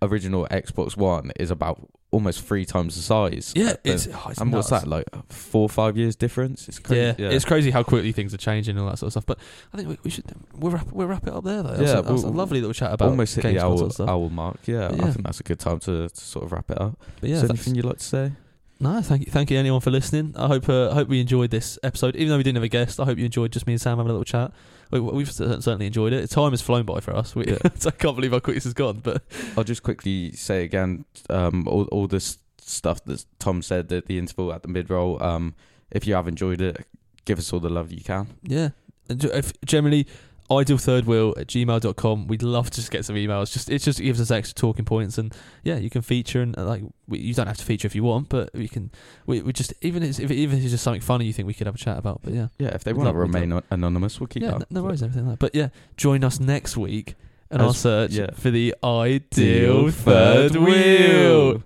original 0.00 0.48
Xbox 0.50 0.96
One 0.96 1.30
is 1.38 1.50
about 1.52 1.88
almost 2.12 2.44
three 2.44 2.64
times 2.64 2.94
the 2.94 3.02
size. 3.02 3.52
Yeah, 3.56 3.74
it's, 3.82 4.06
oh, 4.06 4.26
it's 4.30 4.40
and 4.40 4.52
what's 4.52 4.70
nuts. 4.70 4.84
that 4.84 4.88
like? 4.88 5.06
Four 5.32 5.62
or 5.62 5.68
five 5.68 5.96
years 5.96 6.14
difference? 6.14 6.68
It's 6.68 6.78
crazy. 6.78 7.00
Yeah, 7.20 7.30
it's 7.30 7.44
crazy 7.44 7.70
how 7.72 7.82
quickly 7.82 8.12
things 8.12 8.32
are 8.32 8.36
changing 8.38 8.76
and 8.76 8.84
all 8.84 8.90
that 8.90 8.98
sort 8.98 9.08
of 9.08 9.12
stuff. 9.14 9.26
But 9.26 9.38
I 9.72 9.76
think 9.78 9.88
we, 9.88 9.98
we 10.04 10.10
should 10.10 10.24
we'll 10.54 10.70
wrap 10.72 10.92
we'll 10.92 11.08
wrap 11.08 11.26
it 11.26 11.32
up 11.32 11.42
there 11.42 11.62
though. 11.64 11.70
That's 11.74 11.92
Yeah, 11.92 11.98
a, 11.98 12.02
that's 12.02 12.22
a 12.22 12.26
we'll- 12.26 12.34
lovely 12.34 12.60
little 12.60 12.74
chat 12.74 12.92
about 12.92 13.08
almost 13.08 13.34
hit 13.34 13.42
the 13.42 13.58
hour, 13.64 13.90
stuff. 13.90 14.08
hour 14.08 14.30
mark. 14.30 14.58
Yeah, 14.66 14.88
But 14.90 15.00
I 15.00 15.10
think 15.10 15.24
that's 15.26 15.40
a 15.40 15.42
good 15.42 15.58
time 15.58 15.80
to, 15.80 16.08
to 16.08 16.16
sort 16.24 16.44
of 16.44 16.52
wrap 16.52 16.70
it 16.70 16.80
up. 16.80 16.96
But 17.20 17.30
yeah, 17.30 17.36
Is 17.36 17.42
there 17.42 17.50
anything 17.50 17.74
you'd 17.74 17.84
like 17.86 17.98
to 17.98 18.04
say? 18.04 18.32
no, 18.80 19.00
thank 19.00 19.24
you, 19.26 19.30
thank 19.32 19.50
you 19.50 19.58
anyone 19.58 19.80
for 19.80 19.90
listening. 19.90 20.34
I 20.36 20.48
hope 20.48 20.68
uh, 20.68 20.90
I 20.90 20.94
hope 20.94 21.08
we 21.08 21.20
enjoyed 21.20 21.50
this 21.50 21.78
episode, 21.82 22.16
even 22.16 22.28
though 22.28 22.36
we 22.36 22.42
didn't 22.42 22.56
have 22.56 22.64
a 22.64 22.68
guest. 22.68 22.98
I 23.00 23.04
hope 23.04 23.16
you 23.16 23.24
enjoyed 23.24 23.52
just 23.52 23.66
me 23.66 23.72
and 23.74 23.80
Sam 23.80 23.96
having 23.98 24.10
a 24.10 24.12
little 24.12 24.24
chat. 24.24 24.52
We, 24.92 25.00
we've 25.00 25.32
certainly 25.32 25.86
enjoyed 25.86 26.12
it. 26.12 26.28
Time 26.30 26.50
has 26.52 26.60
flown 26.62 26.84
by 26.84 27.00
for 27.00 27.16
us. 27.16 27.34
We, 27.34 27.46
Yeah. 27.46 27.58
I 27.64 27.90
can't 27.90 28.14
believe 28.14 28.30
how 28.32 28.38
quick 28.40 28.54
this 28.56 28.64
has 28.64 28.74
gone. 28.74 29.00
But 29.00 29.22
I'll 29.56 29.64
just 29.64 29.82
quickly 29.82 30.32
say 30.32 30.62
again, 30.62 31.04
um, 31.30 31.66
all, 31.66 31.84
all 31.86 32.06
this 32.06 32.38
stuff 32.58 33.02
that 33.06 33.24
Tom 33.40 33.62
said 33.62 33.90
at 33.92 34.06
the 34.06 34.18
interval 34.18 34.52
at 34.52 34.62
the 34.62 34.68
mid 34.68 34.90
roll. 34.90 35.20
Um, 35.22 35.54
if 35.90 36.06
you 36.06 36.14
have 36.14 36.28
enjoyed 36.28 36.60
it, 36.60 36.86
give 37.24 37.38
us 37.38 37.52
all 37.52 37.60
the 37.60 37.68
love 37.70 37.90
you 37.90 38.02
can. 38.02 38.28
yeah, 38.42 38.70
And 39.08 39.24
if, 39.24 39.52
generally. 39.64 40.06
Ideal 40.50 40.76
third 40.76 41.06
wheel 41.06 41.34
at 41.38 41.46
gmail.com. 41.46 42.26
We'd 42.26 42.42
love 42.42 42.70
to 42.70 42.76
just 42.76 42.90
get 42.90 43.04
some 43.04 43.16
emails. 43.16 43.52
Just 43.52 43.70
it 43.70 43.78
just 43.80 44.00
gives 44.00 44.20
us 44.20 44.30
extra 44.30 44.54
talking 44.54 44.84
points, 44.84 45.16
and 45.16 45.34
yeah, 45.62 45.76
you 45.76 45.88
can 45.88 46.02
feature 46.02 46.42
and 46.42 46.58
uh, 46.58 46.64
like 46.64 46.82
we, 47.08 47.18
you 47.20 47.32
don't 47.32 47.46
have 47.46 47.56
to 47.56 47.64
feature 47.64 47.86
if 47.86 47.94
you 47.94 48.02
want, 48.04 48.28
but 48.28 48.50
we 48.52 48.68
can. 48.68 48.90
We, 49.26 49.40
we 49.40 49.52
just 49.52 49.72
even 49.80 50.02
if, 50.02 50.20
if 50.20 50.30
even 50.30 50.58
if 50.58 50.64
it's 50.64 50.72
just 50.72 50.84
something 50.84 51.00
funny 51.00 51.24
you 51.24 51.32
think 51.32 51.46
we 51.46 51.54
could 51.54 51.66
have 51.66 51.76
a 51.76 51.78
chat 51.78 51.96
about. 51.98 52.20
But 52.22 52.34
yeah, 52.34 52.48
Yeah, 52.58 52.68
if 52.74 52.84
they 52.84 52.92
want 52.92 53.08
to 53.08 53.14
remain 53.14 53.60
anonymous, 53.70 54.20
we'll 54.20 54.26
keep 54.26 54.42
yeah, 54.42 54.50
no, 54.50 54.64
no 54.70 54.82
worries, 54.82 55.02
everything 55.02 55.26
like 55.26 55.38
that. 55.38 55.44
But 55.44 55.54
yeah, 55.54 55.68
join 55.96 56.22
us 56.24 56.38
next 56.38 56.76
week 56.76 57.14
in 57.50 57.60
our 57.60 57.68
As- 57.68 57.78
search 57.78 58.12
yeah. 58.12 58.30
for 58.34 58.50
the 58.50 58.74
ideal 58.82 59.90
third 59.90 60.56
wheel. 60.56 61.58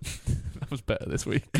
that 0.60 0.70
was 0.70 0.80
better 0.80 1.06
this 1.08 1.24
week. 1.26 1.44